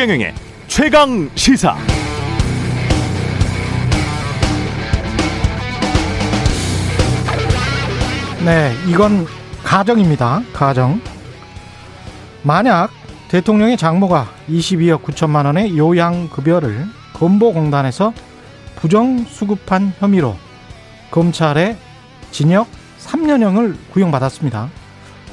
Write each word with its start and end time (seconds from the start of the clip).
최경영의 0.00 0.34
최강 0.66 1.30
시사. 1.34 1.76
네, 8.42 8.72
이건 8.88 9.26
가정입니다. 9.62 10.40
가정. 10.54 11.02
만약 12.42 12.88
대통령의 13.28 13.76
장모가 13.76 14.32
22억 14.48 15.02
9천만 15.02 15.44
원의 15.44 15.76
요양급여를 15.76 16.86
건보공단에서 17.12 18.14
부정 18.76 19.26
수급한 19.26 19.92
혐의로 19.98 20.34
검찰에 21.10 21.76
징역 22.30 22.68
3년형을 23.00 23.76
구형받았습니다. 23.92 24.70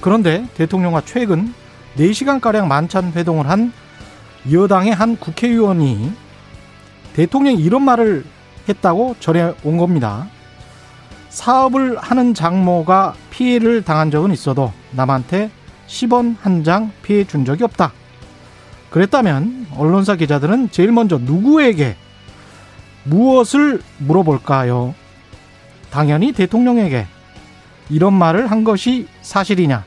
그런데 0.02 0.46
대통령과 0.56 1.04
최근 1.06 1.54
4시간가량 1.96 2.68
만찬 2.68 3.14
회동을 3.14 3.48
한 3.48 3.72
여당의 4.52 4.94
한 4.94 5.18
국회의원이 5.18 6.12
대통령이 7.14 7.62
이런 7.62 7.84
말을 7.84 8.26
했다고 8.70 9.16
전해 9.20 9.54
온 9.64 9.78
겁니다. 9.78 10.28
사업을 11.30 11.98
하는 11.98 12.34
장모가 12.34 13.16
피해를 13.30 13.84
당한 13.84 14.12
적은 14.12 14.32
있어도 14.32 14.72
남한테 14.92 15.52
10원 15.88 16.36
한 16.42 16.64
장 16.64 16.92
피해 17.02 17.24
준 17.24 17.46
적이 17.46 17.64
없다. 17.66 17.94
그랬다면 18.90 19.68
언론사 19.76 20.16
기자들은 20.16 20.72
제일 20.72 20.92
먼저 20.92 21.18
누구에게 21.18 21.96
무엇을 23.04 23.82
물어볼까요? 24.00 24.94
당연히 25.92 26.32
대통령에게 26.32 27.08
이런 27.90 28.14
말을 28.14 28.48
한 28.52 28.64
것이 28.64 29.08
사실이냐? 29.22 29.86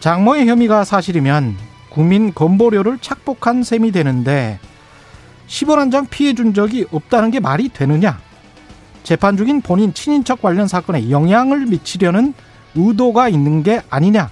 장모의 0.00 0.46
혐의가 0.48 0.84
사실이면 0.84 1.56
국민 1.92 2.32
건보료를 2.32 2.98
착복한 2.98 3.62
셈이 3.62 3.92
되는데 3.92 4.58
10원 5.46 5.76
한 5.76 5.90
장 5.90 6.06
피해 6.06 6.32
준 6.32 6.54
적이 6.54 6.86
없다는 6.90 7.30
게 7.30 7.38
말이 7.38 7.68
되느냐? 7.68 8.18
재판 9.02 9.36
중인 9.36 9.60
본인 9.60 9.92
친인척 9.92 10.40
관련 10.40 10.66
사건에 10.66 11.10
영향을 11.10 11.66
미치려는 11.66 12.32
의도가 12.74 13.28
있는 13.28 13.62
게 13.62 13.82
아니냐? 13.90 14.30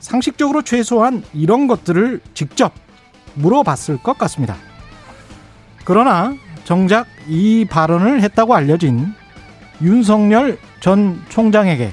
상식적으로 0.00 0.62
최소한 0.62 1.22
이런 1.32 1.68
것들을 1.68 2.20
직접 2.34 2.72
물어봤을 3.34 3.98
것 3.98 4.18
같습니다. 4.18 4.56
그러나 5.84 6.34
정작 6.64 7.06
이 7.28 7.64
발언을 7.64 8.22
했다고 8.22 8.54
알려진 8.54 9.14
윤석열 9.82 10.58
전 10.80 11.22
총장에게 11.28 11.92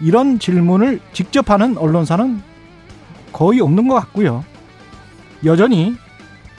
이런 0.00 0.40
질문을 0.40 0.98
직접 1.12 1.50
하는 1.50 1.78
언론사는 1.78 2.42
거의 3.32 3.60
없는 3.60 3.88
것 3.88 3.94
같고요. 3.94 4.44
여전히 5.44 5.94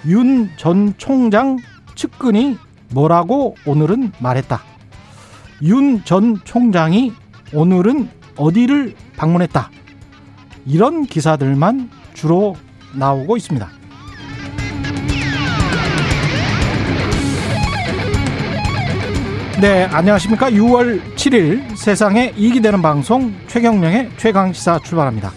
윤 0.06 0.50
전 0.58 0.94
총장 0.98 1.58
측근이 1.95 2.58
뭐라고 2.92 3.56
오늘은 3.66 4.14
말했다. 4.20 4.61
윤 5.61 6.03
전 6.06 6.39
총장이 6.44 7.14
오늘은 7.53 8.09
어디를 8.38 8.95
방문했다. 9.17 9.70
이런 10.66 11.06
기사들만 11.06 11.89
주로 12.14 12.56
나오고 12.94 13.36
있습니다. 13.38 13.70
네, 19.61 19.83
안녕하십니까. 19.92 20.50
6월 20.52 21.02
7일 21.16 21.76
세상에 21.76 22.33
이익이 22.38 22.61
되는 22.61 22.81
방송 22.81 23.33
최경령의 23.48 24.11
최강시사 24.17 24.80
출발합니다. 24.80 25.31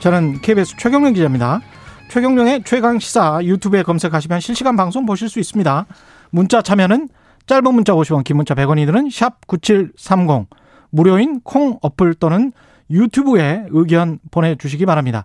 저는 0.00 0.40
KBS 0.40 0.76
최경령 0.76 1.14
기자입니다. 1.14 1.60
최경령의 2.08 2.62
최강 2.64 3.00
시사 3.00 3.40
유튜브에 3.42 3.82
검색하시면 3.82 4.38
실시간 4.38 4.76
방송 4.76 5.06
보실 5.06 5.28
수 5.28 5.40
있습니다. 5.40 5.86
문자 6.30 6.62
참여는 6.62 7.08
짧은 7.46 7.74
문자 7.74 7.94
50원, 7.94 8.22
긴 8.22 8.36
문자 8.36 8.54
100원이 8.54 8.86
드는 8.86 9.10
샵 9.10 9.44
9730, 9.48 10.46
무료인 10.90 11.40
콩 11.40 11.78
어플 11.82 12.14
또는 12.14 12.52
유튜브에 12.90 13.66
의견 13.70 14.20
보내주시기 14.30 14.86
바랍니다. 14.86 15.24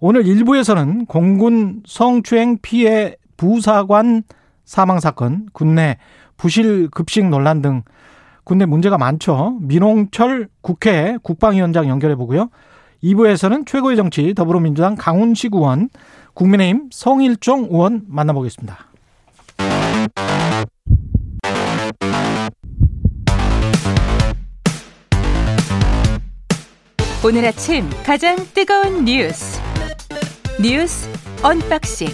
오늘 0.00 0.24
1부에서는 0.24 1.06
공군 1.06 1.82
성추행 1.84 2.58
피해 2.62 3.14
부사관 3.36 4.22
사망 4.64 5.00
사건, 5.00 5.48
군내 5.52 5.98
부실 6.38 6.88
급식 6.88 7.28
논란 7.28 7.60
등 7.60 7.82
군내 8.44 8.64
문제가 8.64 8.96
많죠. 8.96 9.58
민홍철 9.60 10.48
국회 10.62 11.18
국방위원장 11.22 11.88
연결해 11.88 12.16
보고요. 12.16 12.48
2부에서는 13.02 13.66
최고의 13.66 13.96
정치 13.96 14.34
더불어민주당 14.34 14.96
강훈식 14.96 15.54
의원, 15.54 15.88
국민의힘 16.34 16.90
성일종 16.92 17.68
의원 17.70 18.02
만나보겠습니다. 18.08 18.76
오늘 27.24 27.44
아침 27.46 27.84
가장 28.04 28.36
뜨거운 28.54 29.04
뉴스 29.04 29.60
뉴스 30.62 31.08
언박싱 31.42 32.08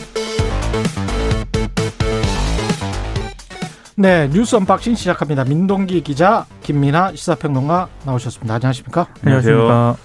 네, 3.97 4.28
뉴스 4.28 4.56
언박싱 4.56 4.97
시작합니다. 4.97 5.44
민동기 5.44 6.00
기자, 6.00 6.47
김민아 6.62 7.15
시사평론가 7.15 7.89
나오셨습니다. 8.05 8.55
안녕하십니까? 8.55 9.06
안녕하십니까? 9.23 9.97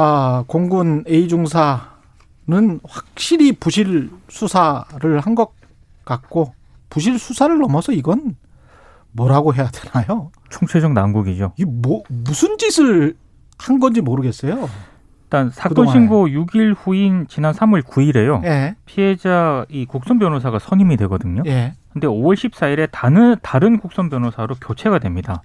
아, 0.00 0.44
공군 0.46 1.04
A 1.08 1.26
중사는 1.28 2.80
확실히 2.88 3.52
부실 3.52 4.10
수사를 4.28 5.18
한 5.20 5.34
것 5.34 5.50
같고 6.04 6.52
부실 6.88 7.18
수사를 7.18 7.56
넘어서 7.58 7.92
이건 7.92 8.36
뭐라고 9.12 9.54
해야 9.54 9.68
되나요? 9.70 10.30
총체적 10.50 10.92
난국이죠. 10.92 11.52
이 11.58 11.64
뭐 11.64 12.02
무슨 12.08 12.56
짓을 12.58 13.16
한 13.58 13.80
건지 13.80 14.00
모르겠어요. 14.00 14.68
일단 15.24 15.50
사건 15.50 15.70
그동안에. 15.70 15.92
신고 15.92 16.26
6일 16.28 16.74
후인 16.78 17.26
지난 17.28 17.52
3월 17.52 17.82
9일에요. 17.82 18.44
예, 18.44 18.76
피해자 18.86 19.66
이 19.68 19.84
국선 19.84 20.18
변호사가 20.18 20.58
선임이 20.60 20.96
되거든요. 20.98 21.42
예, 21.46 21.74
근데 21.92 22.06
5월 22.06 22.34
14일에 22.34 22.88
다른 22.92 23.36
다른 23.42 23.78
국선 23.78 24.08
변호사로 24.08 24.54
교체가 24.64 25.00
됩니다. 25.00 25.42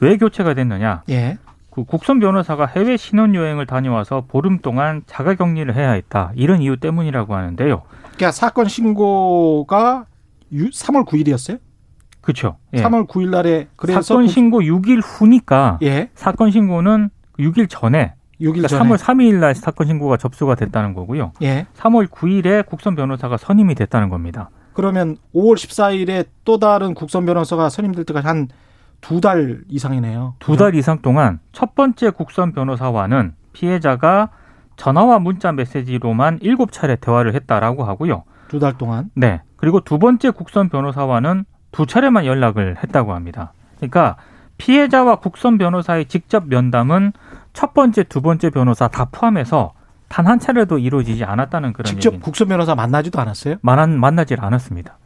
왜 0.00 0.16
교체가 0.18 0.52
됐느냐? 0.54 1.04
예. 1.10 1.38
그 1.74 1.82
국선 1.82 2.20
변호사가 2.20 2.66
해외 2.66 2.96
신혼여행을 2.96 3.66
다녀와서 3.66 4.24
보름 4.28 4.60
동안 4.60 5.02
자가 5.06 5.34
격리를 5.34 5.74
해야 5.74 5.90
했다. 5.90 6.30
이런 6.36 6.62
이유 6.62 6.76
때문이라고 6.76 7.34
하는데요. 7.34 7.82
그러니까 8.14 8.30
사건 8.30 8.68
신고가 8.68 10.06
3월 10.52 11.04
9일이었어요? 11.04 11.58
그렇죠. 12.20 12.56
예. 12.74 12.82
3월 12.82 13.08
9일 13.08 13.28
날에 13.30 13.66
그래서 13.74 14.00
사건 14.02 14.26
국- 14.26 14.30
신고 14.32 14.60
6일 14.60 15.00
후니까 15.04 15.78
예, 15.82 16.10
사건 16.14 16.52
신고는 16.52 17.10
6일 17.40 17.68
전에 17.68 18.14
6일 18.40 18.52
그러니까 18.62 18.68
전에 18.68 18.90
3월 18.90 18.96
3일 18.96 19.34
날 19.40 19.54
사건 19.56 19.88
신고가 19.88 20.16
접수가 20.16 20.54
됐다는 20.54 20.94
거고요. 20.94 21.32
예. 21.42 21.66
3월 21.76 22.06
9일에 22.08 22.64
국선 22.66 22.94
변호사가 22.94 23.36
선임이 23.36 23.74
됐다는 23.74 24.10
겁니다. 24.10 24.50
그러면 24.74 25.16
5월 25.34 25.54
14일에 25.56 26.26
또 26.44 26.58
다른 26.58 26.94
국선 26.94 27.26
변호사가 27.26 27.68
선임될 27.68 28.04
때까지 28.04 28.26
한 28.26 28.48
두 29.04 29.20
달 29.20 29.60
이상이네요. 29.68 30.34
두달 30.38 30.74
이상 30.74 30.98
동안 31.02 31.38
첫 31.52 31.74
번째 31.74 32.10
국선 32.10 32.52
변호사와는 32.52 33.34
피해자가 33.52 34.30
전화와 34.76 35.18
문자 35.18 35.52
메시지로만 35.52 36.38
일곱 36.40 36.72
차례 36.72 36.96
대화를 36.96 37.34
했다라고 37.34 37.84
하고요. 37.84 38.24
두 38.48 38.58
달 38.58 38.76
동안. 38.78 39.10
네. 39.14 39.42
그리고 39.56 39.80
두 39.80 39.98
번째 39.98 40.30
국선 40.30 40.68
변호사와는 40.68 41.44
두 41.70 41.86
차례만 41.86 42.24
연락을 42.24 42.76
했다고 42.82 43.12
합니다. 43.14 43.52
그러니까 43.76 44.16
피해자와 44.58 45.16
국선 45.16 45.58
변호사의 45.58 46.06
직접 46.06 46.46
면담은 46.48 47.12
첫 47.52 47.74
번째, 47.74 48.04
두 48.04 48.22
번째 48.22 48.50
변호사 48.50 48.88
다 48.88 49.06
포함해서 49.12 49.72
단 50.08 50.26
한 50.28 50.38
차례도 50.38 50.78
이루어지지 50.78 51.24
않았다는 51.24 51.72
그런 51.72 51.86
직접 51.86 52.08
얘기입니다. 52.10 52.24
국선 52.24 52.48
변호사 52.48 52.74
만나지도 52.74 53.20
않았어요? 53.20 53.56
만난 53.62 53.98
만나질 53.98 54.40
않았습니다. 54.40 54.96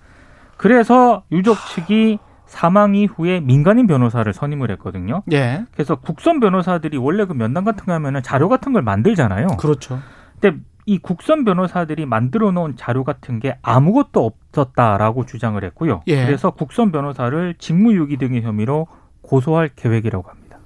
그래서 0.57 1.23
유족 1.33 1.57
측이 1.75 2.19
사망 2.49 2.95
이후에 2.95 3.41
민간인 3.41 3.87
변호사를 3.87 4.33
선임을 4.33 4.71
했거든요. 4.73 5.23
예. 5.33 5.65
그래서 5.73 5.95
국선 5.97 6.41
변호사들이 6.41 6.97
원래 6.97 7.25
그 7.27 7.35
면담 7.35 7.65
같은 7.65 7.85
거 7.85 7.93
하면은 7.93 8.23
자료 8.23 8.49
같은 8.49 8.73
걸 8.73 8.83
만들잖아요. 8.83 9.49
그렇죠. 9.59 10.01
근데 10.41 10.59
이 10.87 10.99
국선 10.99 11.45
변호사들이 11.45 12.07
만들어 12.07 12.51
놓은 12.51 12.77
자료 12.77 13.05
같은 13.05 13.39
게 13.39 13.59
아무것도 13.61 14.25
없었다라고 14.25 15.27
주장을 15.27 15.63
했고요. 15.63 16.01
예. 16.07 16.25
그래서 16.25 16.51
국선 16.51 16.91
변호사를 16.91 17.55
직무유기 17.59 18.17
등의 18.17 18.43
혐의로 18.43 18.87
고소할 19.21 19.71
계획이라고 19.77 20.29
합니다. 20.29 20.59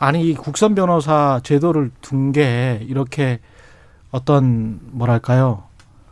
아니 0.00 0.28
이 0.28 0.34
국선 0.34 0.74
변호사 0.74 1.40
제도를 1.44 1.92
둔 2.00 2.32
게 2.32 2.80
이렇게 2.82 3.38
어떤 4.10 4.80
뭐랄까요 4.90 5.62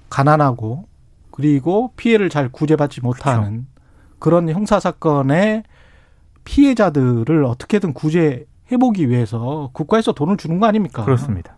가난하고 0.08 0.86
그리고 1.32 1.92
피해를 1.96 2.28
잘 2.28 2.48
구제받지 2.48 3.00
못하는 3.00 3.66
그런 4.20 4.48
형사 4.48 4.78
사건의 4.78 5.64
피해자들을 6.44 7.44
어떻게든 7.44 7.92
구제해 7.92 8.44
보기 8.80 9.08
위해서 9.08 9.70
국가에서 9.72 10.12
돈을 10.12 10.36
주는 10.36 10.60
거 10.60 10.66
아닙니까? 10.66 11.04
그렇습니다. 11.04 11.56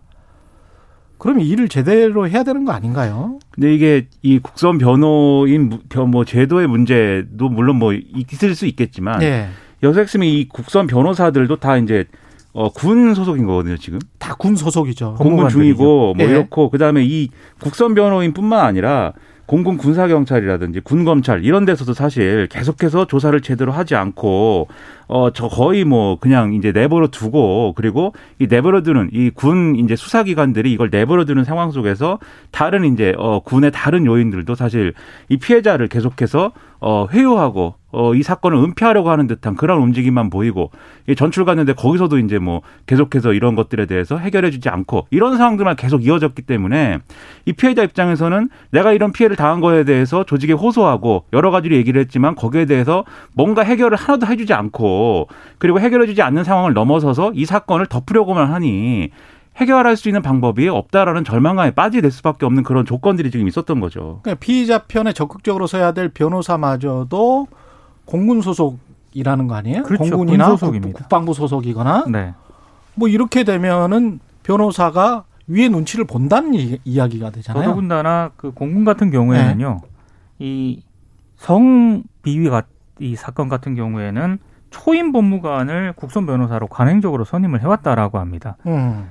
그러면 1.18 1.44
일을 1.44 1.68
제대로 1.68 2.28
해야 2.28 2.42
되는 2.42 2.64
거 2.64 2.72
아닌가요? 2.72 3.38
근데 3.50 3.72
이게 3.72 4.08
이 4.22 4.38
국선 4.40 4.78
변호인 4.78 5.78
뭐 6.08 6.24
제도의 6.24 6.66
문제도 6.66 7.48
물론 7.48 7.76
뭐 7.76 7.92
있을 7.92 8.54
수 8.56 8.66
있겠지만 8.66 9.20
네. 9.20 9.48
여기서 9.84 10.00
핵심이 10.00 10.40
이 10.40 10.48
국선 10.48 10.86
변호사들도 10.88 11.56
다 11.56 11.76
이제 11.76 12.06
어, 12.54 12.70
군 12.70 13.14
소속인 13.14 13.46
거거든요, 13.46 13.78
지금. 13.78 13.98
다 14.18 14.34
군 14.34 14.56
소속이죠. 14.56 15.14
공군 15.14 15.48
중이고, 15.48 16.12
뭐 16.14 16.26
예. 16.26 16.30
이렇고, 16.30 16.68
그 16.68 16.76
다음에 16.76 17.02
이 17.02 17.30
국선 17.62 17.94
변호인 17.94 18.34
뿐만 18.34 18.60
아니라 18.66 19.14
공군 19.46 19.76
군사경찰이라든지 19.76 20.80
군검찰 20.80 21.44
이런 21.44 21.64
데서도 21.64 21.94
사실 21.94 22.46
계속해서 22.48 23.06
조사를 23.06 23.38
제대로 23.42 23.72
하지 23.72 23.94
않고, 23.94 24.68
어, 25.14 25.30
저 25.30 25.46
거의 25.46 25.84
뭐 25.84 26.16
그냥 26.18 26.54
이제 26.54 26.72
내버려 26.72 27.08
두고, 27.08 27.74
그리고 27.76 28.14
이 28.38 28.46
내버려 28.48 28.80
두는 28.82 29.10
이 29.12 29.30
군 29.34 29.76
이제 29.76 29.94
수사기관들이 29.94 30.72
이걸 30.72 30.88
내버려 30.90 31.26
두는 31.26 31.44
상황 31.44 31.70
속에서 31.70 32.18
다른 32.50 32.84
이제, 32.94 33.14
어, 33.18 33.40
군의 33.40 33.70
다른 33.72 34.06
요인들도 34.06 34.54
사실 34.54 34.94
이 35.28 35.36
피해자를 35.36 35.88
계속해서 35.88 36.52
어, 36.80 37.06
회유하고 37.12 37.74
어, 37.92 38.14
이 38.14 38.22
사건을 38.22 38.58
은폐하려고 38.58 39.10
하는 39.10 39.26
듯한 39.26 39.54
그런 39.54 39.80
움직임만 39.82 40.30
보이고 40.30 40.70
이 41.06 41.14
전출 41.14 41.44
갔는데 41.44 41.74
거기서도 41.74 42.18
이제 42.18 42.38
뭐 42.38 42.62
계속해서 42.86 43.34
이런 43.34 43.54
것들에 43.54 43.86
대해서 43.86 44.16
해결해주지 44.16 44.68
않고 44.68 45.06
이런 45.10 45.36
상황들만 45.36 45.76
계속 45.76 46.04
이어졌기 46.04 46.42
때문에 46.42 46.98
이 47.44 47.52
피해자 47.52 47.84
입장에서는 47.84 48.48
내가 48.70 48.92
이런 48.92 49.12
피해를 49.12 49.36
당한 49.36 49.60
거에 49.60 49.84
대해서 49.84 50.24
조직에 50.24 50.54
호소하고 50.54 51.26
여러 51.34 51.50
가지로 51.50 51.76
얘기를 51.76 52.00
했지만 52.00 52.34
거기에 52.34 52.64
대해서 52.64 53.04
뭔가 53.34 53.62
해결을 53.62 53.96
하나도 53.96 54.26
해주지 54.26 54.54
않고 54.54 55.01
그리고 55.58 55.80
해결해 55.80 56.06
주지 56.06 56.22
않는 56.22 56.44
상황을 56.44 56.72
넘어서서 56.74 57.32
이 57.34 57.44
사건을 57.44 57.86
덮으려고만 57.86 58.52
하니 58.52 59.10
해결할 59.56 59.96
수 59.96 60.08
있는 60.08 60.22
방법이 60.22 60.68
없다라는 60.68 61.24
절망감에 61.24 61.72
빠지게 61.72 62.00
될 62.00 62.10
수밖에 62.10 62.46
없는 62.46 62.62
그런 62.62 62.84
조건들이 62.86 63.30
지금 63.30 63.46
있었던 63.48 63.80
거죠. 63.80 64.20
그러니까 64.22 64.40
피의자 64.40 64.78
편에 64.88 65.12
적극적으로 65.12 65.66
서야 65.66 65.92
될 65.92 66.08
변호사마저도 66.08 67.46
공군 68.06 68.40
소속이라는 68.40 69.46
거 69.48 69.54
아니에요? 69.54 69.82
그렇죠. 69.82 70.04
공군이나 70.16 70.46
군 70.48 70.56
소속입니다. 70.56 70.92
국- 70.92 71.02
국방부 71.02 71.34
소속이거나 71.34 72.06
네. 72.08 72.32
뭐 72.94 73.08
이렇게 73.08 73.44
되면은 73.44 74.20
변호사가 74.42 75.24
위에 75.48 75.68
눈치를 75.68 76.06
본다는 76.06 76.54
이, 76.54 76.78
이야기가 76.84 77.30
되잖아요. 77.30 77.64
더더군다나 77.64 78.30
그 78.36 78.52
공군 78.52 78.84
같은 78.84 79.10
경우에는요, 79.10 79.80
이 80.38 80.80
성비위 81.36 82.48
같- 82.48 82.66
이 83.00 83.16
사건 83.16 83.48
같은 83.48 83.74
경우에는 83.74 84.38
초임 84.72 85.12
법무관을 85.12 85.92
국선 85.94 86.26
변호사로 86.26 86.66
관행적으로 86.66 87.24
선임을 87.24 87.60
해왔다라고 87.60 88.18
합니다. 88.18 88.56
음. 88.66 89.08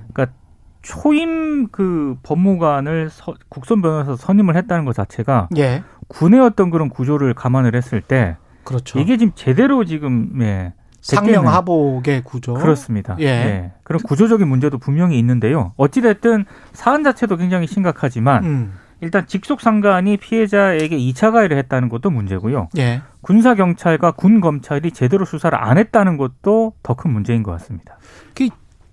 초임 0.81 1.67
그 1.67 2.17
법무관을 2.23 3.11
서- 3.11 3.35
국선 3.49 3.83
변호사 3.83 4.15
선임을 4.15 4.55
했다는 4.55 4.83
것 4.85 4.95
자체가 4.95 5.47
예. 5.57 5.83
군의 6.07 6.39
어떤 6.39 6.71
그런 6.71 6.89
구조를 6.89 7.35
감안을 7.35 7.75
했을 7.75 8.01
때 8.01 8.35
그렇죠. 8.63 8.97
이게 8.99 9.17
지금 9.17 9.31
제대로 9.35 9.85
지금 9.85 10.31
예, 10.41 10.73
상명하복의 11.01 12.23
구조. 12.23 12.55
그렇습니다. 12.55 13.15
예. 13.19 13.25
예. 13.25 13.71
그런 13.83 14.01
구조적인 14.01 14.47
문제도 14.47 14.75
분명히 14.79 15.19
있는데요. 15.19 15.73
어찌 15.77 16.01
됐든 16.01 16.45
사안 16.73 17.03
자체도 17.03 17.37
굉장히 17.37 17.67
심각하지만 17.67 18.43
음. 18.43 18.73
일단 19.01 19.25
직속 19.27 19.61
상관이 19.61 20.17
피해자에게 20.17 20.97
2차 20.97 21.31
가해를 21.31 21.57
했다는 21.57 21.89
것도 21.89 22.09
문제고요. 22.11 22.69
예. 22.77 23.01
군사 23.21 23.55
경찰과 23.55 24.11
군 24.11 24.41
검찰이 24.41 24.91
제대로 24.91 25.25
수사를 25.25 25.57
안 25.57 25.77
했다는 25.77 26.17
것도 26.17 26.73
더 26.83 26.93
큰 26.95 27.11
문제인 27.11 27.41
것 27.43 27.51
같습니다. 27.53 27.97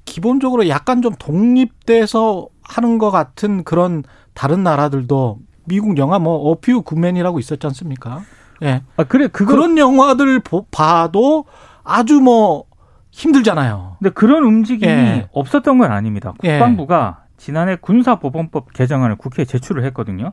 기본적으로 0.04 0.68
약간 0.68 1.02
좀 1.02 1.12
독립돼서 1.18 2.48
하는 2.62 2.96
것 2.98 3.10
같은 3.10 3.62
그런 3.62 4.02
다른 4.32 4.62
나라들도 4.62 5.38
미국 5.66 5.98
영화 5.98 6.18
뭐 6.18 6.50
어퓨 6.50 6.80
굿맨이라고 6.82 7.38
있었지 7.38 7.66
않습니까? 7.66 8.22
예. 8.62 8.82
아 8.96 9.04
그래 9.04 9.28
그거 9.28 9.52
그런 9.52 9.76
영화들 9.76 10.40
보- 10.40 10.64
봐도 10.70 11.44
아주 11.84 12.20
뭐 12.20 12.64
힘들잖아요. 13.10 13.96
근데 13.98 14.10
그런 14.10 14.44
움직임이 14.44 14.90
예. 14.90 15.28
없었던 15.32 15.76
건 15.78 15.92
아닙니다. 15.92 16.32
예. 16.44 16.52
국방부가 16.58 17.24
지난해 17.38 17.76
군사법원법 17.76 18.72
개정안을 18.74 19.16
국회에 19.16 19.46
제출을 19.46 19.84
했거든요. 19.86 20.32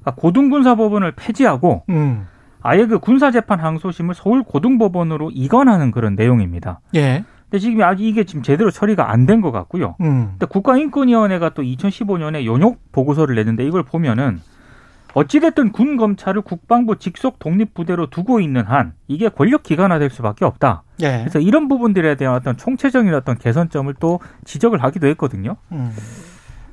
그러니까 0.00 0.20
고등군사법원을 0.20 1.12
폐지하고 1.12 1.84
음. 1.90 2.26
아예 2.62 2.86
그 2.86 2.98
군사재판 2.98 3.60
항소심을 3.60 4.14
서울 4.16 4.42
고등법원으로 4.42 5.30
이관하는 5.32 5.92
그런 5.92 6.16
내용입니다. 6.16 6.80
예. 6.96 7.24
근데 7.44 7.58
지금 7.60 7.82
아직 7.84 8.04
이게 8.06 8.24
지금 8.24 8.42
제대로 8.42 8.72
처리가 8.72 9.10
안 9.12 9.26
된 9.26 9.40
것 9.40 9.52
같고요. 9.52 9.94
음. 10.00 10.30
근데 10.32 10.46
국가인권위원회가 10.46 11.50
또 11.50 11.62
2015년에 11.62 12.44
연욕 12.44 12.80
보고서를 12.90 13.36
냈는데 13.36 13.64
이걸 13.64 13.84
보면은 13.84 14.40
어찌됐든 15.14 15.72
군 15.72 15.96
검찰을 15.96 16.42
국방부 16.42 16.96
직속 16.98 17.38
독립부대로 17.38 18.10
두고 18.10 18.40
있는 18.40 18.64
한 18.64 18.92
이게 19.08 19.28
권력 19.28 19.62
기관화될 19.62 20.10
수밖에 20.10 20.44
없다. 20.44 20.82
예. 21.02 21.18
그래서 21.20 21.38
이런 21.38 21.68
부분들에 21.68 22.16
대한 22.16 22.34
어떤 22.34 22.56
총체적인 22.56 23.14
어떤 23.14 23.38
개선점을 23.38 23.94
또 24.00 24.18
지적을 24.44 24.82
하기도 24.82 25.06
했거든요. 25.08 25.56
음. 25.72 25.92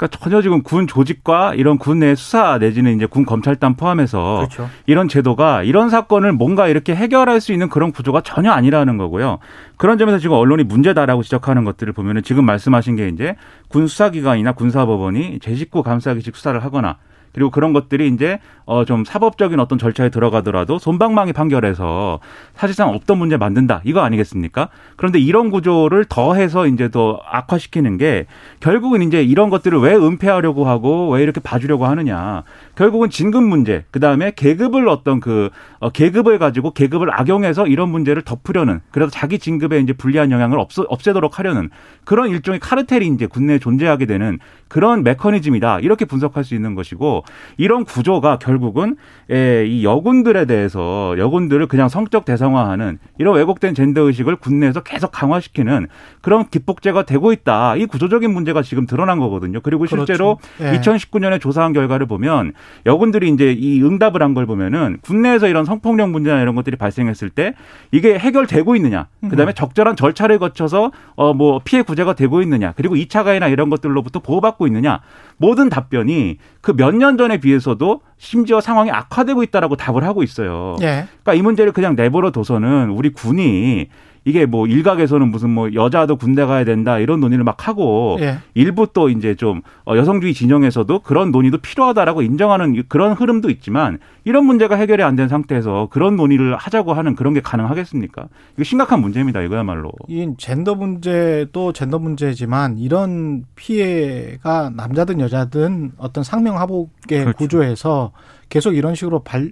그러니까 0.04 0.08
전혀 0.20 0.42
지금 0.42 0.64
군 0.64 0.86
조직과 0.88 1.54
이런 1.56 1.78
군 1.78 1.94
내 2.00 2.16
수사 2.16 2.58
내지는 2.58 2.96
이제 2.96 3.06
군 3.06 3.24
검찰단 3.24 3.76
포함해서 3.76 4.38
그렇죠. 4.38 4.70
이런 4.88 5.08
제도가 5.08 5.62
이런 5.64 5.90
사건을 5.90 6.34
뭔가 6.34 6.68
이렇게 6.68 6.96
해결할 6.96 7.40
수 7.40 7.54
있는 7.54 7.70
그런 7.70 7.92
구조가 7.92 8.22
전혀 8.22 8.52
아니라는 8.52 8.98
거고요. 8.98 9.38
그런 9.78 9.98
점에서 10.00 10.18
지금 10.18 10.36
언론이 10.36 10.64
문제다라고 10.64 11.22
지적하는 11.24 11.64
것들을 11.64 11.94
보면은 11.94 12.24
지금 12.24 12.46
말씀하신 12.46 12.96
게 12.96 13.08
이제 13.10 13.36
군 13.70 13.88
수사기관이나 13.88 14.54
군사법원이 14.54 15.40
제 15.40 15.56
식구 15.56 15.84
감싸기식 15.84 16.36
수사를 16.36 16.62
하거나 16.64 16.98
그리고 17.34 17.50
그런 17.50 17.74
것들이 17.74 18.08
이제 18.08 18.40
어 18.66 18.84
좀 18.86 19.06
사법적인 19.06 19.60
어떤 19.60 19.78
절차에 19.78 20.10
들어가더라도 20.10 20.78
손방망이 20.78 21.34
판결해서 21.34 22.20
사실상 22.54 22.90
없던 22.90 23.18
문제 23.18 23.38
만든다. 23.38 23.82
이거 23.84 24.02
아니겠습니까? 24.02 24.70
그런데 24.96 25.20
이런 25.20 25.50
구조를 25.50 26.06
더해서 26.06 26.68
이제 26.68 26.90
더 26.90 27.20
악화시키는 27.26 27.98
게 27.98 28.26
결국은 28.60 29.02
이제 29.02 29.24
이런 29.24 29.50
것들을 29.50 29.80
왜 29.80 29.96
은폐하려고 29.96 30.66
하고 30.66 31.10
왜 31.12 31.24
이렇게 31.24 31.40
봐주려고 31.40 31.86
하느냐. 31.86 32.44
결국은 32.76 33.10
진급 33.10 33.44
문제 33.44 33.86
그 33.92 34.00
다음에 34.00 34.32
계급을 34.36 34.88
어떤 34.88 35.20
그 35.20 35.50
어, 35.80 35.90
계급을 35.90 36.40
가지고 36.40 36.72
계급을 36.72 37.14
악용해서 37.20 37.68
이런 37.68 37.90
문제를 37.90 38.22
덮으려는 38.22 38.82
그래서 38.92 39.12
자기 39.12 39.40
진급에 39.40 39.80
이제 39.80 39.94
불리한 39.94 40.32
영향을 40.32 40.60
없애, 40.60 40.84
없애도록 40.88 41.40
하려는 41.40 41.70
그런 42.06 42.30
일종의 42.30 42.60
카르텔이 42.60 43.08
이제 43.08 43.26
군내에 43.26 43.60
존재하게 43.60 44.06
되는 44.06 44.40
그런 44.68 45.04
메커니즘이다. 45.04 45.80
이렇게 45.80 46.06
분석할 46.06 46.44
수 46.44 46.56
있는 46.56 46.76
것이고 46.76 47.23
이런 47.58 47.86
구조가 47.86 48.40
결국은 48.40 48.98
에, 49.32 49.66
이 49.66 49.86
여군들에 49.86 50.46
대해서 50.46 51.16
여군들을 51.18 51.66
그냥 51.68 51.88
성적 51.88 52.26
대상화하는 52.26 53.00
이런 53.18 53.36
왜곡된 53.36 53.74
젠더 53.76 54.02
의식을 54.02 54.36
군내에서 54.36 54.82
계속 54.84 55.12
강화시키는 55.12 55.88
그런 56.22 56.50
기폭제가 56.50 57.04
되고 57.04 57.32
있다 57.32 57.78
이 57.78 57.86
구조적인 57.86 58.32
문제가 58.34 58.62
지금 58.62 58.86
드러난 58.86 59.20
거거든요 59.20 59.62
그리고 59.62 59.86
실제로 59.86 60.40
그렇죠. 60.58 60.76
예. 60.76 60.80
2019년에 60.80 61.40
조사한 61.40 61.72
결과를 61.74 62.06
보면 62.08 62.54
여군들이 62.86 63.30
이제 63.30 63.54
이 63.54 63.82
응답을 63.82 64.22
한 64.22 64.34
걸 64.34 64.48
보면은 64.48 64.98
군내에서 65.04 65.48
이런 65.48 65.64
성폭력 65.64 66.10
문제나 66.10 66.42
이런 66.42 66.56
것들이 66.56 66.76
발생했을 66.76 67.30
때 67.30 67.54
이게 67.92 68.18
해결되고 68.18 68.76
있느냐, 68.78 69.06
그다음에 69.30 69.52
음. 69.52 69.54
적절한 69.54 69.96
절차를 69.96 70.40
거쳐서 70.40 70.92
어 71.16 71.34
뭐 71.34 71.62
피해 71.64 71.84
구제가 71.84 72.14
되고 72.14 72.42
있느냐, 72.42 72.74
그리고 72.76 72.96
2차 72.96 73.24
가해나 73.24 73.48
이런 73.48 73.70
것들로부터 73.70 74.22
보호받고 74.22 74.66
있느냐, 74.66 75.02
모든 75.44 75.68
답변이 75.70 76.38
그 76.62 76.72
몇 76.74 76.94
년 76.96 77.18
전에 77.18 77.38
비해서도 77.38 78.02
심지어 78.18 78.62
상황이 78.62 78.90
악화되고 78.92 79.44
있다라고 79.44 79.76
답을 79.76 80.04
하고 80.06 80.24
있어요. 80.24 80.76
예. 80.82 81.06
그러니까 81.24 81.34
이 81.34 81.42
문제를 81.42 81.74
그냥 81.74 81.96
내버려 81.98 82.32
둬서는 82.32 82.90
우리 82.92 83.10
군이 83.12 83.88
이게 84.26 84.46
뭐 84.46 84.68
일각에서는 84.68 85.30
무슨 85.30 85.50
뭐 85.50 85.74
여자도 85.74 86.16
군대 86.16 86.46
가야 86.46 86.64
된다 86.64 86.98
이런 87.00 87.20
논의를 87.20 87.44
막 87.44 87.68
하고 87.68 88.18
예. 88.22 88.38
일부 88.54 88.88
또 88.94 89.10
이제 89.10 89.36
좀 89.36 89.62
어, 89.86 89.98
여성주의 89.98 90.34
진영에서도 90.34 91.00
그런 91.00 91.32
논의도 91.32 91.58
필요하다라고 91.58 92.22
인정하는 92.22 92.76
이- 92.76 92.84
그런 92.84 93.14
흐름도 93.14 93.50
있지만 93.50 94.00
이런 94.24 94.46
문제가 94.46 94.76
해결이 94.76 95.04
안 95.04 95.16
된 95.16 95.28
상태에서 95.28 95.90
그런 95.92 96.16
논의를 96.16 96.56
하자고 96.56 96.94
하는 96.94 97.16
그런 97.16 97.34
게 97.34 97.42
가능하겠습니까? 97.42 98.28
이거 98.56 98.64
심각한 98.64 99.02
문제입니다. 99.02 99.42
이거야말로. 99.42 99.92
이 100.08 100.28
젠더 100.38 100.76
문제도 100.76 101.74
젠더 101.74 102.00
문제지만 102.00 102.78
이런 102.78 103.44
피해가 103.56 104.72
남자든 104.76 105.20
여자든 105.20 105.92
어떤 105.98 106.24
상명하복의 106.24 106.90
그렇죠. 107.08 107.38
구조에서 107.38 108.12
계속 108.50 108.76
이런 108.76 108.96
식으로 108.96 109.20
발 109.24 109.52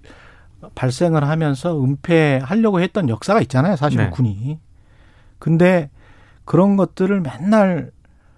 발생을 0.75 1.27
하면서 1.27 1.82
은폐하려고 1.82 2.82
했던 2.82 3.10
역사가 3.10 3.41
있잖아요. 3.41 3.75
사실은 3.75 4.06
네. 4.06 4.12
군이. 4.12 4.60
근데 5.39 5.89
그런 6.46 6.75
것들을 6.75 7.22
맨날 7.22 7.91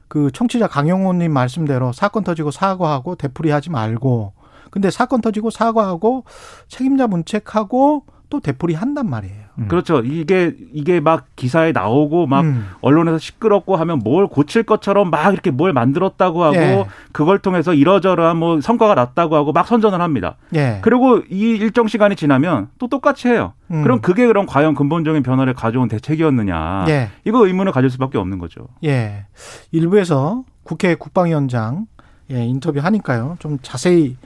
그 0.08 0.32
청취자 0.32 0.68
강용호님 0.68 1.32
말씀대로 1.32 1.92
사건 1.92 2.24
터지고 2.24 2.51
사과하고 2.51 3.15
되풀이하지 3.15 3.72
말고 3.72 4.34
근데 4.70 4.89
사건 4.89 5.22
터지고 5.22 5.50
사과하고 5.50 6.24
책임자 6.68 7.08
문책하고 7.08 8.06
또 8.30 8.39
되풀이 8.39 8.74
한단 8.74 9.10
말이에요. 9.10 9.43
음. 9.60 9.67
그렇죠. 9.67 10.00
이게 10.00 10.53
이게 10.74 11.00
막 11.00 11.27
기사에 11.36 11.72
나오고 11.72 12.25
막 12.25 12.41
음. 12.41 12.67
언론에서 12.81 13.19
시끄럽고 13.19 13.75
하면 13.75 14.00
뭘 14.00 14.27
고칠 14.27 14.63
것처럼 14.63 15.10
막 15.10 15.31
이렇게 15.31 15.51
뭘 15.51 15.74
만들었다고 15.74 16.43
하고 16.43 16.55
예. 16.55 16.86
그걸 17.12 17.39
통해서 17.39 17.74
이러저러한 17.74 18.38
뭐 18.38 18.62
성과가 18.62 18.95
났다고 18.95 19.36
하고 19.36 19.51
막 19.51 19.67
선전을 19.67 20.01
합니다. 20.01 20.38
예. 20.55 20.79
그리고 20.81 21.19
이 21.29 21.51
일정 21.51 21.88
시간이 21.88 22.15
지나면 22.15 22.69
또 22.79 22.88
똑같이 22.88 23.27
해요. 23.27 23.53
음. 23.72 23.83
그럼 23.83 24.01
그게 24.01 24.25
그럼 24.25 24.45
과연 24.45 24.74
근본적인 24.74 25.22
변화를 25.24 25.53
가져온 25.53 25.88
대책이었느냐? 25.88 26.86
예. 26.89 27.10
이거 27.25 27.45
의문을 27.45 27.72
가질 27.72 27.89
수밖에 27.91 28.17
없는 28.17 28.39
거죠. 28.39 28.67
예. 28.83 29.25
일부에서 29.72 30.43
국회 30.63 30.95
국방위원장 30.95 31.86
예, 32.31 32.43
인터뷰 32.45 32.79
하니까요. 32.79 33.36
좀 33.39 33.60
자세히 33.62 34.17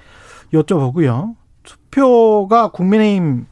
여쭤보고요. 0.53 1.35
투표가 1.63 2.69
국민의힘 2.69 3.45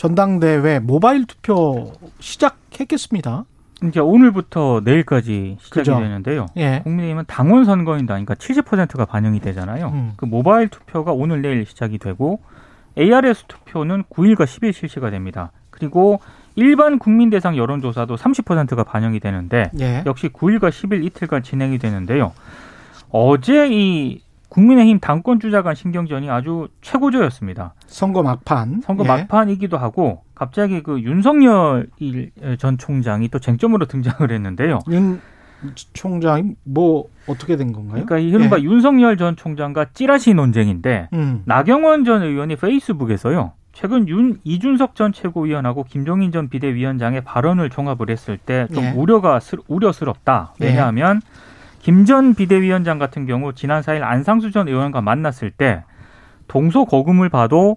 전당대회 0.00 0.78
모바일 0.78 1.26
투표 1.26 1.92
시작했겠습니다. 2.20 3.44
이제 3.84 4.00
오늘부터 4.00 4.80
내일까지 4.82 5.58
시작이 5.60 5.80
그죠. 5.80 6.00
되는데요. 6.00 6.46
예. 6.56 6.80
국민의힘은 6.84 7.24
당원 7.26 7.66
선거인다. 7.66 8.14
그러니까 8.14 8.34
70%가 8.34 9.04
반영이 9.04 9.40
되잖아요. 9.40 9.88
음. 9.88 10.12
그 10.16 10.24
모바일 10.24 10.68
투표가 10.68 11.12
오늘 11.12 11.42
내일 11.42 11.66
시작이 11.66 11.98
되고 11.98 12.40
ARS 12.96 13.44
투표는 13.46 14.04
9일과 14.04 14.44
10일 14.44 14.72
실시가 14.72 15.10
됩니다. 15.10 15.52
그리고 15.68 16.20
일반 16.56 16.98
국민 16.98 17.28
대상 17.28 17.58
여론조사도 17.58 18.16
30%가 18.16 18.84
반영이 18.84 19.20
되는데 19.20 19.70
예. 19.80 20.02
역시 20.06 20.30
9일과 20.30 20.70
10일 20.70 21.04
이틀간 21.04 21.42
진행이 21.42 21.76
되는데요. 21.76 22.32
어제 23.10 23.68
이 23.70 24.22
국민의힘 24.50 24.98
당권 25.00 25.40
주자 25.40 25.62
간 25.62 25.74
신경전이 25.74 26.28
아주 26.28 26.68
최고조였습니다. 26.82 27.74
선거 27.86 28.22
막판. 28.22 28.82
선거 28.84 29.04
예. 29.04 29.08
막판이기도 29.08 29.78
하고 29.78 30.22
갑자기 30.34 30.82
그 30.82 31.00
윤석열 31.00 31.88
일- 31.98 32.32
전 32.58 32.76
총장이 32.76 33.28
또 33.28 33.38
쟁점으로 33.38 33.86
등장을 33.86 34.30
했는데요. 34.30 34.80
윤 34.90 35.20
총장이 35.92 36.54
뭐 36.64 37.04
어떻게 37.26 37.56
된 37.56 37.72
건가요? 37.72 38.04
그러니까 38.04 38.18
이른바 38.18 38.58
예. 38.58 38.62
윤석열 38.62 39.16
전 39.16 39.36
총장과 39.36 39.86
찌라시 39.94 40.34
논쟁인데 40.34 41.08
음. 41.12 41.42
나경원 41.44 42.04
전 42.04 42.22
의원이 42.22 42.56
페이스북에서요. 42.56 43.52
최근 43.72 44.08
윤 44.08 44.40
이준석 44.42 44.96
전 44.96 45.12
최고위원하고 45.12 45.84
김종인 45.84 46.32
전 46.32 46.48
비대위원장의 46.48 47.20
발언을 47.22 47.70
종합을 47.70 48.10
했을 48.10 48.36
때좀 48.36 48.82
예. 48.82 48.90
우려가 48.96 49.38
우려스럽다. 49.68 50.54
예. 50.60 50.66
왜냐하면 50.66 51.20
김 51.80 52.04
전 52.04 52.34
비대위원장 52.34 52.98
같은 52.98 53.26
경우 53.26 53.52
지난 53.54 53.82
4일 53.82 54.02
안상수 54.02 54.50
전 54.50 54.68
의원과 54.68 55.00
만났을 55.00 55.50
때 55.50 55.84
동서고금을 56.48 57.28
봐도 57.28 57.76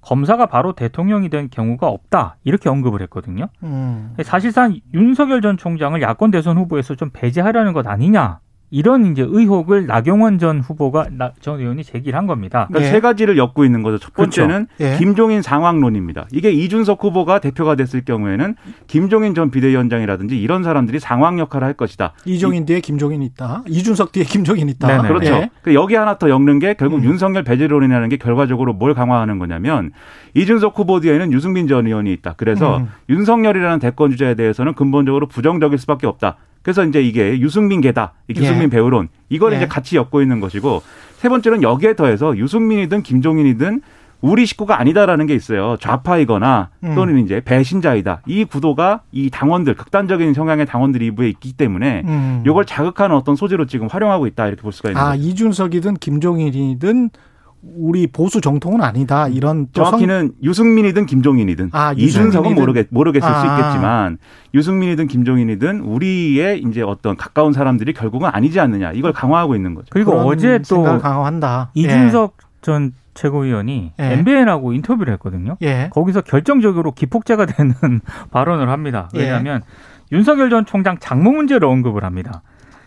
검사가 0.00 0.46
바로 0.46 0.74
대통령이 0.74 1.30
된 1.30 1.48
경우가 1.50 1.86
없다. 1.88 2.36
이렇게 2.44 2.68
언급을 2.68 3.00
했거든요. 3.02 3.48
음. 3.62 4.14
사실상 4.22 4.78
윤석열 4.92 5.40
전 5.40 5.56
총장을 5.56 6.00
야권 6.02 6.30
대선 6.30 6.58
후보에서 6.58 6.94
좀 6.94 7.10
배제하려는 7.12 7.72
것 7.72 7.86
아니냐. 7.86 8.40
이런 8.74 9.12
이제 9.12 9.22
의혹을 9.24 9.86
나경원 9.86 10.40
전 10.40 10.58
후보가 10.58 11.06
나- 11.12 11.30
전 11.40 11.60
의원이 11.60 11.84
제기를 11.84 12.18
한 12.18 12.26
겁니다. 12.26 12.66
그러니까 12.68 12.88
예. 12.88 12.92
세 12.92 13.00
가지를 13.00 13.38
엮고 13.38 13.64
있는 13.64 13.84
거죠. 13.84 13.98
첫 13.98 14.12
번째는 14.14 14.66
예. 14.80 14.96
김종인 14.98 15.42
상황론입니다. 15.42 16.26
이게 16.32 16.50
이준석 16.50 17.04
후보가 17.04 17.38
대표가 17.38 17.76
됐을 17.76 18.04
경우에는 18.04 18.56
김종인 18.88 19.36
전 19.36 19.52
비대위원장이라든지 19.52 20.40
이런 20.40 20.64
사람들이 20.64 20.98
상황 20.98 21.38
역할을 21.38 21.64
할 21.64 21.74
것이다. 21.74 22.14
이종인 22.24 22.66
뒤에 22.66 22.80
김종인 22.80 23.22
있다. 23.22 23.62
이준석 23.68 24.10
뒤에 24.10 24.24
김종인 24.24 24.68
있다. 24.68 24.88
네네. 24.88 25.06
그렇죠. 25.06 25.32
예. 25.34 25.50
그 25.62 25.72
여기 25.72 25.94
하나 25.94 26.18
더 26.18 26.28
엮는 26.28 26.58
게 26.58 26.74
결국 26.74 26.96
음. 26.98 27.04
윤석열 27.04 27.44
배제론이라는 27.44 28.08
게 28.08 28.16
결과적으로 28.16 28.72
뭘 28.72 28.92
강화하는 28.92 29.38
거냐면 29.38 29.92
이준석 30.34 30.76
후보 30.76 30.98
뒤에는 30.98 31.32
유승민 31.32 31.68
전 31.68 31.86
의원이 31.86 32.12
있다. 32.14 32.34
그래서 32.36 32.78
음. 32.78 32.88
윤석열이라는 33.08 33.78
대권 33.78 34.10
주자에 34.10 34.34
대해서는 34.34 34.74
근본적으로 34.74 35.28
부정적일 35.28 35.78
수밖에 35.78 36.08
없다. 36.08 36.38
그래서 36.64 36.84
이제 36.84 37.00
이게 37.00 37.38
유승민 37.38 37.80
계다, 37.80 38.14
이 38.26 38.34
유승민 38.36 38.64
예. 38.64 38.68
배우론 38.68 39.08
이걸 39.28 39.52
예. 39.52 39.58
이제 39.58 39.68
같이 39.68 39.96
엮고 39.96 40.20
있는 40.22 40.40
것이고 40.40 40.82
세 41.18 41.28
번째는 41.28 41.62
여기에 41.62 41.94
더해서 41.94 42.36
유승민이든 42.36 43.02
김종인이든 43.02 43.82
우리 44.22 44.46
식구가 44.46 44.80
아니다라는 44.80 45.26
게 45.26 45.34
있어요. 45.34 45.76
좌파이거나 45.78 46.70
음. 46.84 46.94
또는 46.94 47.18
이제 47.18 47.42
배신자이다. 47.44 48.22
이 48.26 48.46
구도가 48.46 49.02
이 49.12 49.28
당원들 49.28 49.74
극단적인 49.74 50.32
성향의 50.32 50.64
당원들 50.64 51.02
일부에 51.02 51.28
있기 51.28 51.52
때문에 51.52 52.02
음. 52.06 52.42
이걸 52.46 52.64
자극하는 52.64 53.14
어떤 53.14 53.36
소재로 53.36 53.66
지금 53.66 53.86
활용하고 53.86 54.26
있다 54.26 54.46
이렇게 54.46 54.62
볼 54.62 54.72
수가 54.72 54.88
있는 54.88 55.02
아 55.02 55.10
거죠. 55.10 55.22
이준석이든 55.22 55.94
김종인이든 55.96 57.10
우리 57.76 58.06
보수 58.06 58.40
정통은 58.40 58.80
아니다. 58.82 59.26
이런 59.28 59.66
또 59.72 59.82
성- 59.84 59.92
정확히는 59.98 60.32
유승민이든 60.42 61.06
김종인이든 61.06 61.70
아, 61.72 61.92
이준석은 61.96 62.50
유승민이든- 62.52 62.54
모르겠 62.60 62.86
모르겠을 62.90 63.28
수 63.28 63.34
아. 63.34 63.56
있겠지만 63.58 64.18
유승민이든 64.54 65.08
김종인이든 65.08 65.80
우리의 65.80 66.60
이제 66.62 66.82
어떤 66.82 67.16
가까운 67.16 67.52
사람들이 67.52 67.92
결국은 67.92 68.30
아니지 68.32 68.60
않느냐 68.60 68.92
이걸 68.92 69.12
강화하고 69.12 69.56
있는 69.56 69.74
거죠. 69.74 69.86
그리고 69.90 70.12
어제 70.12 70.60
또 70.68 70.82
강화한다. 70.82 71.70
이준석 71.74 72.36
전 72.62 72.92
최고위원이 73.14 73.92
예. 74.00 74.04
MBN하고 74.14 74.72
인터뷰를 74.72 75.12
했거든요. 75.14 75.56
예. 75.62 75.66
예. 75.66 75.90
거기서 75.92 76.20
결정적으로 76.22 76.92
기폭제가 76.92 77.46
되는 77.46 77.72
발언을 78.32 78.68
합니다. 78.68 79.08
예. 79.14 79.20
왜냐하면 79.20 79.62
윤석열 80.12 80.50
전 80.50 80.66
총장 80.66 80.98
장모 80.98 81.30
문제를 81.32 81.66
언급을 81.66 82.04
합니다. 82.04 82.42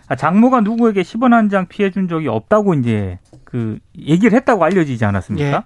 아, 0.07 0.15
장모가 0.15 0.61
누구에게 0.61 1.01
10원 1.01 1.31
한 1.31 1.49
장 1.49 1.65
피해 1.67 1.91
준 1.91 2.07
적이 2.07 2.27
없다고 2.29 2.73
이제 2.75 3.19
그 3.43 3.79
얘기를 3.97 4.35
했다고 4.37 4.63
알려지지 4.63 5.03
않았습니까? 5.05 5.47
예. 5.49 5.61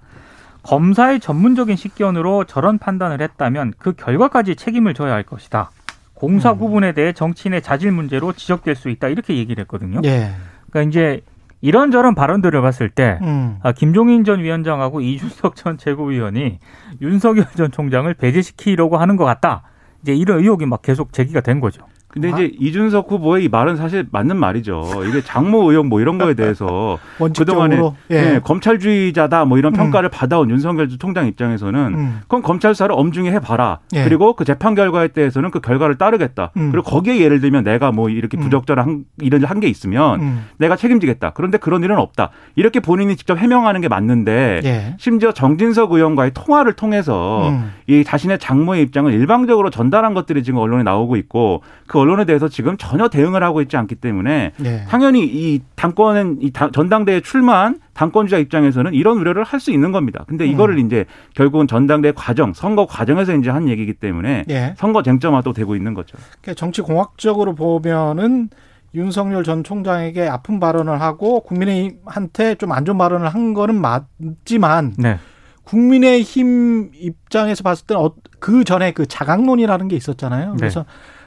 검사의 0.63 1.19
전문적인 1.19 1.75
식견으로 1.75 2.43
저런 2.43 2.77
판단을 2.77 3.21
했다면 3.21 3.73
그 3.79 3.93
결과까지 3.93 4.55
책임을 4.55 4.93
져야 4.93 5.13
할 5.13 5.23
것이다. 5.23 5.71
공사 6.13 6.51
음. 6.51 6.59
구분에 6.59 6.91
대해 6.93 7.13
정치인의 7.13 7.63
자질 7.63 7.91
문제로 7.91 8.31
지적될 8.31 8.75
수 8.75 8.89
있다. 8.89 9.07
이렇게 9.07 9.35
얘기를 9.37 9.61
했거든요. 9.63 10.01
예. 10.03 10.31
그러니까 10.69 10.89
이제 10.89 11.21
이런저런 11.61 12.13
발언들을 12.13 12.61
봤을 12.61 12.89
때 12.89 13.17
음. 13.23 13.57
아, 13.63 13.71
김종인 13.71 14.23
전 14.23 14.39
위원장하고 14.39 15.01
이준석 15.01 15.55
전 15.55 15.77
최고위원이 15.79 16.59
윤석열 17.01 17.45
전 17.55 17.71
총장을 17.71 18.11
배제시키려고 18.13 18.97
하는 18.97 19.15
것 19.15 19.25
같다. 19.25 19.63
이제 20.03 20.13
이런 20.13 20.39
의혹이 20.39 20.65
막 20.67 20.81
계속 20.83 21.11
제기가 21.13 21.41
된 21.41 21.59
거죠. 21.59 21.83
근데 22.11 22.31
아. 22.31 22.35
이제 22.35 22.51
이준석 22.59 23.09
후보의 23.11 23.45
이 23.45 23.49
말은 23.49 23.77
사실 23.77 24.05
맞는 24.11 24.37
말이죠. 24.37 25.03
이게 25.07 25.21
장모 25.21 25.71
의혹 25.71 25.87
뭐 25.87 26.01
이런 26.01 26.17
거에 26.17 26.33
대해서 26.33 26.99
그동안에 27.37 27.79
예, 28.11 28.35
예. 28.35 28.39
검찰주의자다 28.43 29.45
뭐 29.45 29.57
이런 29.57 29.73
음. 29.73 29.77
평가를 29.77 30.09
받아온 30.09 30.49
윤석열 30.49 30.89
총장 30.89 31.27
입장에서는 31.27 31.79
음. 31.93 32.19
그럼 32.27 32.41
검찰 32.41 32.75
수사를 32.75 32.93
엄중히 32.93 33.29
해봐라. 33.31 33.79
예. 33.93 34.03
그리고 34.03 34.35
그 34.35 34.43
재판 34.43 34.75
결과에 34.75 35.07
대해서는 35.09 35.51
그 35.51 35.61
결과를 35.61 35.97
따르겠다. 35.97 36.51
음. 36.57 36.71
그리고 36.71 36.83
거기에 36.89 37.19
예를 37.19 37.39
들면 37.39 37.63
내가 37.63 37.91
뭐 37.91 38.09
이렇게 38.09 38.37
음. 38.37 38.41
부적절한 38.41 39.05
이런 39.21 39.43
한 39.45 39.61
게 39.61 39.67
있으면 39.67 40.21
음. 40.21 40.45
내가 40.57 40.75
책임지겠다. 40.75 41.33
그런데 41.35 41.59
그런 41.59 41.83
일은 41.83 41.97
없다. 41.99 42.31
이렇게 42.55 42.79
본인이 42.79 43.15
직접 43.15 43.37
해명하는 43.37 43.79
게 43.81 43.87
맞는데 43.87 44.61
예. 44.63 44.95
심지어 44.97 45.31
정진석 45.31 45.91
의원과의 45.91 46.31
통화를 46.33 46.73
통해서 46.73 47.47
음. 47.47 47.71
이 47.85 48.03
자신의 48.03 48.39
장모의 48.39 48.81
입장을 48.81 49.13
일방적으로 49.13 49.69
전달한 49.69 50.15
것들이 50.15 50.41
지금 50.41 50.57
언론에 50.59 50.81
나오고 50.81 51.15
있고 51.17 51.61
그 51.85 51.99
언론에 52.01 52.25
대해서 52.25 52.47
지금 52.49 52.75
전혀 52.77 53.07
대응을 53.07 53.41
하고 53.43 53.61
있지 53.61 53.77
않기 53.77 53.95
때문에 53.95 54.51
예. 54.65 54.85
당연히 54.89 55.25
이 55.25 55.61
당권은 55.75 56.39
이 56.41 56.51
당- 56.51 56.71
전당대에 56.71 57.21
출마한 57.21 57.79
당권주자 57.93 58.37
입장에서는 58.37 58.93
이런 58.93 59.17
우려를 59.17 59.43
할 59.43 59.59
수 59.61 59.71
있는 59.71 59.91
겁니다. 59.91 60.25
근데 60.27 60.45
이거를 60.47 60.75
음. 60.77 60.85
이제 60.87 61.05
결국은 61.35 61.67
전당대 61.67 62.11
과정, 62.13 62.51
선거 62.53 62.85
과정에서 62.85 63.35
이제 63.35 63.49
한 63.49 63.69
얘기이기 63.69 63.93
때문에 63.93 64.43
예. 64.49 64.73
선거 64.77 65.01
쟁점화도 65.03 65.53
되고 65.53 65.75
있는 65.75 65.93
거죠. 65.93 66.17
그러니까 66.41 66.53
정치 66.59 66.81
공학적으로 66.81 67.53
보면은 67.55 68.49
윤석열 68.93 69.43
전 69.45 69.63
총장에게 69.63 70.27
아픈 70.27 70.59
발언을 70.59 70.99
하고 70.99 71.39
국민의힘한테 71.41 72.55
좀 72.55 72.71
안 72.73 72.83
좋은 72.83 72.97
발언을 72.97 73.29
한 73.29 73.53
거는 73.53 73.75
맞지만 73.79 74.95
네. 74.97 75.17
국민의힘 75.63 76.91
입장에서 76.93 77.63
봤을 77.63 77.85
때는 77.87 78.01
어, 78.01 78.13
그 78.39 78.63
전에 78.63 78.91
그 78.91 79.05
자강론이라는 79.05 79.87
게 79.87 79.95
있었잖아요. 79.95 80.51
네. 80.51 80.57
그래서 80.57 80.85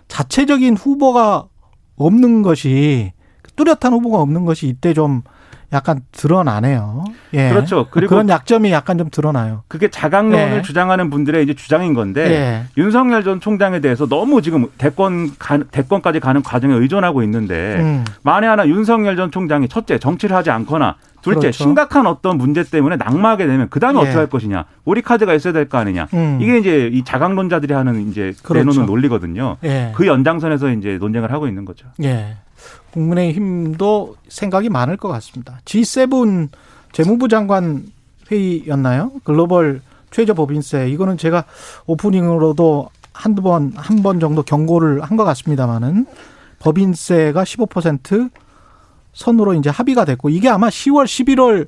자체적인 0.09 0.77
후보가 0.77 1.45
없는 1.97 2.43
것이 2.43 3.13
뚜렷한 3.57 3.93
후보가 3.93 4.19
없는 4.21 4.45
것이 4.45 4.67
이때 4.67 4.95
좀 4.95 5.23
약간 5.73 6.01
드러나네요. 6.13 7.05
예. 7.33 7.49
그렇죠. 7.51 7.89
그리고 7.91 8.11
그런 8.11 8.29
약점이 8.29 8.71
약간 8.71 8.97
좀 8.97 9.11
드러나요. 9.11 9.65
그게 9.67 9.89
자강론을 9.89 10.59
예. 10.59 10.63
주장하는 10.63 11.11
분들의 11.11 11.43
이제 11.43 11.55
주장인 11.55 11.95
건데 11.95 12.31
예. 12.31 12.65
윤석열 12.81 13.25
전 13.25 13.41
총장에 13.41 13.81
대해서 13.81 14.07
너무 14.07 14.41
지금 14.41 14.69
대권 14.79 15.37
가, 15.37 15.59
대권까지 15.59 16.21
가는 16.21 16.43
과정에 16.43 16.75
의존하고 16.75 17.25
있는데 17.25 17.77
음. 17.81 18.05
만에 18.23 18.47
하나 18.47 18.69
윤석열 18.69 19.17
전 19.17 19.33
총장이 19.33 19.69
첫째 19.69 19.99
정치를 19.99 20.37
하지 20.37 20.51
않거나 20.51 20.97
둘째 21.25 21.41
그렇죠. 21.41 21.65
심각한 21.65 22.07
어떤 22.07 22.37
문제 22.39 22.63
때문에 22.63 22.97
낙마하게 22.97 23.47
되면 23.47 23.69
그 23.71 23.81
다음에 23.81 23.99
예. 23.99 24.03
어떻게 24.03 24.17
할 24.19 24.27
것이냐 24.29 24.65
우리 24.85 25.01
카드가 25.03 25.35
있어야 25.35 25.53
될 25.53 25.69
거 25.69 25.79
아니냐 25.79 26.07
음. 26.15 26.39
이게 26.41 26.59
이제 26.59 26.91
이 26.93 27.03
자강론자들이 27.03 27.73
하는 27.73 28.11
이제 28.11 28.33
그렇죠. 28.43 28.71
내놓는 28.71 28.87
논리거든요. 28.87 29.57
예. 29.65 29.93
그 29.95 30.07
연장선에서 30.07 30.71
이제 30.73 30.99
논쟁을 30.99 31.33
하고 31.33 31.49
있는 31.49 31.65
거죠. 31.65 31.87
예. 32.03 32.37
국민의힘도 32.93 34.17
생각이 34.29 34.69
많을 34.69 34.97
것 34.97 35.09
같습니다. 35.09 35.59
G7 35.65 36.49
재무부 36.93 37.29
장관 37.29 37.85
회의였나요? 38.31 39.13
글로벌 39.25 39.81
최저 40.11 40.35
법인세 40.35 40.89
이거는 40.89 41.17
제가 41.19 41.45
오프닝으로도 41.87 42.89
한두 43.13 43.43
번 43.43 43.73
한 43.77 44.03
번 44.03 44.21
정도 44.21 44.43
경고를 44.43 45.03
한 45.03 45.17
것 45.17 45.25
같습니다만은 45.25 46.07
법인세가 46.61 47.43
15% 47.45 48.31
선으로 49.15 49.55
이제 49.55 49.71
합의가 49.71 50.05
됐고 50.05 50.29
이게 50.29 50.49
아마 50.49 50.69
10월 50.69 51.05
11월 51.05 51.67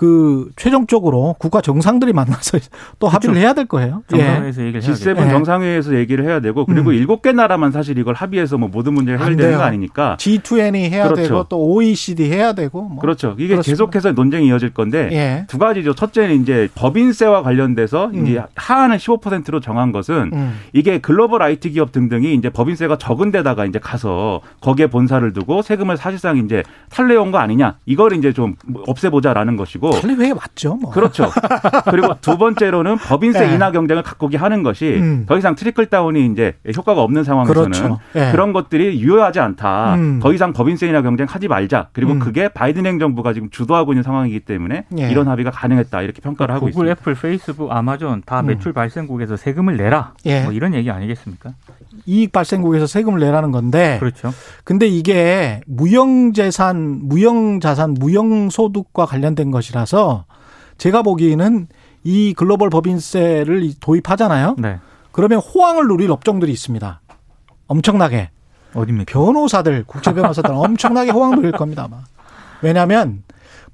그 0.00 0.48
최종적으로 0.56 1.36
국가 1.38 1.60
정상들이 1.60 2.14
만나서 2.14 2.56
또 2.98 3.06
합의를 3.06 3.36
해야 3.36 3.52
될 3.52 3.66
거예요. 3.66 4.02
예. 4.14 4.16
정상회에서 4.16 4.62
얘기를 4.62 4.82
해야 4.82 4.94
G7 4.94 5.14
돼요. 5.14 5.26
예. 5.26 5.30
정상회의에서 5.30 5.94
얘기를 5.94 6.24
해야 6.24 6.40
되고 6.40 6.64
그리고 6.64 6.88
음. 6.88 6.94
일곱 6.94 7.20
개 7.20 7.32
나라만 7.32 7.70
사실 7.70 7.98
이걸 7.98 8.14
합의해서 8.14 8.56
뭐 8.56 8.70
모든 8.72 8.94
문제가 8.94 9.22
안 9.22 9.32
해결되는. 9.32 9.58
거 9.58 9.62
아니니까 9.62 10.16
G20 10.18 10.74
해야 10.90 11.04
그렇죠. 11.04 11.22
되고 11.22 11.44
또 11.50 11.58
OECD 11.66 12.30
해야 12.30 12.54
되고 12.54 12.80
뭐. 12.80 12.98
그렇죠. 12.98 13.34
이게 13.36 13.48
그렇습니다. 13.48 13.70
계속해서 13.70 14.12
논쟁이 14.12 14.46
이어질 14.46 14.72
건데 14.72 15.10
예. 15.12 15.44
두 15.48 15.58
가지죠. 15.58 15.94
첫째는 15.94 16.40
이제 16.40 16.70
법인세와 16.76 17.42
관련돼서 17.42 18.06
음. 18.14 18.26
이제 18.26 18.42
하한을 18.54 18.96
15%로 18.96 19.60
정한 19.60 19.92
것은 19.92 20.30
음. 20.32 20.60
이게 20.72 20.98
글로벌 20.98 21.42
IT 21.42 21.72
기업 21.72 21.92
등등이 21.92 22.32
이제 22.32 22.48
법인세가 22.48 22.96
적은 22.96 23.32
데다가 23.32 23.66
이제 23.66 23.78
가서 23.78 24.40
거기에 24.62 24.86
본사를 24.86 25.30
두고 25.34 25.60
세금을 25.60 25.98
사실상 25.98 26.38
이제 26.38 26.62
탈루해온 26.88 27.32
거 27.32 27.36
아니냐. 27.36 27.76
이걸 27.84 28.14
이제 28.14 28.32
좀 28.32 28.54
없애보자라는 28.86 29.56
것이고 29.58 29.89
탈루 29.90 30.08
행위 30.08 30.32
맞죠. 30.32 30.74
뭐. 30.74 30.90
그렇죠. 30.90 31.30
그리고 31.90 32.14
두 32.20 32.38
번째로는 32.38 32.98
법인세 32.98 33.46
네. 33.46 33.54
인하 33.54 33.70
경쟁을 33.70 34.02
갖고기 34.02 34.36
하는 34.36 34.62
것이 34.62 34.96
음. 34.98 35.24
더 35.26 35.38
이상 35.38 35.54
trickle 35.54 35.86
down이 35.86 36.26
이제 36.26 36.54
효과가 36.76 37.02
없는 37.02 37.24
상황에서는 37.24 37.70
그렇죠. 37.70 38.00
예. 38.16 38.30
그런 38.32 38.52
것들이 38.52 39.00
유효하지 39.00 39.40
않다. 39.40 39.94
음. 39.94 40.20
더 40.22 40.32
이상 40.32 40.52
법인세 40.52 40.86
인하 40.88 41.02
경쟁 41.02 41.26
하지 41.28 41.48
말자. 41.48 41.88
그리고 41.92 42.12
음. 42.12 42.18
그게 42.18 42.48
바이든 42.48 42.86
행정부가 42.86 43.32
지금 43.32 43.50
주도하고 43.50 43.92
있는 43.92 44.02
상황이기 44.02 44.40
때문에 44.40 44.84
예. 44.98 45.10
이런 45.10 45.28
합의가 45.28 45.50
가능했다. 45.50 46.02
이렇게 46.02 46.20
평가를 46.20 46.54
하고 46.54 46.66
구글, 46.66 46.88
있습니다. 46.88 47.00
애플, 47.00 47.14
페이스북, 47.14 47.72
아마존 47.72 48.22
다 48.24 48.40
음. 48.40 48.46
매출 48.46 48.72
발생국에서 48.72 49.36
세금을 49.36 49.76
내라. 49.76 50.14
예. 50.26 50.42
뭐 50.42 50.52
이런 50.52 50.74
얘기 50.74 50.90
아니겠습니까? 50.90 51.52
이익 52.06 52.32
발생국에서 52.32 52.86
세금을 52.86 53.20
내라는 53.20 53.50
건데 53.50 53.96
그렇죠. 54.00 54.32
근데 54.64 54.86
이게 54.86 55.60
무형 55.66 56.32
재산, 56.32 57.00
무형 57.02 57.60
자산, 57.60 57.94
무형 57.94 58.50
소득과 58.50 59.06
관련된 59.06 59.50
것이라 59.50 59.79
서 59.86 60.24
제가 60.78 61.02
보기에는 61.02 61.68
이 62.04 62.34
글로벌 62.34 62.70
법인세를 62.70 63.74
도입하잖아요. 63.80 64.56
네. 64.58 64.78
그러면 65.12 65.40
호황을 65.40 65.86
누릴 65.86 66.10
업종들이 66.10 66.52
있습니다. 66.52 67.00
엄청나게. 67.66 68.30
어딥니까? 68.74 69.04
변호사들, 69.12 69.84
국제 69.86 70.12
변호사들 70.12 70.50
엄청나게 70.54 71.10
호황 71.10 71.34
누릴 71.34 71.52
겁니다, 71.52 71.84
아마. 71.84 72.04
왜냐하면 72.62 73.22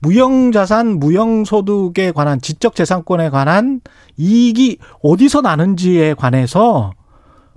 무형자산, 0.00 0.98
무형소득에 0.98 2.12
관한 2.12 2.40
지적재산권에 2.40 3.30
관한 3.30 3.80
이익이 4.16 4.78
어디서 5.02 5.40
나는지에 5.40 6.14
관해서 6.14 6.92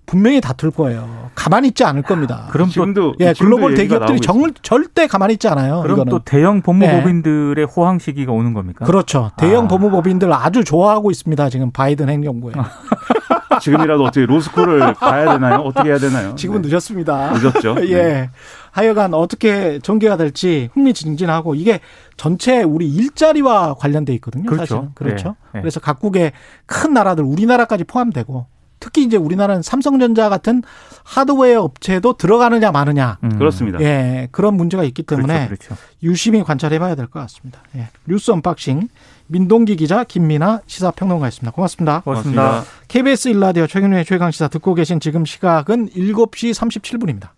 분명히 0.09 0.41
다툴 0.41 0.71
거예요. 0.71 1.29
가만히 1.35 1.67
있지 1.67 1.83
않을 1.83 2.01
겁니다. 2.01 2.47
그럼 2.49 2.67
또 2.67 2.71
지금도 2.73 3.13
예, 3.19 3.31
지금도 3.31 3.57
글로벌 3.57 3.75
대기업들이 3.75 4.13
나오고 4.13 4.21
정, 4.21 4.35
있습니다. 4.37 4.59
절대 4.63 5.05
가만히 5.05 5.33
있지 5.33 5.47
않아요. 5.47 5.81
그럼 5.83 5.97
이거는. 5.97 6.09
또 6.09 6.19
대형 6.25 6.63
법무법인들의 6.63 7.63
호황 7.65 7.99
시기가 7.99 8.31
오는 8.31 8.53
겁니까? 8.53 8.85
그렇죠. 8.85 9.29
대형 9.37 9.65
아. 9.65 9.67
법무법인들 9.67 10.33
아주 10.33 10.63
좋아하고 10.63 11.11
있습니다. 11.11 11.49
지금 11.51 11.69
바이든 11.69 12.09
행정부에. 12.09 12.53
지금이라도 13.61 14.03
어떻게 14.03 14.25
로스쿨을 14.25 14.95
가야 14.95 15.33
되나요? 15.33 15.59
어떻게 15.59 15.89
해야 15.89 15.99
되나요? 15.99 16.33
지금은 16.35 16.63
네. 16.63 16.69
늦었습니다. 16.69 17.33
늦었죠. 17.33 17.75
예. 17.85 18.03
네. 18.03 18.29
하여간 18.71 19.13
어떻게 19.13 19.77
전개가 19.79 20.17
될지 20.17 20.69
흥미진진하고 20.73 21.53
이게 21.53 21.81
전체 22.17 22.63
우리 22.63 22.89
일자리와 22.89 23.75
관련돼 23.75 24.13
있거든요. 24.15 24.45
그렇죠. 24.45 24.65
사실은. 24.65 24.89
그렇죠. 24.95 25.35
예, 25.53 25.59
예. 25.59 25.61
그래서 25.61 25.79
각국의 25.79 26.31
큰 26.65 26.93
나라들 26.93 27.23
우리나라까지 27.23 27.83
포함되고 27.83 28.47
특히 28.79 29.03
이제 29.03 29.17
우리나라는 29.17 29.61
삼성전자 29.61 30.29
같은 30.29 30.63
하드웨어 31.03 31.61
업체도 31.63 32.13
들어가느냐 32.13 32.71
마느냐. 32.71 33.17
음. 33.23 33.37
그렇습니다. 33.37 33.79
예, 33.81 34.27
그런 34.31 34.55
문제가 34.55 34.83
있기 34.83 35.03
때문에 35.03 35.47
그렇죠. 35.47 35.69
그렇죠. 35.69 35.83
유심히 36.03 36.43
관찰해봐야 36.43 36.95
될 36.95 37.07
것 37.07 37.19
같습니다. 37.21 37.61
예. 37.75 37.87
뉴스 38.07 38.31
언박싱 38.31 38.87
민동기 39.27 39.75
기자 39.75 40.03
김민아 40.03 40.61
시사평론가였습니다. 40.65 41.51
고맙습니다. 41.51 42.01
고맙습니다. 42.01 42.41
고맙습니다. 42.41 42.83
KBS 42.87 43.27
일라디오 43.29 43.67
최경영의 43.67 44.05
최강 44.05 44.31
시사 44.31 44.47
듣고 44.47 44.73
계신 44.73 44.99
지금 44.99 45.25
시각은 45.25 45.89
7시 45.89 46.53
37분입니다. 46.53 47.29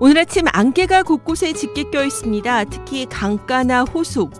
오늘 0.00 0.18
아침 0.18 0.44
안개가 0.52 1.02
곳곳에 1.02 1.52
짙게 1.52 1.90
껴 1.90 2.04
있습니다. 2.04 2.64
특히 2.64 3.06
강가나 3.06 3.82
호수, 3.82 4.30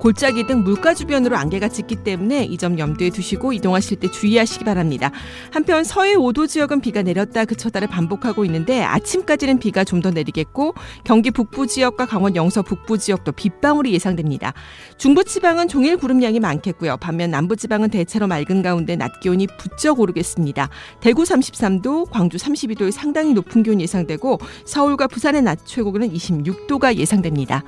골짜기 0.00 0.46
등 0.46 0.62
물가 0.64 0.94
주변으로 0.94 1.36
안개가 1.36 1.68
짙기 1.68 1.96
때문에 1.96 2.44
이 2.44 2.56
점 2.60 2.78
염두에 2.78 3.10
두시고 3.10 3.52
이동하실 3.54 4.00
때 4.00 4.10
주의하시기 4.10 4.64
바랍니다. 4.64 5.10
한편 5.50 5.82
서해 5.84 6.14
5도 6.14 6.46
지역은 6.48 6.80
비가 6.80 7.00
내렸다 7.02 7.44
그쳤다를 7.46 7.88
반복하고 7.88 8.44
있는데 8.44 8.82
아침까지는 8.82 9.58
비가 9.58 9.84
좀 9.84 10.00
더 10.00 10.10
내리겠고 10.10 10.72
경기 11.04 11.30
북부 11.30 11.66
지역과 11.66 12.06
강원 12.06 12.34
영서 12.34 12.62
북부 12.62 12.96
지역도 12.96 13.32
빗방울이 13.32 13.92
예상됩니다. 13.92 14.54
중부 14.96 15.24
지방은 15.24 15.68
종일 15.68 15.98
구름량이 15.98 16.40
많겠고요. 16.40 16.96
반면 16.96 17.30
남부 17.30 17.54
지방은 17.54 17.90
대체로 17.90 18.26
맑은 18.26 18.62
가운데 18.62 18.96
낮 18.96 19.20
기온이 19.20 19.46
부쩍 19.58 20.00
오르겠습니다. 20.00 20.70
대구 21.00 21.24
33도, 21.24 22.10
광주 22.10 22.38
32도의 22.38 22.92
상당히 22.92 23.34
높은 23.34 23.62
기온 23.62 23.78
예상되고 23.78 24.38
서울과 24.64 25.08
부산의 25.08 25.42
낮 25.42 25.58
최고기는 25.66 26.10
26도가 26.10 26.96
예상됩니다. 26.96 27.62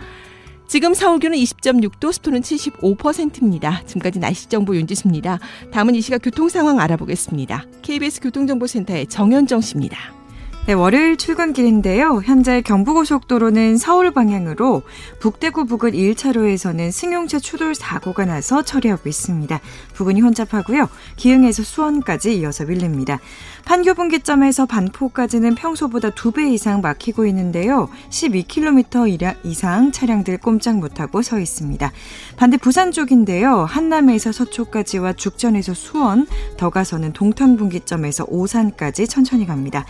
지금 0.72 0.94
서울 0.94 1.18
기온은 1.18 1.36
20.6도, 1.36 2.14
습도는 2.14 2.40
75%입니다. 2.40 3.82
지금까지 3.84 4.18
날씨 4.18 4.48
정보 4.48 4.74
윤지수입니다. 4.74 5.38
다음은 5.70 5.94
이 5.94 6.00
시각 6.00 6.22
교통 6.22 6.48
상황 6.48 6.80
알아보겠습니다. 6.80 7.66
KBS 7.82 8.22
교통정보센터의 8.22 9.06
정현정 9.06 9.60
씨입니다. 9.60 10.21
네, 10.64 10.74
월요일 10.74 11.16
출근길인데요. 11.16 12.22
현재 12.24 12.60
경부고속도로는 12.60 13.78
서울 13.78 14.12
방향으로 14.12 14.82
북대구 15.18 15.66
부근 15.66 15.90
1차로에서는 15.90 16.92
승용차 16.92 17.40
추돌 17.40 17.74
사고가 17.74 18.26
나서 18.26 18.62
처리하고 18.62 19.08
있습니다. 19.08 19.60
부근이 19.94 20.20
혼잡하고요. 20.20 20.88
기흥에서 21.16 21.64
수원까지 21.64 22.38
이어서 22.38 22.64
밀립니다. 22.64 23.18
판교 23.64 23.94
분기점에서 23.94 24.66
반포까지는 24.66 25.56
평소보다 25.56 26.10
2배 26.10 26.52
이상 26.52 26.80
막히고 26.80 27.26
있는데요. 27.26 27.88
12km 28.10 29.38
이상 29.42 29.90
차량들 29.90 30.38
꼼짝 30.38 30.78
못하고 30.78 31.22
서 31.22 31.40
있습니다. 31.40 31.90
반대 32.36 32.56
부산 32.56 32.92
쪽인데요. 32.92 33.64
한남에서 33.64 34.30
서초까지와 34.30 35.14
죽전에서 35.14 35.74
수원, 35.74 36.28
더 36.56 36.70
가서는 36.70 37.12
동탄 37.12 37.56
분기점에서 37.56 38.26
오산까지 38.28 39.08
천천히 39.08 39.44
갑니다. 39.44 39.84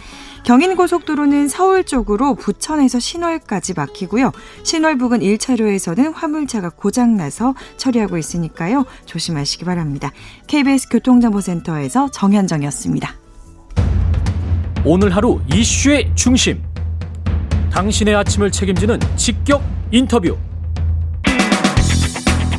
경인고속도로는 0.44 1.48
서울 1.48 1.85
쪽으로 1.85 2.35
부천에서 2.35 2.98
신월까지 2.98 3.74
막히고요. 3.74 4.33
신월 4.64 4.98
부근 4.98 5.20
1차로에서는 5.20 6.12
화물차가 6.14 6.70
고장나서 6.70 7.55
처리하고 7.76 8.18
있으니까요. 8.18 8.85
조심하시기 9.07 9.64
바랍니다. 9.64 10.11
KBS 10.48 10.88
교통정보센터에서 10.88 12.11
정현정이었습니다. 12.11 13.14
오늘 14.85 15.14
하루 15.14 15.40
이슈의 15.52 16.11
중심. 16.16 16.61
당신의 17.70 18.14
아침을 18.16 18.50
책임지는 18.50 18.98
직격 19.16 19.62
인터뷰. 19.92 20.37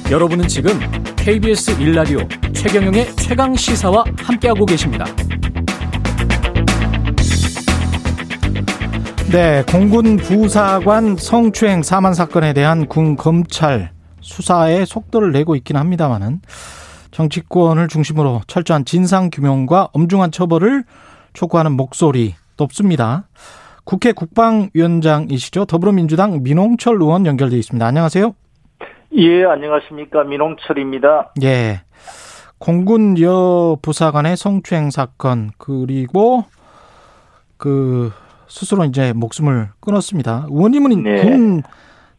여러분은 0.10 0.48
지금 0.48 0.80
KBS 1.18 1.72
일라디오 1.82 2.20
최경영의 2.54 3.16
최강 3.18 3.56
시사와 3.56 4.04
함께하고 4.18 4.66
계십니다. 4.66 5.06
네, 9.34 9.64
공군 9.64 10.18
부사관 10.18 11.16
성추행 11.16 11.82
사만 11.82 12.14
사건에 12.14 12.54
대한 12.54 12.86
군 12.86 13.16
검찰 13.16 13.90
수사에 14.22 14.86
속도를 14.86 15.32
내고 15.32 15.56
있긴 15.56 15.76
합니다만은 15.76 16.42
정치권을 17.10 17.88
중심으로 17.88 18.42
철저한 18.46 18.86
진상 18.86 19.32
규명과 19.32 19.90
엄중한 19.92 20.30
처벌을 20.30 20.84
촉구하는 21.34 21.72
목소리 21.72 22.36
높습니다. 22.58 23.28
국회 23.86 24.12
국방위원장이시죠. 24.12 25.66
더불어민주당 25.66 26.44
민홍철 26.44 27.02
의원 27.02 27.26
연결돼 27.26 27.58
있습니다. 27.58 27.84
안녕하세요. 27.84 28.36
예, 29.14 29.46
안녕하십니까. 29.46 30.26
민홍철입니다. 30.26 31.34
예. 31.42 31.82
공군 32.60 33.20
여 33.20 33.78
부사관의 33.82 34.38
성추행 34.38 34.92
사건 34.92 35.50
그리고 35.58 36.46
그 37.58 38.12
스스로 38.54 38.86
이제 38.86 39.14
목숨을 39.14 39.70
끊었습니다. 39.80 40.46
의원님은 40.48 41.02
네. 41.02 41.22
군 41.24 41.64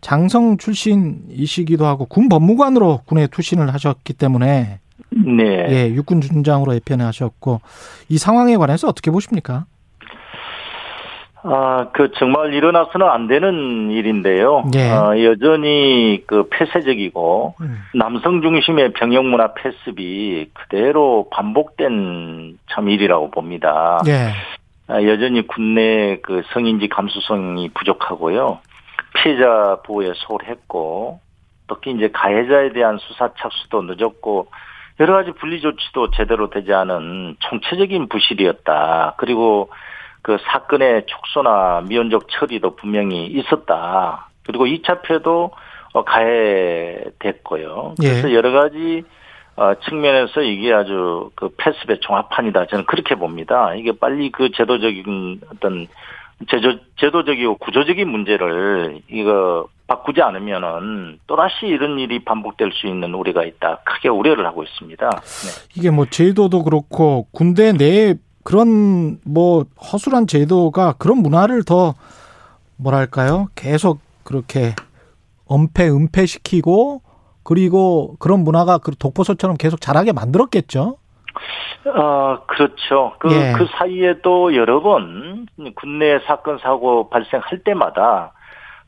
장성 0.00 0.56
출신이시기도 0.58 1.86
하고 1.86 2.06
군 2.06 2.28
법무관으로 2.28 3.02
군에 3.06 3.28
투신을 3.28 3.72
하셨기 3.72 4.14
때문에 4.14 4.80
네. 5.10 5.66
예, 5.70 5.94
육군 5.94 6.20
준장으로 6.20 6.74
예편을 6.74 7.06
하셨고 7.06 7.60
이 8.08 8.18
상황에 8.18 8.56
관해서 8.56 8.88
어떻게 8.88 9.12
보십니까? 9.12 9.66
아, 11.44 11.90
그 11.92 12.10
정말 12.18 12.52
일어나서는 12.52 13.06
안 13.06 13.28
되는 13.28 13.92
일인데요. 13.92 14.64
예. 14.74 14.90
어, 14.90 15.14
여전히 15.22 16.24
그 16.26 16.48
폐쇄적이고 16.48 17.54
음. 17.60 17.78
남성 17.94 18.42
중심의 18.42 18.94
병역 18.94 19.24
문화 19.24 19.54
패습이 19.54 20.50
그대로 20.52 21.28
반복된 21.30 22.58
참 22.72 22.88
일이라고 22.88 23.30
봅니다. 23.30 24.02
예. 24.08 24.32
아, 24.86 25.02
여전히 25.02 25.46
국내 25.46 26.18
그 26.22 26.42
성인지 26.52 26.88
감수성이 26.88 27.70
부족하고요. 27.70 28.60
피해자 29.14 29.78
보호에 29.84 30.12
소홀했고 30.14 31.20
특히 31.68 31.92
이제 31.92 32.10
가해자에 32.12 32.72
대한 32.72 32.98
수사 32.98 33.30
착수도 33.38 33.82
늦었고 33.82 34.48
여러 35.00 35.14
가지 35.14 35.32
분리 35.32 35.60
조치도 35.60 36.10
제대로 36.10 36.50
되지 36.50 36.72
않은 36.72 37.36
총체적인 37.40 38.08
부실이었다. 38.08 39.14
그리고 39.16 39.70
그 40.22 40.36
사건의 40.44 41.06
촉소나 41.06 41.84
미온적 41.88 42.28
처리도 42.28 42.76
분명히 42.76 43.26
있었다. 43.26 44.28
그리고 44.46 44.66
2차 44.66 45.02
피해도 45.02 45.50
어, 45.94 46.04
가해됐고요. 46.04 47.94
그래서 47.98 48.30
예. 48.30 48.34
여러 48.34 48.50
가지 48.50 49.04
어, 49.56 49.74
측면에서 49.88 50.42
이게 50.42 50.72
아주 50.72 51.30
그 51.34 51.48
패습의 51.56 52.00
종합판이다. 52.00 52.66
저는 52.66 52.86
그렇게 52.86 53.14
봅니다. 53.14 53.74
이게 53.74 53.92
빨리 53.92 54.30
그 54.30 54.50
제도적인 54.50 55.42
어떤 55.52 55.86
제도, 56.50 56.78
제도적이고 56.98 57.58
구조적인 57.58 58.08
문제를 58.08 59.00
이거 59.08 59.68
바꾸지 59.86 60.22
않으면은 60.22 61.20
또다시 61.26 61.66
이런 61.66 61.98
일이 61.98 62.24
반복될 62.24 62.72
수 62.72 62.86
있는 62.86 63.14
우려가 63.14 63.44
있다. 63.44 63.80
크게 63.84 64.08
우려를 64.08 64.46
하고 64.46 64.64
있습니다. 64.64 65.10
네. 65.10 65.70
이게 65.76 65.90
뭐 65.90 66.06
제도도 66.06 66.64
그렇고 66.64 67.28
군대 67.30 67.72
내에 67.72 68.14
그런 68.42 69.18
뭐 69.24 69.64
허술한 69.92 70.26
제도가 70.26 70.94
그런 70.98 71.18
문화를 71.18 71.64
더 71.64 71.94
뭐랄까요? 72.76 73.46
계속 73.54 74.00
그렇게 74.24 74.74
엄폐 75.46 75.88
은폐시키고 75.88 77.02
그리고 77.44 78.16
그런 78.18 78.40
문화가 78.40 78.78
그 78.78 78.92
독보소처럼 78.96 79.56
계속 79.56 79.80
자라게 79.80 80.12
만들었겠죠. 80.12 80.96
어, 81.86 82.38
그렇죠. 82.46 83.12
그, 83.18 83.30
예. 83.32 83.52
그 83.56 83.66
사이에도 83.76 84.54
여러 84.56 84.80
번 84.80 85.46
국내 85.74 86.18
사건, 86.26 86.58
사고 86.58 87.08
발생할 87.10 87.60
때마다 87.64 88.32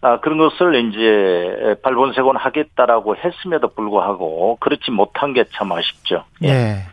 아, 0.01 0.21
그런 0.21 0.39
것을 0.39 0.75
이제 0.89 1.77
발본색원 1.83 2.37
하겠다라고 2.37 3.17
했음에도 3.17 3.69
불구하고 3.69 4.57
그렇지 4.61 4.91
못한 4.91 5.33
게 5.33 5.45
참 5.53 5.73
아쉽죠. 5.73 6.25
예. 6.45 6.85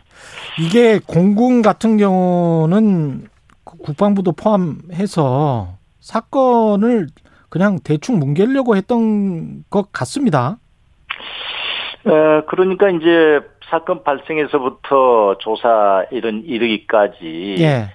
이게 0.58 0.98
공군 0.98 1.62
같은 1.62 1.96
경우는 1.96 3.28
그 3.64 3.76
국방부도 3.78 4.32
포함해서 4.32 5.68
사건을 6.00 7.08
그냥 7.48 7.78
대충 7.84 8.18
뭉개려고 8.18 8.76
했던 8.76 9.64
것 9.70 9.92
같습니다. 9.92 10.58
에, 12.06 12.42
그러니까 12.46 12.90
이제 12.90 13.40
사건 13.70 14.02
발생에서부터 14.04 15.36
조사 15.38 16.04
이런 16.10 16.42
이르기까지 16.44 17.56
예. 17.58 17.88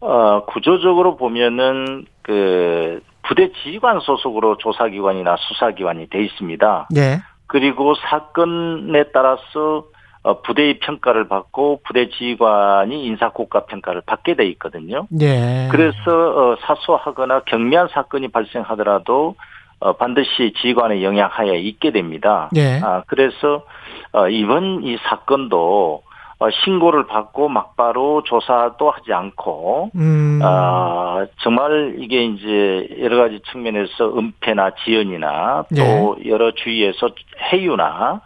어, 0.00 0.44
구조적으로 0.46 1.16
보면은 1.16 2.06
그 2.22 3.00
부대 3.22 3.50
지휘관 3.52 4.00
소속으로 4.00 4.56
조사기관이나 4.58 5.36
수사기관이 5.36 6.08
돼 6.08 6.24
있습니다. 6.24 6.88
예. 6.96 7.20
그리고 7.46 7.94
사건에 7.94 9.04
따라서 9.12 9.84
어, 10.22 10.40
부대의 10.42 10.80
평가를 10.80 11.28
받고 11.28 11.82
부대 11.84 12.08
지휘관이 12.08 13.04
인사국가 13.06 13.64
평가를 13.66 14.02
받게 14.04 14.34
돼 14.34 14.46
있거든요. 14.50 15.06
예. 15.20 15.68
그래서 15.70 15.96
어, 16.10 16.56
사소하거나 16.62 17.42
경미한 17.46 17.88
사건이 17.88 18.28
발생하더라도 18.28 19.36
어, 19.80 19.92
반드시 19.94 20.52
지휘관의 20.60 21.04
영향하에 21.04 21.58
있게 21.58 21.90
됩니다. 21.90 22.50
예. 22.56 22.80
아, 22.82 23.02
그래서 23.06 23.64
어, 24.12 24.28
이번 24.28 24.82
이 24.84 24.96
사건도 25.08 26.02
어, 26.38 26.50
신고를 26.50 27.06
받고 27.06 27.48
막바로 27.48 28.22
조사도 28.24 28.90
하지 28.90 29.12
않고 29.12 29.90
음. 29.94 30.40
아, 30.42 31.26
정말 31.42 31.96
이게 31.98 32.24
이제 32.24 32.88
여러 33.00 33.16
가지 33.16 33.40
측면에서 33.50 34.18
은폐나 34.18 34.72
지연이나 34.84 35.64
또 35.74 36.16
여러 36.26 36.52
주위에서 36.52 37.10
해유나 37.52 38.20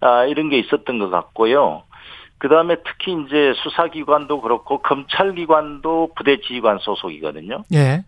아, 0.00 0.24
이런 0.24 0.48
게 0.48 0.58
있었던 0.58 0.98
것 0.98 1.10
같고요. 1.10 1.82
그 2.38 2.48
다음에 2.48 2.76
특히 2.84 3.12
이제 3.24 3.52
수사기관도 3.62 4.40
그렇고 4.40 4.80
검찰기관도 4.80 6.12
부대 6.16 6.40
지휘관 6.40 6.78
소속이거든요. 6.80 7.64
예. 7.74 8.02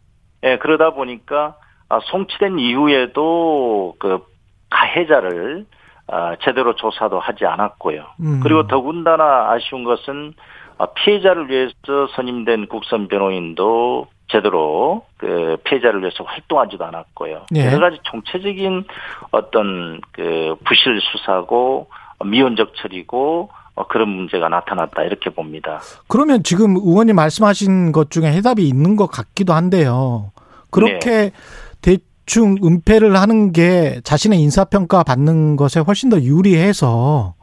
예, 0.44 0.58
그러다 0.58 0.90
보니까 0.94 1.36
아, 1.46 1.54
송치된 2.00 2.58
이후에도 2.58 3.94
그 3.98 4.24
가해자를 4.70 5.66
아, 6.08 6.36
제대로 6.42 6.74
조사도 6.74 7.20
하지 7.20 7.46
않았고요. 7.46 8.04
음. 8.20 8.40
그리고 8.42 8.66
더군다나 8.66 9.50
아쉬운 9.52 9.84
것은 9.84 10.34
아, 10.78 10.86
피해자를 10.86 11.48
위해서 11.48 12.08
선임된 12.14 12.66
국선 12.68 13.08
변호인도 13.08 14.08
제대로 14.28 15.04
그 15.18 15.56
피해자를 15.64 16.00
위해서 16.00 16.24
활동하지도 16.24 16.84
않았고요. 16.84 17.46
예. 17.54 17.66
여러 17.66 17.78
가지 17.78 17.98
총체적인 18.02 18.84
어떤 19.30 20.00
그 20.12 20.56
부실 20.64 21.00
수사고 21.00 21.88
미온적 22.24 22.74
처리고 22.76 23.50
어, 23.74 23.86
그런 23.86 24.08
문제가 24.08 24.48
나타났다 24.48 25.02
이렇게 25.04 25.30
봅니다. 25.30 25.80
그러면 26.08 26.42
지금 26.42 26.76
의원님 26.76 27.16
말씀하신 27.16 27.92
것 27.92 28.10
중에 28.10 28.32
해답이 28.32 28.66
있는 28.66 28.96
것 28.96 29.06
같기도 29.06 29.52
한데요. 29.52 30.32
그렇게 30.70 31.30
대충 32.32 32.56
은폐를 32.64 33.14
하는 33.14 33.52
게 33.52 34.00
자신의 34.04 34.40
인사평가 34.40 35.02
받는 35.02 35.56
것에 35.56 35.80
훨씬 35.80 36.08
더 36.08 36.18
유리해서 36.18 37.34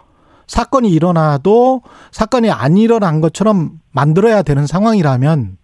사건이 0.47 0.89
일어나도 0.89 1.83
사건이 2.11 2.49
안 2.49 2.75
일어난 2.75 3.21
것처럼 3.21 3.73
만들어야 3.91 4.41
되는 4.41 4.65
상황이라면 4.65 5.57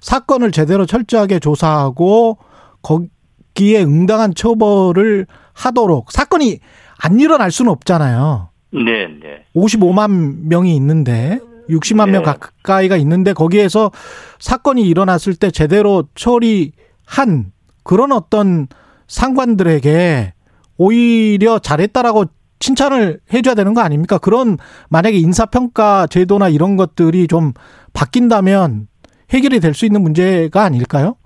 사건을 0.00 0.50
제대로 0.50 0.86
철저하게 0.86 1.40
조사하고 1.40 2.38
거기에 2.80 3.82
응당한 3.82 4.32
처벌을 4.34 5.26
하도록 5.52 6.10
사건이 6.10 6.60
안 7.02 7.20
일어날 7.20 7.50
수는 7.50 7.70
없잖아요. 7.70 8.48
네, 8.72 9.08
네. 9.20 9.44
55만 9.54 10.46
명이 10.48 10.74
있는데 10.76 11.38
60만 11.68 12.08
명 12.08 12.22
네. 12.22 12.32
가까이가 12.32 12.96
있는데 12.96 13.34
거기에서 13.34 13.90
사건이 14.38 14.88
일어났을 14.88 15.34
때 15.34 15.50
제대로 15.50 16.08
처리한 16.14 17.52
그런 17.84 18.12
어떤 18.12 18.66
상관들에게 19.06 20.32
오히려 20.78 21.58
잘했다라고 21.58 22.24
칭찬을 22.58 23.20
해줘야 23.32 23.54
되는 23.54 23.74
거 23.74 23.82
아닙니까? 23.82 24.18
그런 24.18 24.56
만약에 24.90 25.16
인사평가 25.18 26.06
제도나 26.06 26.48
이런 26.48 26.76
것들이 26.76 27.28
좀 27.28 27.52
바뀐다면 27.92 28.86
해결이 29.32 29.60
될 29.60 29.74
수 29.74 29.84
있는 29.86 30.02
문제가 30.02 30.64
아닐까요? 30.64 31.16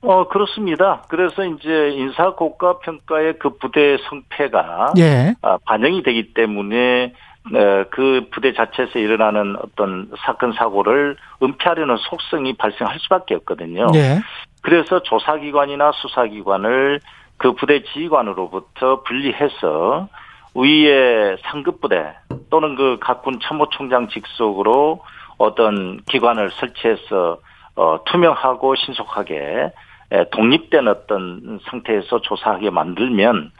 어, 0.00 0.28
그렇습니다. 0.28 1.02
그래서 1.08 1.44
이제 1.44 1.90
인사 1.90 2.30
고가 2.34 2.78
평가의 2.78 3.38
그 3.40 3.56
부대 3.58 3.96
성패가 4.08 4.94
예. 4.98 5.34
아, 5.42 5.58
반영이 5.66 6.02
되기 6.02 6.34
때문에 6.34 7.12
어, 7.54 7.84
그 7.90 8.28
부대 8.30 8.52
자체에서 8.52 8.98
일어나는 8.98 9.56
어떤 9.62 10.10
사건 10.24 10.52
사고를 10.52 11.16
은폐하려는 11.42 11.96
속성이 12.10 12.56
발생할 12.56 12.98
수밖에 13.00 13.34
없거든요. 13.36 13.88
예. 13.94 14.20
그래서 14.68 15.00
조사기관이나 15.02 15.92
수사기관을 15.92 17.00
그 17.38 17.52
부대 17.52 17.82
지휘관으로부터 17.84 19.02
분리해서 19.02 20.08
위의 20.54 21.38
상급 21.44 21.80
부대 21.80 22.12
또는 22.50 22.74
그 22.76 22.98
각 23.00 23.22
군 23.22 23.40
참모총장 23.40 24.08
직속으로 24.08 25.00
어떤 25.38 26.02
기관을 26.04 26.50
설치해서 26.50 27.38
어, 27.76 28.00
투명하고 28.04 28.74
신속하게 28.74 29.70
에, 30.12 30.24
독립된 30.32 30.86
어떤 30.86 31.60
상태에서 31.70 32.20
조사하게 32.20 32.68
만들면 32.68 33.50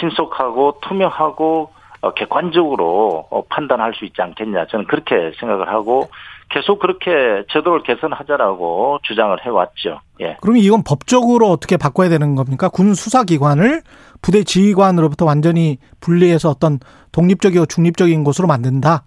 신속하고 0.00 0.80
투명하고 0.82 1.70
어, 2.00 2.10
객관적으로 2.14 3.28
어, 3.30 3.44
판단할 3.48 3.94
수 3.94 4.04
있지 4.04 4.20
않겠냐. 4.20 4.66
저는 4.66 4.86
그렇게 4.86 5.30
생각을 5.38 5.68
하고 5.68 6.08
계속 6.48 6.78
그렇게 6.78 7.10
제도를 7.50 7.82
개선하자라고 7.82 9.00
주장을 9.02 9.36
해왔죠. 9.44 10.00
예. 10.20 10.36
그러면 10.40 10.62
이건 10.62 10.82
법적으로 10.84 11.48
어떻게 11.48 11.76
바꿔야 11.76 12.08
되는 12.08 12.34
겁니까? 12.34 12.68
군 12.68 12.94
수사기관을 12.94 13.82
부대 14.22 14.44
지휘관으로부터 14.44 15.24
완전히 15.24 15.78
분리해서 16.00 16.50
어떤 16.50 16.78
독립적이고 17.12 17.66
중립적인 17.66 18.24
곳으로 18.24 18.46
만든다? 18.46 19.04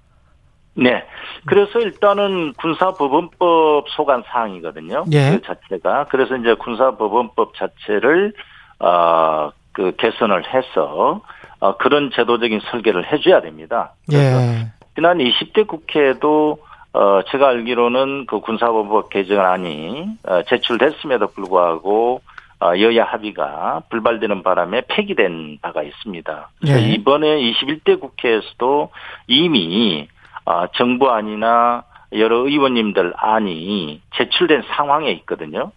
네. 0.75 1.03
그래서 1.45 1.79
일단은 1.79 2.53
군사법원법 2.53 3.85
소관 3.89 4.23
사항이거든요. 4.27 5.05
예. 5.13 5.31
그 5.31 5.41
자체가. 5.41 6.07
그래서 6.09 6.35
이제 6.35 6.53
군사법원법 6.53 7.53
자체를, 7.55 8.33
어, 8.79 9.51
그 9.71 9.95
개선을 9.97 10.43
해서, 10.53 11.21
어, 11.59 11.77
그런 11.77 12.11
제도적인 12.13 12.61
설계를 12.71 13.11
해줘야 13.11 13.41
됩니다. 13.41 13.93
예. 14.11 14.71
지난 14.95 15.17
20대 15.17 15.67
국회에도 15.67 16.59
어, 16.93 17.21
제가 17.29 17.49
알기로는 17.49 18.25
그 18.25 18.39
군사법법 18.39 19.09
개정안이 19.09 20.17
어, 20.23 20.41
제출됐음에도 20.43 21.27
불구하고 21.27 22.21
어, 22.61 22.77
여야 22.79 23.05
합의가 23.05 23.83
불발되는 23.89 24.43
바람에 24.43 24.81
폐기된 24.87 25.59
바가 25.61 25.83
있습니다. 25.83 26.49
그래서 26.59 26.81
예. 26.81 26.93
이번에 26.93 27.39
21대 27.39 27.99
국회에서도 27.99 28.89
이미 29.27 30.07
어, 30.45 30.67
정부안이나 30.75 31.83
여러 32.13 32.37
의원님들 32.39 33.13
안이 33.15 34.01
제출된 34.15 34.63
상황에 34.75 35.11
있거든요. 35.11 35.71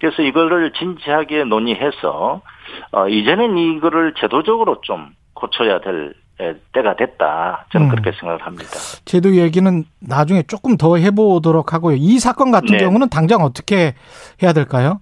그래서 0.00 0.22
이거를 0.22 0.72
진지하게 0.72 1.44
논의해서 1.44 2.40
어, 2.92 3.08
이제는 3.08 3.56
이거를 3.56 4.14
제도적으로 4.14 4.80
좀 4.80 5.14
고쳐야 5.34 5.80
될 5.80 6.14
에, 6.14 6.23
때가 6.72 6.96
됐다. 6.96 7.66
저는 7.70 7.86
음. 7.86 7.90
그렇게 7.90 8.12
생각을 8.12 8.42
합니다. 8.42 8.70
제도 9.04 9.36
얘기는 9.36 9.84
나중에 10.00 10.42
조금 10.42 10.76
더 10.76 10.96
해보도록 10.96 11.72
하고요. 11.72 11.96
이 11.98 12.18
사건 12.18 12.50
같은 12.50 12.76
네. 12.76 12.78
경우는 12.78 13.08
당장 13.08 13.42
어떻게 13.42 13.94
해야 14.42 14.52
될까요? 14.52 15.00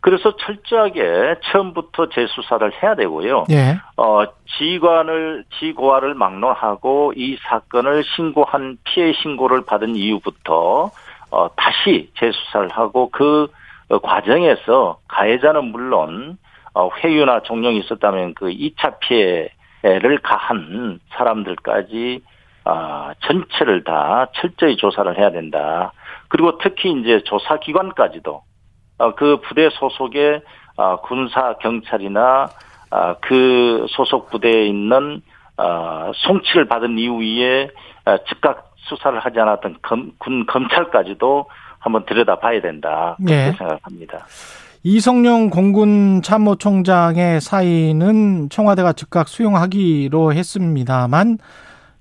그래서 0.00 0.36
철저하게 0.36 1.40
처음부터 1.50 2.08
재수사를 2.10 2.72
해야 2.82 2.94
되고요. 2.94 3.46
예. 3.50 3.78
어, 3.96 4.24
지관을, 4.56 5.44
지고화를 5.58 6.14
막론하고 6.14 7.14
이 7.16 7.36
사건을 7.42 8.04
신고한 8.16 8.78
피해 8.84 9.12
신고를 9.12 9.64
받은 9.64 9.96
이후부터 9.96 10.90
어, 11.30 11.48
다시 11.56 12.10
재수사를 12.18 12.68
하고 12.70 13.10
그 13.10 13.48
어, 13.88 13.98
과정에서 13.98 14.98
가해자는 15.08 15.64
물론 15.64 16.38
어, 16.74 16.90
회유나 17.02 17.42
종용이 17.42 17.78
있었다면 17.80 18.34
그 18.34 18.46
2차 18.46 19.00
피해 19.00 19.50
를 19.82 20.18
가한 20.18 20.98
사람들까지 21.10 22.22
아, 22.64 23.14
전체를 23.20 23.84
다 23.84 24.26
철저히 24.34 24.76
조사를 24.76 25.16
해야 25.16 25.30
된다. 25.30 25.92
그리고 26.28 26.58
특히 26.58 26.92
이제 26.92 27.22
조사 27.24 27.58
기관까지도 27.58 28.42
어, 28.98 29.14
그 29.14 29.40
부대 29.40 29.70
소속의 29.70 30.42
아, 30.76 30.96
군사 30.96 31.54
경찰이나 31.58 32.48
아, 32.90 33.14
그 33.20 33.86
소속 33.90 34.30
부대에 34.30 34.66
있는 34.66 35.22
아, 35.56 36.10
송치를 36.14 36.66
받은 36.66 36.98
이후에 36.98 37.70
아, 38.04 38.18
즉각 38.28 38.72
수사를 38.76 39.18
하지 39.18 39.38
않았던 39.38 39.78
검, 39.82 40.12
군 40.18 40.46
검찰까지도 40.46 41.46
한번 41.78 42.04
들여다봐야 42.04 42.60
된다 42.60 43.16
그렇게 43.18 43.48
예. 43.48 43.52
생각합니다. 43.52 44.26
이성용 44.84 45.50
공군 45.50 46.22
참모총장의 46.22 47.40
사의는 47.40 48.48
청와대가 48.48 48.92
즉각 48.92 49.26
수용하기로 49.26 50.32
했습니다만 50.32 51.38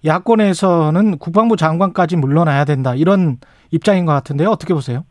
야권에서는 0.06 1.18
국방부 1.18 1.56
장관까지 1.56 2.18
물러나야 2.18 2.66
된다 2.66 2.94
이런 2.94 3.38
입장인 3.72 4.06
것 4.06 4.14
같은데요. 4.14 4.50
어떻게 4.50 4.76
보세요? 4.76 5.06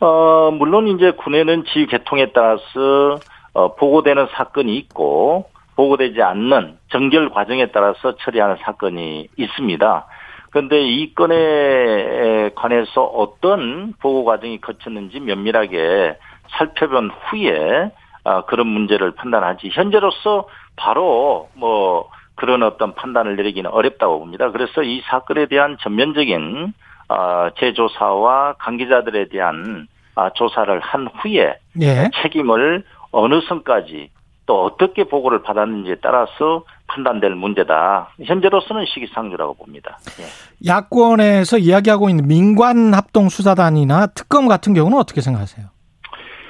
어, 0.00 0.50
물론 0.52 0.88
이제 0.88 1.12
군에는 1.12 1.64
지휘 1.72 1.86
개통에 1.86 2.32
따라서 2.32 3.20
어, 3.52 3.74
보고되는 3.76 4.26
사건이 4.32 4.76
있고 4.78 5.46
보고되지 5.76 6.20
않는 6.22 6.76
정결 6.90 7.30
과정에 7.30 7.66
따라서 7.70 8.16
처리하는 8.16 8.56
사건이 8.62 9.28
있습니다. 9.36 10.06
그런데 10.50 10.80
이 10.80 11.14
건에 11.14 12.50
관해서 12.56 13.04
어떤 13.04 13.94
보고 14.00 14.24
과정이 14.24 14.60
거쳤는지 14.60 15.20
면밀하게 15.20 16.16
살펴본 16.56 17.10
후에 17.10 17.90
아, 18.24 18.42
그런 18.42 18.66
문제를 18.66 19.12
판단하지 19.12 19.70
현재로서 19.72 20.48
바로 20.76 21.48
뭐 21.54 22.10
그런 22.34 22.62
어떤 22.62 22.94
판단을 22.94 23.36
내리기는 23.36 23.70
어렵다고 23.70 24.20
봅니다. 24.20 24.50
그래서 24.50 24.82
이 24.82 25.02
사건에 25.08 25.46
대한 25.46 25.76
전면적인 25.80 26.72
아, 27.08 27.50
재조사와 27.58 28.54
관계자들에 28.58 29.28
대한 29.28 29.88
아, 30.14 30.30
조사를 30.30 30.78
한 30.80 31.08
후에 31.08 31.58
예. 31.80 32.10
책임을 32.22 32.84
어느 33.12 33.40
선까지 33.48 34.10
또 34.46 34.64
어떻게 34.64 35.04
보고를 35.04 35.42
받았는지에 35.42 35.96
따라서 36.02 36.64
판단될 36.86 37.34
문제다. 37.34 38.10
현재로서는 38.24 38.86
시기상조라고 38.86 39.54
봅니다. 39.54 39.98
예. 40.20 40.68
야권에서 40.68 41.58
이야기하고 41.58 42.08
있는 42.08 42.26
민관 42.26 42.94
합동 42.94 43.28
수사단이나 43.28 44.06
특검 44.08 44.48
같은 44.48 44.74
경우는 44.74 44.98
어떻게 44.98 45.20
생각하세요? 45.20 45.66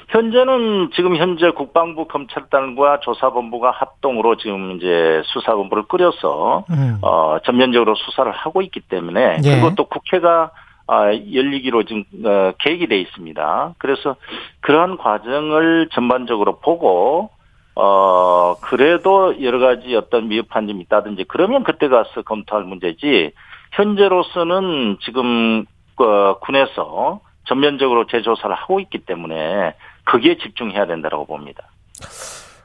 현재는 0.09 0.91
지금 0.95 1.17
현재 1.17 1.51
국방부 1.51 2.07
검찰단과 2.07 3.01
조사본부가 3.01 3.71
합동으로 3.71 4.37
지금 4.39 4.77
이제 4.77 5.23
수사본부를 5.27 5.85
꾸려서 5.85 6.65
음. 6.71 6.99
어 7.03 7.39
전면적으로 7.45 7.95
수사를 7.95 8.31
하고 8.33 8.63
있기 8.63 8.81
때문에 8.81 9.39
예. 9.45 9.51
그리고 9.51 9.75
또 9.75 9.85
국회가 9.85 10.51
아, 10.87 11.13
열리기로 11.13 11.83
지금 11.85 12.05
어, 12.25 12.53
계획이 12.59 12.87
돼 12.87 12.99
있습니다. 12.99 13.75
그래서 13.77 14.17
그러한 14.61 14.97
과정을 14.97 15.91
전반적으로 15.93 16.59
보고 16.61 17.29
어 17.75 18.57
그래도 18.63 19.43
여러 19.43 19.59
가지 19.59 19.95
어떤 19.95 20.29
미흡한 20.29 20.67
점이 20.67 20.81
있다든지 20.85 21.25
그러면 21.29 21.65
그때 21.65 21.89
가서 21.89 22.23
검토할 22.23 22.65
문제지 22.65 23.33
현재로서는 23.73 24.97
지금 25.03 25.67
어, 25.99 26.39
군에서 26.39 27.21
전면적으로 27.49 28.07
재조사를 28.07 28.55
하고 28.55 28.81
있기 28.81 28.99
때문에 28.99 29.75
거기에 30.11 30.37
집중해야 30.39 30.87
된다고 30.87 31.27
봅니다. 31.27 31.65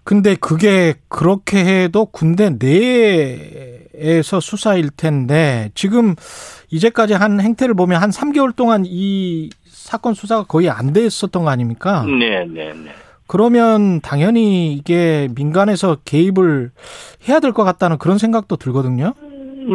근데 0.04 0.36
그게 0.36 0.96
그렇게 1.08 1.64
해도 1.64 2.06
군대 2.06 2.50
내에서 2.50 4.40
수사일 4.40 4.90
텐데 4.90 5.70
지금 5.76 6.16
이제까지 6.72 7.14
한 7.14 7.40
행태를 7.40 7.74
보면 7.74 8.02
한 8.02 8.10
3개월 8.10 8.54
동안 8.56 8.84
이 8.86 9.50
사건 9.66 10.14
수사가 10.14 10.44
거의 10.44 10.70
안 10.70 10.92
됐었던 10.94 11.44
거 11.44 11.50
아닙니까? 11.50 12.04
네, 12.06 12.46
네, 12.46 12.74
네. 12.74 12.92
그러면 13.28 14.02
당연히 14.02 14.74
이게 14.74 15.30
민간에서 15.36 15.98
개입을 16.06 16.72
해야 17.30 17.40
될 17.40 17.54
것 17.54 17.64
같다는 17.64 17.98
그런 17.98 18.18
생각도 18.18 18.58
들거든요. 18.58 19.14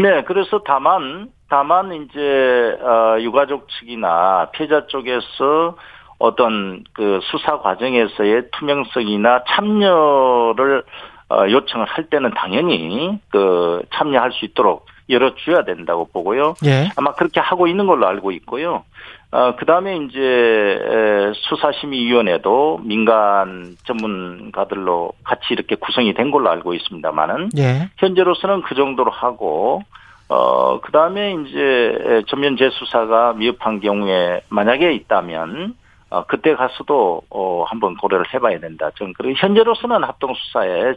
네, 0.03 0.23
그래서 0.27 0.61
다만 0.67 1.31
다만 1.49 1.93
이제 1.95 2.77
어, 2.83 3.19
유가족 3.21 3.67
측이나 3.71 4.51
피해자 4.53 4.87
쪽에서 4.87 5.77
어떤 6.19 6.85
그 6.93 7.21
수사 7.31 7.59
과정에서의 7.61 8.51
투명성이나 8.53 9.45
참여를 9.49 10.83
어, 11.31 11.45
요청을 11.49 11.87
할 11.87 12.05
때는 12.05 12.31
당연히 12.35 13.19
그 13.31 13.83
참여할 13.95 14.33
수 14.33 14.45
있도록 14.47 14.87
열어줘야 15.11 15.65
된다고 15.65 16.09
보고요. 16.13 16.55
예. 16.65 16.89
아마 16.97 17.13
그렇게 17.13 17.41
하고 17.41 17.67
있는 17.67 17.87
걸로 17.87 18.07
알고 18.07 18.33
있고요. 18.33 18.85
어, 19.31 19.55
그 19.57 19.67
다음에 19.67 19.97
이제 19.97 20.21
에, 20.21 21.33
수사심의위원회도 21.35 22.81
민간 22.83 23.77
전문가들로 23.85 25.13
같이 25.23 25.47
이렇게 25.51 25.77
구성이 25.77 26.15
된 26.15 26.31
걸로 26.31 26.51
알고 26.51 26.75
있습니다만은 26.75 27.51
예. 27.59 27.91
현재로서는 27.99 28.63
그 28.63 28.75
정도로 28.75 29.11
하고 29.11 29.83
어, 30.31 30.81
그 30.81 30.93
다음에 30.93 31.35
이제 31.35 32.23
전면 32.29 32.57
재수사가 32.57 33.35
미흡한 33.35 33.81
경우에 33.81 34.41
만약에 34.49 34.93
있다면 34.93 35.75
어, 36.11 36.25
그때 36.27 36.55
가서도 36.55 37.23
어, 37.31 37.65
한번 37.67 37.97
고려를 37.97 38.25
해봐야 38.33 38.59
된다. 38.61 38.91
저는 38.97 39.13
그리고 39.17 39.35
현재로서는 39.39 40.05
합동 40.05 40.35
수사에 40.35 40.91
에, 40.91 40.95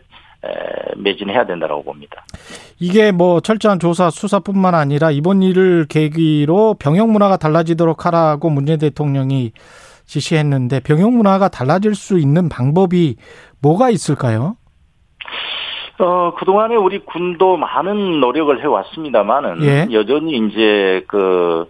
매진해야 0.95 1.45
된다고 1.45 1.83
봅니다. 1.83 2.23
이게 2.79 3.11
뭐 3.11 3.41
철저한 3.41 3.79
조사 3.79 4.09
수사뿐만 4.09 4.73
아니라 4.73 5.11
이번 5.11 5.43
일을 5.43 5.85
계기로 5.87 6.75
병역 6.79 7.09
문화가 7.09 7.37
달라지도록 7.37 8.05
하라고 8.05 8.49
문재인 8.49 8.79
대통령이 8.79 9.51
지시했는데 10.05 10.79
병역 10.81 11.13
문화가 11.13 11.47
달라질 11.47 11.93
수 11.95 12.17
있는 12.17 12.49
방법이 12.49 13.17
뭐가 13.61 13.89
있을까요? 13.89 14.55
어, 15.99 16.33
그동안에 16.35 16.75
우리 16.75 16.99
군도 16.99 17.57
많은 17.57 18.19
노력을 18.19 18.59
해왔습니다만은 18.59 19.63
예. 19.63 19.87
여전히 19.91 20.37
이제 20.37 21.05
그, 21.07 21.67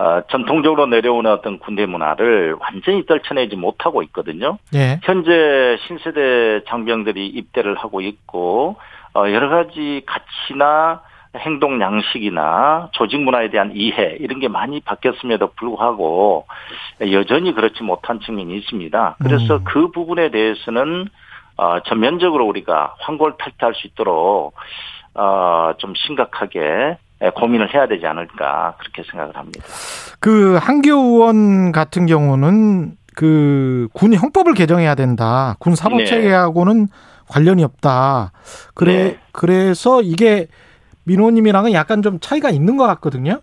어, 0.00 0.22
전통적으로 0.30 0.86
내려오는 0.86 1.30
어떤 1.30 1.58
군대 1.58 1.84
문화를 1.84 2.56
완전히 2.58 3.04
떨쳐내지 3.04 3.56
못하고 3.56 4.02
있거든요. 4.04 4.56
예. 4.74 4.98
현재 5.02 5.76
신세대 5.86 6.64
장병들이 6.68 7.26
입대를 7.26 7.76
하고 7.76 8.00
있고, 8.00 8.76
어, 9.14 9.30
여러 9.30 9.50
가지 9.50 10.02
가치나 10.06 11.02
행동 11.36 11.82
양식이나 11.82 12.88
조직 12.92 13.20
문화에 13.20 13.50
대한 13.50 13.72
이해 13.74 14.16
이런 14.20 14.40
게 14.40 14.48
많이 14.48 14.80
바뀌었음에도 14.80 15.52
불구하고 15.52 16.46
여전히 17.12 17.52
그렇지 17.52 17.82
못한 17.82 18.20
측면이 18.20 18.56
있습니다. 18.56 19.16
그래서 19.22 19.56
음. 19.56 19.64
그 19.64 19.90
부분에 19.90 20.30
대해서는 20.30 21.08
어, 21.58 21.80
전면적으로 21.80 22.46
우리가 22.46 22.94
환골탈퇴할 23.00 23.74
수 23.74 23.86
있도록 23.86 24.54
어, 25.14 25.72
좀 25.76 25.92
심각하게 25.94 26.96
고민을 27.34 27.74
해야 27.74 27.86
되지 27.86 28.06
않을까 28.06 28.74
그렇게 28.78 29.02
생각을 29.10 29.36
합니다. 29.36 29.60
그 30.20 30.56
한교 30.60 30.90
의원 30.94 31.72
같은 31.72 32.06
경우는 32.06 32.92
그 33.14 33.88
군 33.92 34.14
형법을 34.14 34.54
개정해야 34.54 34.94
된다. 34.94 35.56
군 35.58 35.74
사법 35.74 35.98
네. 35.98 36.04
체계하고는 36.06 36.86
관련이 37.28 37.62
없다. 37.64 38.32
그래 38.74 38.92
네. 38.94 39.18
그래서 39.32 40.00
이게 40.00 40.46
민호님이랑은 41.04 41.72
약간 41.72 42.02
좀 42.02 42.18
차이가 42.20 42.50
있는 42.50 42.76
것 42.76 42.86
같거든요. 42.86 43.40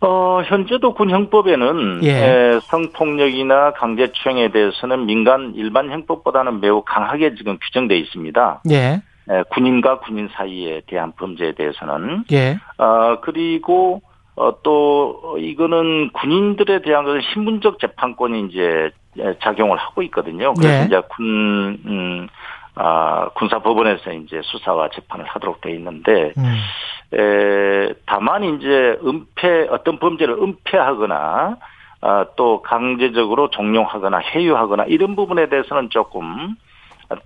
어, 0.00 0.42
현재도 0.44 0.94
군 0.94 1.10
형법에는 1.10 2.00
예. 2.04 2.10
에, 2.10 2.60
성폭력이나 2.64 3.72
강제추행에 3.72 4.50
대해서는 4.52 5.06
민간 5.06 5.54
일반 5.56 5.90
형법보다는 5.90 6.60
매우 6.60 6.82
강하게 6.84 7.34
지금 7.36 7.58
규정돼 7.60 7.96
있습니다. 7.98 8.62
예. 8.70 9.02
에, 9.30 9.42
군인과 9.50 10.00
군인 10.00 10.28
사이에 10.32 10.82
대한 10.86 11.12
범죄에 11.12 11.52
대해서는 11.52 12.24
예. 12.32 12.58
어, 12.78 13.20
그리고 13.20 14.02
어, 14.36 14.62
또 14.62 15.36
이거는 15.38 16.10
군인들에 16.12 16.82
대한 16.82 17.04
것은 17.04 17.20
신분적 17.32 17.78
재판권이 17.78 18.48
이제 18.48 18.90
에, 19.18 19.38
작용을 19.40 19.78
하고 19.78 20.02
있거든요. 20.02 20.54
그래서 20.54 20.82
예. 20.82 20.86
이제 20.86 21.00
군 21.08 21.78
음, 21.86 22.28
아, 22.74 23.28
군사법원에서 23.34 24.12
이제 24.12 24.40
수사와 24.42 24.88
재판을 24.90 25.24
하도록 25.26 25.60
돼 25.60 25.72
있는데 25.72 26.32
음. 26.36 27.18
에, 27.18 27.94
다만 28.06 28.42
이제 28.44 28.98
은폐 29.04 29.68
어떤 29.70 29.98
범죄를 29.98 30.34
은폐하거나 30.34 31.56
아, 32.00 32.26
또 32.36 32.60
강제적으로 32.60 33.48
종용하거나 33.50 34.18
해유하거나 34.18 34.84
이런 34.88 35.16
부분에 35.16 35.48
대해서는 35.48 35.88
조금 35.90 36.56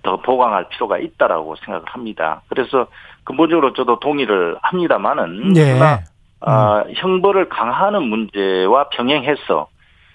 더 0.03 0.17
보강할 0.17 0.69
필요가 0.69 0.97
있다라고 0.97 1.55
생각을 1.57 1.85
합니다. 1.87 2.41
그래서 2.47 2.87
근본적으로 3.23 3.73
저도 3.73 3.99
동의를 3.99 4.57
합니다만은 4.61 5.55
예. 5.57 5.73
그러나 5.73 5.99
아, 6.41 6.83
형벌을 6.95 7.49
강화하는 7.49 8.03
문제와 8.03 8.89
병행해서 8.89 9.67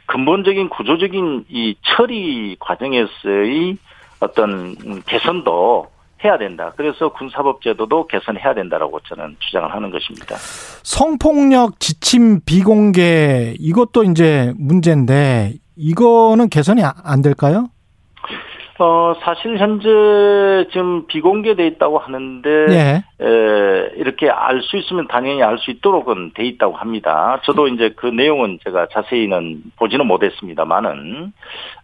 근본적인 0.06 0.68
구조적인 0.68 1.46
이 1.48 1.76
처리 1.82 2.56
과정에서의 2.60 3.76
어떤 4.20 4.76
음, 4.86 5.02
개선도 5.06 5.88
해야 6.24 6.38
된다. 6.38 6.72
그래서 6.76 7.10
군사법 7.12 7.60
제도도 7.62 8.06
개선해야 8.06 8.54
된다라고 8.54 9.00
저는 9.00 9.36
주장을 9.40 9.70
하는 9.72 9.90
것입니다. 9.90 10.36
성폭력 10.82 11.78
지침 11.80 12.40
비공개 12.44 13.54
이것도 13.58 14.04
이제 14.04 14.52
문제인데 14.56 15.54
이거는 15.76 16.48
개선이 16.48 16.82
아- 16.82 16.94
안 17.04 17.20
될까요? 17.20 17.68
어, 18.78 19.14
사실 19.22 19.56
현재 19.58 19.88
지금 20.72 21.06
비공개돼 21.06 21.64
있다고 21.66 21.98
하는데 21.98 22.50
예. 22.70 23.04
에, 23.24 23.90
이렇게 23.96 24.28
알 24.28 24.62
수 24.62 24.76
있으면 24.76 25.06
당연히 25.06 25.42
알 25.42 25.58
수 25.58 25.70
있도록은 25.70 26.32
돼 26.34 26.44
있다고 26.44 26.74
합니다. 26.76 27.40
저도 27.44 27.68
이제 27.68 27.92
그 27.96 28.06
내용은 28.06 28.58
제가 28.64 28.88
자세히는 28.92 29.62
보지는 29.76 30.06
못했습니다만은 30.06 31.32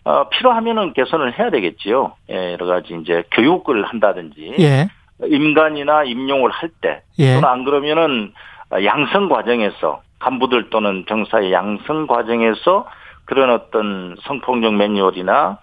어, 0.05 0.29
필요하면은 0.31 0.93
개선을 0.95 1.39
해야 1.39 1.51
되겠지요. 1.51 2.13
예, 2.31 2.53
여러 2.55 2.67
가지 2.67 2.99
이제 3.01 3.23
교육을 3.31 3.85
한다든지 3.85 4.55
예. 4.59 4.89
임관이나 5.23 6.05
임용을 6.05 6.51
할때 6.51 7.03
예. 7.19 7.35
또는 7.35 7.49
안 7.49 7.65
그러면은 7.65 8.33
양성 8.85 9.29
과정에서 9.29 10.03
간부들 10.19 10.71
또는 10.71 11.05
병사의 11.05 11.53
양성 11.53 12.07
과정에서 12.07 12.87
그런 13.27 13.51
어떤 13.51 14.17
성폭력 14.23 14.75
매뉴얼이나 14.75 15.59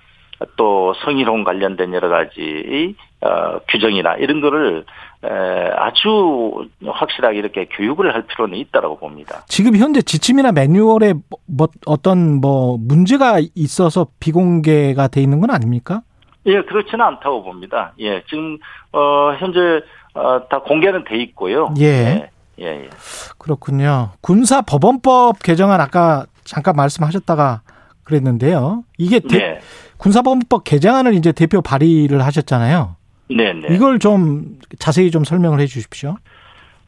또 0.56 0.93
성희롱 1.04 1.43
관련된 1.43 1.93
여러 1.93 2.10
가지 2.10 2.95
어, 3.21 3.60
규정이나 3.69 4.15
이런 4.15 4.39
거를 4.41 4.86
에, 5.23 5.28
아주 5.76 6.67
확실하게 6.86 7.39
이렇게 7.39 7.65
교육을 7.65 8.13
할 8.13 8.21
필요는 8.28 8.56
있다라고 8.58 9.00
봅니다. 9.00 9.43
지금 9.47 9.76
현재 9.76 10.02
지침이나 10.02 10.52
매뉴얼에 10.52 11.13
뭐, 11.13 11.39
뭐 11.47 11.67
어떤 11.88 12.39
뭐 12.39 12.78
문제가 12.80 13.39
있어서 13.56 14.08
비공개가 14.19 15.08
돼 15.08 15.21
있는 15.21 15.39
건 15.39 15.50
아닙니까? 15.50 16.02
예, 16.45 16.62
그렇지는 16.62 17.04
않다고 17.04 17.43
봅니다. 17.43 17.93
예, 18.00 18.21
지금 18.30 18.58
어, 18.93 19.34
현재 19.39 19.82
어, 20.13 20.47
다 20.47 20.60
공개는 20.62 21.04
돼 21.06 21.17
있고요. 21.23 21.73
예. 21.80 21.84
예, 21.84 22.30
예. 22.60 22.65
예. 22.84 22.89
그렇군요. 23.39 24.12
군사 24.21 24.62
법원법 24.62 25.39
개정안 25.43 25.82
아까 25.82 26.26
잠깐 26.43 26.76
말씀하셨다가 26.76 27.62
그랬는데요. 28.04 28.84
이게 28.97 29.19
대- 29.19 29.38
네, 29.38 29.60
군사법원법 29.97 30.63
개정안을 30.63 31.13
이제 31.13 31.31
대표 31.31 31.62
발의를 31.62 32.23
하셨잖아요. 32.23 32.95
네, 33.29 33.53
네. 33.53 33.67
이걸 33.71 33.99
좀 33.99 34.57
자세히 34.79 35.12
좀 35.12 35.23
설명을 35.23 35.60
해 35.60 35.65
주십시오. 35.65 36.15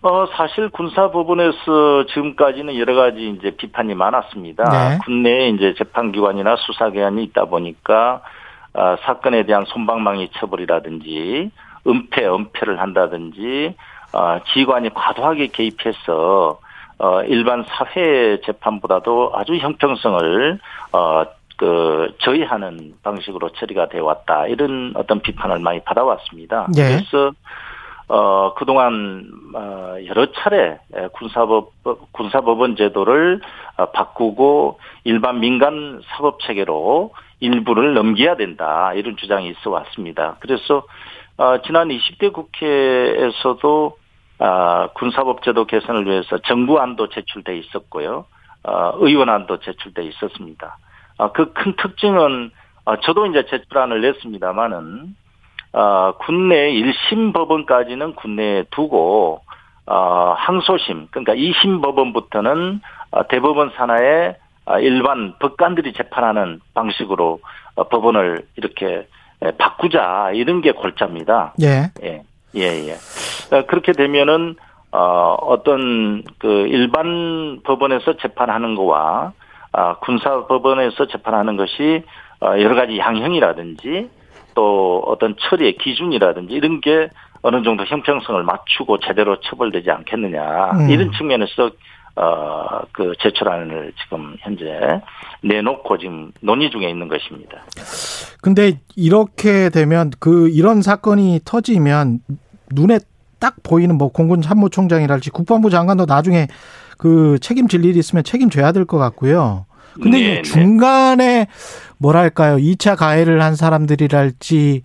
어, 0.01 0.25
사실 0.33 0.69
군사법원에서 0.69 2.05
지금까지는 2.13 2.77
여러 2.77 2.95
가지 2.95 3.35
이제 3.37 3.51
비판이 3.51 3.95
많았습니다. 3.95 4.63
네. 4.63 4.97
국내에 5.03 5.49
이제 5.49 5.73
재판기관이나 5.77 6.55
수사기관이 6.55 7.23
있다 7.25 7.45
보니까, 7.45 8.21
아, 8.73 8.95
사건에 9.01 9.43
대한 9.43 9.65
손방망이 9.67 10.29
처벌이라든지, 10.35 11.51
은폐, 11.85 12.25
은폐를 12.25 12.79
한다든지, 12.79 13.75
아, 14.13 14.39
지휘관이 14.53 14.93
과도하게 14.93 15.47
개입해서, 15.47 16.59
어, 16.99 17.23
일반 17.23 17.65
사회 17.67 18.39
재판보다도 18.45 19.33
아주 19.35 19.55
형평성을, 19.57 20.59
어, 20.93 21.23
그, 21.59 22.15
저해하는 22.19 22.93
방식으로 23.03 23.49
처리가 23.49 23.89
되어 23.89 24.05
왔다. 24.05 24.47
이런 24.47 24.93
어떤 24.95 25.19
비판을 25.19 25.59
많이 25.59 25.81
받아왔습니다. 25.81 26.67
네. 26.73 27.03
그래서, 27.03 27.33
어, 28.07 28.53
그동안, 28.53 29.29
어, 29.53 29.95
여러 30.07 30.31
차례 30.31 30.79
에, 30.95 31.07
군사법, 31.11 31.73
군사법원 32.13 32.77
제도를 32.77 33.41
어, 33.75 33.87
바꾸고 33.87 34.79
일반 35.03 35.41
민간 35.41 36.01
사법 36.07 36.39
체계로 36.39 37.11
일부를 37.41 37.93
넘겨야 37.93 38.37
된다. 38.37 38.93
이런 38.93 39.17
주장이 39.17 39.49
있어 39.49 39.69
왔습니다. 39.69 40.37
그래서, 40.39 40.83
어, 41.35 41.61
지난 41.63 41.89
20대 41.89 42.31
국회에서도, 42.31 43.97
아, 44.39 44.87
군사법 44.93 45.43
제도 45.43 45.65
개선을 45.65 46.05
위해서 46.05 46.37
정부안도 46.37 47.09
제출돼 47.09 47.57
있었고요. 47.57 48.25
어, 48.63 48.93
의원안도 48.95 49.59
제출돼 49.59 50.05
있었습니다. 50.05 50.77
아, 51.19 51.31
그큰 51.33 51.75
특징은, 51.77 52.49
어, 52.85 52.95
저도 53.01 53.27
이제 53.27 53.45
제출안을 53.49 54.01
냈습니다만은, 54.01 55.15
어, 55.73 56.13
군내 56.19 56.71
1심 56.71 57.33
법원까지는 57.33 58.15
군내에 58.15 58.63
두고, 58.71 59.41
어, 59.85 60.33
항소심, 60.37 61.07
그러니까 61.11 61.33
2심 61.33 61.81
법원부터는 61.81 62.81
어, 63.11 63.27
대법원 63.27 63.71
산하의 63.75 64.35
어, 64.65 64.79
일반 64.79 65.33
법관들이 65.39 65.93
재판하는 65.93 66.59
방식으로 66.75 67.39
어, 67.75 67.83
법원을 67.87 68.45
이렇게 68.55 69.07
에, 69.41 69.51
바꾸자, 69.51 70.31
이런 70.33 70.61
게 70.61 70.71
골자입니다. 70.71 71.53
예. 71.61 71.91
예, 72.03 72.23
예, 72.55 72.61
예. 72.61 72.93
어, 73.55 73.65
그렇게 73.65 73.91
되면은, 73.91 74.55
어, 74.91 75.35
어떤 75.41 76.23
그 76.37 76.47
일반 76.67 77.61
법원에서 77.63 78.17
재판하는 78.17 78.75
거와, 78.75 78.99
아, 78.99 79.33
군사 80.01 80.45
법원에서 80.47 81.07
재판하는 81.07 81.57
것이, 81.57 82.03
어, 82.41 82.59
여러 82.59 82.75
가지 82.75 82.97
양형이라든지, 82.97 84.09
또 84.55 85.03
어떤 85.05 85.35
처리의 85.39 85.77
기준이라든지 85.77 86.53
이런 86.53 86.81
게 86.81 87.09
어느 87.41 87.63
정도 87.63 87.85
형평성을 87.85 88.41
맞추고 88.43 88.99
제대로 88.99 89.39
처벌되지 89.39 89.89
않겠느냐. 89.91 90.71
음. 90.71 90.89
이런 90.89 91.11
측면에서, 91.13 91.71
어, 92.15 92.81
그 92.91 93.13
제출안을 93.19 93.93
지금 94.03 94.35
현재 94.39 95.01
내놓고 95.41 95.97
지금 95.97 96.31
논의 96.41 96.69
중에 96.69 96.89
있는 96.89 97.07
것입니다. 97.07 97.59
근데 98.41 98.79
이렇게 98.95 99.69
되면 99.69 100.11
그 100.19 100.49
이런 100.49 100.81
사건이 100.81 101.41
터지면 101.45 102.19
눈에 102.73 102.99
딱 103.39 103.55
보이는 103.63 103.97
뭐 103.97 104.09
공군 104.09 104.41
참모총장이랄지 104.41 105.29
국방부 105.31 105.69
장관도 105.69 106.05
나중에 106.05 106.47
그 106.99 107.37
책임질 107.41 107.85
일이 107.85 107.97
있으면 107.97 108.23
책임져야 108.23 108.73
될 108.73 108.85
것 108.85 108.97
같고요. 108.97 109.65
근데 109.93 110.17
네, 110.17 110.19
이 110.19 110.27
네. 110.35 110.41
중간에 110.43 111.47
뭐랄까요? 111.97 112.57
2차 112.57 112.95
가해를 112.95 113.41
한 113.41 113.55
사람들이랄지 113.55 114.83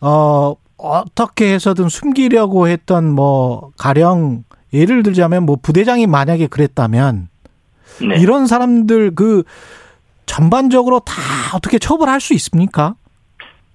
어 0.00 0.54
어떻게 0.78 1.52
해서든 1.54 1.88
숨기려고 1.88 2.68
했던 2.68 3.10
뭐 3.12 3.70
가령 3.76 4.44
예를 4.72 5.02
들자면 5.02 5.44
뭐 5.44 5.56
부대장이 5.60 6.06
만약에 6.06 6.46
그랬다면 6.46 7.28
네. 8.00 8.20
이런 8.20 8.46
사람들 8.46 9.14
그 9.14 9.42
전반적으로 10.26 11.00
다 11.00 11.14
어떻게 11.54 11.78
처벌할 11.78 12.20
수 12.20 12.32
있습니까? 12.34 12.94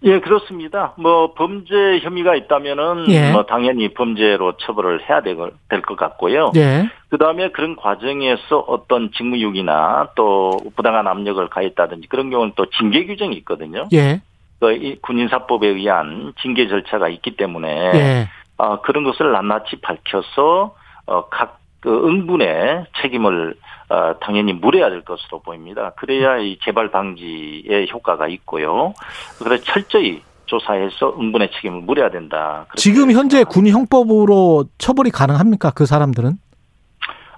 예, 0.03 0.19
그렇습니다. 0.19 0.93
뭐 0.97 1.33
범죄 1.33 1.99
혐의가 1.99 2.35
있다면은 2.35 3.05
예. 3.09 3.31
뭐 3.31 3.43
당연히 3.45 3.93
범죄로 3.93 4.53
처벌을 4.57 5.01
해야 5.09 5.21
될 5.21 5.35
것 5.35 5.95
같고요. 5.97 6.51
예. 6.55 6.87
그다음에 7.09 7.49
그런 7.49 7.75
과정에서 7.75 8.59
어떤 8.67 9.11
직무유기나 9.11 10.09
또 10.15 10.59
부당한 10.75 11.07
압력을 11.07 11.45
가했다든지 11.49 12.07
그런 12.09 12.29
경우는 12.29 12.53
또 12.55 12.67
징계 12.77 13.05
규정이 13.05 13.35
있거든요. 13.37 13.87
예. 13.93 14.21
그이 14.59 14.97
군인사법에 15.01 15.67
의한 15.67 16.33
징계 16.41 16.67
절차가 16.67 17.09
있기 17.09 17.35
때문에 17.35 17.91
예. 17.95 18.29
아, 18.57 18.79
그런 18.81 19.03
것을 19.03 19.31
낱낱이 19.31 19.77
밝혀서 19.81 20.75
어, 21.07 21.29
각 21.29 21.59
그 21.87 22.05
응분의 22.05 22.87
책임을 23.01 23.55
어, 23.89 24.13
당연히 24.19 24.51
물어야 24.51 24.89
될 24.89 25.05
것으로 25.05 25.39
보입니다. 25.39 25.93
그래야 25.95 26.35
이 26.37 26.59
재발 26.65 26.91
방지에 26.91 27.87
효과가 27.93 28.27
있고요. 28.27 28.93
그래서 29.41 29.63
철저히 29.63 30.21
조사해서 30.47 31.15
응분의 31.17 31.49
책임을 31.55 31.83
물어야 31.83 32.09
된다. 32.09 32.65
지금 32.75 33.13
현재 33.13 33.45
군 33.45 33.67
형법으로 33.67 34.65
처벌이 34.77 35.11
가능합니까? 35.11 35.71
그 35.71 35.85
사람들은? 35.85 36.33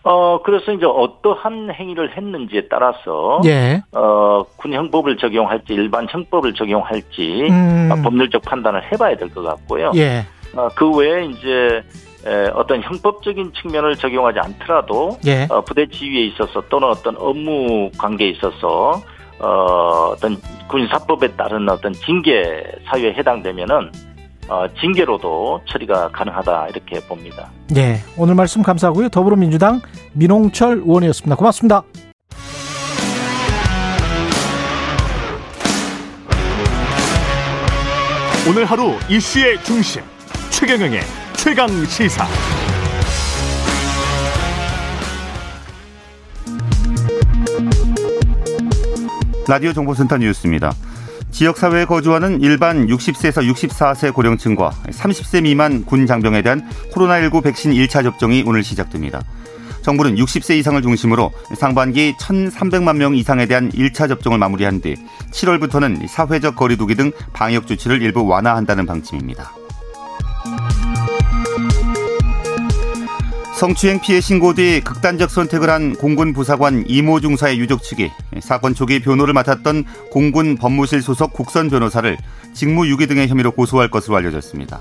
어, 0.04 0.42
그래서 0.42 0.72
이제 0.72 0.86
어떠한 0.88 1.70
행위를 1.72 2.18
했는지에 2.18 2.70
따라서, 2.70 3.42
예. 3.46 3.84
어, 3.92 4.44
군 4.56 4.74
형법을 4.74 5.18
적용할지, 5.18 5.74
일반 5.74 6.08
형법을 6.10 6.56
적용할지, 6.56 7.46
음. 7.52 7.90
어, 7.92 8.02
법률적 8.02 8.42
판단을 8.42 8.92
해봐야 8.92 9.16
될 9.18 9.30
것 9.30 9.44
같고요. 9.44 9.92
예. 9.96 10.26
어, 10.56 10.70
그 10.74 10.90
외에 10.96 11.26
이제, 11.26 11.84
에, 11.84 11.84
어떤 12.54 12.82
형법적인 12.82 13.54
측면을 13.62 13.96
적용하지 13.96 14.40
않더라도, 14.40 15.18
예. 15.26 15.48
어, 15.50 15.62
부대 15.62 15.88
지휘에 15.88 16.26
있어서 16.28 16.62
또는 16.70 16.90
어떤 16.90 17.16
업무 17.18 17.90
관계에 17.98 18.30
있어서, 18.30 19.02
어, 19.40 20.14
어떤 20.14 20.38
군사법에 20.68 21.36
따른 21.36 21.70
어떤 21.70 21.94
징계 21.94 22.64
사유에 22.86 23.14
해당되면은, 23.14 23.92
어, 24.50 24.66
징계로도 24.82 25.62
처리가 25.66 26.10
가능하다, 26.10 26.68
이렇게 26.70 27.00
봅니다. 27.08 27.50
예. 27.78 27.98
오늘 28.18 28.36
말씀 28.36 28.62
감사하고요. 28.62 29.10
더불어민주당 29.10 29.82
민홍철 30.14 30.80
의원이었습니다. 30.80 31.36
고맙습니다. 31.36 31.84
오늘 38.50 38.66
하루 38.66 38.94
이슈의 39.10 39.64
중심 39.64 40.02
최경영의 40.50 41.02
최강 41.42 41.70
시사. 41.86 42.28
라디오 49.48 49.72
정보센터 49.72 50.18
뉴스입니다. 50.18 50.74
지역사회에 51.32 51.86
거주하는 51.86 52.42
일반 52.42 52.88
60세에서 52.88 53.50
64세 53.54 54.14
고령층과 54.14 54.70
30세 54.88 55.44
미만 55.44 55.86
군 55.86 56.06
장병에 56.06 56.42
대한 56.42 56.70
코로나19 56.92 57.42
백신 57.46 57.72
1차 57.72 58.04
접종이 58.04 58.44
오늘 58.46 58.62
시작됩니다. 58.62 59.22
정부는 59.82 60.16
60세 60.16 60.58
이상을 60.58 60.82
중심으로 60.82 61.32
상반기 61.56 62.16
1,300만 62.20 62.98
명 62.98 63.16
이상에 63.16 63.46
대한 63.46 63.72
1차 63.72 64.10
접종을 64.10 64.38
마무리한 64.38 64.82
뒤 64.82 64.98
7월부터는 65.32 66.06
사회적 66.10 66.58
거리두기 66.58 66.96
등 66.96 67.14
방역 67.32 67.66
조치를 67.66 68.02
일부 68.02 68.28
완화한다는 68.28 68.86
방침입니다. 68.86 69.54
성추행 73.60 74.00
피해 74.00 74.22
신고 74.22 74.54
뒤 74.54 74.80
극단적 74.80 75.30
선택을 75.30 75.70
한 75.70 75.94
공군 75.94 76.32
부사관 76.32 76.86
이모 76.88 77.20
중사의 77.20 77.60
유족 77.60 77.84
측이 77.84 78.10
사건 78.40 78.74
초기 78.74 79.02
변호를 79.02 79.34
맡았던 79.34 79.84
공군 80.12 80.56
법무실 80.56 81.02
소속 81.02 81.34
국선 81.34 81.70
변호사를 81.70 82.16
직무 82.54 82.88
유기 82.88 83.06
등의 83.06 83.28
혐의로 83.28 83.52
고소할 83.52 83.90
것으로 83.90 84.16
알려졌습니다. 84.16 84.80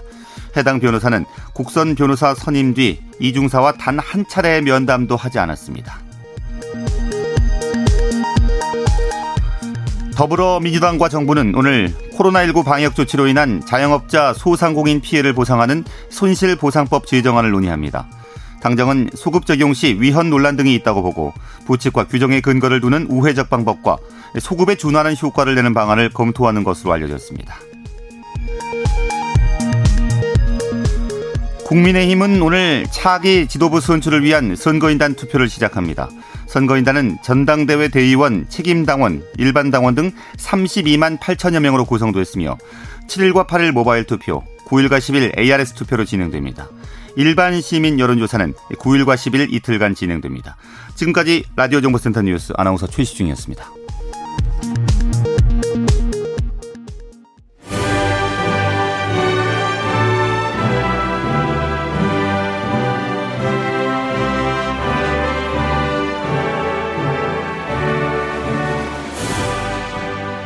해당 0.56 0.78
변호사는 0.78 1.24
국선 1.54 1.96
변호사 1.96 2.36
선임 2.36 2.72
뒤 2.72 3.00
이 3.18 3.32
중사와 3.32 3.72
단 3.72 3.98
한 3.98 4.24
차례의 4.28 4.62
면담도 4.62 5.16
하지 5.16 5.40
않았습니다. 5.40 5.98
더불어민주당과 10.14 11.08
정부는 11.08 11.52
오늘 11.56 11.92
코로나19 12.16 12.64
방역 12.64 12.94
조치로 12.94 13.26
인한 13.26 13.60
자영업자 13.66 14.34
소상공인 14.34 15.00
피해를 15.00 15.32
보상하는 15.32 15.82
손실보상법 16.10 17.08
제정안을 17.08 17.50
논의합니다. 17.50 18.06
당정은 18.60 19.10
소급 19.14 19.46
적용 19.46 19.74
시 19.74 19.96
위헌 20.00 20.30
논란 20.30 20.56
등이 20.56 20.74
있다고 20.76 21.02
보고 21.02 21.32
부칙과 21.66 22.04
규정의 22.04 22.40
근거를 22.42 22.80
두는 22.80 23.06
우회적 23.08 23.50
방법과 23.50 23.98
소급에 24.40 24.74
준하는 24.76 25.16
효과를 25.16 25.54
내는 25.54 25.74
방안을 25.74 26.10
검토하는 26.10 26.64
것으로 26.64 26.92
알려졌습니다. 26.92 27.54
국민의힘은 31.66 32.40
오늘 32.40 32.86
차기 32.90 33.46
지도부 33.46 33.80
선출을 33.80 34.24
위한 34.24 34.56
선거인단 34.56 35.14
투표를 35.14 35.50
시작합니다. 35.50 36.08
선거인단은 36.46 37.18
전당대회 37.22 37.88
대의원, 37.88 38.46
책임당원, 38.48 39.22
일반당원 39.36 39.94
등 39.94 40.10
32만 40.38 41.18
8천여 41.20 41.60
명으로 41.60 41.84
구성됐으며 41.84 42.56
7일과 43.06 43.46
8일 43.46 43.72
모바일 43.72 44.04
투표, 44.04 44.42
9일과 44.64 44.98
10일 44.98 45.38
ARS 45.38 45.74
투표로 45.74 46.06
진행됩니다. 46.06 46.68
일반 47.18 47.60
시민 47.60 47.98
여론조사는 47.98 48.54
9일과 48.78 49.16
10일 49.16 49.52
이틀간 49.52 49.96
진행됩니다. 49.96 50.56
지금까지 50.94 51.46
라디오 51.56 51.80
정보센터 51.80 52.22
뉴스 52.22 52.52
아나운서 52.56 52.86
최시중이었습니다. 52.86 53.64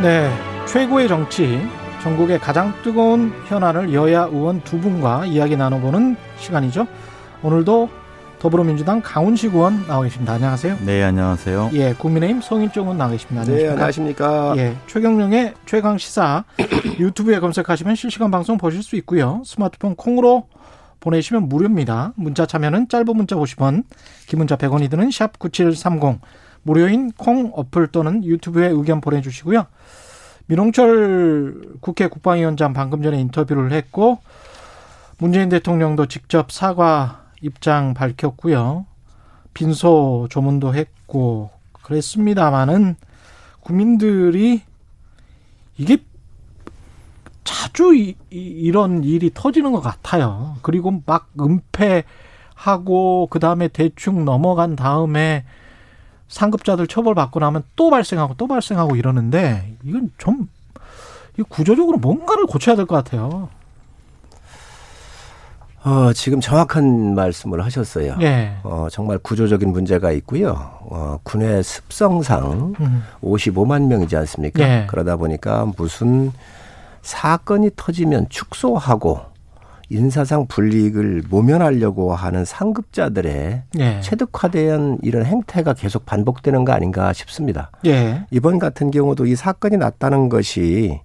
네. 0.01 0.33
최고의 0.67 1.07
정치, 1.07 1.61
전국의 2.03 2.41
가장 2.41 2.75
뜨거운 2.83 3.33
현안을 3.47 3.95
여야 3.95 4.23
의원 4.25 4.61
두 4.63 4.81
분과 4.81 5.27
이야기 5.27 5.57
나눠보는 5.57 6.17
시간이죠. 6.37 6.89
오늘도 7.45 7.89
더불어민주당 8.41 9.01
강훈식 9.01 9.55
의원 9.55 9.87
나와 9.87 10.03
계십니다. 10.03 10.33
안녕하세요. 10.33 10.79
네, 10.85 11.01
안녕하세요. 11.05 11.71
예, 11.75 11.95
국민의힘 11.95 12.41
송일정 12.41 12.87
의원 12.87 12.99
나와 12.99 13.13
계십니다. 13.13 13.45
네, 13.45 13.69
안녕하십니까. 13.69 14.55
예, 14.57 14.77
최경령의 14.89 15.55
최강 15.65 15.97
시사 15.97 16.43
유튜브에 16.99 17.39
검색하시면 17.39 17.95
실시간 17.95 18.33
방송 18.33 18.59
보실 18.59 18.83
수 18.83 18.97
있고요. 18.97 19.41
스마트폰 19.45 19.95
콩으로 19.95 20.49
보내시면 20.99 21.49
무료입니다. 21.49 22.15
문자 22.17 22.47
참여는 22.47 22.89
짧은 22.89 23.17
문자 23.17 23.37
50원, 23.37 23.85
긴 24.27 24.39
문자 24.39 24.57
100원이 24.57 24.91
드는 24.91 25.13
샵 25.13 25.39
9730. 25.39 26.21
무료인 26.65 27.13
콩 27.13 27.53
어플 27.55 27.89
또는 27.89 28.25
유튜브에 28.25 28.69
의견 28.69 29.01
보내주시고요. 29.01 29.67
민홍철 30.47 31.77
국회 31.81 32.09
국방위원장 32.09 32.73
방금 32.73 33.03
전에 33.03 33.21
인터뷰를 33.21 33.73
했고 33.73 34.19
문재인 35.19 35.49
대통령도 35.49 36.07
직접 36.07 36.51
사과 36.51 37.27
입장 37.41 37.95
밝혔고요. 37.95 38.87
빈소 39.55 40.29
조문도 40.31 40.75
했고 40.75 41.51
그랬습니다마는 41.83 42.97
국민들이 43.61 44.63
이게 45.77 45.99
자주 47.45 47.95
이, 47.95 48.71
런 48.71 49.05
일이 49.05 49.31
터지는 49.33 49.73
것 49.73 49.81
같아요. 49.81 50.57
그리고 50.63 51.03
막 51.07 51.29
은폐하고 51.39 53.29
그 53.31 53.39
다음에 53.39 53.69
대충 53.69 54.25
넘어간 54.25 54.77
다음에 54.77 55.45
상급자들 56.33 56.87
처벌받고 56.87 57.41
나면 57.41 57.63
또 57.77 57.91
발생하고 57.91 58.35
또 58.39 58.47
발생하고 58.47 58.97
이러는데 58.97 59.75
이건 59.85 60.11
좀 60.17 60.49
구조적으로 61.51 61.99
뭔가를 61.99 62.47
고쳐야 62.47 62.75
될 62.75 62.87
것 62.87 62.97
같아요. 62.97 63.49
어, 65.85 66.13
지금 66.15 66.41
정확한 66.41 67.15
말씀을 67.15 67.65
하셨어요. 67.65 68.17
예. 68.23 68.55
어, 68.63 68.87
정말 68.91 69.19
구조적인 69.19 69.71
문제가 69.73 70.13
있고요. 70.13 70.51
어, 70.81 71.19
군의 71.25 71.63
습성상 71.63 72.75
음. 72.81 73.03
55만 73.23 73.87
명이지 73.89 74.17
않습니까? 74.17 74.63
예. 74.63 74.87
그러다 74.89 75.17
보니까 75.17 75.67
무슨 75.77 76.33
사건이 77.03 77.71
터지면 77.77 78.29
축소하고 78.31 79.21
인사상 79.93 80.47
불이익을 80.47 81.25
모면하려고 81.29 82.15
하는 82.15 82.45
상급자들의 82.45 83.63
예. 83.79 84.01
체득화된 84.01 84.99
이런 85.03 85.27
행태가 85.27 85.75
계속 85.75 86.07
반복되는 86.07 86.65
거 86.65 86.73
아닌가 86.73 87.13
싶습니다. 87.13 87.71
예. 87.87 88.25
이번 88.31 88.59
같은 88.59 88.91
경우도 88.91 89.27
이 89.27 89.37
사건이 89.37 89.77
났다는 89.77 90.29
것이 90.29 91.01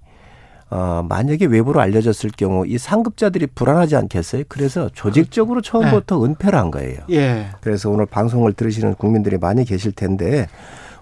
어, 0.70 1.06
만약에 1.08 1.46
외부로 1.46 1.80
알려졌을 1.80 2.30
경우 2.36 2.66
이 2.68 2.78
상급자들이 2.78 3.48
불안하지 3.48 3.96
않겠어요? 3.96 4.44
그래서 4.50 4.90
조직적으로 4.94 5.62
처음부터 5.62 6.24
은폐를 6.26 6.60
한 6.60 6.72
거예요. 6.72 7.00
예. 7.10 7.48
그래서 7.62 7.90
오늘 7.90 8.06
방송을 8.06 8.54
들으시는 8.54 8.96
국민들이 8.96 9.38
많이 9.38 9.64
계실 9.64 9.92
텐데 9.94 10.48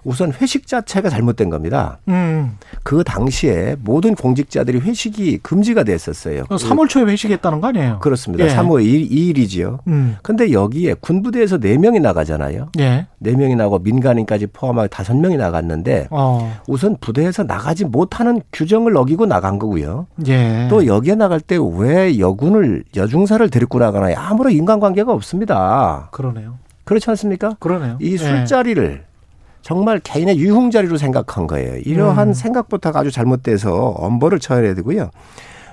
우선 0.06 0.32
회식 0.40 0.68
자체가 0.68 1.10
잘못된 1.10 1.50
겁니다. 1.50 1.98
음. 2.08 2.56
그 2.84 3.02
당시에 3.02 3.74
모든 3.80 4.14
공직자들이 4.14 4.78
회식이 4.78 5.38
금지가 5.38 5.82
됐었어요. 5.82 6.44
3월 6.44 6.88
초에 6.88 7.02
회식했다는 7.02 7.60
거 7.60 7.66
아니에요? 7.66 7.98
그렇습니다. 7.98 8.44
예. 8.44 8.48
3월 8.54 8.84
2일, 8.84 9.10
2일이지요. 9.10 9.80
음. 9.88 10.16
근데 10.22 10.52
여기에 10.52 10.94
군부대에서 11.00 11.58
4명이 11.58 12.00
나가잖아요. 12.00 12.68
예. 12.78 13.06
4명이 13.22 13.56
나고 13.56 13.80
민간인까지 13.80 14.46
포함하여 14.46 14.86
5명이 14.86 15.36
나갔는데 15.38 16.06
어. 16.10 16.56
우선 16.68 16.96
부대에서 17.00 17.42
나가지 17.42 17.84
못하는 17.84 18.40
규정을 18.52 18.96
어기고 18.96 19.26
나간 19.26 19.58
거고요. 19.58 20.06
예. 20.28 20.68
또 20.70 20.86
여기에 20.86 21.16
나갈 21.16 21.40
때 21.40 21.56
왜 21.56 22.18
여군을 22.18 22.84
여중사를 22.94 23.48
데리고 23.50 23.78
나가나요? 23.80 24.14
아무런 24.18 24.52
인간관계가 24.52 25.12
없습니다. 25.12 26.08
그러네요. 26.12 26.58
그렇지 26.84 27.10
않습니까? 27.10 27.56
그러네요. 27.58 27.98
이 28.00 28.12
예. 28.12 28.16
술자리를 28.18 29.04
정말 29.66 29.98
개인의 29.98 30.38
유흥자리로 30.38 30.96
생각한 30.96 31.48
거예요. 31.48 31.78
이러한 31.78 32.28
음. 32.28 32.32
생각부터가 32.32 33.00
아주 33.00 33.10
잘못돼서 33.10 33.74
엄벌을 33.74 34.38
쳐야 34.38 34.72
되고요. 34.74 35.10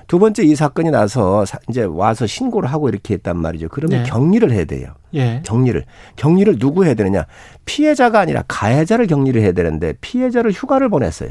두 0.08 0.18
번째 0.18 0.42
이 0.42 0.56
사건이 0.56 0.90
나서 0.90 1.44
사- 1.44 1.60
이제 1.68 1.84
와서 1.84 2.26
신고를 2.26 2.68
하고 2.72 2.88
이렇게 2.88 3.14
했단 3.14 3.36
말이죠. 3.36 3.68
그러면 3.68 4.02
네. 4.02 4.10
격리를 4.10 4.50
해야 4.50 4.64
돼요. 4.64 4.88
예. 5.14 5.42
격리를. 5.44 5.84
격리를 6.16 6.58
누구 6.58 6.84
해야 6.84 6.94
되느냐? 6.94 7.24
피해자가 7.66 8.18
아니라 8.18 8.42
가해자를 8.48 9.06
격리를 9.06 9.40
해야 9.40 9.52
되는데 9.52 9.92
피해자를 10.00 10.50
휴가를 10.50 10.88
보냈어요. 10.88 11.30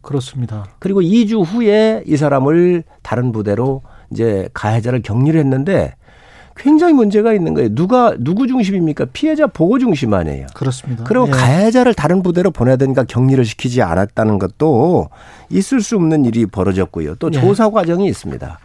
그렇습니다. 0.00 0.66
그리고 0.78 1.00
2주 1.00 1.44
후에 1.44 2.04
이 2.06 2.16
사람을 2.16 2.84
다른 3.02 3.32
부대로 3.32 3.82
이제 4.12 4.48
가해자를 4.54 5.02
격리를 5.02 5.38
했는데 5.40 5.96
굉장히 6.58 6.92
문제가 6.92 7.32
있는 7.32 7.54
거예요. 7.54 7.74
누가 7.74 8.14
누구 8.18 8.46
중심입니까? 8.46 9.06
피해자 9.12 9.46
보호 9.46 9.78
중심 9.78 10.12
아니에요. 10.12 10.48
그렇습니다. 10.54 11.04
그리고 11.04 11.26
예. 11.28 11.30
가해자를 11.30 11.94
다른 11.94 12.22
부대로 12.22 12.50
보내든가 12.50 13.04
격리를 13.04 13.44
시키지 13.44 13.80
않았다는 13.82 14.38
것도 14.38 15.08
있을 15.50 15.80
수 15.80 15.96
없는 15.96 16.24
일이 16.24 16.46
벌어졌고요. 16.46 17.14
또 17.16 17.30
네. 17.30 17.40
조사 17.40 17.70
과정이 17.70 18.06
있습니다. 18.08 18.58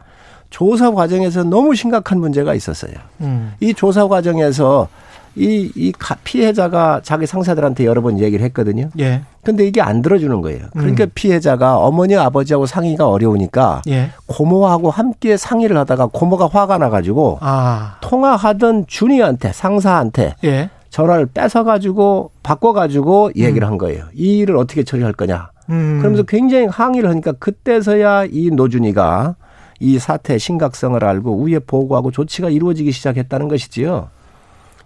조사 0.49 0.91
과정에서 0.91 1.43
너무 1.43 1.73
심각한 1.75 2.19
문제가 2.19 2.53
있었어요. 2.53 2.93
음. 3.21 3.53
이 3.59 3.73
조사 3.73 4.07
과정에서 4.07 4.87
이, 5.35 5.71
이 5.75 5.91
가- 5.97 6.15
피해자가 6.23 7.01
자기 7.03 7.25
상사들한테 7.25 7.85
여러 7.85 8.01
번 8.01 8.19
얘기를 8.19 8.45
했거든요. 8.45 8.89
예. 8.99 9.21
근데 9.43 9.65
이게 9.65 9.81
안 9.81 10.01
들어주는 10.01 10.41
거예요. 10.41 10.67
그러니까 10.73 11.05
피해자가 11.13 11.77
어머니 11.77 12.15
아버지하고 12.15 12.65
상의가 12.65 13.07
어려우니까 13.09 13.81
예. 13.89 14.11
고모하고 14.27 14.89
함께 14.91 15.35
상의를 15.35 15.75
하다가 15.77 16.07
고모가 16.07 16.47
화가 16.47 16.77
나가지고 16.77 17.39
아. 17.41 17.97
통화하던 18.01 18.85
준이한테 18.87 19.51
상사한테 19.53 20.35
예. 20.43 20.69
전화를 20.89 21.25
뺏어가지고 21.25 22.29
바꿔가지고 22.43 23.31
얘기를 23.35 23.67
한 23.67 23.77
거예요. 23.79 24.05
이 24.13 24.37
일을 24.37 24.55
어떻게 24.57 24.83
처리할 24.83 25.13
거냐. 25.13 25.49
음. 25.71 25.97
그러면서 25.99 26.23
굉장히 26.23 26.67
항의를 26.67 27.09
하니까 27.09 27.31
그때서야 27.33 28.25
이 28.31 28.51
노준이가 28.51 29.35
이 29.79 29.97
사태의 29.97 30.39
심각성을 30.39 31.03
알고 31.03 31.35
우에 31.37 31.57
보고하고 31.59 32.11
조치가 32.11 32.49
이루어지기 32.49 32.91
시작했다는 32.91 33.47
것이지요. 33.47 34.09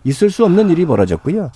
있을 0.07 0.29
수 0.29 0.45
없는 0.45 0.69
일이 0.69 0.85
벌어졌고요. 0.85 1.51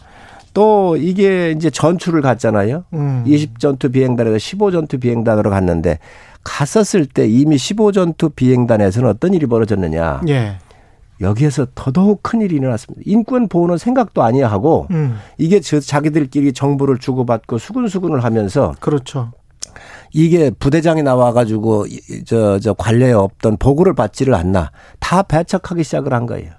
또 0.53 0.97
이게 0.97 1.51
이제 1.51 1.69
전투를 1.69 2.21
갔잖아요. 2.21 2.83
음. 2.93 3.23
20전투 3.25 3.91
비행단에서 3.91 4.35
15전투 4.35 4.99
비행단으로 4.99 5.49
갔는데 5.49 5.99
갔었을 6.43 7.05
때 7.05 7.27
이미 7.27 7.55
15전투 7.55 8.35
비행단에서는 8.35 9.09
어떤 9.09 9.33
일이 9.33 9.45
벌어졌느냐. 9.45 10.21
예. 10.27 10.57
여기에서 11.21 11.67
더더욱 11.75 12.23
큰 12.23 12.41
일이 12.41 12.55
일어났습니다. 12.55 13.01
인권 13.05 13.47
보호는 13.47 13.77
생각도 13.77 14.23
아니야 14.23 14.49
하고 14.49 14.87
음. 14.91 15.19
이게 15.37 15.59
저 15.59 15.79
자기들끼리 15.79 16.51
정보를 16.51 16.97
주고받고 16.97 17.59
수근수근을 17.59 18.23
하면서 18.23 18.73
그렇죠. 18.79 19.31
이게 20.13 20.49
부대장이 20.49 21.03
나와가지고 21.03 21.85
저, 22.25 22.59
저 22.59 22.73
관례에 22.73 23.13
없던 23.13 23.57
보고를 23.57 23.93
받지를 23.93 24.33
않나 24.33 24.71
다 24.99 25.21
배척하기 25.21 25.83
시작을 25.83 26.13
한 26.13 26.25
거예요. 26.25 26.51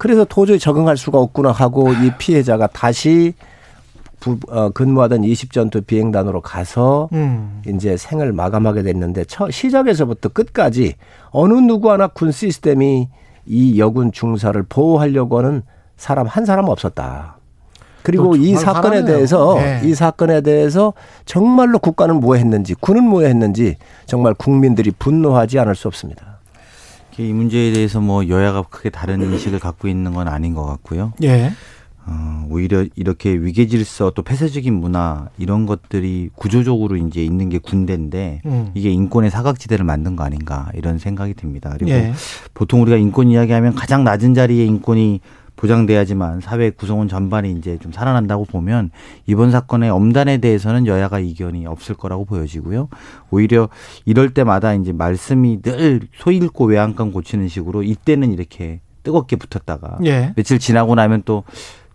그래서 0.00 0.24
도저히 0.24 0.58
적응할 0.58 0.96
수가 0.96 1.18
없구나 1.18 1.52
하고 1.52 1.92
이 1.92 2.10
피해자가 2.16 2.68
다시 2.68 3.34
부, 4.18 4.38
어, 4.48 4.70
근무하던 4.70 5.20
20전투 5.20 5.86
비행단으로 5.86 6.40
가서 6.40 7.10
음. 7.12 7.60
이제 7.68 7.98
생을 7.98 8.32
마감하게 8.32 8.82
됐는데 8.82 9.24
처, 9.24 9.50
시작에서부터 9.50 10.30
끝까지 10.30 10.94
어느 11.32 11.52
누구 11.52 11.90
하나 11.90 12.06
군 12.06 12.32
시스템이 12.32 13.10
이 13.44 13.78
여군 13.78 14.10
중사를 14.10 14.62
보호하려고 14.70 15.36
하는 15.36 15.62
사람 15.98 16.26
한 16.26 16.46
사람 16.46 16.70
없었다. 16.70 17.36
그리고 18.02 18.34
또이 18.34 18.54
사건에 18.54 18.96
화나네요. 18.96 19.04
대해서 19.04 19.54
네. 19.56 19.82
이 19.84 19.94
사건에 19.94 20.40
대해서 20.40 20.94
정말로 21.26 21.78
국가는 21.78 22.14
뭐 22.18 22.36
했는지 22.36 22.72
군은 22.72 23.04
뭐 23.04 23.24
했는지 23.24 23.76
정말 24.06 24.32
국민들이 24.32 24.92
분노하지 24.92 25.58
않을 25.58 25.74
수 25.74 25.88
없습니다. 25.88 26.29
이 27.18 27.32
문제에 27.32 27.72
대해서 27.72 28.00
뭐 28.00 28.28
여야가 28.28 28.62
크게 28.62 28.90
다른 28.90 29.22
인식을 29.22 29.58
갖고 29.58 29.88
있는 29.88 30.14
건 30.14 30.28
아닌 30.28 30.54
것 30.54 30.64
같고요. 30.64 31.12
예. 31.22 31.50
어, 32.06 32.46
오히려 32.48 32.84
이렇게 32.96 33.30
위계 33.30 33.66
질서 33.66 34.10
또 34.10 34.22
폐쇄적인 34.22 34.72
문화 34.72 35.28
이런 35.38 35.66
것들이 35.66 36.30
구조적으로 36.34 36.96
이제 36.96 37.22
있는 37.22 37.50
게 37.50 37.58
군대인데 37.58 38.40
음. 38.46 38.70
이게 38.74 38.90
인권의 38.90 39.30
사각지대를 39.30 39.84
만든 39.84 40.16
거 40.16 40.24
아닌가 40.24 40.70
이런 40.74 40.98
생각이 40.98 41.34
듭니다. 41.34 41.70
그리고 41.74 41.90
예. 41.90 42.12
보통 42.54 42.82
우리가 42.82 42.96
인권 42.96 43.28
이야기하면 43.28 43.74
가장 43.74 44.02
낮은 44.02 44.34
자리에 44.34 44.64
인권이 44.64 45.20
보장돼야지만 45.60 46.40
사회 46.40 46.70
구성원 46.70 47.06
전반이 47.08 47.52
이제 47.52 47.78
좀 47.78 47.92
살아난다고 47.92 48.46
보면 48.46 48.90
이번 49.26 49.50
사건의 49.50 49.90
엄단에 49.90 50.38
대해서는 50.38 50.86
여야가 50.86 51.18
이견이 51.20 51.66
없을 51.66 51.94
거라고 51.94 52.24
보여지고요. 52.24 52.88
오히려 53.30 53.68
이럴 54.06 54.32
때마다 54.32 54.74
이제 54.74 54.92
말씀이 54.92 55.60
늘 55.62 56.00
소 56.18 56.32
잃고 56.32 56.64
외양간 56.66 57.12
고치는 57.12 57.48
식으로 57.48 57.82
이때는 57.82 58.32
이렇게 58.32 58.80
뜨겁게 59.02 59.36
붙었다가 59.36 59.98
예. 60.04 60.32
며칠 60.36 60.58
지나고 60.58 60.94
나면 60.94 61.22
또 61.24 61.44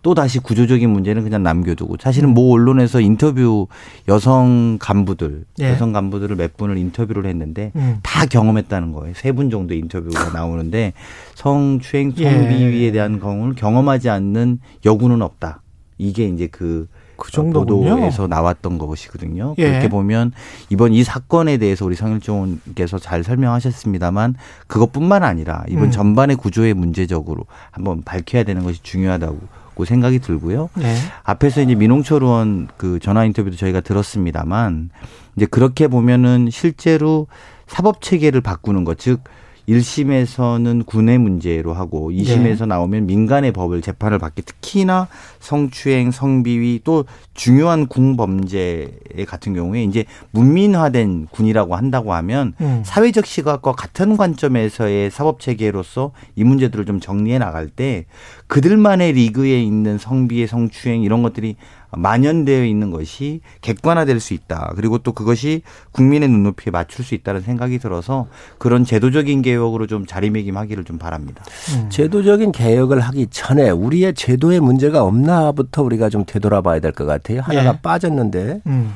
또 0.06 0.14
다시 0.14 0.38
구조적인 0.38 0.88
문제는 0.88 1.24
그냥 1.24 1.42
남겨두고 1.42 1.96
사실은 1.98 2.32
모 2.32 2.52
언론에서 2.52 3.00
인터뷰 3.00 3.66
여성 4.06 4.78
간부들 4.80 5.46
예. 5.60 5.72
여성 5.72 5.92
간부들을 5.92 6.36
몇 6.36 6.56
분을 6.56 6.78
인터뷰를 6.78 7.26
했는데 7.26 7.72
음. 7.74 7.98
다 8.04 8.24
경험했다는 8.24 8.92
거예요. 8.92 9.14
세 9.16 9.32
분 9.32 9.50
정도 9.50 9.74
인터뷰가 9.74 10.30
나오는데 10.32 10.92
성추행, 11.34 12.12
예. 12.18 12.30
성비위에 12.30 12.92
대한 12.92 13.18
경험을 13.18 13.56
경험하지 13.56 14.08
않는 14.08 14.60
여군은 14.84 15.22
없다. 15.22 15.62
이게 15.98 16.28
이제 16.28 16.46
그, 16.46 16.86
그 17.16 17.32
정도군요. 17.32 17.96
보도에서 17.96 18.28
나왔던 18.28 18.78
것이거든요. 18.78 19.56
예. 19.58 19.68
그렇게 19.68 19.88
보면 19.88 20.30
이번 20.70 20.92
이 20.92 21.02
사건에 21.02 21.56
대해서 21.58 21.84
우리 21.84 21.96
성일종께서 21.96 23.00
잘 23.00 23.24
설명하셨습니다만 23.24 24.36
그것뿐만 24.68 25.24
아니라 25.24 25.64
이번 25.68 25.86
음. 25.86 25.90
전반의 25.90 26.36
구조의 26.36 26.74
문제적으로 26.74 27.46
한번 27.72 28.02
밝혀야 28.04 28.44
되는 28.44 28.62
것이 28.62 28.80
중요하다고 28.84 29.65
생각이 29.84 30.18
들고요. 30.18 30.70
예. 30.80 30.94
앞에서 31.24 31.62
이제 31.62 31.74
민홍철 31.74 32.22
의원 32.22 32.68
그 32.76 32.98
전화 32.98 33.24
인터뷰도 33.24 33.56
저희가 33.56 33.80
들었습니다만 33.80 34.90
이제 35.36 35.46
그렇게 35.46 35.88
보면은 35.88 36.48
실제로 36.50 37.26
사법 37.66 38.00
체계를 38.00 38.40
바꾸는 38.40 38.84
것, 38.84 38.98
즉 38.98 39.20
1심에서는 39.68 40.86
군의 40.86 41.18
문제로 41.18 41.74
하고 41.74 42.10
2심에서 42.10 42.66
나오면 42.66 43.06
민간의 43.06 43.52
법을 43.52 43.82
재판을 43.82 44.18
받게 44.18 44.42
특히나 44.42 45.08
성추행, 45.40 46.10
성비위 46.10 46.82
또 46.84 47.04
중요한 47.34 47.86
궁범죄 47.86 48.98
같은 49.26 49.54
경우에 49.54 49.82
이제 49.82 50.04
문민화된 50.30 51.26
군이라고 51.30 51.74
한다고 51.74 52.14
하면 52.14 52.54
음. 52.60 52.82
사회적 52.84 53.26
시각과 53.26 53.72
같은 53.72 54.16
관점에서의 54.16 55.10
사법 55.10 55.40
체계로서 55.40 56.12
이 56.36 56.44
문제들을 56.44 56.84
좀 56.86 57.00
정리해 57.00 57.38
나갈 57.38 57.68
때 57.68 58.06
그들만의 58.48 59.12
리그에 59.12 59.60
있는 59.60 59.98
성비의 59.98 60.46
성추행 60.46 61.02
이런 61.02 61.22
것들이 61.22 61.56
만연되어 61.90 62.64
있는 62.64 62.90
것이 62.90 63.40
객관화될 63.60 64.20
수 64.20 64.34
있다. 64.34 64.72
그리고 64.76 64.98
또 64.98 65.12
그것이 65.12 65.62
국민의 65.92 66.28
눈높이에 66.28 66.70
맞출 66.70 67.04
수 67.04 67.14
있다는 67.14 67.40
생각이 67.40 67.78
들어서 67.78 68.28
그런 68.58 68.84
제도적인 68.84 69.42
개혁으로 69.42 69.86
좀 69.86 70.06
자리매김하기를 70.06 70.84
좀 70.84 70.98
바랍니다. 70.98 71.42
음. 71.74 71.88
제도적인 71.90 72.52
개혁을 72.52 73.00
하기 73.00 73.28
전에 73.30 73.70
우리의 73.70 74.14
제도에 74.14 74.60
문제가 74.60 75.02
없나부터 75.02 75.82
우리가 75.82 76.08
좀 76.10 76.24
되돌아봐야 76.24 76.80
될 76.80 76.92
것 76.92 77.04
같아요. 77.04 77.40
하나가 77.42 77.74
예. 77.74 77.78
빠졌는데 77.82 78.60
음. 78.66 78.94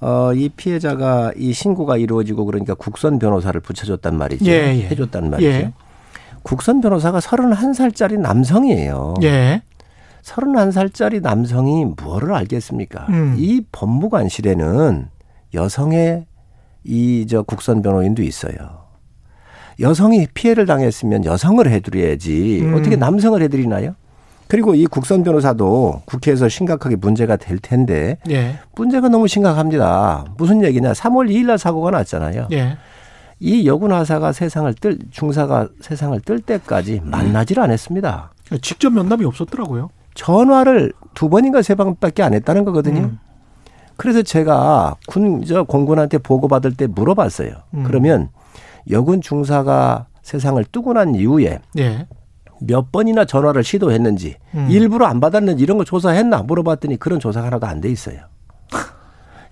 어, 0.00 0.32
이 0.34 0.48
피해자가 0.50 1.32
이 1.36 1.52
신고가 1.52 1.96
이루어지고 1.96 2.44
그러니까 2.44 2.74
국선 2.74 3.18
변호사를 3.18 3.60
붙여줬단 3.60 4.16
말이죠. 4.16 4.46
예, 4.50 4.76
예. 4.76 4.88
해줬단 4.88 5.30
말이죠. 5.30 5.72
예. 6.48 6.56
국선 6.56 6.80
변호사가 6.80 7.18
31살짜리 7.20 8.18
남성이에요. 8.18 9.14
예. 9.22 9.62
31살짜리 10.22 11.20
남성이 11.22 11.84
뭐를 12.02 12.34
알겠습니까? 12.34 13.06
음. 13.08 13.34
이 13.38 13.62
법무관실에는 13.72 15.08
여성의 15.54 16.26
이 16.84 17.26
저 17.28 17.42
국선 17.42 17.82
변호인도 17.82 18.22
있어요. 18.22 18.54
여성이 19.80 20.26
피해를 20.32 20.66
당했으면 20.66 21.24
여성을 21.24 21.66
해드려야지 21.70 22.60
음. 22.62 22.74
어떻게 22.74 22.96
남성을 22.96 23.40
해드리나요? 23.42 23.94
그리고 24.48 24.74
이 24.74 24.86
국선 24.86 25.22
변호사도 25.22 26.02
국회에서 26.06 26.48
심각하게 26.48 26.96
문제가 26.96 27.36
될 27.36 27.58
텐데 27.58 28.16
예. 28.30 28.58
문제가 28.74 29.08
너무 29.10 29.28
심각합니다. 29.28 30.24
무슨 30.38 30.64
얘기냐? 30.64 30.92
3월 30.92 31.30
2일 31.30 31.46
날 31.46 31.58
사고가 31.58 31.90
났잖아요. 31.90 32.48
예. 32.52 32.78
이 33.40 33.66
여군 33.66 33.92
하사가 33.92 34.32
세상을 34.32 34.72
뜰 34.74 34.98
중사가 35.10 35.68
세상을 35.80 36.18
뜰 36.22 36.40
때까지 36.40 37.00
만나질 37.04 37.60
않았습니다. 37.60 38.32
직접 38.62 38.92
면담이 38.92 39.24
없었더라고요. 39.24 39.90
전화를 40.14 40.92
두 41.14 41.28
번인가 41.28 41.62
세 41.62 41.74
번밖에 41.74 42.22
안 42.22 42.34
했다는 42.34 42.64
거거든요. 42.64 43.00
음. 43.02 43.18
그래서 43.96 44.22
제가 44.22 44.96
군 45.06 45.42
저 45.44 45.62
공군한테 45.64 46.18
보고 46.18 46.48
받을 46.48 46.74
때 46.74 46.86
물어봤어요. 46.86 47.50
음. 47.74 47.84
그러면 47.84 48.28
여군 48.90 49.20
중사가 49.20 50.06
세상을 50.22 50.62
뜨고 50.72 50.92
난 50.94 51.14
이후에 51.14 51.58
예. 51.78 52.06
몇 52.60 52.90
번이나 52.90 53.24
전화를 53.24 53.62
시도했는지 53.62 54.36
음. 54.54 54.66
일부러 54.70 55.06
안 55.06 55.20
받았는지 55.20 55.62
이런 55.62 55.78
거 55.78 55.84
조사했나 55.84 56.42
물어봤더니 56.42 56.96
그런 56.96 57.20
조사가 57.20 57.46
하나도 57.46 57.66
안 57.66 57.80
돼 57.80 57.88
있어요. 57.90 58.18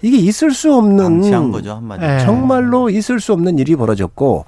이게 0.06 0.18
있을 0.18 0.52
수 0.52 0.72
없는 0.74 1.04
방치한 1.20 1.50
거죠 1.50 1.72
한마디로. 1.74 2.12
예. 2.14 2.18
정말로 2.20 2.88
있을 2.90 3.18
수 3.18 3.32
없는 3.32 3.58
일이 3.58 3.74
벌어졌고 3.74 4.44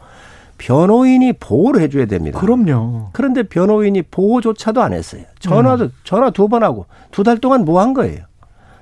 변호인이 0.56 1.32
보호를 1.34 1.80
해줘야 1.82 2.06
됩니다. 2.06 2.38
그럼요. 2.40 3.08
그런데 3.12 3.42
변호인이 3.44 4.02
보호조차도 4.02 4.80
안 4.82 4.92
했어요. 4.92 5.22
전화도 5.40 5.84
음. 5.84 5.92
전화 6.04 6.30
두 6.30 6.48
번 6.48 6.62
하고 6.62 6.86
두 7.10 7.22
달 7.24 7.38
동안 7.38 7.64
뭐 7.64 7.80
한 7.80 7.92
거예요? 7.94 8.20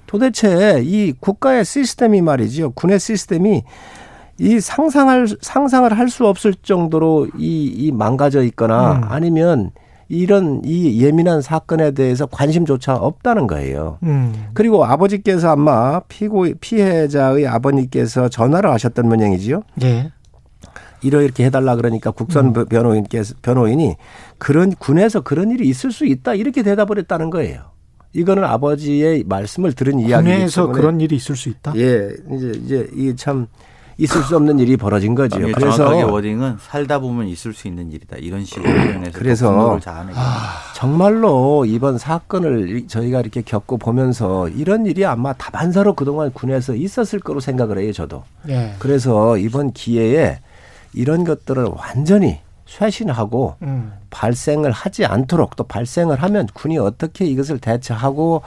도대체 0.07 0.81
이 0.85 1.12
국가의 1.18 1.64
시스템이 1.64 2.20
말이죠. 2.22 2.70
군의 2.72 2.99
시스템이 3.01 3.62
이 4.39 4.61
상상할 4.61 5.27
상상을 5.41 5.99
할 5.99 6.09
수 6.09 6.27
없을 6.27 6.55
정도로 6.55 7.29
이, 7.39 7.66
이 7.74 7.91
망가져 7.93 8.43
있거나 8.45 8.93
음. 8.93 9.01
아니면 9.09 9.70
이런 10.09 10.63
이 10.65 11.03
예민한 11.03 11.43
사건에 11.43 11.91
대해서 11.91 12.27
관심조차 12.27 12.95
없다는 12.95 13.47
거예요. 13.47 13.99
음. 14.05 14.47
그리고 14.55 14.85
아버지께서 14.85 15.51
아마 15.51 16.01
피고 16.01 16.47
피해자의 16.61 17.47
아버님께서 17.47 18.29
전화를 18.29 18.71
하셨던 18.71 19.09
모양이지요. 19.09 19.63
예. 19.83 20.13
이렇게 21.03 21.45
해달라 21.45 21.77
그러니까 21.77 22.11
국선 22.11 22.53
변호인께서 22.53 23.35
변호인이 23.43 23.97
그런 24.39 24.75
군에서 24.75 25.21
그런 25.21 25.51
일이 25.51 25.69
있을 25.69 25.93
수 25.93 26.07
있다 26.07 26.35
이렇게 26.35 26.63
대답을 26.63 26.99
했다는 26.99 27.31
거예요. 27.31 27.77
이거는 28.13 28.45
아버지의 28.45 29.25
말씀을 29.29 29.75
들은 29.75 30.01
이야기이기 30.01 30.37
군에서 30.37 30.69
그런 30.69 31.01
일이 31.01 31.17
있을 31.17 31.37
수 31.37 31.49
있다. 31.49 31.75
예 31.77 32.11
이제 32.33 32.53
이제 32.65 32.89
이게 32.95 33.15
참 33.15 33.47
있을 33.99 34.22
수 34.22 34.36
없는 34.36 34.59
일이 34.59 34.76
벌어진 34.76 35.14
거죠. 35.14 35.40
이게 35.40 35.53
그래서 35.53 35.76
정확하게 35.76 36.03
워딩은 36.03 36.59
살다 36.61 36.99
보면 36.99 37.28
있을 37.28 37.55
수 37.55 37.66
있는 37.66 37.90
일이다. 37.90 38.16
이런 38.18 38.44
식으로 38.44 38.64
표현해서 38.64 39.18
그래서 39.18 39.80
자아내고 39.80 40.18
정말로 40.74 41.64
이번 41.64 41.97
사건을 41.97 42.88
저희가 42.88 43.20
이렇게 43.20 43.40
겪고 43.40 43.78
보면서 43.78 44.49
이런 44.51 44.84
일이 44.84 45.07
아마 45.07 45.32
다반사로 45.32 45.94
그동안 45.94 46.30
군에서 46.32 46.74
있었을 46.74 47.20
거로 47.20 47.40
생각을 47.40 47.78
해요, 47.78 47.92
저도. 47.92 48.24
예. 48.49 48.74
그래서 48.78 49.38
이번 49.38 49.72
기회에 49.72 50.40
이런 50.92 51.24
것들을 51.24 51.64
완전히 51.64 52.40
쇄신하고 52.66 53.57
음. 53.62 53.92
발생을 54.11 54.72
하지 54.72 55.07
않도록 55.07 55.57
또 55.57 55.64
발생을 55.64 56.22
하면 56.22 56.49
군이 56.53 56.78
어떻게 56.78 57.24
이것을 57.24 57.59
대처하고 57.59 58.42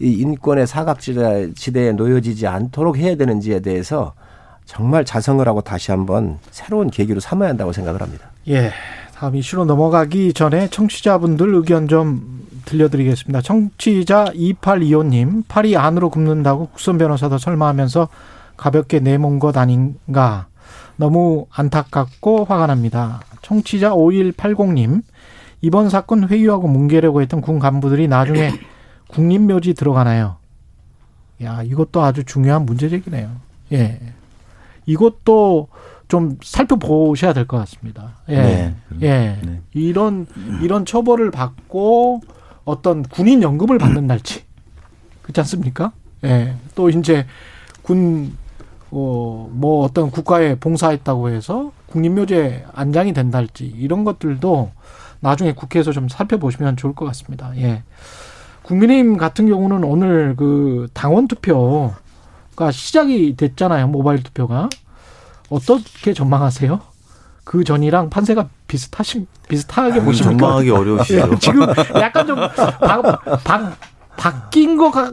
이 0.00 0.12
인권의 0.12 0.66
사각지대에 0.66 1.92
놓여지지 1.92 2.46
않도록 2.46 2.98
해야 2.98 3.16
되는지에 3.16 3.60
대해서 3.60 4.14
정말 4.64 5.04
자성을 5.04 5.46
하고 5.46 5.60
다시 5.60 5.90
한번 5.90 6.38
새로운 6.50 6.90
계기로 6.90 7.20
삼아야 7.20 7.50
한다고 7.50 7.72
생각을 7.72 8.00
합니다. 8.00 8.30
예. 8.48 8.72
다음 9.14 9.36
이슈로 9.36 9.66
넘어가기 9.66 10.32
전에 10.32 10.68
청취자분들 10.68 11.54
의견 11.54 11.86
좀 11.86 12.46
들려드리겠습니다. 12.64 13.40
청취자 13.42 14.32
2825님, 14.34 15.44
팔이 15.46 15.76
안으로 15.76 16.10
굽는다고 16.10 16.66
국선 16.68 16.98
변호사도 16.98 17.38
설마 17.38 17.68
하면서 17.68 18.08
가볍게 18.56 18.98
내몬 19.00 19.38
것 19.38 19.56
아닌가. 19.56 20.46
너무 20.96 21.46
안타깝고 21.50 22.44
화가 22.44 22.66
납니다. 22.66 23.20
청취자 23.42 23.90
5180님, 23.90 25.02
이번 25.60 25.88
사건 25.88 26.28
회유하고 26.28 26.66
뭉개려고 26.68 27.22
했던 27.22 27.40
군 27.40 27.58
간부들이 27.58 28.08
나중에 28.08 28.52
국립묘지 29.08 29.74
들어가나요? 29.74 30.36
야, 31.42 31.62
이것도 31.62 32.02
아주 32.02 32.24
중요한 32.24 32.66
문제제기네요. 32.66 33.30
예. 33.72 34.00
이것도 34.86 35.68
좀 36.08 36.36
살펴보셔야 36.42 37.32
될 37.32 37.46
것 37.46 37.56
같습니다. 37.58 38.16
예. 38.28 38.36
네. 38.36 38.76
예. 39.00 39.38
네. 39.42 39.60
이런, 39.72 40.26
이런 40.60 40.84
처벌을 40.84 41.30
받고 41.30 42.20
어떤 42.64 43.02
군인 43.02 43.42
연금을 43.42 43.78
받는달지. 43.78 44.44
그렇지 45.22 45.40
않습니까? 45.40 45.92
예. 46.24 46.54
또 46.74 46.90
이제 46.90 47.26
군, 47.82 48.36
어, 48.90 49.48
뭐 49.52 49.84
어떤 49.84 50.10
국가에 50.10 50.54
봉사했다고 50.56 51.30
해서 51.30 51.72
국립묘지에 51.86 52.66
안장이 52.74 53.12
된달지 53.12 53.64
이런 53.64 54.04
것들도 54.04 54.70
나중에 55.20 55.52
국회에서 55.52 55.92
좀 55.92 56.08
살펴보시면 56.08 56.76
좋을 56.76 56.94
것 56.94 57.04
같습니다. 57.06 57.52
예. 57.56 57.84
국민의힘 58.62 59.16
같은 59.16 59.48
경우는 59.48 59.82
오늘 59.82 60.34
그 60.36 60.88
당원 60.92 61.26
투표 61.26 61.92
가 62.56 62.70
시작이 62.70 63.36
됐잖아요. 63.36 63.88
모바일 63.88 64.22
투표가. 64.22 64.68
어떻게 65.48 66.14
전망하세요? 66.14 66.80
그 67.44 67.64
전이랑 67.64 68.08
판세가 68.10 68.48
비슷하신 68.68 69.26
비슷하게 69.48 70.00
아, 70.00 70.04
보십니까? 70.04 70.38
전망하기 70.38 70.70
어려우시죠. 70.70 71.30
예, 71.32 71.36
지금 71.40 71.66
약간 71.96 72.26
좀 72.26 72.36
바, 72.36 73.18
바, 73.44 73.76
바뀐 74.16 74.76
것 74.76 74.90
같. 74.90 75.12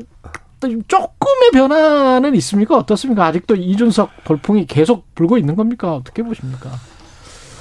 조금의 0.61 1.51
변화는 1.53 2.35
있습니까? 2.35 2.75
어떻습니까? 2.75 3.25
아직도 3.25 3.55
이준석 3.55 4.25
돌풍이 4.25 4.67
계속 4.67 5.15
불고 5.15 5.37
있는 5.37 5.55
겁니까? 5.55 5.95
어떻게 5.95 6.21
보십니까? 6.21 6.69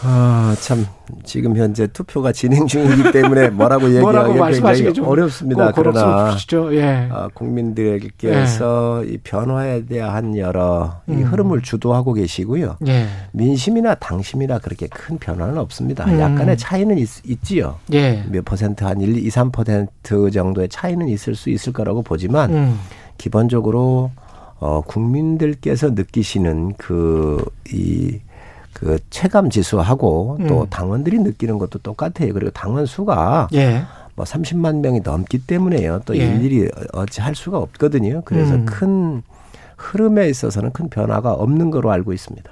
아, 0.03 0.55
참, 0.61 0.87
지금 1.25 1.57
현재 1.57 1.87
투표가 1.89 2.33
진행 2.33 2.67
중이기 2.67 3.11
때문에 3.11 3.51
뭐라고 3.51 3.89
뭐라고 4.01 4.31
얘기하기 4.31 4.39
말씀하시기 4.39 4.85
굉장히 4.85 4.95
좀 4.95 5.09
어렵습니다. 5.09 5.67
꼭 5.67 5.83
그러나. 5.83 6.37
예. 6.73 7.09
아, 7.11 7.29
국민들께서 7.35 9.05
이 9.05 9.19
변화에 9.19 9.87
대한 9.87 10.37
여러 10.37 11.01
이 11.09 11.13
음. 11.13 11.23
흐름을 11.25 11.63
주도하고 11.63 12.13
계시고요. 12.13 12.77
예. 12.87 13.07
민심이나 13.33 13.95
당심이나 13.97 14.59
그렇게 14.59 14.87
큰 14.87 15.19
변화는 15.19 15.59
없습니다. 15.59 16.05
음. 16.05 16.21
약간의 16.21 16.57
차이는 16.57 16.99
있, 16.99 17.09
지요 17.43 17.79
예. 17.93 18.25
몇 18.31 18.45
퍼센트, 18.45 18.85
한 18.85 19.01
1, 19.01 19.17
2, 19.17 19.29
3% 19.29 20.33
정도의 20.33 20.69
차이는 20.69 21.09
있을 21.09 21.35
수 21.35 21.51
있을 21.51 21.73
거라고 21.73 22.03
보지만, 22.03 22.53
음. 22.53 22.79
기본적으로, 23.17 24.11
어, 24.61 24.81
국민들께서 24.83 25.91
느끼시는 25.91 26.75
그, 26.77 27.45
이, 27.73 28.19
그 28.79 28.99
체감 29.11 29.51
지수하고 29.51 30.39
또 30.47 30.63
음. 30.63 30.67
당원들이 30.71 31.19
느끼는 31.19 31.59
것도 31.59 31.81
똑같아요. 31.81 32.33
그리고 32.33 32.51
당원 32.51 32.87
수가 32.87 33.49
예. 33.55 33.83
뭐 34.15 34.25
30만 34.25 34.81
명이 34.81 35.01
넘기 35.03 35.39
때문에요. 35.39 36.03
또 36.05 36.17
예. 36.17 36.25
일일이 36.25 36.69
어찌 36.93 37.21
할 37.21 37.35
수가 37.35 37.59
없거든요. 37.59 38.23
그래서 38.25 38.55
음. 38.55 38.67
큰 38.67 39.23
흐름에 39.77 40.29
있어서는 40.29 40.73
큰 40.73 40.89
변화가 40.89 41.33
없는 41.33 41.71
거로 41.71 41.91
알고 41.91 42.13
있습니다. 42.13 42.51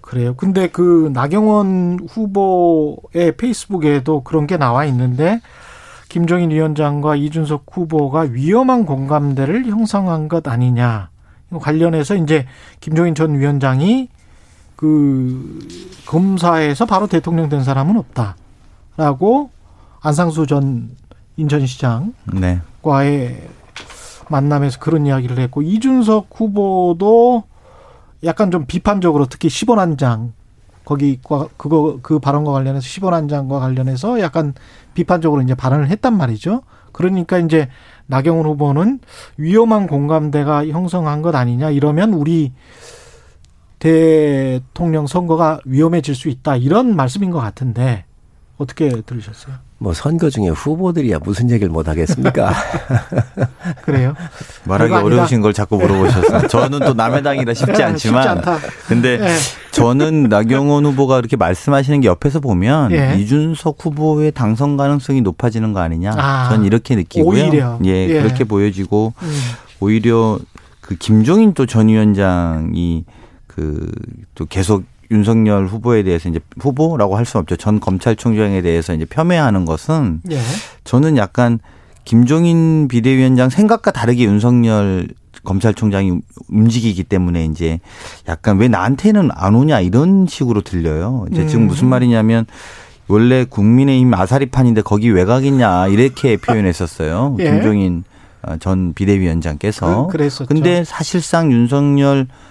그래요. 0.00 0.34
근데 0.34 0.68
그 0.68 1.10
나경원 1.12 2.00
후보의 2.08 3.36
페이스북에도 3.36 4.22
그런 4.22 4.46
게 4.46 4.56
나와 4.56 4.86
있는데 4.86 5.40
김종인 6.08 6.50
위원장과 6.50 7.16
이준석 7.16 7.66
후보가 7.70 8.28
위험한 8.30 8.86
공감대를 8.86 9.66
형성한 9.66 10.28
것 10.28 10.48
아니냐. 10.48 11.10
관련해서 11.52 12.14
이제 12.16 12.46
김종인 12.80 13.14
전 13.14 13.38
위원장이 13.38 14.08
그 14.80 15.58
검사에서 16.06 16.86
바로 16.86 17.06
대통령 17.06 17.50
된 17.50 17.62
사람은 17.62 18.02
없다라고 18.96 19.50
안상수 20.00 20.46
전 20.46 20.96
인천시장 21.36 22.14
네. 22.32 22.60
과의 22.80 23.46
만남에서 24.30 24.78
그런 24.78 25.04
이야기를 25.04 25.38
했고 25.38 25.60
이준석 25.60 26.28
후보도 26.34 27.44
약간 28.24 28.50
좀 28.50 28.64
비판적으로 28.64 29.26
특히 29.26 29.48
10원 29.48 29.98
장 29.98 30.32
거기 30.86 31.20
과- 31.22 31.48
그거 31.58 31.98
그 32.00 32.18
발언과 32.18 32.50
관련해서 32.50 32.86
10원 32.86 33.28
장과 33.28 33.60
관련해서 33.60 34.18
약간 34.20 34.54
비판적으로 34.94 35.42
이제 35.42 35.54
발언을 35.54 35.88
했단 35.90 36.16
말이죠. 36.16 36.62
그러니까 36.92 37.38
이제 37.38 37.68
나경원 38.06 38.46
후보는 38.46 39.00
위험한 39.36 39.86
공감대가 39.86 40.66
형성한 40.66 41.20
것 41.20 41.34
아니냐 41.34 41.68
이러면 41.70 42.14
우리 42.14 42.52
대통령 43.80 45.06
선거가 45.06 45.58
위험해질 45.64 46.14
수 46.14 46.28
있다 46.28 46.56
이런 46.56 46.94
말씀인 46.94 47.30
것 47.30 47.40
같은데 47.40 48.04
어떻게 48.58 48.90
들으셨어요? 49.00 49.54
뭐 49.78 49.94
선거 49.94 50.28
중에 50.28 50.48
후보들이야 50.48 51.20
무슨 51.24 51.50
얘기를 51.50 51.72
못 51.72 51.88
하겠습니까? 51.88 52.52
그래요? 53.80 54.14
말하기 54.64 54.92
아니다. 54.92 55.06
어려우신 55.06 55.40
걸 55.40 55.54
자꾸 55.54 55.78
물어보셨어요. 55.78 56.48
저는 56.52 56.80
또 56.80 56.92
남의 56.92 57.22
당이라 57.22 57.54
쉽지 57.54 57.80
예, 57.80 57.84
않지만. 57.86 58.22
쉽지 58.22 58.28
않다. 58.28 58.58
근데 58.86 59.18
예. 59.18 59.28
저는 59.70 60.24
나경원 60.24 60.84
후보가 60.84 61.16
그렇게 61.16 61.36
말씀하시는 61.36 62.02
게 62.02 62.08
옆에서 62.08 62.40
보면 62.40 62.92
예. 62.92 63.16
이준석 63.18 63.78
후보의 63.80 64.32
당선 64.32 64.76
가능성이 64.76 65.22
높아지는 65.22 65.72
거 65.72 65.80
아니냐. 65.80 66.12
아, 66.18 66.50
전 66.50 66.66
이렇게 66.66 66.94
느끼고요. 66.96 67.44
오히려. 67.44 67.78
예, 67.86 68.06
예. 68.10 68.22
그렇게 68.22 68.44
보여지고 68.44 69.14
음. 69.22 69.40
오히려 69.80 70.38
그 70.82 70.94
김종인 70.96 71.54
또 71.54 71.64
전 71.64 71.88
위원장이 71.88 73.06
그 73.54 73.90
또 74.34 74.46
계속 74.46 74.84
윤석열 75.10 75.66
후보에 75.66 76.02
대해서 76.04 76.28
이제 76.28 76.38
후보라고 76.60 77.16
할수 77.16 77.36
없죠. 77.38 77.56
전 77.56 77.80
검찰총장에 77.80 78.62
대해서 78.62 78.94
이제 78.94 79.04
폄훼하는 79.04 79.64
것은 79.64 80.20
예. 80.30 80.38
저는 80.84 81.16
약간 81.16 81.58
김종인 82.04 82.86
비대위원장 82.88 83.50
생각과 83.50 83.90
다르게 83.90 84.24
윤석열 84.24 85.08
검찰총장이 85.44 86.20
움직이기 86.48 87.02
때문에 87.04 87.44
이제 87.46 87.80
약간 88.28 88.58
왜 88.58 88.68
나한테는 88.68 89.30
안 89.34 89.54
오냐 89.56 89.80
이런 89.80 90.26
식으로 90.28 90.60
들려요. 90.62 91.26
이제 91.32 91.46
지금 91.46 91.64
음. 91.64 91.66
무슨 91.66 91.88
말이냐면 91.88 92.46
원래 93.08 93.44
국민의힘 93.44 94.14
아사리판인데 94.14 94.82
거기 94.82 95.10
왜 95.10 95.24
가겠냐 95.24 95.88
이렇게 95.88 96.36
표현했었어요. 96.36 97.36
예. 97.40 97.44
김종인 97.50 98.04
어, 98.42 98.56
전 98.58 98.94
비대위원장께서. 98.94 100.06
그- 100.06 100.12
그랬었죠. 100.12 100.46
근데 100.46 100.84
사실상 100.84 101.50
윤석열 101.52 102.28
어, 102.30 102.49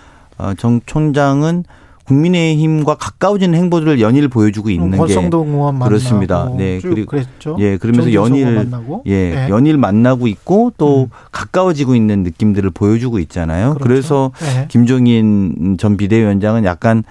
정 0.58 0.82
총장은 0.86 1.64
국민의힘과 2.06 2.96
가까워지는 2.96 3.58
행보들을 3.58 4.02
연일 4.02 4.28
보여주고 4.30 4.72
있는 4.72 4.92
게 4.92 4.98
권성동 4.98 5.50
의원 5.50 5.76
만나고 5.76 5.90
그렇습니다. 5.90 6.52
네, 6.58 6.80
쭉 6.80 6.90
그리고 6.90 7.12
그랬죠. 7.12 7.56
예, 7.60 7.78
그러면서 7.78 8.12
연일 8.14 8.52
만나고. 8.52 9.04
예, 9.06 9.30
네. 9.36 9.50
연일 9.50 9.78
만나고 9.78 10.28
있고 10.28 10.74
또 10.78 11.04
음. 11.04 11.10
가까워지고 11.32 11.94
있는 11.94 12.24
느낌들을 12.24 12.72
보여주고 12.72 13.20
있잖아요. 13.20 13.76
그렇죠. 13.76 13.84
그래서 13.84 14.32
네. 14.40 14.66
김종인 14.70 15.78
전 15.80 15.98
비대위원장은 15.98 16.66
약간 16.66 17.04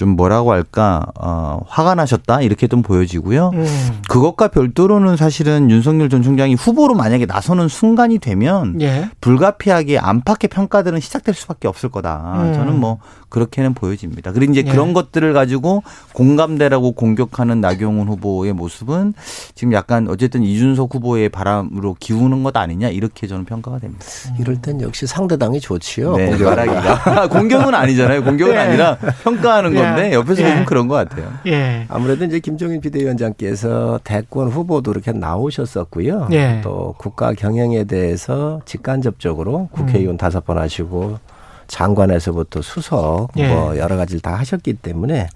좀 0.00 0.16
뭐라고 0.16 0.50
할까 0.50 1.04
어, 1.20 1.60
화가 1.66 1.94
나셨다 1.94 2.40
이렇게 2.40 2.66
좀 2.68 2.80
보여지고요. 2.80 3.50
음. 3.52 3.66
그것과 4.08 4.48
별도로는 4.48 5.18
사실은 5.18 5.70
윤석열 5.70 6.08
전 6.08 6.22
총장이 6.22 6.54
후보로 6.54 6.94
만약에 6.94 7.26
나서는 7.26 7.68
순간이 7.68 8.18
되면 8.18 8.80
예. 8.80 9.10
불가피하게 9.20 9.98
안팎의 9.98 10.48
평가들은 10.50 11.00
시작될 11.00 11.34
수밖에 11.34 11.68
없을 11.68 11.90
거다. 11.90 12.32
음. 12.38 12.54
저는 12.54 12.80
뭐 12.80 12.96
그렇게는 13.28 13.74
보여집니다. 13.74 14.32
그리고 14.32 14.52
이제 14.52 14.64
예. 14.66 14.70
그런 14.70 14.94
것들을 14.94 15.34
가지고 15.34 15.82
공감대라고 16.14 16.92
공격하는 16.92 17.60
나경원 17.60 18.08
후보의 18.08 18.54
모습은 18.54 19.12
지금 19.54 19.74
약간 19.74 20.08
어쨌든 20.08 20.42
이준석 20.42 20.94
후보의 20.94 21.28
바람으로 21.28 21.96
기우는 22.00 22.42
것 22.42 22.56
아니냐 22.56 22.88
이렇게 22.88 23.26
저는 23.26 23.44
평가가 23.44 23.78
됩니다. 23.78 24.04
이럴 24.38 24.62
땐 24.62 24.80
역시 24.80 25.06
상대당이 25.06 25.60
좋지요. 25.60 26.16
네, 26.16 26.26
공격하기가. 26.30 26.74
말하기가 26.74 27.28
공격은 27.38 27.74
아니잖아요. 27.74 28.24
공격은 28.24 28.54
예. 28.54 28.58
아니라 28.58 28.96
평가하는 29.22 29.74
예. 29.74 29.89
건데 29.94 30.12
옆에서 30.14 30.42
예. 30.42 30.48
보면 30.48 30.64
그런 30.64 30.88
것 30.88 30.94
같아요. 30.94 31.30
예. 31.46 31.86
아무래도 31.88 32.24
이제 32.24 32.40
김종인 32.40 32.80
비대위원장께서 32.80 34.00
대권 34.04 34.48
후보도 34.48 34.90
이렇게 34.90 35.12
나오셨었고요. 35.12 36.28
예. 36.32 36.60
또 36.62 36.94
국가 36.98 37.32
경영에 37.32 37.84
대해서 37.84 38.60
직간접적으로 38.64 39.68
국회의원 39.72 40.16
다섯 40.16 40.44
번 40.44 40.58
하시고 40.58 41.18
장관에서부터 41.66 42.62
수석 42.62 43.28
예. 43.36 43.48
뭐 43.48 43.76
여러 43.78 43.96
가지를 43.96 44.20
다 44.20 44.34
하셨기 44.34 44.74
때문에 44.74 45.28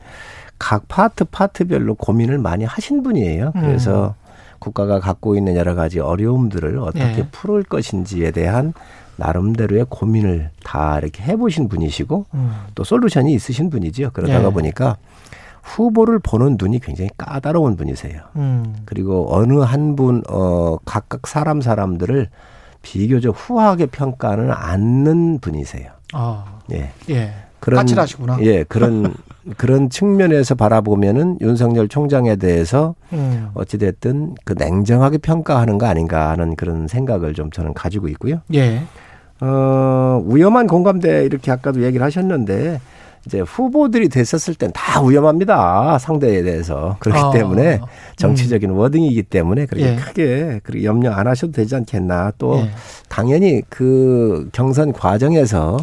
각 0.59 0.89
파트 0.89 1.25
파트별로 1.25 1.95
고민을 1.95 2.39
많이 2.39 2.65
하신 2.65 3.03
분이에요. 3.03 3.53
음. 3.55 3.61
그래서 3.61 4.15
국가가 4.59 4.99
갖고 4.99 5.37
있는 5.37 5.57
여러 5.57 5.75
가지 5.75 6.01
어려움들을 6.01 6.79
어떻게 6.79 7.19
예. 7.19 7.29
풀을 7.31 7.63
것인지에 7.65 8.31
대한 8.31 8.73
나름대로의 9.17 9.87
고민을 9.89 10.51
다 10.63 10.99
이렇게 10.99 11.23
해보신 11.23 11.69
분이시고 11.69 12.27
음. 12.35 12.55
또 12.75 12.85
솔루션이 12.85 13.33
있으신 13.35 13.71
분이죠. 13.71 14.11
그러다가 14.13 14.49
예. 14.49 14.53
보니까 14.53 14.97
후보를 15.63 16.19
보는 16.19 16.57
눈이 16.59 16.81
굉장히 16.81 17.11
까다로운 17.17 17.77
분이세요. 17.77 18.21
음. 18.37 18.77
그리고 18.85 19.35
어느 19.35 19.59
한 19.61 19.97
분, 19.97 20.23
어, 20.29 20.77
각각 20.85 21.27
사람 21.27 21.61
사람들을 21.61 22.29
비교적 22.83 23.35
후하게 23.37 23.87
평가는 23.87 24.51
않는 24.53 25.39
분이세요. 25.41 25.91
아. 26.13 26.61
예. 26.73 26.91
예. 27.11 27.33
그런, 27.61 27.79
까칠하시구나. 27.79 28.39
예, 28.43 28.63
그런, 28.65 29.15
그런 29.57 29.89
측면에서 29.89 30.55
바라보면은 30.55 31.39
윤석열 31.41 31.89
총장에 31.89 32.37
대해서 32.37 32.95
음. 33.15 33.49
어찌 33.55 33.79
됐든 33.79 34.35
그 34.45 34.55
냉정하게 34.59 35.17
평가하는 35.19 35.79
거 35.79 35.87
아닌가 35.87 36.29
하는 36.29 36.57
그런 36.57 36.89
생각을 36.89 37.33
좀 37.33 37.51
저는 37.51 37.73
가지고 37.73 38.09
있고요. 38.09 38.43
예. 38.53 38.83
어, 39.45 40.25
위험한 40.27 40.67
공감대 40.67 41.25
이렇게 41.25 41.51
아까도 41.53 41.83
얘기를 41.83 42.05
하셨는데 42.05 42.81
이제 43.27 43.41
후보들이 43.41 44.09
됐었을 44.09 44.55
땐 44.55 44.71
다 44.75 45.03
위험합니다. 45.03 45.99
상대에 45.99 46.43
대해서. 46.43 46.97
그렇기 47.01 47.21
아, 47.21 47.31
때문에 47.31 47.81
정치적인 48.17 48.71
워딩이기 48.71 49.23
때문에 49.25 49.67
그렇게 49.67 49.93
예. 49.93 49.97
크게 49.97 50.61
그렇게 50.63 50.85
염려 50.85 51.11
안 51.13 51.27
하셔도 51.27 51.53
되지 51.53 51.75
않겠나. 51.77 52.33
또 52.39 52.59
예. 52.59 52.71
당연히 53.09 53.63
그 53.69 54.49
경선 54.53 54.93
과정에서 54.93 55.79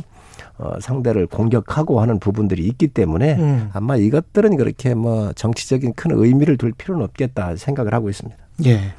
어, 0.58 0.74
상대를 0.80 1.26
공격하고 1.28 2.02
하는 2.02 2.20
부분들이 2.20 2.64
있기 2.68 2.90
때문에 2.90 3.36
음. 3.40 3.70
아마 3.74 3.96
이것들은 3.96 4.58
그렇게 4.58 4.94
뭐 4.94 5.32
정치적인 5.34 5.94
큰 5.96 6.12
의미를 6.14 6.58
둘 6.58 6.72
필요는 6.72 7.04
없겠다 7.04 7.56
생각을 7.56 7.94
하고 7.96 8.10
있습니다. 8.10 8.38
예. 8.66 8.94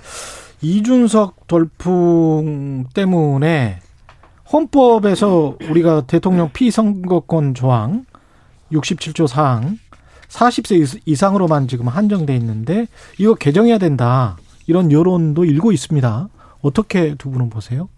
이준석 0.63 1.47
돌풍 1.47 2.87
때문에 2.95 3.79
헌법에서 4.53 5.57
우리가 5.71 6.03
대통령 6.07 6.51
피선거권 6.53 7.55
조항 7.55 8.05
67조 8.71 9.27
사항 9.27 9.79
40세 10.29 11.01
이상으로만 11.05 11.69
지금 11.69 11.89
한정돼 11.89 12.35
있는데 12.37 12.87
이거 13.19 13.35
개정해야 13.35 13.79
된다. 13.79 14.37
이런 14.67 14.91
여론도 14.91 15.45
일고 15.45 15.73
있습니다. 15.73 16.29
어떻게 16.63 17.15
두 17.17 17.31
분은 17.31 17.51
보세요? 17.51 17.89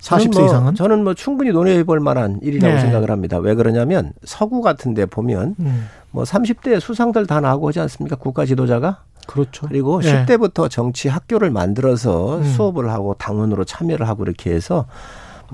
40세 0.00 0.02
저는 0.02 0.30
뭐, 0.32 0.46
이상은? 0.46 0.74
저는 0.74 1.04
뭐 1.04 1.14
충분히 1.14 1.50
논의해 1.50 1.84
볼 1.84 2.00
만한 2.00 2.38
일이라고 2.42 2.74
네. 2.74 2.80
생각을 2.80 3.10
합니다. 3.10 3.38
왜 3.38 3.54
그러냐면 3.54 4.12
서구 4.24 4.60
같은 4.60 4.94
데 4.94 5.06
보면 5.06 5.56
음, 5.60 5.88
뭐 6.10 6.24
30대 6.24 6.80
수상들 6.80 7.26
다 7.26 7.40
나오고 7.40 7.68
하지 7.68 7.80
않습니까? 7.80 8.16
국가 8.16 8.44
지도자가. 8.44 9.02
그렇죠. 9.26 9.66
그리고 9.68 10.00
네. 10.00 10.26
10대부터 10.26 10.70
정치 10.70 11.08
학교를 11.08 11.50
만들어서 11.50 12.38
음. 12.38 12.44
수업을 12.44 12.90
하고 12.90 13.14
당원으로 13.14 13.64
참여를 13.64 14.06
하고 14.06 14.24
이렇게 14.24 14.50
해서 14.52 14.86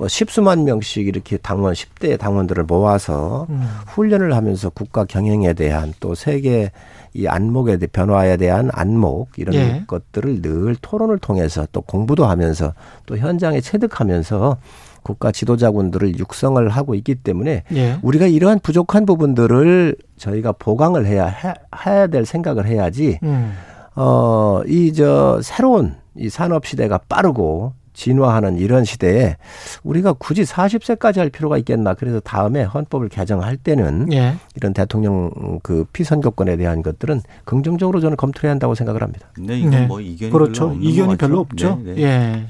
뭐 0.01 0.09
십수만 0.09 0.65
명씩 0.65 1.07
이렇게 1.07 1.37
당원 1.37 1.75
10대 1.75 2.19
당원들을 2.19 2.65
모아서 2.65 3.47
음, 3.51 3.63
훈련을 3.89 4.35
하면서 4.35 4.71
국가 4.71 5.05
경영에 5.05 5.53
대한 5.53 5.93
또 6.01 6.15
세계 6.15 6.73
이 7.13 7.27
안목에 7.27 7.77
대해 7.77 7.87
변화에 7.87 8.39
대한 8.39 8.71
안목 8.73 9.29
이런 9.37 9.55
예. 9.57 9.85
것들을 9.87 10.41
늘 10.41 10.75
토론을 10.81 11.19
통해서 11.19 11.67
또 11.73 11.83
공부도 11.83 12.25
하면서 12.25 12.73
또 13.05 13.19
현장에 13.19 13.61
체득하면서 13.61 14.57
국가 15.03 15.33
지도자군들을 15.33 16.19
육성을 16.19 16.67
하고 16.71 16.95
있기 16.95 17.17
때문에 17.17 17.65
예. 17.75 17.99
우리가 18.01 18.27
이러한 18.27 18.61
부족한 18.61 19.05
부분들을 19.05 19.97
저희가 20.17 20.53
보강을 20.53 21.05
해야 21.05 21.27
해, 21.27 21.53
해야 21.85 22.07
될 22.07 22.25
생각을 22.25 22.67
해야지 22.67 23.19
음, 23.23 23.53
어, 23.97 24.63
이, 24.67 24.95
저, 24.95 25.41
새로운 25.43 25.97
이 26.17 26.31
산업 26.31 26.65
시대가 26.65 26.97
빠르고 27.07 27.75
진화하는 28.01 28.57
이런 28.57 28.85
시대에 28.85 29.37
우리가 29.83 30.15
굳이 30.15 30.43
40세까지 30.43 31.19
할 31.19 31.29
필요가 31.29 31.59
있겠나. 31.59 31.93
그래서 31.93 32.19
다음에 32.21 32.63
헌법을 32.63 33.11
개정할 33.11 33.59
때는 33.59 34.11
예. 34.13 34.37
이런 34.57 34.73
대통령 34.73 35.31
그 35.63 35.85
피선거권에 35.93 36.57
대한 36.57 36.83
것들은 36.83 37.21
긍정적으로 37.45 38.01
저는 38.01 38.17
검토해야 38.17 38.53
한다고 38.53 38.75
생각을 38.75 39.03
합니다. 39.03 39.29
근데 39.35 39.59
이건 39.59 39.71
네. 39.71 39.87
뭐 39.87 40.01
이견이 40.01 40.33
그렇죠. 40.33 40.61
별로 40.61 40.71
없는 40.73 40.91
이견이? 40.91 41.17
별로 41.19 41.41
없죠. 41.41 41.81
네, 41.85 41.95
네. 41.95 42.03
예. 42.03 42.47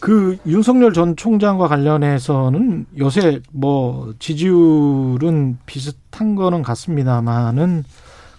그 0.00 0.36
윤석열 0.46 0.92
전 0.92 1.16
총장과 1.16 1.68
관련해서는 1.68 2.86
요새 2.98 3.40
뭐 3.52 4.12
지지율은 4.18 5.58
비슷한 5.64 6.34
거는 6.34 6.62
같습니다만은 6.62 7.84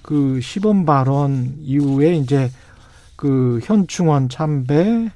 그 0.03 0.39
시범 0.41 0.85
발언 0.85 1.55
이후에 1.59 2.15
이제 2.15 2.51
그 3.15 3.61
현충원 3.63 4.29
참배 4.29 5.09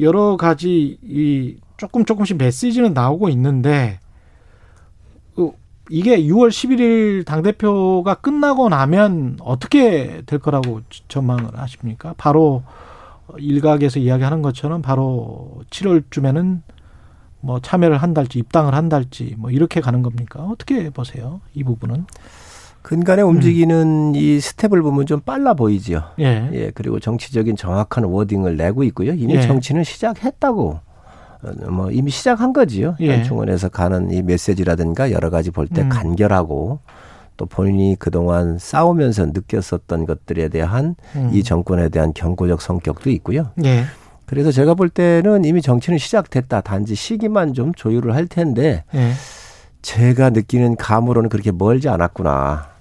여러 0.00 0.36
가지 0.36 0.98
이 1.02 1.56
조금 1.76 2.04
조금씩 2.04 2.36
메시지는 2.36 2.94
나오고 2.94 3.28
있는데 3.30 4.00
그 5.34 5.52
이게 5.90 6.18
6월 6.22 6.48
11일 6.48 7.24
당 7.24 7.42
대표가 7.42 8.14
끝나고 8.14 8.68
나면 8.68 9.38
어떻게 9.40 10.22
될 10.26 10.38
거라고 10.38 10.80
전망을 11.08 11.58
하십니까? 11.58 12.14
바로 12.16 12.62
일각에서 13.38 13.98
이야기하는 13.98 14.42
것처럼 14.42 14.82
바로 14.82 15.62
7월쯤에는 15.70 16.62
뭐 17.40 17.60
참여를 17.60 17.98
한달지 17.98 18.38
입당을 18.38 18.74
한달지 18.74 19.34
뭐 19.38 19.50
이렇게 19.50 19.80
가는 19.80 20.02
겁니까? 20.02 20.44
어떻게 20.44 20.90
보세요? 20.90 21.40
이 21.54 21.62
부분은? 21.62 22.06
근간에 22.86 23.20
움직이는 23.20 24.14
이 24.14 24.38
스텝을 24.38 24.80
보면 24.80 25.06
좀 25.06 25.18
빨라 25.18 25.54
보이지요. 25.54 26.04
예. 26.20 26.48
예, 26.52 26.70
그리고 26.72 27.00
정치적인 27.00 27.56
정확한 27.56 28.04
워딩을 28.04 28.56
내고 28.56 28.84
있고요. 28.84 29.12
이미 29.12 29.34
예. 29.34 29.40
정치는 29.40 29.82
시작했다고. 29.82 30.78
어, 31.42 31.70
뭐 31.72 31.90
이미 31.90 32.12
시작한 32.12 32.52
거지요. 32.52 32.94
예. 33.00 33.08
현충원에서 33.08 33.70
가는 33.70 34.12
이 34.12 34.22
메시지라든가 34.22 35.10
여러 35.10 35.30
가지 35.30 35.50
볼때 35.50 35.82
음. 35.82 35.88
간결하고 35.88 36.78
또 37.36 37.46
본인이 37.46 37.96
그동안 37.98 38.56
싸우면서 38.56 39.26
느꼈었던 39.34 40.06
것들에 40.06 40.48
대한 40.48 40.94
음. 41.16 41.30
이 41.32 41.42
정권에 41.42 41.88
대한 41.88 42.12
경고적 42.14 42.62
성격도 42.62 43.10
있고요. 43.10 43.48
예. 43.64 43.82
그래서 44.26 44.52
제가 44.52 44.74
볼 44.74 44.90
때는 44.90 45.44
이미 45.44 45.60
정치는 45.60 45.98
시작됐다. 45.98 46.60
단지 46.60 46.94
시기만 46.94 47.52
좀 47.52 47.74
조율을 47.74 48.14
할 48.14 48.28
텐데 48.28 48.84
예. 48.94 49.10
제가 49.82 50.30
느끼는 50.30 50.76
감으로는 50.76 51.30
그렇게 51.30 51.50
멀지 51.50 51.88
않았구나. 51.88 52.75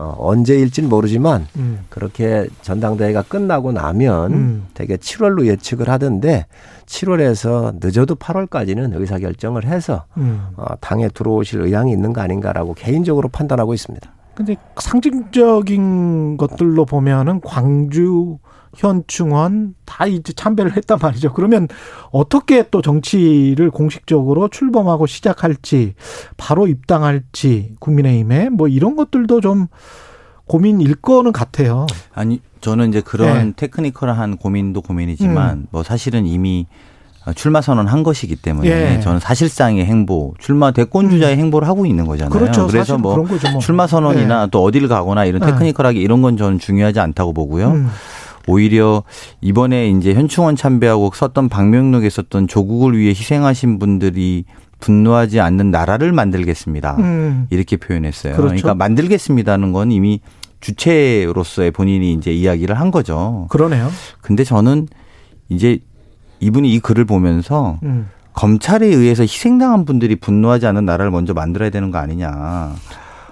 어, 0.00 0.14
언제일진 0.18 0.88
모르지만 0.88 1.46
음. 1.56 1.80
그렇게 1.90 2.48
전당대회가 2.62 3.20
끝나고 3.20 3.72
나면 3.72 4.32
음. 4.32 4.66
되게 4.72 4.96
7월로 4.96 5.44
예측을 5.44 5.90
하던데 5.90 6.46
7월에서 6.86 7.74
늦어도 7.82 8.14
8월까지는 8.14 8.98
의사결정을 8.98 9.66
해서 9.66 10.06
음. 10.16 10.46
어, 10.56 10.74
당에 10.80 11.10
들어오실 11.10 11.60
의향이 11.60 11.92
있는 11.92 12.14
거 12.14 12.22
아닌가라고 12.22 12.72
개인적으로 12.72 13.28
판단하고 13.28 13.74
있습니다. 13.74 14.10
근데 14.34 14.56
상징적인 14.78 16.38
것들로 16.38 16.86
보면은 16.86 17.42
광주, 17.42 18.38
현충원 18.76 19.74
다 19.84 20.06
이제 20.06 20.32
참배를 20.32 20.76
했단 20.76 20.98
말이죠. 21.00 21.32
그러면 21.32 21.68
어떻게 22.10 22.68
또 22.70 22.82
정치를 22.82 23.70
공식적으로 23.70 24.48
출범하고 24.48 25.06
시작할지, 25.06 25.94
바로 26.36 26.66
입당할지, 26.66 27.74
국민의힘에 27.80 28.50
뭐 28.50 28.68
이런 28.68 28.96
것들도 28.96 29.40
좀 29.40 29.66
고민일 30.46 30.96
거는 30.96 31.32
같아요. 31.32 31.86
아니 32.12 32.40
저는 32.60 32.88
이제 32.88 33.00
그런 33.00 33.48
네. 33.48 33.52
테크니컬한 33.56 34.36
고민도 34.36 34.82
고민이지만 34.82 35.68
뭐 35.70 35.82
사실은 35.82 36.26
이미 36.26 36.66
출마 37.34 37.60
선언한 37.60 38.02
것이기 38.02 38.36
때문에 38.36 38.68
예. 38.68 39.00
저는 39.00 39.20
사실상의 39.20 39.84
행보, 39.84 40.34
출마 40.38 40.70
대권 40.70 41.10
주자의 41.10 41.36
행보를 41.36 41.68
하고 41.68 41.86
있는 41.86 42.06
거잖아요. 42.06 42.30
그렇죠. 42.30 42.62
래서 42.62 42.78
사실 42.78 42.98
뭐 42.98 43.16
뭐. 43.16 43.60
출마 43.60 43.86
선언이나 43.86 44.48
또 44.48 44.62
어디를 44.64 44.88
가거나 44.88 45.24
이런 45.26 45.40
네. 45.40 45.46
테크니컬하게 45.46 46.00
이런 46.00 46.22
건 46.22 46.36
저는 46.36 46.58
중요하지 46.58 46.98
않다고 46.98 47.32
보고요. 47.32 47.68
음. 47.68 47.88
오히려 48.46 49.02
이번에 49.40 49.90
이제 49.90 50.14
현충원 50.14 50.56
참배하고 50.56 51.10
썼던 51.14 51.48
방명록에 51.48 52.08
썼던 52.08 52.48
조국을 52.48 52.96
위해 52.96 53.10
희생하신 53.10 53.78
분들이 53.78 54.44
분노하지 54.80 55.40
않는 55.40 55.70
나라를 55.70 56.12
만들겠습니다. 56.12 56.96
음. 56.98 57.46
이렇게 57.50 57.76
표현했어요. 57.76 58.34
그렇죠. 58.34 58.48
그러니까 58.48 58.74
만들겠습니다는 58.74 59.72
건 59.72 59.92
이미 59.92 60.20
주체로서의 60.60 61.70
본인이 61.70 62.12
이제 62.12 62.32
이야기를 62.32 62.78
한 62.78 62.90
거죠. 62.90 63.46
그러네요. 63.50 63.90
근데 64.20 64.44
저는 64.44 64.88
이제 65.48 65.78
이분이 66.40 66.72
이 66.72 66.80
글을 66.80 67.04
보면서 67.04 67.78
음. 67.82 68.08
검찰에 68.32 68.86
의해서 68.86 69.22
희생당한 69.22 69.84
분들이 69.84 70.16
분노하지 70.16 70.66
않는 70.66 70.84
나라를 70.84 71.10
먼저 71.10 71.34
만들어야 71.34 71.70
되는 71.70 71.90
거 71.90 71.98
아니냐. 71.98 72.74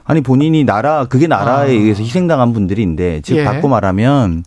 아니 0.05 0.23
본인이 0.23 0.65
나라 0.65 1.05
그게 1.05 1.27
나라에 1.27 1.69
아. 1.69 1.71
의해서 1.71 2.03
희생당한 2.03 2.53
분들인데 2.53 3.21
즉 3.23 3.37
예. 3.37 3.45
바꿔 3.45 3.69
말하면 3.69 4.43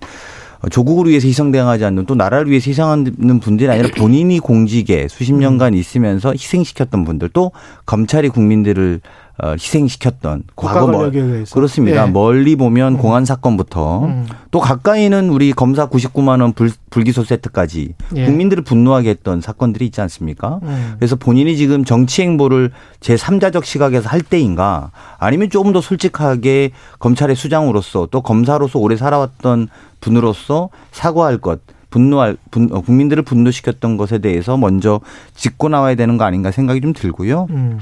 조국을 0.70 1.08
위해서 1.10 1.28
희생당하지 1.28 1.86
않는 1.86 2.06
또 2.06 2.16
나라를 2.16 2.50
위해서 2.50 2.70
희생하는 2.70 3.40
분들이 3.40 3.70
아니라 3.70 3.90
본인이 3.98 4.40
공직에 4.40 5.08
수십 5.10 5.34
년간 5.34 5.74
있으면서 5.74 6.32
희생시켰던 6.32 7.04
분들 7.06 7.30
또 7.30 7.52
검찰이 7.86 8.30
국민들을 8.30 9.02
어, 9.44 9.54
희생시켰던 9.54 10.44
국가 10.54 10.74
과거 10.74 10.88
뭐 10.88 11.00
권력에 11.00 11.20
의해서. 11.20 11.56
그렇습니다. 11.56 12.06
예. 12.06 12.12
멀리 12.12 12.56
보면 12.56 12.98
공안 12.98 13.26
사건부터 13.26 14.06
음. 14.06 14.28
또 14.52 14.60
가까이는 14.60 15.30
우리 15.30 15.52
검사 15.52 15.90
99만 15.90 16.42
원 16.42 16.54
불, 16.54 16.70
불기소 16.92 17.24
세트까지 17.24 17.96
예. 18.18 18.26
국민들을 18.26 18.64
분노하게 18.64 19.10
했던 19.10 19.42
사건들이 19.42 19.86
있지 19.86 20.00
않습니까? 20.02 20.60
음. 20.62 20.94
그래서 21.00 21.16
본인이 21.16 21.58
지금 21.58 21.84
정치 21.84 22.22
행보를 22.22 22.70
제 23.00 23.16
3자적 23.16 23.66
시각에서 23.66 24.10
할 24.10 24.22
때인가 24.22 24.92
아니면 25.18 25.50
조금 25.50 25.74
더 25.74 25.82
솔직하게 25.82 26.70
검찰의 27.00 27.36
수장으로서 27.36 28.10
또 28.12 28.22
검사로서 28.22 28.78
오래 28.78 28.96
살아왔던 28.96 29.70
분으로서 30.02 30.70
사과할 30.92 31.38
것 31.38 31.62
분노할 31.92 32.38
분, 32.50 32.70
어, 32.72 32.82
국민들을 32.82 33.22
분노시켰던 33.24 33.98
것에 33.98 34.18
대해서 34.20 34.58
먼저 34.58 35.02
짚고 35.36 35.70
나와야 35.70 35.96
되는 35.96 36.18
거 36.18 36.24
아닌가 36.24 36.50
생각이 36.50 36.82
좀 36.82 36.94
들고요. 36.94 37.48
음. 37.52 37.80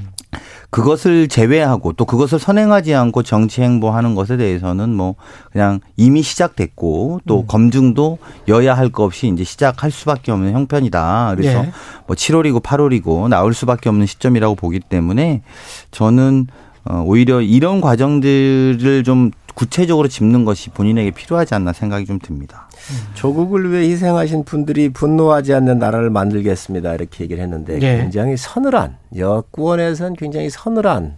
그것을 0.70 1.28
제외하고 1.28 1.94
또 1.94 2.06
그것을 2.06 2.38
선행하지 2.38 2.94
않고 2.94 3.24
정치 3.24 3.62
행보하는 3.62 4.14
것에 4.14 4.38
대해서는 4.38 4.94
뭐 4.96 5.16
그냥 5.52 5.80
이미 5.98 6.22
시작됐고 6.22 7.22
또 7.26 7.46
검증도 7.46 8.20
여야 8.48 8.76
할거 8.76 9.04
없이 9.04 9.28
이제 9.28 9.44
시작할 9.44 9.90
수밖에 9.90 10.32
없는 10.32 10.54
형편이다. 10.54 11.34
그래서 11.36 11.66
예. 11.66 11.72
뭐 12.06 12.16
7월이고 12.16 12.62
8월이고 12.62 13.30
나올 13.30 13.56
수밖에 13.56 13.90
없는 13.90 14.06
시점이라고 14.06 14.54
보기 14.56 14.80
때문에 14.80 15.42
저는 15.90 16.48
어 16.86 17.04
오히려 17.06 17.42
이런 17.42 17.82
과정들을 17.82 19.04
좀 19.04 19.32
구체적으로 19.60 20.08
짚는 20.08 20.46
것이 20.46 20.70
본인에게 20.70 21.12
필요하지 21.12 21.54
않나 21.54 21.74
생각이 21.74 22.06
좀 22.06 22.18
듭니다. 22.18 22.70
조국을 23.14 23.74
위해 23.74 23.90
희생하신 23.90 24.46
분들이 24.46 24.88
분노하지 24.88 25.54
않는 25.54 25.80
나라를 25.80 26.10
만들겠습니다. 26.10 26.94
이렇게 26.94 27.26
얘기를 27.26 27.44
했는데 27.44 27.74
예. 27.82 27.98
굉장히 27.98 28.38
서늘한 28.38 28.96
여권에서는 29.18 30.14
굉장히 30.16 30.50
서늘한 30.50 31.18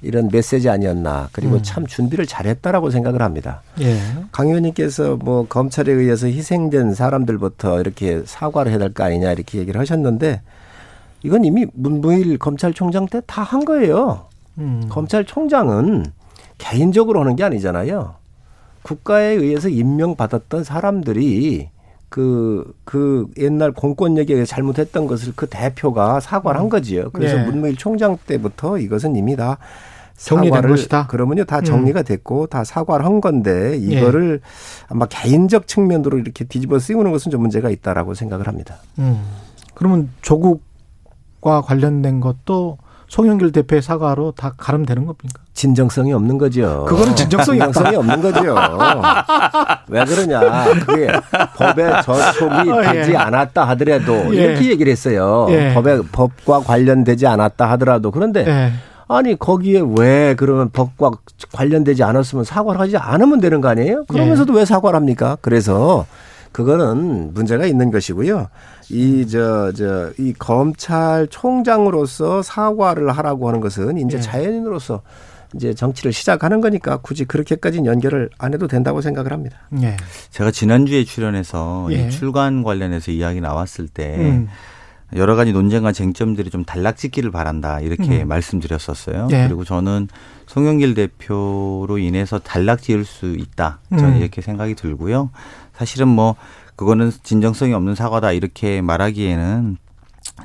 이런 0.00 0.28
메시지 0.30 0.68
아니었나. 0.68 1.28
그리고 1.32 1.56
음. 1.56 1.62
참 1.64 1.84
준비를 1.84 2.24
잘했다라고 2.26 2.90
생각을 2.90 3.20
합니다. 3.20 3.62
예. 3.80 3.98
강 4.30 4.46
의원님께서 4.46 5.16
뭐 5.16 5.46
검찰에 5.48 5.90
의해서 5.90 6.28
희생된 6.28 6.94
사람들부터 6.94 7.80
이렇게 7.80 8.22
사과를 8.24 8.70
해야 8.70 8.78
될 8.78 8.92
거 8.94 9.02
아니냐 9.02 9.32
이렇게 9.32 9.58
얘기를 9.58 9.80
하셨는데 9.80 10.40
이건 11.24 11.44
이미 11.44 11.66
문무일 11.74 12.38
검찰총장 12.38 13.06
때 13.06 13.20
다 13.26 13.42
한 13.42 13.64
거예요. 13.64 14.26
음. 14.58 14.84
검찰총장은 14.88 16.06
개인적으로 16.62 17.20
하는 17.20 17.34
게 17.34 17.42
아니잖아요. 17.42 18.14
국가에 18.82 19.32
의해서 19.32 19.68
임명받았던 19.68 20.62
사람들이 20.62 21.70
그, 22.08 22.72
그 22.84 23.26
옛날 23.38 23.72
공권 23.72 24.16
얘기에 24.16 24.44
잘못했던 24.44 25.06
것을 25.06 25.32
그 25.34 25.46
대표가 25.48 26.20
사과를 26.20 26.60
한 26.60 26.68
거지요. 26.68 27.10
그래서 27.12 27.36
네. 27.36 27.44
문무일 27.44 27.76
총장 27.76 28.16
때부터 28.26 28.78
이것은 28.78 29.16
이미 29.16 29.34
다 29.34 29.58
정리된 30.16 30.62
것이다? 30.62 31.06
그러면요 31.08 31.44
다 31.44 31.58
음. 31.58 31.64
정리가 31.64 32.02
됐고 32.02 32.46
다 32.46 32.62
사과를 32.62 33.04
한 33.04 33.20
건데 33.20 33.76
이거를 33.78 34.40
아마 34.88 35.06
개인적 35.06 35.66
측면으로 35.66 36.18
이렇게 36.18 36.44
뒤집어 36.44 36.78
씌우는 36.78 37.10
것은 37.10 37.32
좀 37.32 37.40
문제가 37.40 37.70
있다라고 37.70 38.14
생각을 38.14 38.46
합니다. 38.46 38.76
음. 38.98 39.20
그러면 39.74 40.10
조국과 40.20 41.62
관련된 41.62 42.20
것도 42.20 42.78
송영길 43.12 43.52
대표의 43.52 43.82
사과로 43.82 44.32
다 44.34 44.54
가름되는 44.56 45.04
겁니까? 45.04 45.42
진정성이 45.52 46.14
없는 46.14 46.38
거죠. 46.38 46.86
그거는 46.88 47.14
진정성이. 47.14 47.58
진정성이 47.60 47.96
없는 47.96 48.22
거죠. 48.22 48.56
왜 49.88 50.02
그러냐. 50.06 50.64
그게 50.86 51.08
법에 51.58 51.92
저촉이 52.04 52.70
어, 52.70 52.82
예. 52.82 52.92
되지 52.92 53.14
않았다 53.14 53.68
하더라도 53.68 54.34
예. 54.34 54.44
이렇게 54.44 54.70
얘기를 54.70 54.90
했어요. 54.90 55.46
예. 55.50 55.74
법에 55.74 56.00
법과 56.10 56.60
관련되지 56.60 57.26
않았다 57.26 57.70
하더라도 57.72 58.10
그런데 58.12 58.46
예. 58.48 58.72
아니 59.08 59.38
거기에 59.38 59.82
왜 59.98 60.34
그러면 60.34 60.70
법과 60.70 61.10
관련되지 61.52 62.02
않았으면 62.02 62.44
사과를 62.44 62.80
하지 62.80 62.96
않으면 62.96 63.40
되는 63.40 63.60
거 63.60 63.68
아니에요? 63.68 64.06
그러면서도 64.06 64.54
왜 64.54 64.64
사과를 64.64 64.96
합니까? 64.96 65.36
그래서 65.42 66.06
그거는 66.52 67.34
문제가 67.34 67.66
있는 67.66 67.90
것이고요. 67.90 68.48
이 68.90 69.24
저 69.26 69.72
저 69.72 70.12
이 70.18 70.32
검찰총장으로서 70.38 72.42
사과를 72.42 73.10
하라고 73.12 73.48
하는 73.48 73.60
것은 73.60 73.98
이제 73.98 74.18
예. 74.18 74.20
자연인으로서 74.20 75.02
이제 75.54 75.74
정치를 75.74 76.12
시작하는 76.12 76.60
거니까 76.60 76.96
굳이 76.98 77.24
그렇게까지는 77.26 77.86
연결을 77.86 78.30
안 78.38 78.54
해도 78.54 78.66
된다고 78.66 79.00
생각을 79.02 79.32
합니다. 79.32 79.58
예. 79.82 79.96
제가 80.30 80.50
지난주에 80.50 81.04
출연해서 81.04 81.88
예. 81.92 82.06
이 82.06 82.10
출간 82.10 82.62
관련해서 82.62 83.10
이야기 83.10 83.40
나왔을 83.40 83.88
때 83.88 84.16
음. 84.18 84.48
여러 85.14 85.36
가지 85.36 85.52
논쟁과 85.52 85.92
쟁점들이 85.92 86.48
좀 86.48 86.64
단락짓기를 86.64 87.30
바란다 87.30 87.80
이렇게 87.80 88.22
음. 88.22 88.28
말씀드렸었어요. 88.28 89.28
예. 89.32 89.44
그리고 89.46 89.64
저는 89.64 90.08
송영길 90.46 90.94
대표로 90.94 91.98
인해서 91.98 92.38
단락지을 92.38 93.04
수 93.04 93.26
있다. 93.26 93.80
저는 93.90 94.14
음. 94.14 94.16
이렇게 94.16 94.40
생각이 94.40 94.74
들고요. 94.74 95.30
사실은 95.74 96.08
뭐 96.08 96.36
그거는 96.76 97.10
진정성이 97.22 97.72
없는 97.74 97.94
사과다 97.94 98.32
이렇게 98.32 98.80
말하기에는 98.80 99.76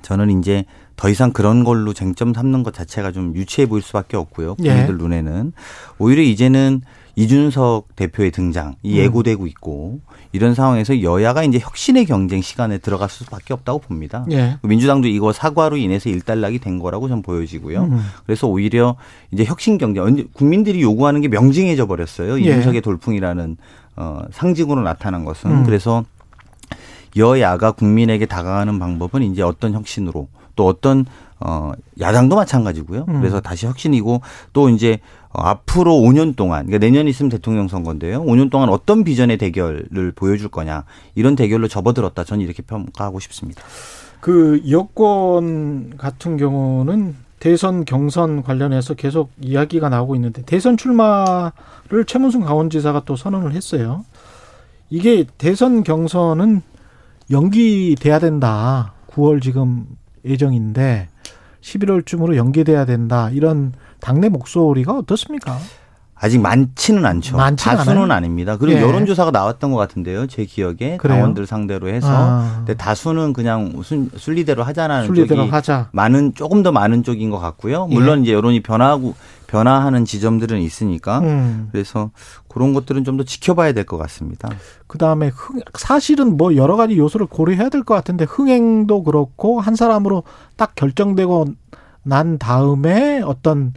저는 0.02 0.40
이제 0.40 0.66
더 0.96 1.10
이상 1.10 1.32
그런 1.32 1.64
걸로 1.64 1.94
쟁점 1.94 2.34
삼는 2.34 2.64
것 2.64 2.74
자체가 2.74 3.12
좀 3.12 3.36
유치해 3.36 3.68
보일 3.68 3.84
수밖에 3.84 4.18
없고요. 4.18 4.56
예. 4.64 4.70
국민들 4.70 4.98
눈에는 4.98 5.54
오히려 6.00 6.22
이제는 6.24 6.82
이준석 7.16 7.96
대표의 7.96 8.32
등장 8.32 8.76
이 8.84 8.94
음. 8.94 8.98
예고되고 8.98 9.48
있고 9.48 10.02
이런 10.34 10.54
상황에서 10.54 11.02
여야가 11.02 11.44
이제 11.44 11.58
혁신의 11.60 12.06
경쟁 12.06 12.42
시간에 12.42 12.78
들어갈 12.78 13.10
수밖에 13.10 13.54
없다고 13.54 13.80
봅니다. 13.80 14.26
예. 14.32 14.58
민주당도 14.62 15.08
이거 15.08 15.34
사과로 15.34 15.78
인해서 15.78 16.10
일단락이 16.10 16.60
된 16.60 16.78
거라고 16.80 17.08
전 17.08 17.22
보여지고요. 17.22 17.84
음. 17.84 18.02
그래서 18.26 18.48
오히려 18.48 18.98
이제 19.32 19.46
혁신 19.46 19.78
경쟁 19.78 20.28
국민들이 20.34 20.82
요구하는 20.82 21.22
게 21.22 21.28
명징해져 21.28 21.88
버렸어요. 21.88 22.40
예. 22.40 22.42
이준석의 22.42 22.82
돌풍이라는 22.82 23.58
어 23.96 24.22
상징으로 24.32 24.82
나타난 24.82 25.26
것은 25.26 25.50
음. 25.50 25.64
그래서 25.64 26.04
여야가 27.18 27.72
국민에게 27.72 28.26
다가가는 28.26 28.80
방법은 28.80 29.24
이제 29.24 29.42
어떤 29.42 29.74
혁신으로 29.74 30.28
또 30.56 30.66
어떤 30.66 31.06
어 31.40 31.72
야당도 32.00 32.36
마찬가지고요. 32.36 33.06
음. 33.08 33.20
그래서 33.20 33.40
다시 33.40 33.68
혁신이고 33.68 34.22
또 34.54 34.70
이제 34.70 35.00
어, 35.30 35.42
앞으로 35.42 35.94
5년 35.94 36.36
동안 36.36 36.66
그러니까 36.66 36.86
내년 36.86 37.08
있으면 37.08 37.30
대통령 37.30 37.68
선거인데요. 37.68 38.24
5년 38.24 38.50
동안 38.50 38.70
어떤 38.70 39.04
비전의 39.04 39.38
대결을 39.38 40.14
보여줄 40.16 40.50
거냐 40.50 40.86
이런 41.16 41.36
대결로 41.36 41.68
접어들었다. 41.68 42.24
저는 42.24 42.44
이렇게 42.44 42.64
평가하고 42.64 43.20
싶습니다. 43.20 43.62
그 44.20 44.64
여권 44.72 45.96
같은 45.98 46.38
경우는 46.38 47.16
대선 47.40 47.86
경선 47.86 48.42
관련해서 48.42 48.96
계속 48.96 49.30
이야기가 49.40 49.90
나오고 49.90 50.16
있는데 50.16 50.42
대선 50.42 50.76
출마를 50.76 52.06
최문순 52.08 52.42
강원지사가 52.42 53.04
또 53.06 53.16
선언을 53.16 53.54
했어요. 53.54 54.06
이게 54.90 55.26
대선 55.38 55.84
경선은 55.84 56.62
연기돼야 57.32 58.20
된다. 58.20 58.94
9월 59.12 59.42
지금 59.42 59.86
예정인데 60.26 61.10
11월쯤으로 61.62 62.36
연기돼야 62.36 62.86
된다. 62.86 63.30
이런 63.32 63.74
당내 64.00 64.30
목소리가 64.30 64.94
어떻습니까? 64.94 65.58
아직 66.20 66.40
많지는 66.40 67.06
않죠. 67.06 67.38
많지는 67.38 67.78
다수는 67.78 68.04
않아요? 68.04 68.18
아닙니다. 68.18 68.58
그리고 68.58 68.80
예. 68.80 68.82
여론조사가 68.82 69.30
나왔던 69.32 69.72
것 69.72 69.78
같은데요. 69.78 70.26
제 70.26 70.46
기억에 70.46 70.98
그래요? 70.98 71.18
당원들 71.20 71.46
상대로 71.46 71.90
해서 71.90 72.08
아. 72.10 72.54
근데 72.58 72.74
다수는 72.74 73.34
그냥 73.34 73.82
순, 73.84 74.10
순리대로 74.16 74.64
하자는 74.64 75.06
순리대로 75.06 75.42
쪽이 75.42 75.52
하자. 75.52 75.90
많은 75.92 76.34
조금 76.34 76.64
더 76.64 76.72
많은 76.72 77.04
쪽인 77.04 77.30
것 77.30 77.38
같고요. 77.38 77.88
예. 77.92 77.94
물론 77.94 78.24
이제 78.24 78.34
여론이 78.34 78.64
변화하고 78.64 79.14
변화하는 79.48 80.06
지점들은 80.06 80.60
있으니까 80.62 81.20
음. 81.20 81.70
그래서 81.72 82.12
그런 82.48 82.74
것들은 82.74 83.04
좀 83.04 83.18
더 83.18 83.24
지켜봐야 83.24 83.72
될 83.74 83.86
것 83.86 83.98
같습니다. 83.98 84.50
그 84.88 84.98
다음에 84.98 85.32
사실은 85.76 86.38
뭐 86.38 86.56
여러 86.56 86.76
가지 86.76 86.98
요소를 86.98 87.26
고려해야 87.28 87.70
될 87.70 87.84
것 87.84 87.94
같은데 87.96 88.26
흥행도 88.26 89.04
그렇고 89.04 89.60
한 89.60 89.76
사람으로 89.76 90.24
딱 90.58 90.76
결정되고 90.76 91.46
난 92.04 92.38
다음에 92.38 93.22
어떤 93.22 93.74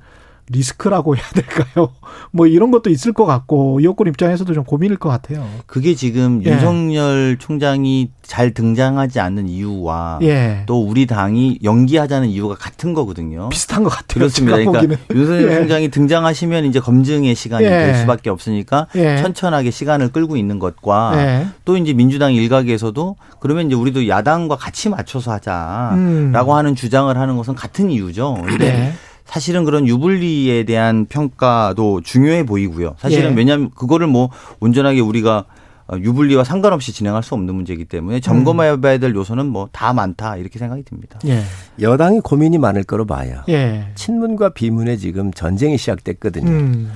리스크라고 0.53 1.17
해야 1.17 1.25
될까요? 1.35 1.91
뭐 2.33 2.47
이런 2.47 2.71
것도 2.71 2.91
있을 2.91 3.13
것 3.13 3.25
같고 3.25 3.83
여권 3.85 4.09
입장에서도 4.09 4.53
좀 4.53 4.65
고민일 4.65 4.97
것 4.97 5.09
같아요. 5.09 5.47
그게 5.67 5.95
지금 5.95 6.43
예. 6.45 6.51
윤석열 6.51 7.37
총장이 7.39 8.11
잘 8.23 8.53
등장하지 8.53 9.21
않는 9.21 9.49
이유와 9.49 10.19
예. 10.23 10.65
또 10.67 10.83
우리 10.83 11.07
당이 11.07 11.61
연기하자는 11.63 12.29
이유가 12.29 12.55
같은 12.55 12.95
거거든요. 12.95 13.49
비슷한 13.49 13.83
것 13.85 13.91
같아요. 13.91 14.21
그렇습니다. 14.21 14.57
그러니까 14.57 14.81
보기에는. 14.81 14.97
윤석열 15.15 15.51
예. 15.51 15.57
총장이 15.57 15.89
등장하시면 15.89 16.65
이제 16.65 16.81
검증의 16.81 17.35
시간이 17.35 17.65
예. 17.65 17.71
될 17.71 17.95
수밖에 17.97 18.31
없으니까 18.31 18.89
예. 18.97 19.17
천천하게 19.19 19.71
시간을 19.71 20.11
끌고 20.13 20.37
있는 20.37 20.59
것과 20.59 21.13
예. 21.17 21.47
또 21.65 21.77
이제 21.77 21.93
민주당 21.93 22.35
일각에서도 22.35 23.17
그러면 23.39 23.67
이제 23.67 23.75
우리도 23.75 24.09
야당과 24.09 24.57
같이 24.57 24.89
맞춰서 24.89 25.33
하자라고 25.33 25.97
음. 25.97 26.33
하는 26.35 26.75
주장을 26.75 27.17
하는 27.17 27.37
것은 27.37 27.55
같은 27.55 27.91
이유죠. 27.91 28.43
근데 28.45 28.73
네. 28.73 28.93
사실은 29.31 29.65
그런 29.65 29.87
유불리에 29.87 30.65
대한 30.65 31.07
평가도 31.07 32.01
중요해 32.01 32.45
보이고요. 32.47 32.97
사실은 32.99 33.31
예. 33.31 33.35
왜냐하면 33.37 33.71
그거를 33.71 34.09
뭐 34.09 34.29
온전하게 34.59 34.99
우리가 35.01 35.45
어, 35.87 35.97
유불리와 35.97 36.43
상관없이 36.43 36.93
진행할 36.93 37.23
수 37.23 37.35
없는 37.35 37.55
문제이기 37.55 37.85
때문에 37.85 38.19
점검해봐야 38.19 38.99
될 38.99 39.15
요소는 39.15 39.47
뭐 39.47 39.69
다 39.73 39.93
많다 39.93 40.37
이렇게 40.37 40.59
생각이 40.59 40.83
듭니다. 40.83 41.21
예. 41.27 41.43
여당이 41.81 42.21
고민이 42.21 42.59
많을 42.59 42.83
거로 42.83 43.07
봐요. 43.07 43.43
예. 43.49 43.87
친문과 43.95 44.49
비문의 44.51 44.99
지금 44.99 45.33
전쟁이 45.33 45.79
시작됐거든요. 45.79 46.51
음. 46.51 46.91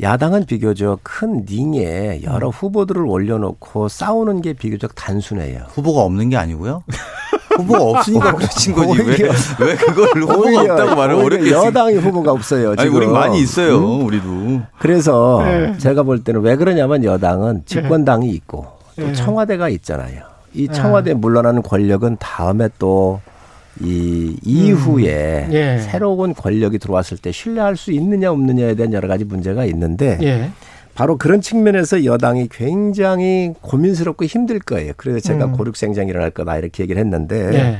야당은 0.00 0.46
비교적 0.46 1.00
큰 1.02 1.44
링에 1.46 2.22
여러 2.24 2.48
후보들을 2.48 3.06
올려놓고 3.06 3.88
싸우는 3.88 4.40
게 4.40 4.54
비교적 4.54 4.94
단순해요. 4.94 5.66
후보가 5.68 6.00
없는 6.00 6.30
게 6.30 6.36
아니고요. 6.38 6.82
후보가 7.56 7.82
없으니까 7.98 8.34
그러신 8.34 8.74
거지. 8.74 9.02
왜, 9.02 9.04
오히려- 9.14 9.32
왜 9.60 9.74
그걸 9.76 10.08
후보가 10.22 10.60
없다고 10.60 10.96
말을 10.96 11.14
어렵게 11.16 11.50
여당이 11.50 11.94
후보가 11.96 12.32
없어요. 12.32 12.70
아니, 12.70 12.78
지금. 12.82 12.96
우리 12.96 13.06
많이 13.06 13.40
있어요. 13.40 13.78
음? 13.78 14.04
우리도. 14.06 14.62
그래서 14.78 15.42
네. 15.44 15.76
제가 15.78 16.02
볼 16.02 16.22
때는 16.22 16.40
왜 16.42 16.56
그러냐면 16.56 17.04
여당은 17.04 17.62
집권당이 17.66 18.28
있고 18.30 18.66
또 18.98 19.06
네. 19.06 19.12
청와대가 19.12 19.68
있잖아요. 19.70 20.22
이 20.52 20.68
네. 20.68 20.72
청와대 20.74 21.14
물러나는 21.14 21.62
권력은 21.62 22.16
다음에 22.20 22.68
또 22.78 23.20
이 23.80 24.36
이후에 24.44 25.48
예. 25.50 25.78
새로운 25.78 26.32
권력이 26.32 26.78
들어왔을 26.78 27.18
때 27.18 27.32
신뢰할 27.32 27.76
수 27.76 27.90
있느냐 27.90 28.30
없느냐에 28.30 28.76
대한 28.76 28.92
여러 28.92 29.08
가지 29.08 29.24
문제가 29.24 29.64
있는데 29.64 30.16
예. 30.22 30.50
바로 30.94 31.16
그런 31.16 31.40
측면에서 31.40 32.04
여당이 32.04 32.48
굉장히 32.50 33.52
고민스럽고 33.60 34.24
힘들 34.24 34.60
거예요. 34.60 34.92
그래서 34.96 35.20
제가 35.20 35.46
음. 35.46 35.52
고륙생장이 35.52 36.08
일어날 36.08 36.30
거다 36.30 36.56
이렇게 36.56 36.84
얘기를 36.84 37.00
했는데 37.00 37.54
예. 37.54 37.78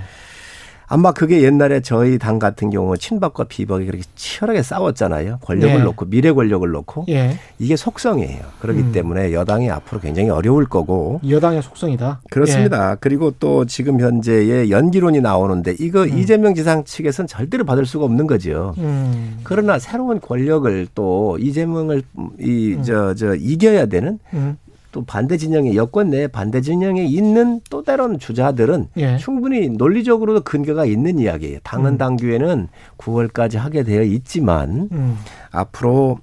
아마 0.87 1.12
그게 1.12 1.43
옛날에 1.43 1.80
저희 1.80 2.18
당 2.18 2.39
같은 2.39 2.70
경우 2.70 2.97
친박과 2.97 3.45
비박이 3.45 3.87
그렇게 3.87 4.05
치열하게 4.14 4.62
싸웠잖아요. 4.62 5.39
권력을 5.43 5.76
네. 5.76 5.82
놓고 5.82 6.07
미래 6.07 6.32
권력을 6.32 6.68
놓고 6.68 7.07
예. 7.09 7.39
이게 7.59 7.76
속성이에요. 7.76 8.41
그렇기 8.61 8.80
음. 8.80 8.93
때문에 8.93 9.32
여당이 9.32 9.70
앞으로 9.70 10.01
굉장히 10.01 10.30
어려울 10.30 10.66
거고 10.66 11.20
여당의 11.28 11.62
속성이다. 11.62 12.22
그렇습니다. 12.30 12.97
그리고 12.97 13.32
또 13.39 13.64
지금 13.64 14.01
현재의 14.01 14.70
연기론이 14.70 15.20
나오는데 15.20 15.76
이거 15.80 16.07
이재명 16.07 16.55
지상 16.55 16.85
측에서는 16.85 17.26
절대로 17.28 17.64
받을 17.64 17.87
수가 17.87 18.05
없는 18.05 18.26
거죠. 18.26 18.74
예. 18.78 18.82
음. 18.82 19.39
그러나 19.43 19.78
새로운 19.78 20.20
권력을 20.20 20.89
또 20.95 21.39
이재명을 21.41 22.03
이 22.41 22.78
저저 22.85 23.35
이겨야 23.37 23.87
되는 23.87 24.18
음. 24.32 24.57
또 24.95 25.05
반대 25.05 25.36
진영에 25.36 25.74
여권 25.74 26.11
내 26.11 26.28
반대 26.28 26.61
진영에 26.61 27.05
있는 27.05 27.61
또 27.68 27.82
다른 27.82 28.16
주자들은 28.16 28.90
예. 28.97 29.16
충분히 29.16 29.68
논리적으로도 29.68 30.42
근거가 30.42 30.84
있는 30.84 31.18
이야기예요. 31.18 31.59
당헌 31.64 31.99
당규에는 31.99 32.68
9월까지 32.97 33.57
하게 33.57 33.82
되어 33.82 34.03
있지만 34.05 34.88
음. 34.92 35.18
앞으로 35.51 36.20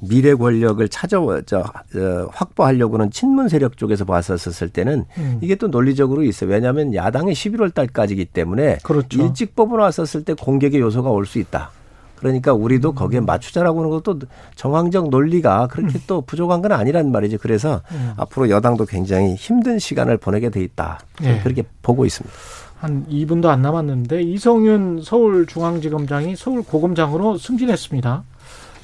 미래 0.00 0.34
권력을 0.34 0.88
찾아 0.88 1.18
저, 1.46 1.60
어, 1.60 2.28
확보하려고는 2.32 3.12
친문 3.12 3.48
세력 3.48 3.76
쪽에서 3.76 4.04
봤었을 4.04 4.70
때는 4.70 5.04
음. 5.18 5.38
이게 5.40 5.54
또 5.54 5.68
논리적으로 5.68 6.24
있어요. 6.24 6.50
왜냐하면 6.50 6.94
야당이 6.96 7.32
11월 7.32 7.72
달까지기 7.72 8.24
때문에 8.24 8.78
그렇죠. 8.82 9.22
일찍 9.22 9.54
뽑아놨었을 9.54 10.24
때 10.24 10.34
공격의 10.34 10.80
요소가 10.80 11.10
올 11.10 11.26
수 11.26 11.38
있다. 11.38 11.70
그러니까 12.18 12.52
우리도 12.52 12.92
거기에 12.92 13.20
맞추자라고 13.20 13.80
하는 13.80 13.90
것도 13.90 14.20
정황적 14.56 15.10
논리가 15.10 15.68
그렇게 15.68 16.00
또 16.06 16.20
부족한 16.20 16.62
건 16.62 16.72
아니란 16.72 17.12
말이죠. 17.12 17.38
그래서 17.38 17.80
음. 17.92 18.12
앞으로 18.16 18.50
여당도 18.50 18.86
굉장히 18.86 19.34
힘든 19.34 19.78
시간을 19.78 20.18
보내게 20.18 20.50
돼 20.50 20.62
있다. 20.62 21.00
예. 21.22 21.38
그렇게 21.40 21.62
보고 21.82 22.04
있습니다. 22.04 22.34
한 22.80 23.06
2분도 23.08 23.46
안 23.46 23.62
남았는데 23.62 24.22
이성윤 24.22 25.02
서울중앙지검장이 25.02 26.36
서울고검장으로 26.36 27.38
승진했습니다. 27.38 28.22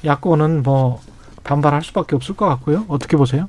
야권은 0.03 0.63
뭐 0.63 1.01
반발할 1.43 1.81
수밖에 1.83 2.15
없을 2.15 2.35
것 2.35 2.45
같고요. 2.47 2.85
어떻게 2.87 3.15
보세요? 3.15 3.47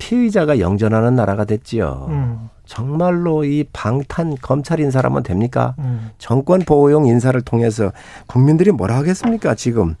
피의자가 0.00 0.58
영전하는 0.58 1.14
나라가 1.14 1.44
됐지요. 1.44 2.06
음. 2.08 2.48
정말로 2.64 3.44
이 3.44 3.64
방탄 3.72 4.36
검찰 4.40 4.80
인사라면 4.80 5.22
됩니까? 5.22 5.74
음. 5.78 6.10
정권 6.18 6.60
보호용 6.60 7.06
인사를 7.06 7.40
통해서 7.42 7.92
국민들이 8.26 8.72
뭐라 8.72 8.96
하겠습니까? 8.96 9.54
지금 9.54 9.94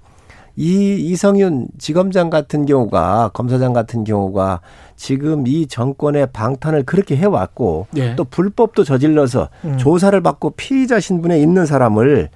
이 0.56 0.96
이성윤 0.96 1.68
지검장 1.78 2.30
같은 2.30 2.66
경우가 2.66 3.30
검사장 3.32 3.72
같은 3.72 4.04
경우가 4.04 4.60
지금 4.96 5.46
이 5.46 5.66
정권의 5.66 6.28
방탄을 6.32 6.84
그렇게 6.84 7.16
해왔고 7.16 7.86
예. 7.96 8.16
또 8.16 8.24
불법도 8.24 8.84
저질러서 8.84 9.48
음. 9.64 9.78
조사를 9.78 10.20
받고 10.20 10.50
피의자 10.50 11.00
신분에 11.00 11.40
있는 11.40 11.66
사람을 11.66 12.30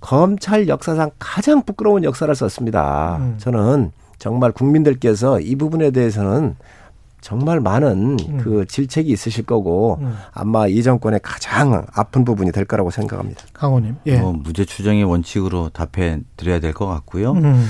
검찰 0.00 0.68
역사상 0.68 1.10
가장 1.18 1.62
부끄러운 1.62 2.04
역사를 2.04 2.32
썼습니다. 2.34 3.18
음. 3.20 3.34
저는 3.38 3.92
정말 4.18 4.52
국민들께서 4.52 5.40
이 5.40 5.54
부분에 5.56 5.90
대해서는 5.90 6.56
정말 7.20 7.58
많은 7.60 8.16
음. 8.28 8.36
그 8.38 8.64
질책이 8.66 9.10
있으실 9.10 9.44
거고 9.44 9.98
음. 10.00 10.16
아마 10.32 10.68
이 10.68 10.82
정권의 10.82 11.18
가장 11.22 11.84
아픈 11.92 12.24
부분이 12.24 12.52
될 12.52 12.64
거라고 12.64 12.90
생각합니다. 12.90 13.44
강호님. 13.52 13.96
예. 14.06 14.18
뭐 14.18 14.32
무죄 14.32 14.64
추정의 14.64 15.02
원칙으로 15.04 15.70
답해 15.70 16.20
드려야 16.36 16.60
될 16.60 16.72
것 16.72 16.86
같고요. 16.86 17.32
음. 17.32 17.66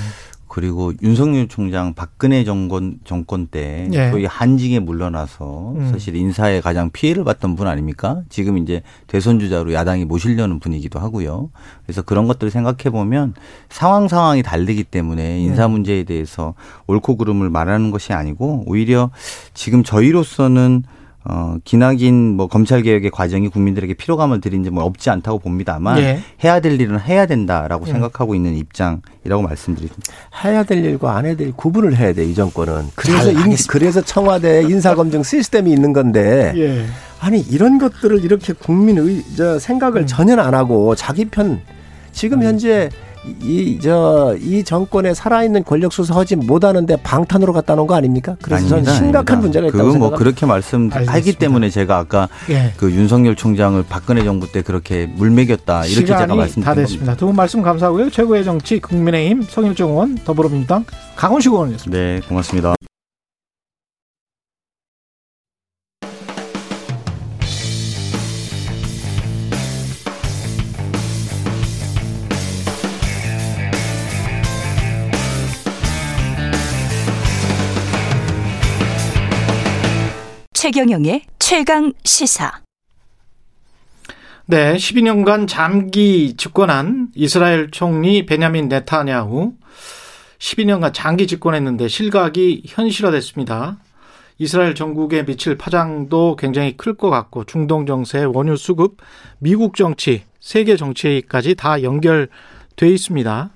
그리고 0.59 0.91
윤석열 1.01 1.47
총장 1.47 1.93
박근혜 1.93 2.43
정권 2.43 2.99
정권 3.05 3.47
때 3.47 3.87
예. 3.93 4.11
거의 4.11 4.25
한직에 4.25 4.79
물러나서 4.79 5.73
음. 5.77 5.89
사실 5.89 6.17
인사에 6.17 6.59
가장 6.59 6.89
피해를 6.89 7.23
봤던 7.23 7.55
분 7.55 7.67
아닙니까? 7.67 8.23
지금 8.27 8.57
이제 8.57 8.81
대선 9.07 9.39
주자로 9.39 9.71
야당이 9.71 10.03
모시려는 10.03 10.59
분이기도 10.59 10.99
하고요. 10.99 11.49
그래서 11.85 12.01
그런 12.01 12.27
것들을 12.27 12.51
생각해 12.51 12.89
보면 12.91 13.35
상황 13.69 14.09
상황이 14.09 14.43
다르기 14.43 14.83
때문에 14.83 15.39
인사 15.39 15.67
음. 15.67 15.71
문제에 15.71 16.03
대해서 16.03 16.55
옳고 16.87 17.15
그름을 17.15 17.49
말하는 17.49 17.89
것이 17.89 18.11
아니고 18.11 18.65
오히려 18.67 19.11
지금 19.53 19.81
저희로서는 19.81 20.83
어, 21.31 21.57
기나긴 21.63 22.35
뭐 22.35 22.47
검찰 22.47 22.81
개혁의 22.81 23.11
과정이 23.11 23.49
국민들에게 23.49 23.93
피로감을 23.93 24.41
드린 24.41 24.63
점은 24.63 24.81
없지 24.81 25.09
않다고 25.11 25.37
봅니다만 25.39 25.99
예. 25.99 26.19
해야 26.43 26.59
될 26.59 26.81
일은 26.81 26.99
해야 26.99 27.27
된다라고 27.27 27.85
예. 27.87 27.91
생각하고 27.91 28.33
있는 28.33 28.55
입장이라고 28.55 29.41
말씀드립니다. 29.43 29.95
해야 30.43 30.63
될 30.63 30.83
일과 30.83 31.15
안 31.17 31.25
해야 31.25 31.35
될일 31.35 31.53
구분을 31.55 31.95
해야 31.95 32.13
돼 32.13 32.25
이 32.29 32.33
정권은. 32.33 32.87
그래서 32.95 33.31
잘 33.33 33.47
인. 33.51 33.55
그래서 33.67 34.01
청와대 34.01 34.63
인사 34.63 34.95
검증 34.95 35.21
시스템이 35.23 35.71
있는 35.71 35.93
건데 35.93 36.51
예. 36.55 36.85
아니 37.19 37.39
이런 37.41 37.77
것들을 37.77 38.23
이렇게 38.23 38.53
국민의 38.53 39.23
저 39.35 39.53
음. 39.53 39.59
생각을 39.59 40.07
전혀 40.07 40.35
안 40.37 40.53
하고 40.53 40.95
자기 40.95 41.25
편 41.25 41.61
지금 42.11 42.41
현재 42.43 42.89
이저이 43.43 44.63
정권에 44.63 45.13
살아있는 45.13 45.63
권력 45.63 45.91
수사하지 45.93 46.35
못하는데 46.37 46.95
방탄으로 47.03 47.53
갖다 47.53 47.75
놓은 47.75 47.87
거 47.87 47.95
아닙니까? 47.95 48.35
그래서 48.41 48.61
저는 48.67 48.73
아닙니다, 48.87 48.93
심각한 48.93 49.37
아닙니다. 49.37 49.41
문제가 49.41 49.67
있다고 49.67 49.77
그건 49.77 49.99
뭐 49.99 50.09
생각합니다. 50.09 50.17
그렇게 50.17 50.45
말씀하기. 50.45 51.33
때문에 51.35 51.69
제가 51.69 51.97
아까 51.97 52.27
예. 52.49 52.73
그 52.77 52.91
윤석열 52.91 53.35
총장을 53.35 53.83
박근혜 53.89 54.23
정부 54.23 54.51
때 54.51 54.61
그렇게 54.61 55.05
물먹였다 55.05 55.85
이렇게 55.85 56.05
제가 56.05 56.27
말씀드린 56.27 56.63
다. 56.65 56.73
됐습니다. 56.75 57.15
두 57.15 57.25
분 57.27 57.35
말씀 57.35 57.61
감사하고요. 57.61 58.09
최고의 58.09 58.43
정치 58.43 58.79
국민의힘 58.79 59.43
성일정 59.43 59.89
의원 59.91 60.15
더불어민주당 60.25 60.85
강원식 61.15 61.51
의원이었습니다. 61.51 61.97
네, 62.01 62.19
고맙습니다. 62.27 62.73
최경영의 80.71 81.23
최강 81.39 81.93
시사. 82.03 82.51
네, 84.45 84.75
12년간 84.75 85.47
장기 85.47 86.35
집권한 86.37 87.07
이스라엘 87.15 87.71
총리 87.71 88.27
베냐민 88.27 88.67
네타냐후 88.67 89.53
12년간 90.37 90.93
장기 90.93 91.25
집권했는데 91.25 91.87
실각이 91.87 92.65
현실화됐습니다. 92.67 93.79
이스라엘 94.37 94.75
전국에 94.75 95.25
미칠 95.25 95.57
파장도 95.57 96.35
굉장히 96.35 96.77
클 96.77 96.93
것 96.93 97.09
같고 97.09 97.45
중동 97.45 97.87
정세, 97.87 98.23
원유 98.23 98.55
수급, 98.55 98.97
미국 99.39 99.75
정치, 99.75 100.21
세계 100.39 100.75
정치까지 100.75 101.55
다 101.55 101.81
연결돼 101.81 102.87
있습니다. 102.87 103.49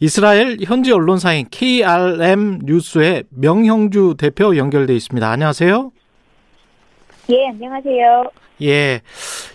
이스라엘 0.00 0.56
현지 0.60 0.90
언론사인 0.90 1.46
KRM 1.52 2.62
뉴스의 2.64 3.24
명형주 3.30 4.16
대표 4.18 4.56
연결돼 4.56 4.96
있습니다. 4.96 5.30
안녕하세요. 5.30 5.92
예, 7.30 7.48
안녕하세요. 7.48 8.24
예. 8.62 9.00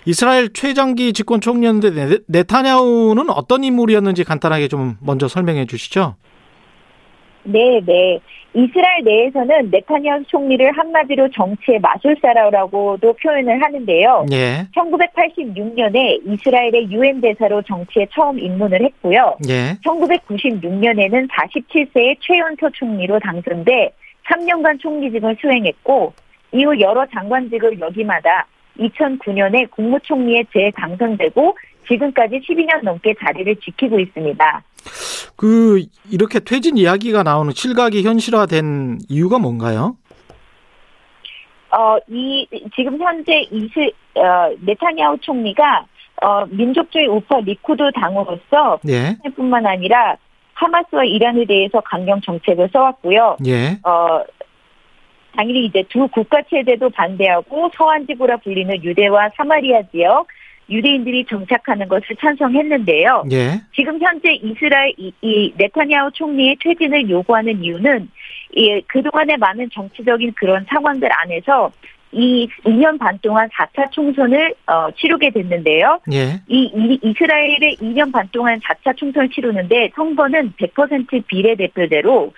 이스라엘 0.05 0.53
최장기 0.53 1.13
집권 1.13 1.41
총리였는데 1.41 2.19
네 2.27 2.43
타냐후는 2.43 3.29
어떤 3.29 3.63
인물이었는지 3.63 4.23
간단하게 4.23 4.67
좀 4.67 4.97
먼저 5.01 5.27
설명해 5.27 5.65
주시죠. 5.65 6.15
네, 7.43 7.81
네. 7.85 8.19
이스라엘 8.53 9.03
내에서는 9.03 9.71
네타냐후 9.71 10.23
총리를 10.27 10.71
한마디로 10.77 11.29
정치의 11.31 11.79
마술사라고도 11.79 13.13
표현을 13.13 13.63
하는데요. 13.63 14.25
예. 14.31 14.67
1986년에 14.75 16.21
이스라엘의 16.25 16.91
유엔 16.91 17.19
대사로 17.19 17.63
정치에 17.63 18.07
처음 18.13 18.39
입문을 18.39 18.83
했고요. 18.83 19.37
예. 19.49 19.73
1996년에는 19.83 21.27
47세의 21.29 22.17
최연소 22.19 22.69
총리로 22.69 23.19
당선돼 23.19 23.91
3년간 24.31 24.79
총리직을 24.79 25.35
수행했고 25.41 26.13
이후 26.53 26.79
여러 26.79 27.05
장관직을 27.07 27.79
역임하다 27.79 28.47
2009년에 28.79 29.69
국무총리에 29.71 30.45
재당선되고 30.53 31.57
지금까지 31.87 32.39
12년 32.39 32.83
넘게 32.83 33.15
자리를 33.19 33.55
지키고 33.57 33.99
있습니다. 33.99 34.63
그 35.35 35.83
이렇게 36.09 36.39
퇴진 36.39 36.77
이야기가 36.77 37.23
나오는 37.23 37.51
실각이 37.53 38.03
현실화된 38.03 38.99
이유가 39.09 39.39
뭔가요? 39.39 39.97
어, 41.71 41.97
이 42.07 42.47
지금 42.75 42.99
현재 43.01 43.47
이스 43.51 43.91
어, 44.15 44.53
네타냐후 44.61 45.17
총리가 45.21 45.85
어, 46.21 46.45
민족주의 46.49 47.07
우파 47.07 47.39
리쿠드 47.39 47.91
당으로서 47.95 48.79
예. 48.87 49.17
뿐만 49.35 49.65
아니라 49.65 50.15
하마스와 50.53 51.03
이란에 51.03 51.45
대해서 51.45 51.81
강경 51.81 52.21
정책을 52.21 52.69
써왔고요. 52.71 53.37
예. 53.47 53.79
어, 53.83 54.23
당연히 55.35 55.65
이제 55.65 55.83
두 55.89 56.07
국가 56.07 56.41
체제도 56.49 56.89
반대하고 56.89 57.71
서한 57.75 58.05
지구라 58.07 58.37
불리는 58.37 58.83
유대와 58.83 59.31
사마리아 59.35 59.81
지역 59.91 60.27
유대인들이 60.69 61.25
정착하는 61.25 61.87
것을 61.87 62.15
찬성했는데요. 62.19 63.25
예. 63.31 63.61
지금 63.75 63.99
현재 64.01 64.33
이스라엘 64.33 64.93
이, 64.97 65.11
이 65.21 65.53
네타냐후 65.57 66.11
총리의 66.13 66.57
퇴진을 66.61 67.09
요구하는 67.09 67.61
이유는 67.61 68.09
이 68.55 68.81
그동안의 68.87 69.37
많은 69.37 69.69
정치적인 69.73 70.33
그런 70.35 70.65
상황들 70.69 71.09
안에서 71.11 71.71
이 72.13 72.47
2년 72.63 72.99
반 72.99 73.17
동안 73.21 73.49
4차 73.49 73.91
총선을 73.91 74.53
어, 74.67 74.91
치르게 74.91 75.31
됐는데요. 75.31 75.99
예. 76.13 76.39
이, 76.47 76.71
이 76.73 76.99
이스라엘의 77.01 77.77
2년 77.81 78.11
반 78.13 78.29
동안 78.31 78.59
4차 78.59 78.95
총선을 78.95 79.29
치르는데 79.29 79.91
선거는 79.95 80.53
100% 80.53 81.25
비례대표대로 81.27 82.31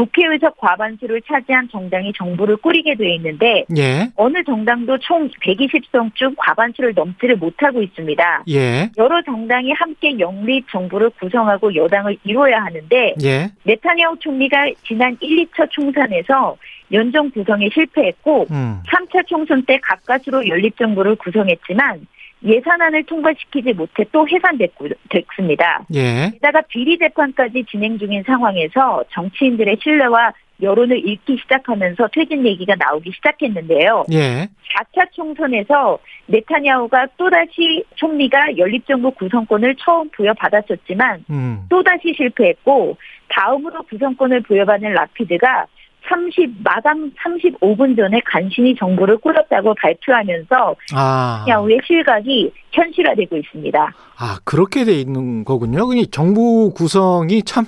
국회의석 0.00 0.56
과반수를 0.56 1.20
차지한 1.26 1.68
정당이 1.70 2.14
정부를 2.16 2.56
꾸리게 2.56 2.94
돼 2.94 3.14
있는데 3.16 3.66
예. 3.76 4.08
어느 4.16 4.42
정당도 4.44 4.96
총 4.98 5.28
120석 5.28 6.14
중 6.14 6.34
과반수를 6.38 6.94
넘지를 6.94 7.36
못하고 7.36 7.82
있습니다. 7.82 8.44
예. 8.48 8.90
여러 8.96 9.20
정당이 9.22 9.72
함께 9.72 10.18
영립 10.18 10.66
정부를 10.70 11.10
구성하고 11.10 11.74
여당을 11.74 12.16
이뤄야 12.24 12.64
하는데 12.64 13.14
예. 13.22 13.50
네타냐후 13.64 14.16
총리가 14.20 14.70
지난 14.86 15.14
1, 15.20 15.46
2차 15.48 15.68
총선에서 15.70 16.56
연정 16.92 17.30
구성에 17.30 17.68
실패했고 17.68 18.46
음. 18.50 18.82
3차 18.86 19.26
총선 19.26 19.62
때 19.66 19.78
가까스로 19.82 20.48
연립 20.48 20.78
정부를 20.78 21.16
구성했지만 21.16 22.06
예산안을 22.42 23.04
통과시키지 23.04 23.72
못해 23.74 24.04
또 24.12 24.26
해산됐습니다. 24.26 25.84
예. 25.94 26.30
게다가 26.32 26.62
비리 26.62 26.98
재판까지 26.98 27.64
진행 27.70 27.98
중인 27.98 28.22
상황에서 28.22 29.04
정치인들의 29.10 29.78
신뢰와 29.82 30.32
여론을 30.62 30.98
잃기 31.06 31.38
시작하면서 31.38 32.08
퇴진 32.12 32.46
얘기가 32.46 32.74
나오기 32.76 33.12
시작했는데요. 33.12 34.04
예. 34.12 34.48
4차 34.74 35.10
총선에서 35.12 35.98
네타냐후가 36.26 37.08
또다시 37.16 37.84
총리가 37.96 38.56
연립정부 38.56 39.10
구성권을 39.12 39.76
처음 39.76 40.08
부여받았었지만 40.10 41.24
음. 41.30 41.66
또다시 41.68 42.14
실패했고 42.16 42.96
다음으로 43.28 43.82
구성권을 43.84 44.42
부여받은 44.42 44.92
라피드가 44.92 45.66
30 46.08 46.62
마감 46.62 47.12
35분 47.12 47.96
전에 47.96 48.20
간신히 48.24 48.74
정부를 48.74 49.18
꾸렸다고 49.18 49.74
발표하면서 49.74 50.76
아. 50.94 51.44
야후의 51.48 51.80
실각이 51.84 52.52
현실화되고 52.72 53.36
있습니다. 53.36 53.92
아, 54.18 54.38
그렇게 54.44 54.84
돼 54.84 54.92
있는 54.92 55.44
거군요. 55.44 55.86
그 55.86 56.10
정부 56.10 56.72
구성이 56.74 57.42
참 57.42 57.64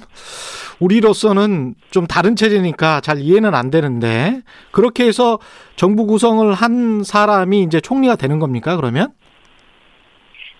우리로서는 0.80 1.74
좀 1.90 2.06
다른 2.06 2.34
체제니까 2.34 3.00
잘 3.00 3.18
이해는 3.18 3.54
안 3.54 3.70
되는데 3.70 4.40
그렇게 4.72 5.04
해서 5.04 5.38
정부 5.76 6.06
구성을 6.06 6.52
한 6.52 7.02
사람이 7.04 7.62
이제 7.62 7.80
총리가 7.80 8.16
되는 8.16 8.38
겁니까? 8.38 8.76
그러면? 8.76 9.12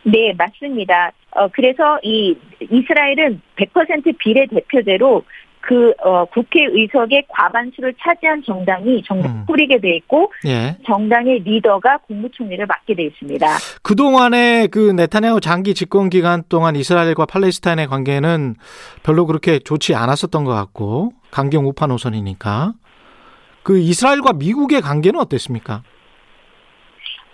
네, 0.05 0.35
맞습니다. 0.37 1.13
어, 1.35 1.49
그래서 1.49 1.99
이 2.03 2.37
이스라엘은 2.61 3.41
100% 3.57 4.19
비례 4.19 4.47
대표제로 4.47 5.23
그 5.63 5.93
어, 6.05 6.25
국회의석의 6.27 7.27
과반수를 7.29 7.95
차지한 8.01 8.43
정당이 8.45 9.03
정당 9.07 9.33
음. 9.33 9.45
꾸리게 9.47 9.81
돼 9.81 9.97
있고 9.97 10.31
예. 10.47 10.77
정당의 10.87 11.41
리더가 11.41 11.99
국무총리를 12.07 12.67
맡게 12.67 12.95
돼 12.95 13.05
있습니다. 13.05 13.47
그 13.83 13.95
동안의 13.95 14.69
그 14.69 14.91
네타냐후 14.91 15.41
장기 15.41 15.75
집권 15.75 16.11
기간 16.11 16.43
동안 16.49 16.77
이스라엘과 16.77 17.27
팔레스타인의 17.27 17.87
관계는 17.87 18.57
별로 19.03 19.27
그렇게 19.27 19.59
좋지 19.61 19.95
않았었던 19.95 20.45
것 20.45 20.53
같고 20.53 21.13
강경 21.31 21.67
우파 21.67 21.87
노선이니까 21.87 22.75
그 23.63 23.79
이스라엘과 23.79 24.35
미국의 24.35 24.81
관계는 24.81 25.21
어땠습니까? 25.21 25.83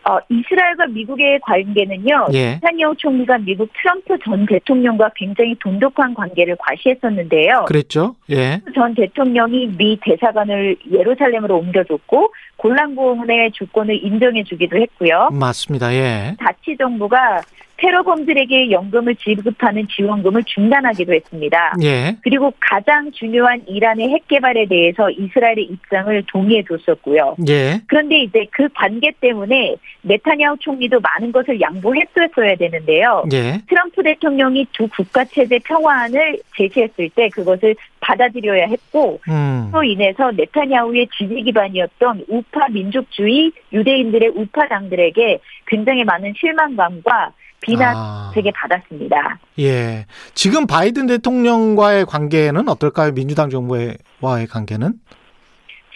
어, 0.05 0.19
이스라엘과 0.29 0.87
미국의 0.87 1.41
관계는요. 1.41 2.29
예. 2.33 2.55
네타냐후 2.55 2.95
총리가 2.97 3.39
미국 3.39 3.71
트럼프 3.81 4.19
전 4.25 4.47
대통령과 4.47 5.11
굉장히 5.17 5.55
돈독한 5.61 6.15
관계를 6.15 6.57
과시했었는데요. 6.59 7.65
그랬죠? 7.67 8.15
예. 8.31 8.61
전 8.75 8.95
대통령이 8.95 9.75
미 9.77 9.99
대사관을 10.01 10.77
예루살렘으로 10.91 11.59
옮겨줬고 11.59 12.33
골란공원의 12.57 13.53
주권을 13.53 14.05
인정해주기도 14.05 14.77
했고요. 14.79 15.29
맞습니다. 15.33 15.93
예. 15.95 16.37
자치 16.43 16.77
정부가 16.77 17.43
테러범들에게 17.79 18.71
연금을 18.71 19.15
지급하는 19.17 19.87
지원금을 19.89 20.43
중단하기도 20.45 21.15
했습니다. 21.15 21.75
예. 21.83 22.17
그리고 22.23 22.53
가장 22.61 23.11
중요한 23.13 23.63
이란의 23.67 24.09
핵 24.11 24.29
개발에 24.29 24.67
대해서 24.67 25.09
이스라엘의 25.11 25.65
입장을 25.65 26.25
동의해 26.27 26.65
줬었고요. 26.65 27.37
예. 27.49 27.81
그런데 27.87 28.21
이제 28.21 28.47
그 28.51 28.69
관계 28.75 29.13
때문에 29.21 29.77
네타냐후 30.03 30.57
총리도 30.59 31.01
많은 31.01 31.33
것을 31.33 31.61
양보했었어야 31.61 32.57
되는데요. 32.57 33.25
예. 33.33 33.61
트럼프 33.69 34.03
대통령이 34.03 34.67
두 34.73 34.89
국가 34.89 35.25
체제 35.25 35.59
평화안을 35.61 36.41
제시했을 36.57 37.11
때 37.11 37.29
그것을 37.29 37.77
받아들여야 38.01 38.67
했고 38.67 39.21
음. 39.29 39.71
또 39.73 39.83
인해서 39.83 40.31
네타냐후의 40.33 41.09
지지 41.17 41.43
기반이었던 41.43 42.25
우파 42.29 42.69
민족주의 42.69 43.53
유대인들의 43.73 44.31
우파당들에게 44.31 45.39
굉장히 45.67 46.05
많은 46.05 46.33
실망감과 46.37 47.33
비난 47.61 47.95
아. 47.97 48.31
되게 48.35 48.51
받았습니다. 48.53 49.39
예. 49.59 50.07
지금 50.35 50.67
바이든 50.67 51.07
대통령과의 51.07 52.07
관계는 52.07 52.69
어떨까요? 52.69 53.13
민주당 53.13 53.51
정부와의 53.51 54.47
관계는? 54.49 54.95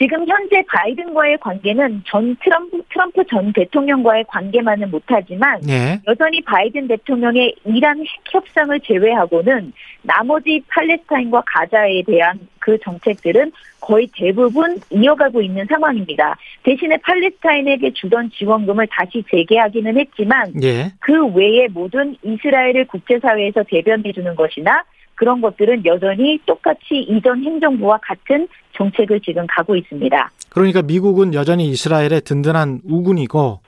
지금 0.03 0.27
현재 0.27 0.65
바이든과의 0.67 1.39
관계는 1.39 2.03
전 2.09 2.35
트럼프, 2.43 2.83
트럼프 2.91 3.25
전 3.31 3.53
대통령과의 3.53 4.25
관계만은 4.27 4.91
못하지만 4.91 5.61
예. 5.69 6.01
여전히 6.09 6.41
바이든 6.41 6.89
대통령의 6.89 7.55
이란 7.65 8.01
핵 8.01 8.09
협상을 8.33 8.81
제외하고는 8.81 9.73
나머지 10.03 10.61
팔레스타인과 10.67 11.45
가자에 11.47 12.03
대한 12.03 12.41
그 12.59 12.77
정책들은 12.81 13.53
거의 13.81 14.09
대부분 14.13 14.81
이어가고 14.91 15.41
있는 15.41 15.67
상황입니다. 15.67 16.37
대신에 16.65 16.97
팔레스타인에게 16.97 17.93
주던 17.93 18.31
지원금을 18.31 18.89
다시 18.91 19.23
재개하기는 19.31 20.01
했지만 20.01 20.53
예. 20.65 20.91
그 20.99 21.27
외에 21.29 21.69
모든 21.69 22.17
이스라엘을 22.25 22.89
국제사회에서 22.89 23.63
대변해 23.69 24.11
주는 24.13 24.35
것이나 24.35 24.83
그런 25.23 25.41
것들은 25.41 25.87
여전히 25.87 26.37
똑같이 26.47 26.99
이전 26.99 27.45
행정부와 27.45 28.01
같은 28.03 28.49
정책을 28.73 29.21
지금 29.21 29.47
가고 29.47 29.77
있습니다. 29.77 30.31
그러니까 30.49 30.83
미국은 30.83 31.33
여전히 31.33 31.67
이스라엘의 31.69 32.23
든든한 32.23 32.81
우군이고 32.85 33.61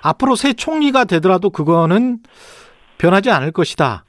앞으로 0.00 0.36
새 0.36 0.52
총리가 0.52 1.06
되더라도 1.06 1.50
그거는 1.50 2.18
변하지 2.98 3.32
않을 3.32 3.50
것이다. 3.50 4.04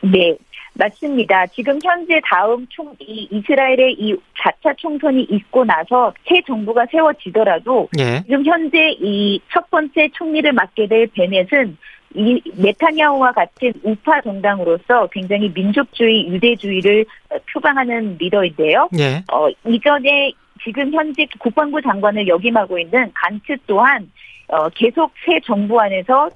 네, 0.00 0.36
맞습니다. 0.74 1.46
지금 1.46 1.78
현재 1.80 2.20
다음 2.28 2.66
총, 2.68 2.92
이 2.98 3.28
이스라엘의 3.30 3.94
이 4.00 4.16
4차 4.36 4.76
총선이 4.78 5.28
있고 5.30 5.64
나서 5.64 6.12
새 6.26 6.42
정부가 6.44 6.86
세워지더라도 6.90 7.88
예. 8.00 8.22
지금 8.22 8.44
현재 8.44 8.96
이 8.98 9.38
첫 9.52 9.70
번째 9.70 10.08
총리를 10.14 10.52
맡게 10.52 10.88
될 10.88 11.06
베넷은 11.06 11.76
이 12.14 12.42
네타냐후와 12.56 13.32
같은 13.32 13.72
우파 13.84 14.20
정당으로서 14.20 15.06
굉장히 15.12 15.50
민족주의, 15.54 16.26
유대주의를 16.28 17.06
표방하는 17.52 18.16
리더인데요. 18.18 18.88
예. 18.98 19.22
어, 19.32 19.48
이전에 19.66 20.32
지금 20.64 20.92
현재 20.92 21.26
국방부 21.38 21.80
장관을 21.80 22.26
역임하고 22.26 22.78
있는 22.78 23.10
간츠 23.14 23.56
또한 23.66 24.10
어, 24.48 24.68
계속 24.70 25.12
새 25.24 25.38
정부 25.44 25.80
안에서 25.80 26.30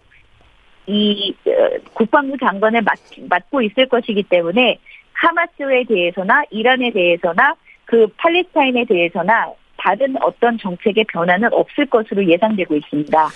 이 0.86 1.34
어, 1.46 1.68
국방부 1.92 2.38
장관을 2.38 2.82
맡, 2.82 2.98
맡고 3.28 3.62
있을 3.62 3.88
것이기 3.88 4.22
때문에 4.24 4.78
하마스에 5.12 5.84
대해서나 5.88 6.44
이란에 6.51 6.90
대해서나 6.90 7.55
그 7.84 8.06
팔레스타인에 8.16 8.84
대해서나 8.84 9.52
다른 9.85 10.15
어떤 10.23 10.56
정책의 10.59 11.05
변화는 11.12 11.52
없을 11.52 11.85
것으로 11.86 12.27
예상되고 12.27 12.74
있습니다. 12.74 13.28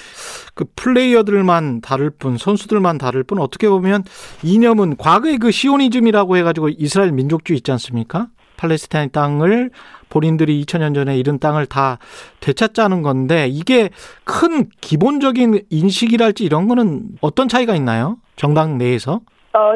그 0.54 0.64
플레이어들만 0.76 1.82
다를 1.82 2.10
뿐, 2.10 2.38
선수들만 2.38 2.96
다를 2.96 3.22
뿐, 3.22 3.38
어떻게 3.38 3.68
보면 3.68 4.02
이념은 4.42 4.96
과거의 4.96 5.36
그 5.36 5.50
시오니즘이라고 5.50 6.38
해가지고 6.38 6.70
이스라엘 6.70 7.12
민족주의 7.12 7.58
있지 7.58 7.70
않습니까? 7.72 8.28
팔레스타인 8.56 9.10
땅을 9.10 9.70
본인들이 10.08 10.64
2000년 10.64 10.94
전에 10.94 11.16
잃은 11.18 11.38
땅을 11.38 11.66
다 11.66 11.98
되찾자는 12.40 13.02
건데 13.02 13.46
이게 13.46 13.90
큰 14.24 14.68
기본적인 14.80 15.66
인식이랄지 15.70 16.44
이런 16.44 16.66
거는 16.66 17.02
어떤 17.20 17.48
차이가 17.48 17.76
있나요? 17.76 18.16
정당 18.36 18.78
내에서? 18.78 19.20
어, 19.52 19.74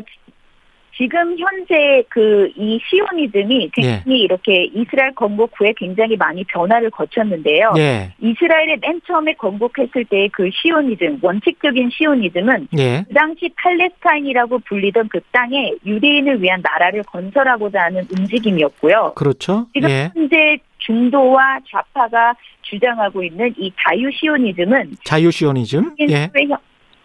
지금 0.97 1.37
현재 1.39 2.03
그 2.09 2.53
이 2.57 2.79
시오니즘이 2.89 3.71
굉장히 3.73 4.21
예. 4.21 4.25
이렇게 4.25 4.65
이스라엘 4.75 5.15
건국 5.15 5.51
후에 5.59 5.73
굉장히 5.77 6.17
많이 6.17 6.45
변화를 6.45 6.91
거쳤는데요. 6.91 7.73
예. 7.77 8.13
이스라엘에 8.21 8.77
맨 8.81 9.01
처음에 9.07 9.35
건국했을 9.35 10.05
때의 10.05 10.29
그 10.31 10.51
시오니즘, 10.53 11.19
원칙적인 11.23 11.91
시오니즘은 11.93 12.69
예. 12.79 13.05
그 13.09 13.15
당시 13.15 13.49
팔레스타인이라고 13.57 14.61
불리던 14.61 15.09
그 15.09 15.21
땅에 15.33 15.73
유대인을 15.85 16.43
위한 16.43 16.63
나라를 16.63 17.03
건설하고자 17.05 17.83
하는 17.83 18.07
움직임이었고요. 18.17 19.15
그렇죠. 19.17 19.67
지금 19.73 19.89
예. 19.89 20.11
현재 20.15 20.59
중도와 20.79 21.61
좌파가 21.71 22.35
주장하고 22.63 23.23
있는 23.23 23.55
이 23.57 23.73
자유시오니즘은 23.81 24.97
자유시오니즘. 25.05 25.97
예. 26.01 26.31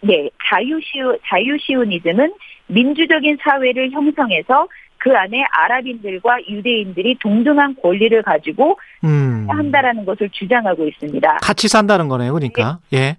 네, 0.00 0.30
자유시오, 0.48 1.16
자유시오니즘은 1.26 2.32
민주적인 2.68 3.38
사회를 3.42 3.90
형성해서 3.90 4.68
그 4.98 5.16
안에 5.16 5.44
아랍인들과 5.50 6.38
유대인들이 6.48 7.18
동등한 7.20 7.76
권리를 7.80 8.20
가지고 8.22 8.78
음. 9.04 9.46
한다라는 9.48 10.04
것을 10.04 10.28
주장하고 10.30 10.86
있습니다. 10.88 11.38
같이 11.42 11.68
산다는 11.68 12.08
거네요. 12.08 12.32
그러니까. 12.32 12.78
예. 12.92 13.16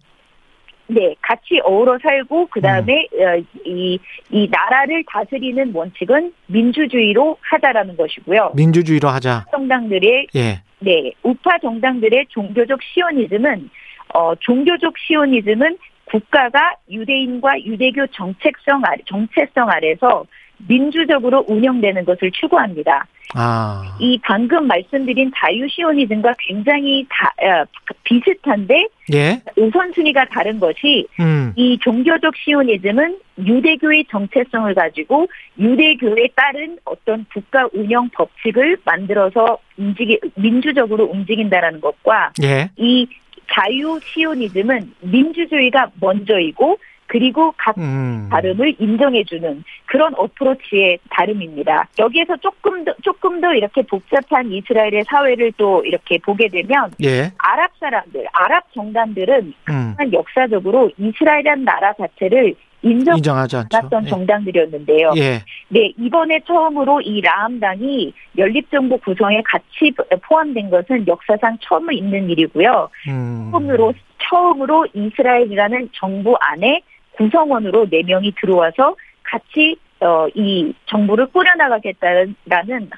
네, 0.88 1.16
같이 1.22 1.60
어우러 1.64 2.00
살고 2.02 2.48
그 2.50 2.62
다음에 2.62 3.08
음. 3.14 3.46
이, 3.64 4.00
이 4.32 4.50
나라를 4.50 5.04
다스리는 5.08 5.72
원칙은 5.74 6.34
민주주의로 6.48 7.38
하자라는 7.42 7.96
것이고요. 7.96 8.54
민주주의로 8.56 9.08
하자. 9.08 9.46
정당들의 9.52 10.28
예. 10.36 10.62
네, 10.80 11.12
우파 11.22 11.60
정당들의 11.60 12.26
종교적 12.30 12.80
시오니즘은 12.82 13.70
어 14.16 14.34
종교적 14.40 14.96
시오니즘은 14.98 15.78
국가가 16.10 16.74
유대인과 16.90 17.64
유대교 17.64 18.08
정책성 18.08 18.82
아래, 18.86 18.98
정체성 19.06 19.70
아래서 19.70 20.26
민주적으로 20.68 21.46
운영되는 21.48 22.06
것을 22.06 22.32
추구합니다. 22.32 23.06
아. 23.36 23.96
이 24.00 24.20
방금 24.24 24.66
말씀드린 24.66 25.32
자유시오니즘과 25.36 26.34
굉장히 26.40 27.06
다, 27.10 27.32
어, 27.46 27.64
비슷한데 28.04 28.88
예. 29.14 29.42
우선순위가 29.56 30.26
다른 30.32 30.60
것이 30.60 31.06
음. 31.20 31.54
이 31.56 31.78
종교적 31.80 32.34
시오니즘은 32.36 33.20
유대교의 33.38 34.06
정체성을 34.10 34.74
가지고 34.74 35.28
유대교에 35.60 36.30
따른 36.36 36.80
어떤 36.86 37.26
국가 37.32 37.68
운영 37.72 38.10
법칙을 38.10 38.78
만들어서 38.84 39.60
움직이 39.78 40.20
민주적으로 40.36 41.06
움직인다라는 41.06 41.82
것과 41.82 42.32
예. 42.42 42.70
이 42.78 43.08
자유 43.52 44.00
시오니즘은 44.04 44.94
민주주의가 45.02 45.92
먼저이고 46.00 46.78
그리고 47.10 47.54
각 47.58 47.76
음. 47.80 48.30
다름을 48.32 48.76
인정해주는 48.78 49.64
그런 49.88 50.14
어프로치의 50.16 51.00
다름입니다. 51.10 51.88
여기에서 51.98 52.38
조금 52.38 52.86
더 52.86 52.94
조금 53.02 53.42
더 53.42 53.54
이렇게 53.54 53.82
복잡한 53.82 54.52
이스라엘의 54.52 55.06
사회를 55.10 55.54
또 55.58 55.84
이렇게 55.84 56.20
보게 56.20 56.48
되면 56.48 56.92
예. 57.04 57.32
아랍 57.40 57.72
사람들, 57.80 58.28
아랍 58.32 58.72
정당들은 58.74 59.54
음. 59.70 59.96
한 59.98 60.14
역사적으로 60.14 60.92
이스라엘이라는 61.00 61.66
나라 61.66 61.94
자체를 61.94 62.54
인정 62.82 63.18
인정하지. 63.18 63.58
않았던 63.58 64.06
예. 64.06 64.10
정당들이었는데요. 64.10 65.14
예. 65.18 65.44
네, 65.68 65.94
이번에 65.98 66.40
처음으로 66.48 67.02
이 67.02 67.22
라함당이 67.22 68.14
연립정부 68.38 68.98
구성에 69.00 69.42
같이 69.46 69.94
포함된 70.24 70.70
것은 70.70 71.08
역사상 71.08 71.58
처음 71.62 71.92
있는 71.92 72.30
일이고요. 72.30 72.90
음. 73.10 73.50
처음으로 73.52 73.94
처음으로 74.30 74.88
이스라엘이라는 74.94 75.90
정부 75.94 76.36
안에 76.40 76.82
구성원으로 77.18 77.90
네 77.90 78.04
명이 78.04 78.34
들어와서 78.40 78.96
같이 79.24 79.76
어, 80.02 80.28
이 80.34 80.74
정부를 80.86 81.28
꾸려나가겠다는 81.28 82.36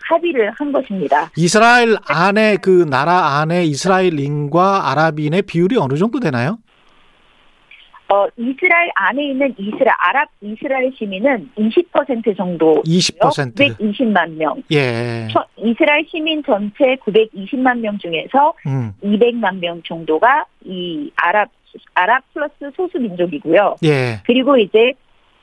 합의를 0.07 0.51
한 0.51 0.71
것입니다. 0.71 1.31
이스라엘 1.35 1.97
안에 2.07 2.57
그 2.61 2.85
나라 2.87 3.39
안에 3.39 3.63
이스라엘인과 3.63 4.91
아랍인의 4.91 5.41
비율이 5.43 5.77
어느 5.77 5.95
정도 5.95 6.19
되나요? 6.19 6.59
어, 8.11 8.27
이스라엘 8.38 8.91
안에 8.95 9.23
있는 9.29 9.55
이스라엘 9.57 9.95
아랍 9.97 10.29
이스라엘 10.41 10.91
시민은 10.97 11.49
20% 11.57 12.35
정도 12.35 12.81
20%. 12.85 13.55
920만 13.77 14.31
명. 14.35 14.61
예. 14.71 15.27
저- 15.31 15.45
이스라엘 15.57 16.05
시민 16.09 16.43
전체 16.43 16.95
920만 17.05 17.79
명 17.79 17.97
중에서 17.99 18.53
음. 18.67 18.93
200만 19.01 19.59
명 19.59 19.81
정도가 19.83 20.45
이 20.65 21.09
아랍 21.15 21.49
아랍 21.93 22.21
플러스 22.33 22.53
소수 22.75 22.99
민족이고요. 22.99 23.77
예. 23.85 24.19
그리고 24.25 24.57
이제 24.57 24.91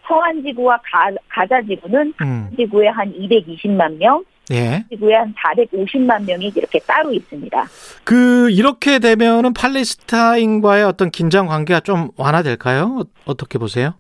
서한 0.06 0.42
지구와 0.42 0.78
가, 0.84 1.10
가자 1.28 1.62
지구는 1.62 2.12
음. 2.20 2.50
지구에 2.56 2.88
한 2.88 3.10
220만 3.14 3.96
명, 3.96 4.22
예. 4.52 4.84
지구에 4.90 5.14
한 5.14 5.34
450만 5.34 6.24
명이 6.26 6.52
이렇게 6.56 6.78
따로 6.80 7.12
있습니다. 7.12 7.64
그 8.04 8.50
이렇게 8.50 8.98
되면은 8.98 9.52
팔레스타인과의 9.54 10.84
어떤 10.84 11.10
긴장 11.10 11.46
관계가 11.46 11.80
좀 11.80 12.08
완화될까요? 12.16 12.98
어- 13.00 13.04
어떻게 13.26 13.58
보세요? 13.58 13.94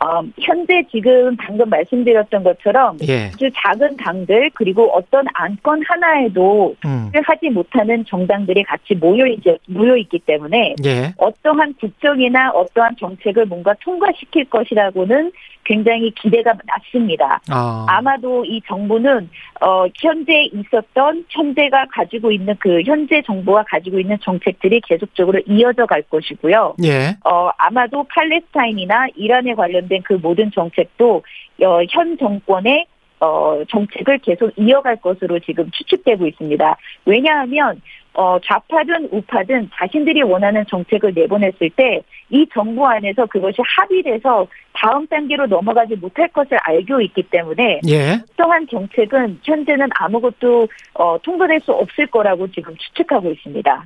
어, 0.00 0.20
현재 0.38 0.82
지금 0.90 1.34
방금 1.36 1.70
말씀드렸던 1.70 2.42
것처럼 2.42 2.98
예. 3.08 3.30
아주 3.32 3.48
작은 3.54 3.96
당들 3.96 4.50
그리고 4.52 4.90
어떤 4.92 5.24
안건 5.32 5.82
하나에도 5.86 6.74
음. 6.84 7.10
하지 7.24 7.48
못하는 7.48 8.04
정당들이 8.04 8.64
같이 8.64 8.94
모여 8.94 9.26
있 9.26 9.40
모여 9.66 9.96
있기 9.96 10.18
때문에 10.26 10.74
예. 10.84 11.14
어떠한 11.16 11.74
국정이나 11.80 12.50
어떠한 12.50 12.96
정책을 13.00 13.46
뭔가 13.46 13.74
통과시킬 13.82 14.44
것이라고는 14.50 15.32
굉장히 15.64 16.10
기대가 16.10 16.54
낮습니다. 16.64 17.40
아. 17.50 17.86
아마도 17.88 18.44
이 18.44 18.60
정부는 18.66 19.28
어 19.60 19.86
현재 19.94 20.48
있었던 20.52 21.24
현재가 21.28 21.86
가지고 21.92 22.30
있는 22.30 22.54
그 22.58 22.82
현재 22.82 23.22
정부가 23.22 23.64
가지고 23.68 23.98
있는 23.98 24.18
정책들이 24.22 24.80
계속적으로 24.80 25.40
이어져 25.46 25.86
갈 25.86 26.02
것이고요. 26.02 26.76
예. 26.84 27.16
어 27.24 27.50
아마도 27.58 28.04
팔레스타인이나 28.04 29.08
이란에 29.16 29.54
관련된 29.54 30.02
그 30.02 30.14
모든 30.14 30.50
정책도 30.50 31.22
어, 31.62 31.82
현 31.90 32.18
정권의 32.18 32.86
어, 33.20 33.62
정책을 33.70 34.18
계속 34.18 34.52
이어갈 34.56 34.96
것으로 34.96 35.38
지금 35.40 35.70
추측되고 35.70 36.26
있습니다. 36.26 36.76
왜냐하면 37.06 37.80
어, 38.14 38.38
좌파든 38.44 39.08
우파든 39.12 39.70
자신들이 39.74 40.22
원하는 40.22 40.64
정책을 40.68 41.12
내보냈을 41.14 41.70
때 41.70 42.02
이 42.30 42.46
정부 42.52 42.86
안에서 42.86 43.26
그것이 43.26 43.58
합의돼서 43.58 44.46
다음 44.72 45.06
단계로 45.06 45.46
넘어가지 45.46 45.94
못할 45.94 46.26
것을 46.28 46.58
알고 46.62 47.00
있기 47.02 47.22
때문에 47.30 47.80
예. 47.86 48.18
특정한 48.26 48.66
정책은 48.68 49.38
현재는 49.44 49.86
아무것도 49.94 50.66
어, 50.94 51.16
통과될 51.22 51.60
수 51.60 51.70
없을 51.70 52.06
거라고 52.08 52.50
지금 52.50 52.74
추측하고 52.76 53.30
있습니다. 53.30 53.84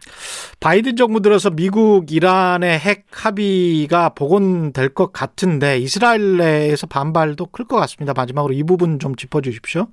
바이든 0.60 0.96
정부 0.96 1.20
들어서 1.20 1.50
미국 1.50 2.10
이란의 2.10 2.78
핵 2.78 3.04
합의가 3.12 4.10
복원될 4.10 4.94
것 4.94 5.12
같은데 5.12 5.76
이스라엘 5.78 6.38
내에서 6.38 6.86
반발도 6.86 7.46
클 7.46 7.68
것 7.68 7.76
같습니다. 7.76 8.14
마지막으로 8.16 8.54
이 8.54 8.62
부분 8.62 8.98
좀 8.98 9.14
짚어주십시오. 9.14 9.88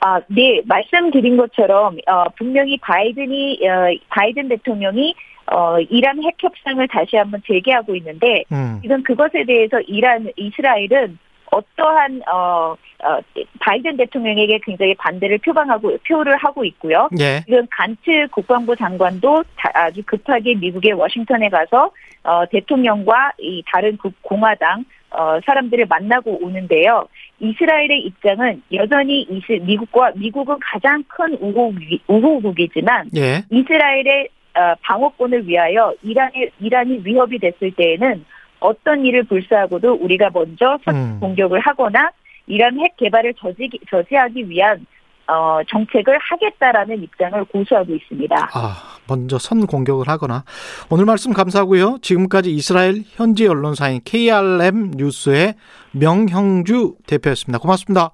아, 0.00 0.20
네, 0.28 0.60
말씀드린 0.66 1.36
것처럼 1.36 1.96
어, 2.06 2.24
분명히 2.36 2.78
바이든이 2.78 3.60
어, 3.66 3.96
바이든 4.08 4.48
대통령이 4.48 5.14
어, 5.52 5.78
이란 5.80 6.22
핵 6.22 6.34
협상을 6.38 6.86
다시 6.88 7.16
한번 7.16 7.40
재개하고 7.46 7.94
있는데 7.96 8.44
음. 8.52 8.78
지금 8.82 9.02
그것에 9.02 9.44
대해서 9.44 9.80
이란 9.80 10.28
이스라엘은 10.36 11.18
어떠한 11.50 12.22
어, 12.28 12.76
어, 13.04 13.18
바이든 13.60 13.96
대통령에게 13.96 14.58
굉장히 14.64 14.94
반대를 14.94 15.38
표방하고 15.38 15.96
표를 16.06 16.36
하고 16.36 16.64
있고요. 16.64 17.08
예. 17.20 17.40
지금 17.44 17.66
간츠 17.70 18.28
국방부 18.32 18.74
장관도 18.74 19.44
다- 19.56 19.70
아주 19.74 20.02
급하게 20.04 20.54
미국의 20.54 20.92
워싱턴에 20.92 21.48
가서 21.48 21.90
어, 22.24 22.44
대통령과 22.50 23.32
이 23.38 23.62
다른 23.70 23.96
국 23.96 24.12
공화당 24.22 24.84
어, 25.10 25.38
사람들을 25.44 25.86
만나고 25.88 26.44
오는데요. 26.44 27.06
이스라엘의 27.40 28.00
입장은 28.06 28.62
여전히 28.72 29.22
이스, 29.22 29.52
미국과 29.62 30.12
미국은 30.16 30.56
가장 30.60 31.02
큰 31.08 31.34
우호국이, 31.40 32.02
우호국이지만 32.06 33.10
예. 33.16 33.44
이스라엘의 33.50 34.28
어, 34.54 34.74
방어권을 34.82 35.46
위하여 35.46 35.92
이란이 36.02 36.48
이란이 36.60 37.00
위협이 37.04 37.38
됐을 37.38 37.70
때에는 37.72 38.24
어떤 38.60 39.04
일을 39.04 39.24
불사하고도 39.24 39.94
우리가 39.94 40.30
먼저 40.32 40.78
첫 40.84 40.94
음. 40.94 41.18
공격을 41.20 41.60
하거나 41.60 42.10
이란 42.46 42.78
핵 42.80 42.96
개발을 42.96 43.34
저지기, 43.34 43.80
저지하기 43.90 44.48
위한 44.48 44.86
어, 45.28 45.60
정책을 45.68 46.18
하겠다라는 46.18 47.02
입장을 47.02 47.44
고수하고 47.46 47.94
있습니다. 47.94 48.36
아, 48.54 48.95
먼저 49.08 49.38
선 49.38 49.66
공격을 49.66 50.08
하거나 50.08 50.44
오늘 50.90 51.04
말씀 51.04 51.32
감사하고요. 51.32 51.98
지금까지 52.02 52.52
이스라엘 52.52 53.04
현지 53.06 53.46
언론사인 53.46 54.00
KRM 54.04 54.92
뉴스의 54.96 55.54
명형주 55.92 56.96
대표였습니다. 57.06 57.58
고맙습니다. 57.58 58.12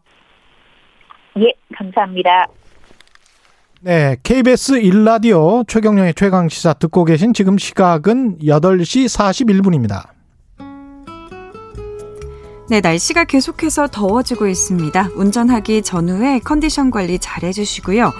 예, 1.38 1.52
감사합니다. 1.76 2.46
네, 3.80 4.16
KBS 4.22 4.80
1라디오 4.80 5.66
최경령의 5.66 6.14
최강 6.14 6.48
시사 6.48 6.74
듣고 6.74 7.04
계신 7.04 7.34
지금 7.34 7.58
시각은 7.58 8.38
8시 8.38 9.06
41분입니다. 9.06 10.21
네, 12.72 12.80
날씨가 12.80 13.24
계속해서 13.24 13.88
더워지고 13.88 14.46
있습니다. 14.46 15.10
운전하기 15.14 15.82
전후에 15.82 16.38
컨디션 16.38 16.90
관리 16.90 17.18
잘 17.18 17.42
해주시고요. 17.42 18.14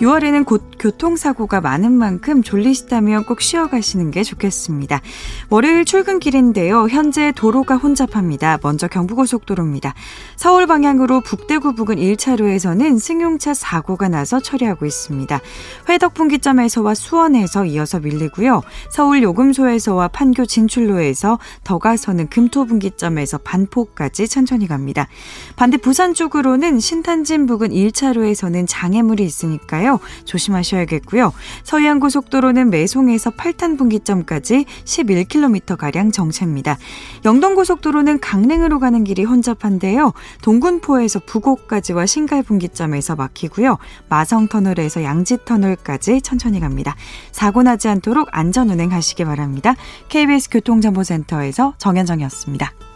6월에는 0.00 0.46
곧 0.46 0.62
교통사고가 0.78 1.60
많은 1.60 1.92
만큼 1.92 2.42
졸리시다면 2.42 3.24
꼭 3.26 3.42
쉬어가시는 3.42 4.10
게 4.10 4.22
좋겠습니다. 4.22 5.02
월요일 5.50 5.84
출근길인데요. 5.84 6.88
현재 6.88 7.32
도로가 7.36 7.76
혼잡합니다. 7.76 8.60
먼저 8.62 8.88
경부고속도로입니다. 8.88 9.92
서울 10.36 10.66
방향으로 10.66 11.20
북대구 11.20 11.74
부근 11.74 11.96
1차로에서는 11.96 12.98
승용차 12.98 13.52
사고가 13.52 14.08
나서 14.08 14.40
처리하고 14.40 14.86
있습니다. 14.86 15.38
회덕분기점에서와 15.86 16.94
수원에서 16.94 17.66
이어서 17.66 18.00
밀리고요. 18.00 18.62
서울 18.90 19.22
요금소에서와 19.22 20.08
판교 20.08 20.46
진출로에서 20.46 21.38
더 21.62 21.76
가서는 21.76 22.30
금토분기점에서 22.30 23.36
반포 23.44 23.97
까지 23.98 24.28
천천히 24.28 24.68
갑니다. 24.68 25.08
반대 25.56 25.76
부산 25.76 26.14
쪽으로는 26.14 26.78
신탄진 26.78 27.46
부근 27.46 27.70
1차로에서는 27.70 28.64
장애물이 28.68 29.24
있으니까요. 29.24 29.98
조심하셔야겠고요. 30.24 31.32
서해안고속도로는 31.64 32.70
매송에서 32.70 33.30
8탄 33.30 33.76
분기점까지 33.76 34.66
11km가량 34.84 36.12
정체입니다. 36.12 36.78
영동고속도로는 37.24 38.20
강릉으로 38.20 38.78
가는 38.78 39.02
길이 39.02 39.24
혼잡한데요. 39.24 40.12
동군포에서 40.42 41.18
부곡까지와 41.26 42.06
신갈 42.06 42.44
분기점에서 42.44 43.16
막히고요. 43.16 43.78
마성터널에서 44.08 45.02
양지터널까지 45.02 46.20
천천히 46.20 46.60
갑니다. 46.60 46.94
사고 47.32 47.64
나지 47.64 47.88
않도록 47.88 48.28
안전운행 48.30 48.92
하시기 48.92 49.24
바랍니다. 49.24 49.74
KBS 50.08 50.50
교통정보센터에서 50.50 51.74
정현정이었습니다. 51.78 52.87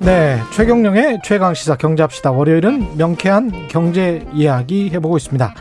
네, 0.00 0.40
최경령의 0.52 1.20
최강 1.22 1.54
시사 1.54 1.76
경제합시다. 1.76 2.32
월요일은 2.32 2.96
명쾌한 2.96 3.68
경제 3.68 4.26
이야기 4.32 4.90
해보고 4.90 5.16
있습니다. 5.16 5.54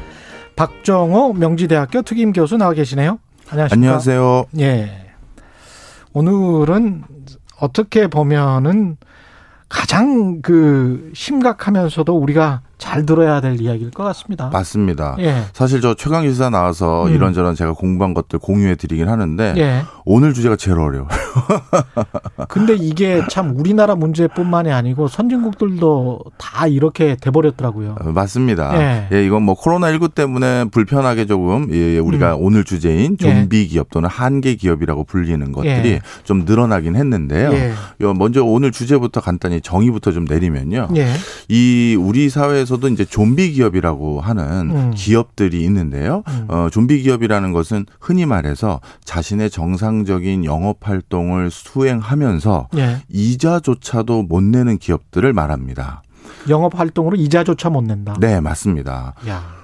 박정호 0.55 1.33
명지대학교 1.33 2.01
특임 2.01 2.33
교수 2.33 2.57
나와 2.57 2.73
계시네요. 2.73 3.19
안녕하십니까? 3.49 3.73
안녕하세요. 3.73 4.45
예. 4.59 5.11
오늘은 6.13 7.03
어떻게 7.59 8.07
보면은 8.07 8.97
가장 9.67 10.41
그 10.41 11.11
심각하면서도 11.13 12.17
우리가 12.17 12.61
잘 12.79 13.05
들어야 13.05 13.41
될 13.41 13.61
이야기일 13.61 13.91
것 13.91 14.03
같습니다. 14.05 14.49
맞습니다. 14.51 15.17
예. 15.19 15.43
사실 15.53 15.81
저 15.81 15.93
최강 15.93 16.23
기사 16.23 16.49
나와서 16.49 17.05
음. 17.07 17.13
이런저런 17.13 17.53
제가 17.53 17.73
공부한 17.73 18.13
것들 18.13 18.39
공유해 18.39 18.75
드리긴 18.75 19.09
하는데 19.09 19.53
예. 19.57 19.83
오늘 20.05 20.33
주제가 20.33 20.55
제일 20.55 20.79
어려워요. 20.79 21.09
근데 22.47 22.75
이게 22.75 23.21
참 23.29 23.53
우리나라 23.55 23.95
문제뿐만이 23.95 24.71
아니고 24.71 25.09
선진국들도 25.09 26.21
다 26.37 26.67
이렇게 26.67 27.17
돼 27.17 27.31
버렸더라고요. 27.31 27.97
어, 27.99 28.11
맞습니다. 28.11 28.71
예. 28.81 29.07
예. 29.11 29.25
이건 29.25 29.43
뭐 29.43 29.55
코로나 29.55 29.91
19 29.91 30.09
때문에 30.09 30.65
불편하게 30.71 31.25
조금 31.25 31.67
예, 31.71 31.99
우리가 31.99 32.35
음. 32.35 32.43
오늘 32.43 32.63
주제인 32.63 33.17
예. 33.21 33.23
좀비 33.23 33.67
기업 33.67 33.89
또는 33.89 34.07
한계 34.07 34.55
기업이라고 34.55 35.03
불리는 35.03 35.51
것들이 35.51 35.89
예. 35.89 36.01
좀 36.23 36.45
늘어나긴 36.45 36.95
했는데요. 36.95 37.51
예. 37.51 37.73
요 38.01 38.13
먼저 38.13 38.41
오늘 38.41 38.71
주제부터 38.71 39.19
간단히 39.19 39.59
정의부터 39.59 40.13
좀 40.13 40.23
내리면요. 40.23 40.87
예. 40.95 41.11
이 41.49 41.97
우리 41.99 42.29
사회에서 42.29 42.68
도 42.77 42.87
이제 42.87 43.05
좀비 43.05 43.51
기업이라고 43.53 44.21
하는 44.21 44.69
음. 44.69 44.91
기업들이 44.95 45.63
있는데요. 45.63 46.23
음. 46.27 46.45
어, 46.47 46.67
좀비 46.71 47.01
기업이라는 47.01 47.51
것은 47.51 47.85
흔히 47.99 48.25
말해서 48.25 48.79
자신의 49.03 49.49
정상적인 49.49 50.45
영업 50.45 50.87
활동을 50.87 51.51
수행하면서 51.51 52.69
예. 52.77 53.01
이자조차도 53.09 54.23
못 54.23 54.43
내는 54.43 54.77
기업들을 54.77 55.31
말합니다. 55.33 56.03
영업 56.47 56.79
활동으로 56.79 57.15
이자조차 57.17 57.69
못 57.69 57.83
낸다. 57.83 58.15
네, 58.19 58.39
맞습니다. 58.39 59.13
야. 59.27 59.59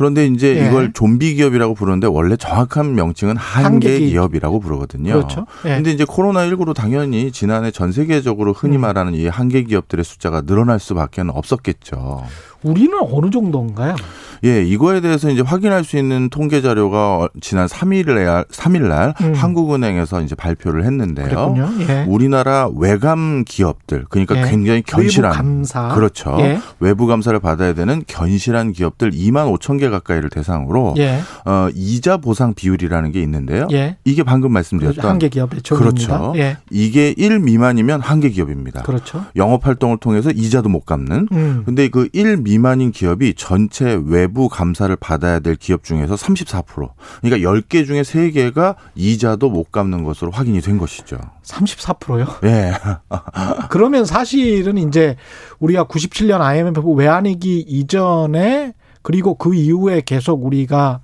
그런데 0.00 0.26
이제 0.26 0.56
예. 0.56 0.66
이걸 0.66 0.94
좀비 0.94 1.34
기업이라고 1.34 1.74
부르는데 1.74 2.06
원래 2.06 2.34
정확한 2.34 2.94
명칭은 2.94 3.36
한계 3.36 3.64
한계 3.64 3.98
기업. 3.98 4.10
기업이라고 4.10 4.60
부르거든요. 4.60 5.12
그렇죠. 5.12 5.46
예. 5.66 5.74
근데 5.74 5.90
이제 5.90 6.04
코로나19로 6.04 6.74
당연히 6.74 7.30
지난해 7.32 7.70
전 7.70 7.92
세계적으로 7.92 8.54
흔히 8.54 8.76
음. 8.76 8.82
말하는 8.82 9.14
이 9.14 9.26
한계 9.26 9.62
기업들의 9.62 10.02
숫자가 10.02 10.40
늘어날 10.42 10.78
수밖에 10.78 11.22
없었겠죠. 11.26 12.24
우리는 12.62 12.98
어느 13.10 13.30
정도인가요? 13.30 13.96
예, 14.44 14.62
이거에 14.62 15.00
대해서 15.00 15.30
이제 15.30 15.42
확인할 15.42 15.84
수 15.84 15.96
있는 15.98 16.28
통계 16.30 16.62
자료가 16.62 17.28
지난 17.40 17.66
3일에 17.66 18.48
3일 18.48 18.88
날 18.88 19.14
음. 19.20 19.34
한국은행에서 19.34 20.22
이제 20.22 20.34
발표를 20.34 20.84
했는데요. 20.84 21.54
예. 21.88 22.04
우리나라 22.08 22.68
외감 22.74 23.44
기업들 23.46 24.06
그러니까 24.08 24.36
예. 24.38 24.50
굉장히 24.50 24.82
견실한 24.82 25.32
외부 25.32 25.42
감사. 25.42 25.88
그렇죠. 25.88 26.36
예. 26.40 26.60
외부 26.78 27.06
감사를 27.06 27.38
받아야 27.40 27.74
되는 27.74 28.02
견실한 28.06 28.72
기업들 28.72 29.10
2만 29.10 29.54
5천 29.58 29.78
개 29.78 29.88
가까이를 29.90 30.30
대상으로 30.30 30.94
예. 30.98 31.20
어, 31.44 31.68
이자 31.74 32.16
보상 32.16 32.54
비율이라는 32.54 33.12
게 33.12 33.20
있는데요. 33.22 33.68
예. 33.72 33.96
이게 34.04 34.22
방금 34.22 34.52
말씀드렸던 34.52 35.04
한계 35.04 35.28
기업의. 35.28 35.60
그렇죠. 35.68 36.32
예. 36.36 36.56
이게 36.70 37.14
1 37.16 37.40
미만이면 37.40 38.00
한계 38.00 38.30
기업입니다. 38.30 38.82
그렇죠. 38.82 39.24
영업 39.36 39.66
활동을 39.66 39.98
통해서 39.98 40.30
이자도 40.30 40.68
못 40.68 40.86
갚는. 40.86 41.28
음. 41.32 41.62
근데 41.66 41.88
그 41.88 42.08
1 42.12 42.38
미만인 42.38 42.90
기업이 42.90 43.34
전체 43.36 44.00
외부 44.04 44.29
감사를 44.48 44.94
받아야 44.96 45.40
될 45.40 45.56
기업 45.56 45.84
중에서 45.84 46.14
34%. 46.14 46.90
그러니까 47.20 47.50
10개 47.50 47.86
중에 47.86 48.02
3개가 48.02 48.76
이자도 48.94 49.50
못 49.50 49.72
갚는 49.72 50.04
것으로 50.04 50.30
확인이 50.30 50.60
된 50.60 50.78
것이죠. 50.78 51.18
34%요? 51.44 52.26
예. 52.44 52.72
그러면 53.70 54.04
사실은 54.04 54.78
이제 54.78 55.16
우리가 55.58 55.84
97년 55.84 56.40
IMF 56.40 56.80
외환위기 56.92 57.60
이전에 57.60 58.74
그리고 59.02 59.34
그 59.34 59.54
이후에 59.54 60.02
계속 60.04 60.44
우리가 60.44 61.00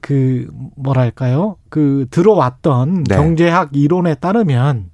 그 0.00 0.48
뭐랄까요? 0.76 1.56
그 1.68 2.06
들어왔던 2.10 3.04
네. 3.04 3.16
경제학 3.16 3.70
이론에 3.72 4.14
따르면 4.14 4.90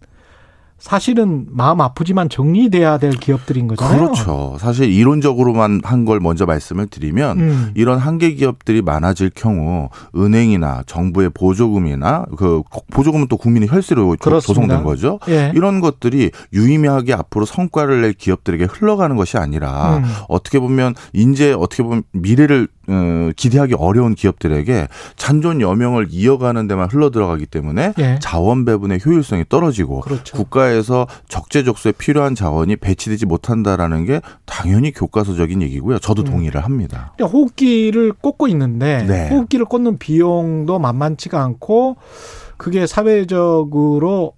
사실은 0.79 1.47
마음 1.51 1.81
아프지만 1.81 2.29
정리돼야 2.29 2.99
될 2.99 3.13
기업들인 3.13 3.67
거잖아요. 3.67 3.99
그렇죠. 3.99 4.57
사실 4.61 4.91
이론적으로만 4.93 5.81
한 5.85 6.07
걸 6.07 6.21
먼저 6.21 6.47
말씀을 6.47 6.87
드리면 6.87 7.41
음. 7.41 7.71
이런 7.75 7.99
한계 7.99 8.33
기업들이 8.35 8.81
많아질 8.83 9.31
경우 9.35 9.89
은행이나 10.15 10.83
정부의 10.87 11.31
보조금이나 11.31 12.27
그 12.37 12.63
보조금은 12.93 13.27
또 13.29 13.37
국민의 13.37 13.69
혈세로 13.69 14.15
조- 14.17 14.31
그렇습니다. 14.31 14.61
조성된 14.77 14.85
거죠. 14.85 15.19
예. 15.29 15.51
이런 15.57 15.81
것들이 15.81 16.31
유의미하게 16.53 17.15
앞으로 17.15 17.45
성과를 17.47 18.03
낼 18.03 18.13
기업들에게 18.13 18.67
흘러가는 18.71 19.17
것이 19.17 19.37
아니라 19.39 19.97
음. 19.97 20.05
어떻게 20.29 20.61
보면 20.61 20.95
인제 21.13 21.55
어떻게 21.55 21.83
보면 21.83 22.03
미래를 22.13 22.69
어, 22.89 23.31
기대하기 23.37 23.75
어려운 23.75 24.15
기업들에게 24.15 24.89
잔존 25.17 25.61
여명을 25.61 26.09
이어가는 26.11 26.67
데만 26.67 26.89
흘러 26.91 27.11
들어가기 27.11 27.47
때문에 27.47 27.95
예. 27.99 28.19
자원 28.21 28.65
배분의 28.65 29.01
효율성이 29.05 29.45
떨어지고 29.49 30.01
그렇죠. 30.01 30.37
국가에서 30.37 31.07
적재적소에 31.29 31.93
필요한 31.93 32.35
자원이 32.35 32.77
배치되지 32.77 33.27
못한다라는 33.27 34.05
게 34.05 34.21
당연히 34.45 34.93
교과서적인 34.93 35.63
얘기고요. 35.63 35.99
저도 35.99 36.23
음. 36.23 36.25
동의를 36.27 36.65
합니다. 36.65 37.15
호흡기를 37.21 38.13
꽂고 38.13 38.49
있는데 38.49 39.05
네. 39.07 39.29
호흡기를 39.29 39.67
꽂는 39.67 39.99
비용도 39.99 40.79
만만치가 40.79 41.43
않고 41.43 41.97
그게 42.57 42.87
사회적으로 42.87 44.33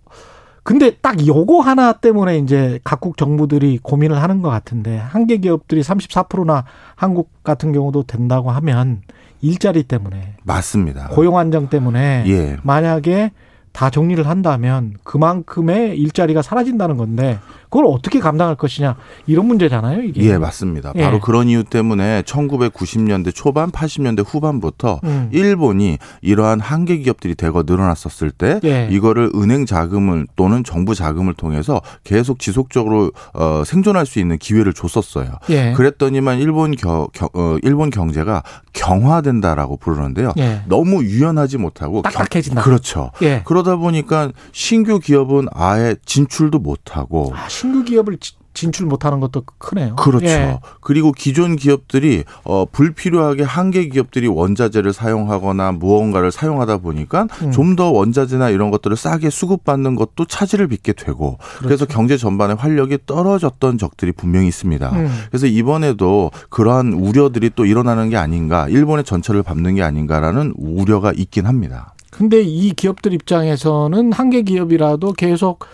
근데 0.68 0.90
딱 0.90 1.26
요거 1.26 1.62
하나 1.62 1.94
때문에 1.94 2.36
이제 2.36 2.78
각국 2.84 3.16
정부들이 3.16 3.78
고민을 3.82 4.22
하는 4.22 4.42
것 4.42 4.50
같은데 4.50 4.98
한계 4.98 5.38
기업들이 5.38 5.80
34%나 5.80 6.66
한국 6.94 7.42
같은 7.42 7.72
경우도 7.72 8.02
된다고 8.02 8.50
하면 8.50 9.00
일자리 9.40 9.82
때문에 9.82 10.34
맞습니다. 10.44 11.08
고용 11.08 11.38
안정 11.38 11.70
때문에 11.70 12.24
예. 12.26 12.58
만약에 12.62 13.30
다 13.72 13.90
정리를 13.90 14.26
한다면 14.26 14.94
그만큼의 15.04 15.96
일자리가 15.98 16.42
사라진다는 16.42 16.96
건데 16.96 17.38
그걸 17.64 17.84
어떻게 17.86 18.18
감당할 18.18 18.54
것이냐 18.56 18.96
이런 19.26 19.46
문제잖아요. 19.46 20.02
이게. 20.02 20.22
예, 20.24 20.38
맞습니다. 20.38 20.92
예. 20.96 21.02
바로 21.02 21.20
그런 21.20 21.48
이유 21.48 21.64
때문에 21.64 22.22
1990년대 22.22 23.34
초반, 23.34 23.70
80년대 23.70 24.24
후반부터 24.26 25.00
음. 25.04 25.28
일본이 25.32 25.98
이러한 26.22 26.60
한계 26.60 26.96
기업들이 26.98 27.34
대거 27.34 27.64
늘어났었을 27.66 28.30
때 28.30 28.60
예. 28.64 28.88
이거를 28.90 29.30
은행 29.34 29.66
자금을 29.66 30.26
또는 30.34 30.64
정부 30.64 30.94
자금을 30.94 31.34
통해서 31.34 31.82
계속 32.04 32.38
지속적으로 32.38 33.12
어, 33.34 33.62
생존할 33.66 34.06
수 34.06 34.18
있는 34.18 34.38
기회를 34.38 34.72
줬었어요. 34.72 35.32
예. 35.50 35.72
그랬더니만 35.74 36.38
일본 36.38 36.74
겨, 36.74 37.08
겨- 37.12 37.28
어, 37.34 37.56
일본 37.62 37.90
경제가 37.90 38.42
경화된다라고 38.72 39.76
부르는데요. 39.76 40.32
예. 40.38 40.62
너무 40.66 41.02
유연하지 41.04 41.58
못하고 41.58 42.02
경- 42.02 42.12
딱딱해진다. 42.12 42.62
그렇죠. 42.62 43.10
예. 43.22 43.42
그러 43.44 43.57
다 43.62 43.76
보니까 43.76 44.30
신규 44.52 44.98
기업은 45.00 45.46
아예 45.52 45.96
진출도 46.04 46.58
못하고 46.58 47.32
아, 47.34 47.48
신규 47.48 47.84
기업을 47.84 48.18
지- 48.18 48.36
진출 48.54 48.86
못하는 48.86 49.20
것도 49.20 49.44
크네요. 49.58 49.94
그렇죠. 49.94 50.26
예. 50.26 50.58
그리고 50.80 51.12
기존 51.12 51.54
기업들이 51.54 52.24
어 52.42 52.64
불필요하게 52.64 53.44
한계 53.44 53.88
기업들이 53.88 54.26
원자재를 54.26 54.92
사용하거나 54.92 55.70
무언가를 55.72 56.32
사용하다 56.32 56.78
보니까 56.78 57.28
음. 57.42 57.52
좀더 57.52 57.92
원자재나 57.92 58.50
이런 58.50 58.72
것들을 58.72 58.96
싸게 58.96 59.30
수급받는 59.30 59.94
것도 59.94 60.24
차질을 60.24 60.66
빚게 60.66 60.94
되고 60.94 61.38
그래서 61.58 61.84
그렇죠. 61.84 61.86
경제 61.86 62.16
전반의 62.16 62.56
활력이 62.56 62.98
떨어졌던 63.06 63.78
적들이 63.78 64.10
분명히 64.10 64.48
있습니다. 64.48 64.90
음. 64.90 65.08
그래서 65.30 65.46
이번에도 65.46 66.32
그러한 66.50 66.94
우려들이 66.94 67.50
또 67.54 67.64
일어나는 67.64 68.08
게 68.10 68.16
아닌가, 68.16 68.66
일본의 68.68 69.04
전철을 69.04 69.44
밟는 69.44 69.76
게 69.76 69.84
아닌가라는 69.84 70.54
우려가 70.56 71.12
있긴 71.14 71.46
합니다. 71.46 71.94
근데 72.18 72.42
이 72.42 72.72
기업들 72.72 73.12
입장에서는 73.12 74.12
한계 74.12 74.42
기업이라도 74.42 75.12
계속 75.12 75.64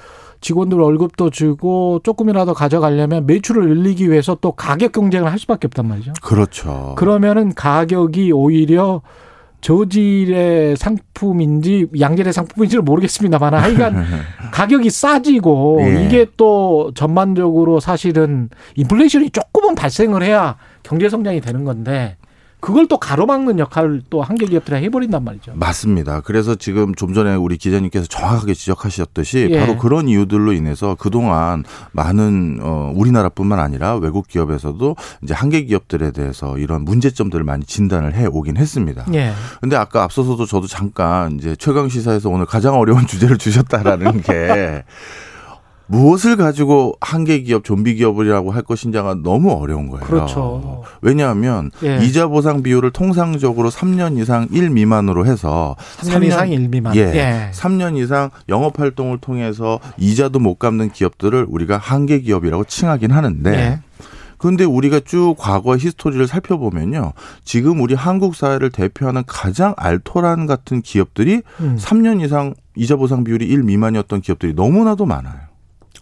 직원들 0.43 0.77
월급도 0.77 1.31
주고 1.31 2.01
조금이라도 2.05 2.53
가져가려면 2.53 3.25
매출을 3.25 3.67
늘리기 3.67 4.11
위해서 4.11 4.37
또 4.43 4.53
가격 4.53 4.93
경쟁을 4.93 5.33
할 5.33 5.39
수밖에 5.39 5.67
없단 5.69 5.89
말이죠. 5.89 6.13
그렇죠. 6.21 6.97
그러면은 6.99 7.55
가격이 7.55 8.31
오히려 8.33 9.01
저질의 9.63 10.77
상품인지 10.77 11.87
양질의 11.99 12.35
상품인지는 12.35 12.85
모르겠습니다만 12.85 13.55
하여간 13.55 14.05
가격이 14.53 14.91
싸지고 14.91 15.79
예. 15.81 16.05
이게 16.05 16.27
또 16.37 16.93
전반적으로 16.95 17.81
사실은 17.81 18.51
인플레이션이 18.75 19.31
조금은 19.31 19.75
발생을 19.75 20.23
해야 20.23 20.59
경제 20.83 21.09
성장이 21.09 21.41
되는 21.41 21.65
건데 21.65 22.19
그걸 22.65 22.89
또 22.89 22.97
가로막는 22.97 23.59
역할을 23.59 24.05
또 24.09 24.23
한계 24.23 24.47
기업들이 24.47 24.83
해버린단 24.85 25.23
말이죠. 25.23 25.53
맞습니다. 25.55 26.23
그래서 26.23 26.55
지금 26.55 26.95
좀 26.95 27.13
전에 27.13 27.35
우리 27.35 27.59
기자님께서 27.59 28.07
정확하게 28.07 28.55
지적하셨듯이 28.55 29.49
예. 29.51 29.61
바로 29.61 29.77
그런 29.77 30.09
이유들로 30.09 30.55
인해서 30.55 30.97
그동안 30.99 31.63
많은 31.93 32.61
어 32.63 32.91
우리나라뿐만 32.95 33.59
아니라 33.59 33.97
외국 33.97 34.29
기업에서도 34.29 34.97
이제 35.23 35.35
한계 35.35 35.65
기업들에 35.65 36.11
대해서 36.13 36.57
이런 36.57 36.87
문제점들을 36.87 37.45
많이 37.45 37.67
진단을 37.67 38.15
해 38.15 38.25
오긴 38.25 38.57
했습니다. 38.57 39.05
예. 39.13 39.35
근데 39.61 39.77
아까 39.77 40.03
앞서서도 40.03 40.47
저도 40.47 40.67
잠깐 40.67 41.37
이제 41.39 41.55
최강 41.57 41.91
시사에서 41.91 42.31
오늘 42.31 42.47
가장 42.47 42.79
어려운 42.79 43.05
주제를 43.07 43.37
주셨다라는 43.37 44.23
게 44.23 44.85
무엇을 45.87 46.37
가지고 46.37 46.95
한계 47.01 47.41
기업, 47.41 47.65
좀비 47.65 47.97
기업이라고 47.97 48.51
할 48.51 48.63
것인지가 48.63 49.17
너무 49.23 49.53
어려운 49.53 49.89
거예요. 49.89 50.05
그렇죠. 50.07 50.83
왜냐하면 51.03 51.71
예. 51.83 51.99
이자 52.03 52.27
보상 52.29 52.63
비율을 52.63 52.91
통상적으로 52.91 53.71
3년 53.71 54.19
이상 54.19 54.49
1 54.51 54.71
미만으로 54.71 55.27
해서 55.27 55.77
3년 56.01 56.27
이상 56.27 56.51
1 56.51 56.69
미만. 56.69 56.97
예. 56.97 57.01
예. 57.01 57.51
3년 57.53 57.99
이상 57.99 58.31
영업 58.49 58.81
활동을 58.81 59.19
통해서 59.19 59.79
이자도 59.99 60.39
못 60.39 60.59
갚는 60.59 60.91
기업들을 60.91 61.47
우리가 61.49 61.77
한계 61.77 62.21
기업이라고 62.21 62.65
칭하긴 62.65 63.11
하는데 63.11 63.51
예. 63.53 63.81
근데 64.39 64.65
우리가 64.65 65.01
쭉 65.01 65.37
과거 65.39 65.75
히스토리를 65.77 66.27
살펴보면요. 66.27 67.13
지금 67.45 67.81
우리 67.81 67.95
한국 67.95 68.37
사회를 68.37 68.71
대표하는 68.71 69.23
가장 69.27 69.73
알토란 69.79 70.47
같은 70.47 70.83
기업들이 70.83 71.41
음. 71.61 71.79
3년 71.81 72.23
이상 72.23 72.55
이자 72.77 72.97
보상 72.97 73.25
비율이 73.25 73.47
1 73.47 73.63
미만이었던 73.63 74.21
기업들이 74.21 74.53
너무나도 74.53 75.07
많아요. 75.07 75.54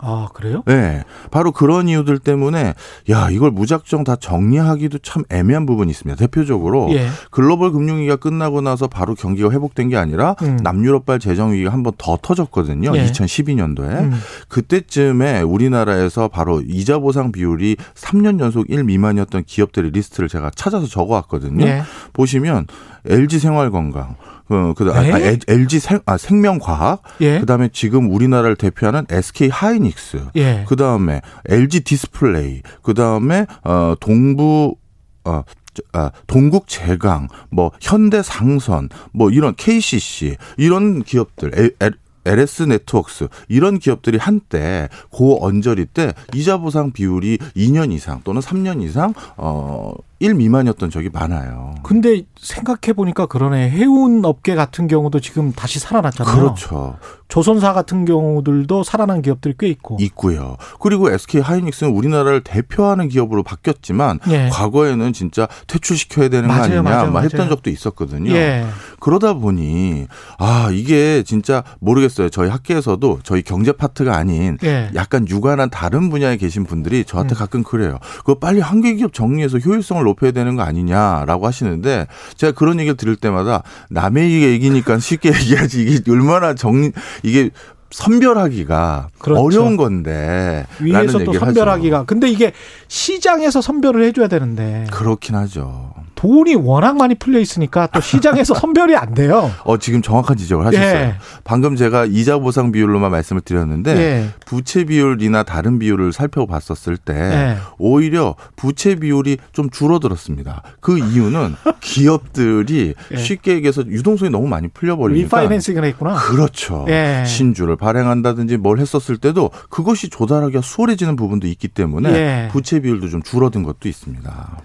아 0.05 0.27
그래요? 0.35 0.63
네. 0.67 1.05
바로 1.31 1.53
그런 1.53 1.89
이유들 1.89 2.19
때문에 2.19 2.75
야, 3.11 3.29
이걸 3.31 3.53
무작정 3.53 4.03
다 4.03 4.17
정리하기도 4.17 4.99
참 4.99 5.23
애매한 5.31 5.65
부분이 5.65 5.91
있습니다. 5.93 6.19
대표적으로 6.19 6.89
예. 6.93 7.07
글로벌 7.31 7.71
금융 7.71 7.99
위기가 7.99 8.17
끝나고 8.17 8.61
나서 8.63 8.89
바로 8.89 9.15
경기가 9.15 9.51
회복된 9.51 9.89
게 9.91 9.97
아니라 9.97 10.35
음. 10.43 10.59
남유럽발 10.63 11.21
재정 11.21 11.53
위기가 11.53 11.73
한 11.73 11.83
번 11.85 11.93
더 11.99 12.19
터졌거든요. 12.21 12.91
예. 12.97 13.05
2012년도에. 13.07 14.01
음. 14.01 14.13
그때쯤에 14.49 15.43
우리나라에서 15.43 16.29
바로 16.29 16.61
이자 16.67 16.99
보상 16.99 17.31
비율이 17.33 17.77
3년 17.95 18.41
연속 18.41 18.67
1 18.71 18.83
미만이었던 18.85 19.45
기업들의 19.47 19.91
리스트를 19.93 20.29
제가 20.29 20.51
찾아서 20.57 20.87
적어 20.87 21.15
왔거든요. 21.15 21.65
예. 21.67 21.83
보시면 22.13 22.67
LG 23.09 23.39
생활건강, 23.41 24.17
그, 24.49 24.75
그, 24.77 24.93
아, 24.93 25.01
네? 25.03 25.13
아, 25.13 25.19
엘- 25.19 25.39
LG 25.49 25.81
생, 25.81 26.01
아, 26.07 26.17
생명과학, 26.17 27.03
예. 27.21 27.41
그 27.41 27.47
다음에 27.47 27.69
지금 27.73 28.11
우리나라를 28.13 28.57
대표하는 28.57 29.07
SK 29.11 29.49
하이닉스, 29.51 30.27
예. 30.37 30.65
그 30.69 30.77
다음에 30.77 31.21
LG 31.49 31.81
디스플레이, 31.81 32.63
그 32.83 32.95
다음에 32.95 33.47
어 33.65 33.95
동부 34.01 34.77
어 35.25 35.43
저, 35.75 35.83
아, 35.95 36.11
동국 36.27 36.69
제강, 36.69 37.29
뭐 37.51 37.73
현대 37.81 38.23
상선, 38.23 38.89
뭐 39.13 39.31
이런 39.31 39.55
KCC 39.57 40.37
이런 40.59 41.03
기업들, 41.03 41.53
엘- 41.57 41.75
엘- 41.81 41.95
LS 42.25 42.63
네트워크스 42.63 43.27
이런 43.49 43.81
기업들이 43.81 44.17
한때 44.17 44.89
고 45.11 45.45
언저리 45.45 45.87
때 45.87 46.13
이자 46.35 46.59
보상 46.59 46.93
비율이 46.93 47.39
2년 47.57 47.91
이상 47.91 48.21
또는 48.23 48.41
3년 48.41 48.81
이상 48.81 49.13
어 49.37 49.93
1 50.23 50.35
미만이었던 50.35 50.89
적이 50.91 51.11
많아요. 51.13 51.75
근데 51.83 52.23
생각해 52.41 52.93
보니까 52.95 53.27
그러네. 53.27 53.71
해운 53.71 54.25
업계 54.25 54.55
같은 54.55 54.87
경우도 54.87 55.19
지금 55.19 55.51
다시 55.53 55.81
살아났잖아요. 55.81 56.37
그렇죠. 56.37 56.97
조선사 57.27 57.73
같은 57.73 58.05
경우들도 58.05 58.85
살아난 58.85 59.21
기업들이 59.23 59.55
꽤 59.59 59.67
있고. 59.69 59.97
있고요. 59.99 60.57
그리고 60.81 61.11
SK 61.11 61.41
하이닉스는 61.41 61.93
우리나라를 61.93 62.43
대표하는 62.45 63.09
기업으로 63.09 63.43
바뀌었지만 63.43 64.21
예. 64.29 64.49
과거에는 64.53 65.13
진짜 65.13 65.49
퇴출시켜야 65.67 66.29
되는 66.29 66.47
거 66.47 66.55
맞아요, 66.55 66.65
아니냐 66.65 66.83
맞아요, 66.83 67.11
막 67.11 67.25
했던 67.25 67.39
맞아요. 67.41 67.51
적도 67.51 67.71
있었거든요. 67.71 68.33
예. 68.33 68.67
그러다 69.01 69.33
보니 69.35 70.07
아 70.39 70.69
이게 70.73 71.23
진짜 71.25 71.65
모르겠어요. 71.81 72.29
저희 72.29 72.49
학계에서도 72.51 73.21
저희 73.25 73.43
경제 73.43 73.73
파트가 73.73 74.15
아닌 74.15 74.59
예. 74.63 74.91
약간 74.95 75.27
유관한 75.27 75.71
다른 75.71 76.11
분야에 76.11 76.37
계신 76.37 76.65
분들이 76.65 77.05
저한테 77.05 77.35
음. 77.35 77.37
가끔 77.39 77.63
그래요. 77.65 77.99
그거 78.19 78.35
빨리 78.35 78.61
한계 78.61 78.95
기업 78.95 79.15
정리해서 79.15 79.57
효율성을 79.59 80.07
높여야 80.13 80.31
되는 80.33 80.57
거 80.57 80.63
아니냐라고 80.63 81.47
하시는데 81.47 82.07
제가 82.37 82.53
그런 82.53 82.79
얘기를 82.79 82.97
들을 82.97 83.17
때마다 83.17 83.63
남의 83.91 84.43
얘기니까 84.43 84.99
쉽게 84.99 85.31
얘기하지 85.35 85.83
이게 85.83 86.11
얼마나 86.11 86.55
정리 86.55 86.93
이게 87.23 87.51
선별하기가 87.91 89.09
그렇죠. 89.19 89.43
어려운 89.43 89.77
건데 89.77 90.67
위에서 90.81 91.19
또 91.25 91.33
선별하기가. 91.35 92.05
근데 92.05 92.29
이게 92.29 92.53
시장에서 92.89 93.61
선별을 93.61 94.05
해줘야 94.05 94.29
되는데 94.29 94.81
하죠. 94.87 94.97
그렇긴 94.97 95.35
하죠. 95.35 95.93
돈이 96.23 96.55
워낙 96.55 96.97
많이 96.97 97.17
풀려 97.17 97.41
있으니까 97.41 97.89
또 97.89 98.01
시장에서 98.01 98.55
선별이 98.55 98.95
안 98.95 99.13
돼요. 99.13 99.51
어, 99.65 99.77
지금 99.77 100.03
정확한 100.03 100.37
지적을 100.37 100.65
하셨어요. 100.67 100.95
예. 100.95 101.15
방금 101.43 101.75
제가 101.75 102.05
이자 102.05 102.39
보상 102.39 102.71
비율로만 102.71 103.11
말씀을 103.11 103.43
드렸는데 103.43 103.97
예. 103.97 104.29
부채 104.47 104.85
비율이나 104.85 105.43
다른 105.43 105.81
비율을 105.81 106.13
살펴봤었을 106.13 106.97
때 106.97 107.13
예. 107.13 107.57
오히려 107.77 108.37
부채 108.55 108.95
비율이 108.95 109.39
좀 109.51 109.69
줄어들었습니다. 109.69 110.63
그 110.79 110.97
이유는 110.97 111.57
기업들이 111.83 112.95
예. 113.11 113.17
쉽게 113.17 113.55
얘기해서 113.55 113.85
유동성이 113.85 114.31
너무 114.31 114.47
많이 114.47 114.69
풀려버리니까 114.69 115.25
리파이낸싱을 115.25 115.85
했구나. 115.87 116.15
그렇죠. 116.15 116.87
예. 116.89 117.25
신주를 117.27 117.75
발행한다든지 117.75 118.59
뭘 118.59 118.79
했었을 118.79 119.17
때도 119.17 119.51
그것이 119.71 120.09
조달하기가 120.09 120.61
수월해지는 120.61 121.17
부분도 121.17 121.49
있기 121.49 121.67
때문에 121.67 122.11
예. 122.11 122.49
부채 122.53 122.79
비율도 122.79 123.09
좀 123.09 123.25
줄어든 123.25 123.65
것도 123.65 123.89
있습니다. 123.89 124.59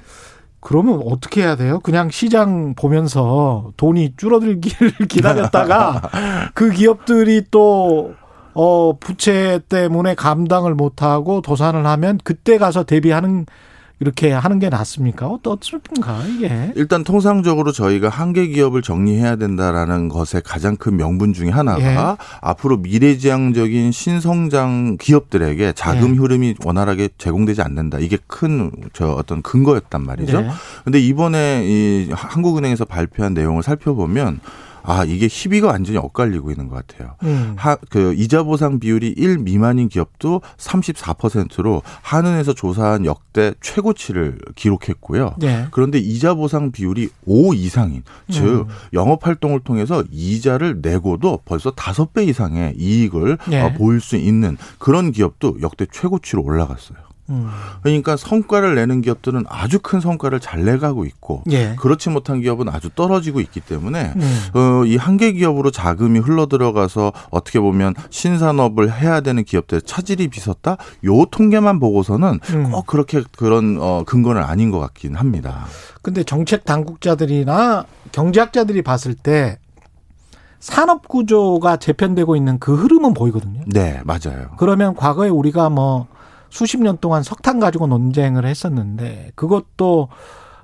그러면 0.67 1.01
어떻게 1.05 1.43
해야 1.43 1.55
돼요? 1.55 1.79
그냥 1.79 2.09
시장 2.09 2.75
보면서 2.75 3.71
돈이 3.77 4.15
줄어들기를 4.17 4.91
기다렸다가 5.07 6.01
그 6.53 6.71
기업들이 6.71 7.43
또 7.49 8.15
어, 8.53 8.97
부채 8.99 9.61
때문에 9.69 10.13
감당을 10.13 10.75
못하고 10.75 11.39
도산을 11.39 11.85
하면 11.85 12.19
그때 12.21 12.57
가서 12.57 12.83
대비하는 12.83 13.45
이렇게 13.99 14.31
하는 14.31 14.59
게 14.59 14.69
낫습니까? 14.69 15.27
어떻습니까 15.27 16.21
이게? 16.27 16.71
일단 16.75 17.03
통상적으로 17.03 17.71
저희가 17.71 18.09
한계 18.09 18.47
기업을 18.47 18.81
정리해야 18.83 19.37
된다라는 19.37 20.07
것의 20.09 20.43
가장 20.45 20.75
큰 20.75 20.97
명분 20.97 21.33
중에 21.33 21.49
하나가 21.49 21.81
예. 21.81 22.25
앞으로 22.41 22.77
미래지향적인 22.77 23.91
신성장 23.91 24.97
기업들에게 24.99 25.73
자금 25.73 26.11
예. 26.11 26.17
흐름이 26.19 26.55
원활하게 26.63 27.09
제공되지 27.17 27.61
않는다. 27.61 27.99
이게 27.99 28.17
큰 28.27 28.71
저 28.93 29.11
어떤 29.11 29.41
근거였단 29.41 30.03
말이죠. 30.03 30.41
네. 30.41 30.49
근데 30.83 30.99
이번에 30.99 31.63
이 31.65 32.09
한국은행에서 32.11 32.85
발표한 32.85 33.33
내용을 33.33 33.63
살펴보면 33.63 34.39
아, 34.87 35.03
이게 35.03 35.27
희비가 35.29 35.67
완전히 35.67 35.97
엇갈리고 35.97 36.49
있는 36.49 36.69
것 36.69 36.87
같아요. 36.87 37.15
음. 37.23 37.55
하, 37.57 37.75
그 37.75 38.13
이자 38.15 38.43
보상 38.43 38.79
비율이 38.79 39.15
1 39.17 39.39
미만인 39.39 39.89
기업도 39.89 40.41
34%로 40.57 41.81
한은에서 42.01 42.53
조사한 42.53 43.05
역대 43.05 43.53
최고치를 43.59 44.39
기록했고요. 44.55 45.35
네. 45.39 45.67
그런데 45.71 45.99
이자 45.99 46.35
보상 46.35 46.71
비율이 46.71 47.09
5 47.25 47.53
이상인 47.53 48.03
즉 48.31 48.43
음. 48.43 48.65
영업 48.93 49.27
활동을 49.27 49.59
통해서 49.59 50.05
이자를 50.09 50.79
내고도 50.81 51.39
벌써 51.43 51.71
5배 51.71 52.25
이상의 52.29 52.75
이익을 52.77 53.39
네. 53.49 53.61
어, 53.61 53.73
보일 53.73 53.99
수 53.99 54.15
있는 54.15 54.55
그런 54.79 55.11
기업도 55.11 55.57
역대 55.61 55.85
최고치로 55.91 56.43
올라갔어요. 56.43 57.06
음. 57.29 57.49
그러니까 57.81 58.15
성과를 58.15 58.75
내는 58.75 59.01
기업들은 59.01 59.45
아주 59.49 59.79
큰 59.79 59.99
성과를 59.99 60.39
잘 60.39 60.63
내가고 60.63 61.05
있고 61.05 61.43
예. 61.51 61.75
그렇지 61.77 62.09
못한 62.09 62.41
기업은 62.41 62.69
아주 62.69 62.89
떨어지고 62.89 63.41
있기 63.41 63.59
때문에 63.59 64.13
음. 64.15 64.41
어, 64.53 64.85
이 64.85 64.95
한계 64.95 65.33
기업으로 65.33 65.71
자금이 65.71 66.19
흘러 66.19 66.45
들어가서 66.47 67.11
어떻게 67.29 67.59
보면 67.59 67.95
신산업을 68.09 68.99
해야 68.99 69.21
되는 69.21 69.43
기업들 69.43 69.81
차질이 69.81 70.27
빚었다. 70.29 70.77
요 71.05 71.25
통계만 71.25 71.79
보고서는 71.79 72.39
음. 72.51 72.71
꼭 72.71 72.85
그렇게 72.87 73.23
그런 73.37 73.77
어, 73.79 74.03
근거는 74.05 74.41
아닌 74.41 74.71
것 74.71 74.79
같긴 74.79 75.15
합니다. 75.15 75.65
근데 76.01 76.23
정책 76.23 76.63
당국자들이나 76.63 77.85
경제학자들이 78.11 78.81
봤을 78.81 79.13
때 79.13 79.59
산업 80.59 81.07
구조가 81.07 81.77
재편되고 81.77 82.35
있는 82.35 82.59
그 82.59 82.75
흐름은 82.75 83.13
보이거든요. 83.13 83.61
네, 83.67 84.01
맞아요. 84.03 84.49
그러면 84.57 84.95
과거에 84.95 85.29
우리가 85.29 85.69
뭐 85.69 86.07
수십 86.49 86.81
년 86.81 86.97
동안 86.97 87.23
석탄 87.23 87.59
가지고 87.59 87.87
논쟁을 87.87 88.45
했었는데 88.45 89.31
그것도 89.35 90.09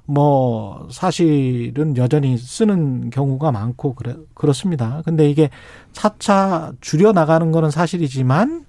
뭐 0.05 0.87
사실은 0.91 1.95
여전히 1.97 2.37
쓰는 2.37 3.09
경우가 3.09 3.51
많고 3.51 3.95
그래 3.95 4.15
그렇습니다. 4.33 5.01
근데 5.05 5.29
이게 5.29 5.49
차차 5.93 6.73
줄여 6.81 7.13
나가는 7.13 7.51
거는 7.51 7.71
사실이지만 7.71 8.65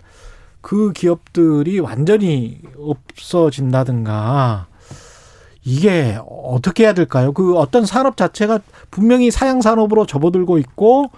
그 0.61 0.93
기업들이 0.93 1.81
완전히 1.81 2.61
없어진다든가 2.79 4.69
이게 5.65 6.19
어떻게 6.29 6.85
해야 6.85 6.93
될까요? 6.93 7.33
그 7.33 7.57
어떤 7.57 7.85
산업 7.85 8.17
자체가 8.17 8.61
분명히 8.91 9.31
사양 9.31 9.61
산업으로 9.61 10.07
접어들고 10.07 10.59
있고 10.59 11.11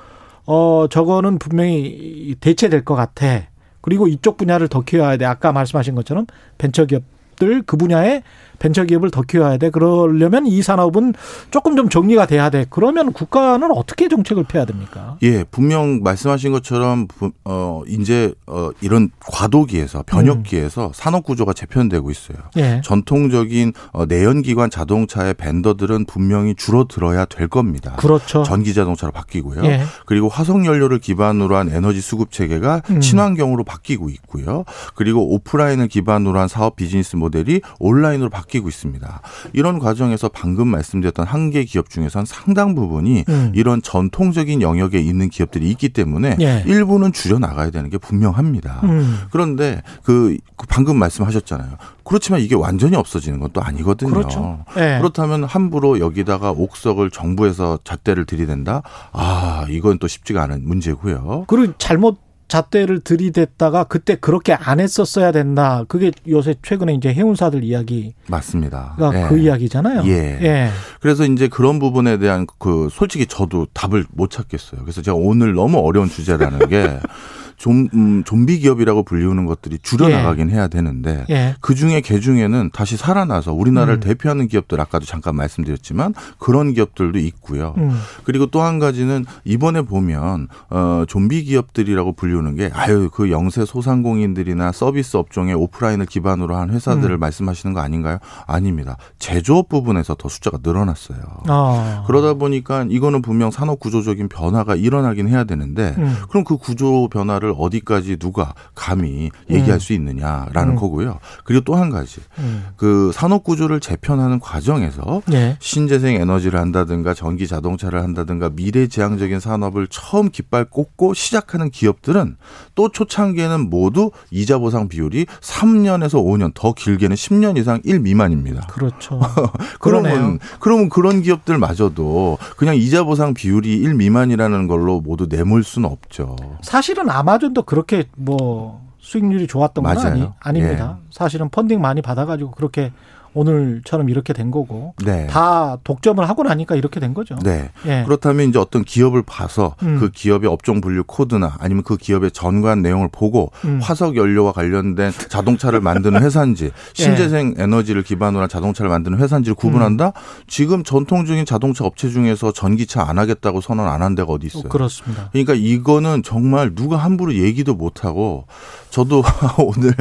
어 0.47 0.87
저거는 0.89 1.39
분명히 1.39 2.37
대체될 2.41 2.85
것 2.85 2.95
같아. 2.95 3.43
그리고 3.87 4.09
이쪽 4.09 4.37
분야를 4.37 4.67
더 4.67 4.81
키워야 4.81 5.17
돼. 5.17 5.25
아까 5.25 5.53
말씀하신 5.53 5.95
것처럼 5.95 6.27
벤처기업들 6.59 7.63
그 7.63 7.77
분야에 7.77 8.25
벤처기업을 8.59 9.11
더 9.11 9.23
키워야 9.23 9.57
돼. 9.59 9.71
그러려면 9.71 10.47
이 10.47 10.63
산업은 10.63 11.15
조금 11.51 11.77
좀 11.77 11.89
정리가 11.89 12.27
돼야 12.27 12.51
돼. 12.51 12.65
그러면 12.71 13.13
국가는 13.13 13.69
어떻게 13.73 14.09
정책을 14.09 14.45
펴야 14.45 14.65
됩니까? 14.65 15.17
예, 15.23 15.45
분명 15.45 16.01
말씀하신 16.03 16.53
것처럼 16.53 17.07
부- 17.07 17.33
어 17.45 17.83
이제 17.87 18.33
어 18.47 18.71
이런 18.81 19.11
과도기에서 19.21 20.05
변혁기에서 20.07 20.93
산업 20.95 21.25
구조가 21.25 21.53
재편되고 21.53 22.11
있어요. 22.11 22.39
예. 22.57 22.81
전통적인 22.85 23.73
어 23.93 24.07
내연기관 24.07 24.71
자동차의 24.71 25.35
벤더들은 25.35 26.07
분명히 26.07 26.55
줄어들어야 26.55 27.25
될 27.27 27.49
겁니다. 27.49 27.95
그렇죠. 27.99 28.43
전기 28.43 28.73
자동차로 28.75 29.13
바뀌고요. 29.13 29.65
예. 29.65 29.83
그리고 30.07 30.29
화석 30.29 30.65
연료를 30.65 30.99
기반으로 30.99 31.57
한 31.57 31.69
에너지 31.71 32.01
수급 32.01 32.31
체계가 32.33 32.83
음. 32.91 33.01
친환경으로 33.01 33.65
바뀌고 33.65 34.09
있고요. 34.11 34.65
그리고 34.95 35.35
오프라인을 35.35 35.89
기반으로 35.89 36.39
한 36.39 36.49
사업 36.49 36.77
비즈니스 36.77 37.17
모델이 37.17 37.61
온라인으로 37.79 38.31
바뀌고 38.31 38.46
있습니다. 38.55 39.21
이런 39.53 39.79
과정에서 39.79 40.29
방금 40.29 40.69
말씀드렸던 40.69 41.27
한계 41.27 41.65
기업 41.65 41.91
중에선 41.91 42.25
상당 42.25 42.75
부분이 42.75 43.25
음. 43.29 43.53
이런 43.55 43.83
전통적인 43.83 44.63
영역에 44.63 44.99
있는 45.01 45.29
기업들이 45.29 45.69
있기 45.71 45.89
때문에 45.89 46.37
예. 46.41 46.63
일부는 46.67 47.13
줄여 47.13 47.39
나가야 47.39 47.71
되는 47.71 47.91
게 47.91 47.99
분명합니다. 47.99 48.81
음. 48.85 49.19
그런데 49.31 49.83
그, 50.03 50.37
그 50.57 50.67
방금 50.69 50.99
말씀하셨잖아요. 50.99 51.71
그렇지만 52.05 52.41
이게 52.41 52.55
완전히 52.55 52.97
없어지는 52.97 53.41
건 53.41 53.47
또 53.57 53.63
아니거든요. 53.63 54.11
그렇죠. 54.13 54.65
예. 54.77 54.99
그렇다면 54.99 55.45
함부로 55.45 55.99
여기다가 55.99 56.51
옥석을 56.51 57.11
정부에서 57.11 57.79
잣대를 57.85 58.27
들이댄다? 58.27 58.83
아, 59.13 59.67
이건 59.71 59.99
또 59.99 60.07
쉽지가 60.07 60.43
않은 60.43 60.67
문제고요. 60.67 61.45
그리고 61.47 61.73
잘못 61.79 62.19
잣대를 62.49 63.01
들이댔다가 63.01 63.85
그때 63.85 64.15
그렇게 64.15 64.53
안 64.53 64.81
했었어야 64.81 65.33
된다. 65.33 65.85
그게 65.89 66.13
요새 66.29 66.55
최근에 66.63 66.95
이제 66.95 67.13
해운사들 67.13 67.65
이야기가 67.65 68.11
맞습니다. 68.29 68.97
그 69.29 69.39
이야기잖아요. 69.39 70.03
예. 70.07 70.39
예. 70.43 70.71
그래서 71.01 71.25
이제 71.25 71.49
그런 71.49 71.79
부분에 71.79 72.19
대한 72.19 72.47
그 72.59 72.89
솔직히 72.91 73.27
저도 73.27 73.67
답을 73.73 74.07
못 74.13 74.31
찾겠어요. 74.31 74.83
그래서 74.83 75.03
제가 75.03 75.17
오늘 75.17 75.55
너무 75.55 75.79
어려운 75.79 76.09
주제라는 76.09 76.69
게 76.69 77.01
좀, 77.57 77.89
음, 77.95 78.23
좀비 78.25 78.59
기업이라고 78.59 79.03
불리우는 79.05 79.47
것들이 79.47 79.79
줄여나가긴 79.83 80.51
해야 80.51 80.69
되는데 80.69 81.25
예. 81.31 81.55
그 81.61 81.75
중에 81.75 82.01
개 82.03 82.21
중에는 82.21 82.71
다시 82.73 82.97
살아나서 82.97 83.53
우리나라를 83.55 83.95
음. 83.95 84.01
대표하는 84.01 84.49
기업들 84.49 84.81
아까도 84.81 85.07
잠깐 85.07 85.37
말씀드렸지만 85.37 86.15
그런 86.39 86.75
기업들도 86.75 87.19
있고요. 87.19 87.75
음. 87.79 87.99
그리고 88.25 88.47
또 88.47 88.67
한 88.67 88.79
가지는 88.79 89.25
이번에 89.45 89.83
보면 89.83 90.49
어 90.71 91.05
좀비 91.07 91.45
기업들이라고 91.45 92.13
불리우는 92.13 92.57
게 92.57 92.71
아유 92.75 93.09
그 93.13 93.31
영세 93.31 93.65
소상공인들이나 93.65 94.73
서비스 94.73 95.17
업종의 95.17 95.55
오프라인을 95.55 96.07
기반으로 96.07 96.57
한 96.57 96.71
회사들을 96.71 97.17
음. 97.17 97.21
말씀하시는 97.21 97.73
거 97.75 97.81
아닌가요? 97.81 98.19
아닙니다. 98.47 98.97
제조업 99.19 99.69
부분에서 99.69 100.15
더 100.17 100.29
숫자가 100.29 100.59
늘어났어요. 100.63 101.19
아. 101.47 102.05
그러다 102.07 102.35
보니까 102.35 102.87
이거는 102.89 103.23
분명 103.23 103.51
산업 103.51 103.79
구조적인 103.79 104.29
변화가 104.29 104.75
일어나긴 104.75 105.29
해야 105.29 105.45
되는데 105.45 105.95
음. 105.99 106.17
그럼 106.29 106.45
그 106.45 106.57
구조 106.57 107.09
변화를 107.09 107.46
어디까지 107.57 108.17
누가 108.17 108.55
감히 108.75 109.31
얘기할 109.49 109.75
음. 109.75 109.79
수 109.79 109.93
있느냐라는 109.93 110.75
음. 110.75 110.77
거고요. 110.77 111.21
그리고 111.45 111.63
또 111.65 111.77
한 111.77 111.91
가지 111.91 112.21
음. 112.39 112.65
그 112.77 113.11
산업 113.13 113.45
구조를 113.45 113.81
재편하는 113.81 114.41
과정에서 114.41 115.23
예. 115.33 115.57
신재생 115.61 116.15
에너지를 116.17 116.59
한다든가 116.59 117.13
전기 117.15 117.47
자동차를 117.47 118.03
한다든가 118.03 118.49
미래 118.51 118.87
지향적인 118.87 119.41
산업을 119.41 119.89
처음 119.89 120.31
깃발 120.31 120.65
꽂고 120.65 121.15
시작하는 121.15 121.71
기업들은 121.71 122.37
또 122.75 122.89
초창기에는 122.89 123.69
모두 123.69 124.11
이자 124.31 124.59
보상 124.59 124.89
비율이 124.89 125.27
3년에서 125.41 126.15
5년 126.15 126.53
더 126.55 126.73
길게는 126.73 127.15
10년 127.15 127.59
이상 127.59 127.81
1 127.85 128.01
미만입니다. 128.01 128.67
그렇죠. 128.69 129.21
그러면 129.79 130.13
그러네요. 130.13 130.39
그러면 130.61 130.89
그런 130.89 131.23
기업들마저도 131.23 132.39
그냥 132.57 132.77
이자 132.77 133.05
보상 133.05 133.35
비율이 133.35 133.77
1 133.77 133.95
미만이라는 133.95 134.67
걸로 134.67 135.01
모두 135.01 135.27
내몰 135.29 135.63
수는 135.63 135.91
없죠. 135.91 136.37
사실은 136.63 137.11
아마 137.11 137.36
존도 137.39 137.63
그렇게 137.63 138.05
뭐 138.17 138.87
수익률이 138.99 139.47
좋았던 139.47 139.85
건. 139.85 139.99
아니, 139.99 140.29
아닙니다. 140.41 140.99
사실은 141.11 141.49
펀딩 141.49 141.81
많이 141.81 142.03
받아가지고 142.03 142.51
그렇게 142.53 142.93
오늘처럼 143.37 144.09
이렇게 144.09 144.33
된 144.33 144.51
거고 144.51 144.95
네. 145.05 145.27
다 145.29 145.77
독점을 145.85 146.27
하고 146.27 146.43
나니까 146.43 146.75
이렇게 146.75 147.01
된 147.01 147.13
거죠. 147.13 147.37
네. 147.43 147.71
예. 147.87 148.03
그렇다면 148.07 148.49
이제 148.49 148.59
어떤 148.59 148.83
기업을 148.83 149.23
봐서 149.23 149.75
음. 149.83 149.99
그 150.01 150.11
기업의 150.11 150.49
업종 150.49 150.81
분류 150.81 151.05
코드나 151.05 151.57
아니면 151.61 151.83
그 151.85 151.97
기업의 151.97 152.31
전관 152.31 152.81
내용을 152.81 153.09
보고 153.13 153.53
음. 153.67 153.79
화석 153.83 154.17
연료와 154.17 154.53
관련된 154.53 155.13
자동차를 155.29 155.81
만드는 155.81 156.23
회사인지 156.23 156.71
신재생 156.95 157.55
에너지를 157.59 158.03
기반으로 158.03 158.43
한 158.43 158.49
자동차를 158.49 158.89
만드는 158.89 159.19
회사인지를 159.19 159.55
구분한다. 159.55 160.13
지금 160.47 160.83
전통 160.83 161.27
중인 161.27 161.45
자동차 161.45 161.85
업체 161.85 162.09
중에서 162.09 162.53
전기차 162.53 163.03
안 163.09 163.19
하겠다고 163.19 163.61
선언 163.61 163.87
안 163.89 164.07
한 164.07 164.15
데가 164.15 164.33
어디 164.33 164.47
있어요? 164.47 164.63
그렇습니다. 164.65 165.31
그러니까 165.33 165.55
이거는 165.55 166.23
정말 166.23 166.75
누가 166.75 166.97
함부로 166.97 167.35
얘기도 167.35 167.75
못 167.75 168.05
하고 168.05 168.47
저도 168.91 169.23
오늘 169.59 169.93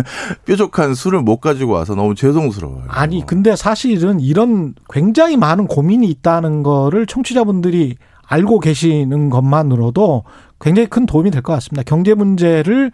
뾰족한 0.45 0.93
술을 0.95 1.21
못 1.21 1.37
가지고 1.39 1.71
와서 1.73 1.95
너무 1.95 2.13
죄송스러워요. 2.13 2.83
아니 2.87 3.24
근데 3.25 3.55
사실은 3.55 4.19
이런 4.19 4.73
굉장히 4.89 5.37
많은 5.37 5.67
고민이 5.67 6.07
있다는 6.07 6.63
거를 6.63 7.05
청취자분들이 7.05 7.95
알고 8.27 8.59
계시는 8.59 9.29
것만으로도 9.29 10.23
굉장히 10.59 10.87
큰 10.87 11.05
도움이 11.05 11.31
될 11.31 11.41
것 11.41 11.53
같습니다. 11.53 11.83
경제 11.85 12.13
문제를 12.13 12.91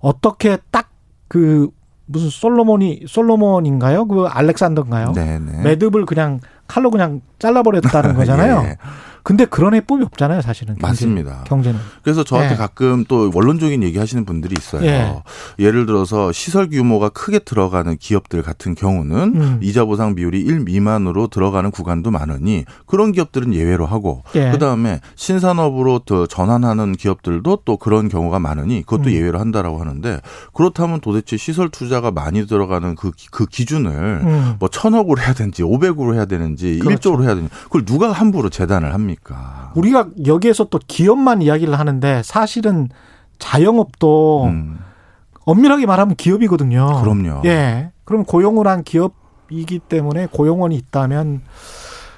어떻게 0.00 0.56
딱 0.70 0.90
그 1.26 1.68
무슨 2.06 2.28
솔로몬이 2.28 3.04
솔로몬인가요? 3.08 4.06
그 4.06 4.26
알렉산더인가요? 4.26 5.12
네네. 5.14 5.62
매듭을 5.62 6.04
그냥 6.06 6.38
칼로 6.68 6.90
그냥 6.90 7.22
잘라버렸다는 7.38 8.14
거잖아요. 8.14 8.62
예. 8.66 8.76
근데 9.24 9.46
그런 9.46 9.74
해법이 9.74 10.04
없잖아요, 10.04 10.42
사실은. 10.42 10.74
경제, 10.74 10.86
맞습니다. 10.86 11.44
경제는. 11.46 11.80
그래서 12.02 12.22
저한테 12.24 12.52
예. 12.52 12.56
가끔 12.58 13.04
또 13.08 13.30
원론적인 13.34 13.82
얘기 13.82 13.98
하시는 13.98 14.24
분들이 14.26 14.54
있어요. 14.56 14.84
예. 14.84 15.14
예를 15.58 15.86
들어서 15.86 16.30
시설 16.30 16.68
규모가 16.68 17.08
크게 17.08 17.38
들어가는 17.38 17.96
기업들 17.96 18.42
같은 18.42 18.74
경우는 18.74 19.16
음. 19.34 19.58
이자 19.62 19.86
보상 19.86 20.14
비율이 20.14 20.40
1 20.42 20.60
미만으로 20.60 21.28
들어가는 21.28 21.70
구간도 21.70 22.10
많으니 22.10 22.66
그런 22.84 23.12
기업들은 23.12 23.54
예외로 23.54 23.86
하고 23.86 24.22
예. 24.34 24.50
그다음에 24.50 25.00
신산업으로 25.14 26.00
더 26.00 26.26
전환하는 26.26 26.92
기업들도 26.92 27.60
또 27.64 27.76
그런 27.78 28.10
경우가 28.10 28.38
많으니 28.40 28.82
그것도 28.82 29.08
음. 29.08 29.12
예외로 29.14 29.40
한다라고 29.40 29.80
하는데 29.80 30.20
그렇다면 30.52 31.00
도대체 31.00 31.38
시설 31.38 31.70
투자가 31.70 32.10
많이 32.10 32.46
들어가는 32.46 32.94
그, 32.94 33.10
기- 33.12 33.28
그 33.30 33.46
기준을 33.46 33.90
음. 34.22 34.56
뭐 34.58 34.68
천억으로 34.68 35.22
해야 35.22 35.32
되는지 35.32 35.62
500으로 35.62 36.12
해야 36.14 36.26
되는지 36.26 36.78
그렇죠. 36.80 37.16
1조로 37.16 37.22
해야 37.22 37.34
되는지 37.34 37.54
그걸 37.64 37.86
누가 37.86 38.12
함부로 38.12 38.50
재단을 38.50 38.92
합니까? 38.92 39.13
우리가 39.74 40.08
여기에서 40.26 40.64
또 40.64 40.78
기업만 40.86 41.42
이야기를 41.42 41.78
하는데 41.78 42.22
사실은 42.22 42.88
자영업도 43.38 44.50
엄밀하게 45.44 45.86
말하면 45.86 46.16
기업이거든요. 46.16 46.86
음. 46.98 47.02
그럼요. 47.02 47.42
예. 47.44 47.92
그럼 48.04 48.24
고용을 48.24 48.66
한 48.66 48.82
기업이기 48.82 49.80
때문에 49.80 50.28
고용원이 50.30 50.76
있다면 50.76 51.42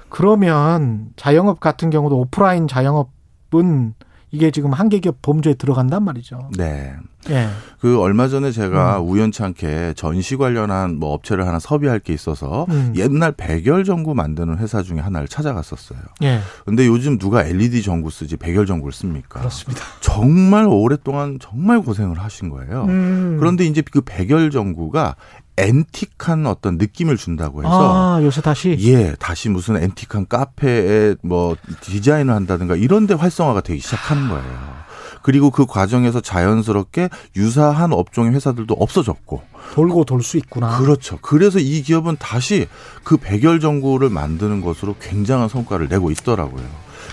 그러면 0.09 1.09
자영업 1.17 1.61
같은 1.61 1.91
경우도 1.91 2.19
오프라인 2.19 2.69
자영업은 2.69 3.95
이게 4.37 4.51
지금 4.51 4.75
한계기업 4.75 5.23
범죄에 5.23 5.55
들어간단 5.55 6.05
말이죠. 6.05 6.51
네. 6.59 6.95
예. 7.31 7.49
그 7.81 7.99
얼마 7.99 8.29
전에 8.29 8.51
제가 8.53 9.01
음. 9.01 9.09
우연찮게 9.09 9.95
전시 9.97 10.37
관련한 10.37 10.99
뭐 10.99 11.15
업체를 11.15 11.47
하나 11.47 11.59
섭외할 11.59 12.01
게 12.01 12.13
있어서 12.13 12.67
음. 12.69 12.93
옛날 12.97 13.33
백열 13.33 13.85
전구 13.85 14.15
만드는 14.15 14.59
회사 14.59 14.83
중에 14.83 14.99
하나를 14.99 15.27
찾아갔었어요. 15.27 16.01
예. 16.23 16.41
근데 16.67 16.87
요즘 16.87 17.17
누가 17.17 17.45
LED 17.45 17.83
전구 17.83 18.11
쓰지 18.11 18.37
백열 18.37 18.67
전구를 18.67 18.93
씁니까? 18.93 19.41
그렇습니다. 19.41 19.83
정말 20.01 20.67
오랫동안 20.67 21.39
정말 21.41 21.81
고생을 21.81 22.19
하신 22.19 22.51
거예요. 22.51 22.85
음. 22.85 23.37
그런데 23.41 23.65
이제 23.65 23.83
그 23.91 24.03
백열 24.03 24.51
전구가 24.51 25.17
앤틱한 25.59 26.47
어떤 26.47 26.77
느낌을 26.79 27.17
준다고 27.17 27.63
해서 27.63 28.17
아, 28.17 28.23
요새 28.23 28.41
다시 28.41 28.77
예, 28.81 29.15
다시 29.19 29.49
무슨 29.49 29.83
앤틱한 29.83 30.27
카페에 30.29 31.17
뭐 31.23 31.57
디자인을 31.81 32.35
한다든가 32.35 32.77
이런 32.77 33.07
데 33.07 33.15
활성화가 33.15 33.63
되기 33.63 33.81
시작하는 33.81 34.29
거예요. 34.29 34.77
그리고 35.23 35.51
그 35.51 35.67
과정에서 35.67 36.21
자연스럽게 36.21 37.09
유사한 37.35 37.93
업종의 37.93 38.33
회사들도 38.33 38.75
없어졌고 38.75 39.43
돌고 39.75 40.05
돌 40.05 40.23
수 40.23 40.37
있구나. 40.37 40.79
그렇죠. 40.79 41.19
그래서 41.21 41.59
이 41.59 41.83
기업은 41.83 42.17
다시 42.19 42.69
그 43.03 43.17
백열 43.17 43.59
전구를 43.59 44.09
만드는 44.09 44.61
것으로 44.61 44.95
굉장한 45.01 45.49
성과를 45.49 45.89
내고 45.89 46.13
있더라고요. 46.13 46.65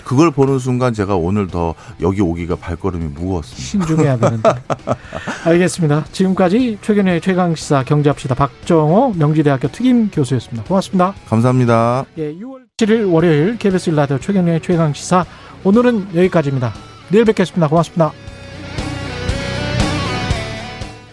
그걸 0.04 0.30
보는 0.30 0.58
순간 0.58 0.92
제가 0.92 1.16
오늘 1.16 1.46
더 1.46 1.74
여기 2.00 2.20
오기가 2.20 2.56
발걸음이 2.56 3.06
무거웠습니다. 3.06 3.86
신중해야 3.86 4.16
되는데. 4.18 4.50
알겠습니다. 5.44 6.04
지금까지 6.12 6.78
최근의 6.82 7.20
최강 7.20 7.54
시사 7.54 7.82
경제합시다 7.84 8.34
박정호 8.34 9.14
명지대학교 9.16 9.68
특임 9.68 10.10
교수였습니다. 10.10 10.64
고맙습니다. 10.64 11.14
감사합니다. 11.26 12.04
예, 12.18 12.34
6월 12.34 12.64
7일 12.76 13.12
월요일 13.12 13.56
KBS 13.58 13.90
일라디오 13.90 14.18
최경련의 14.18 14.60
최강 14.62 14.92
시사 14.92 15.24
오늘은 15.64 16.08
여기까지입니다. 16.14 16.72
내일 17.10 17.24
뵙겠습니다. 17.24 17.68
고맙습니다. 17.68 18.33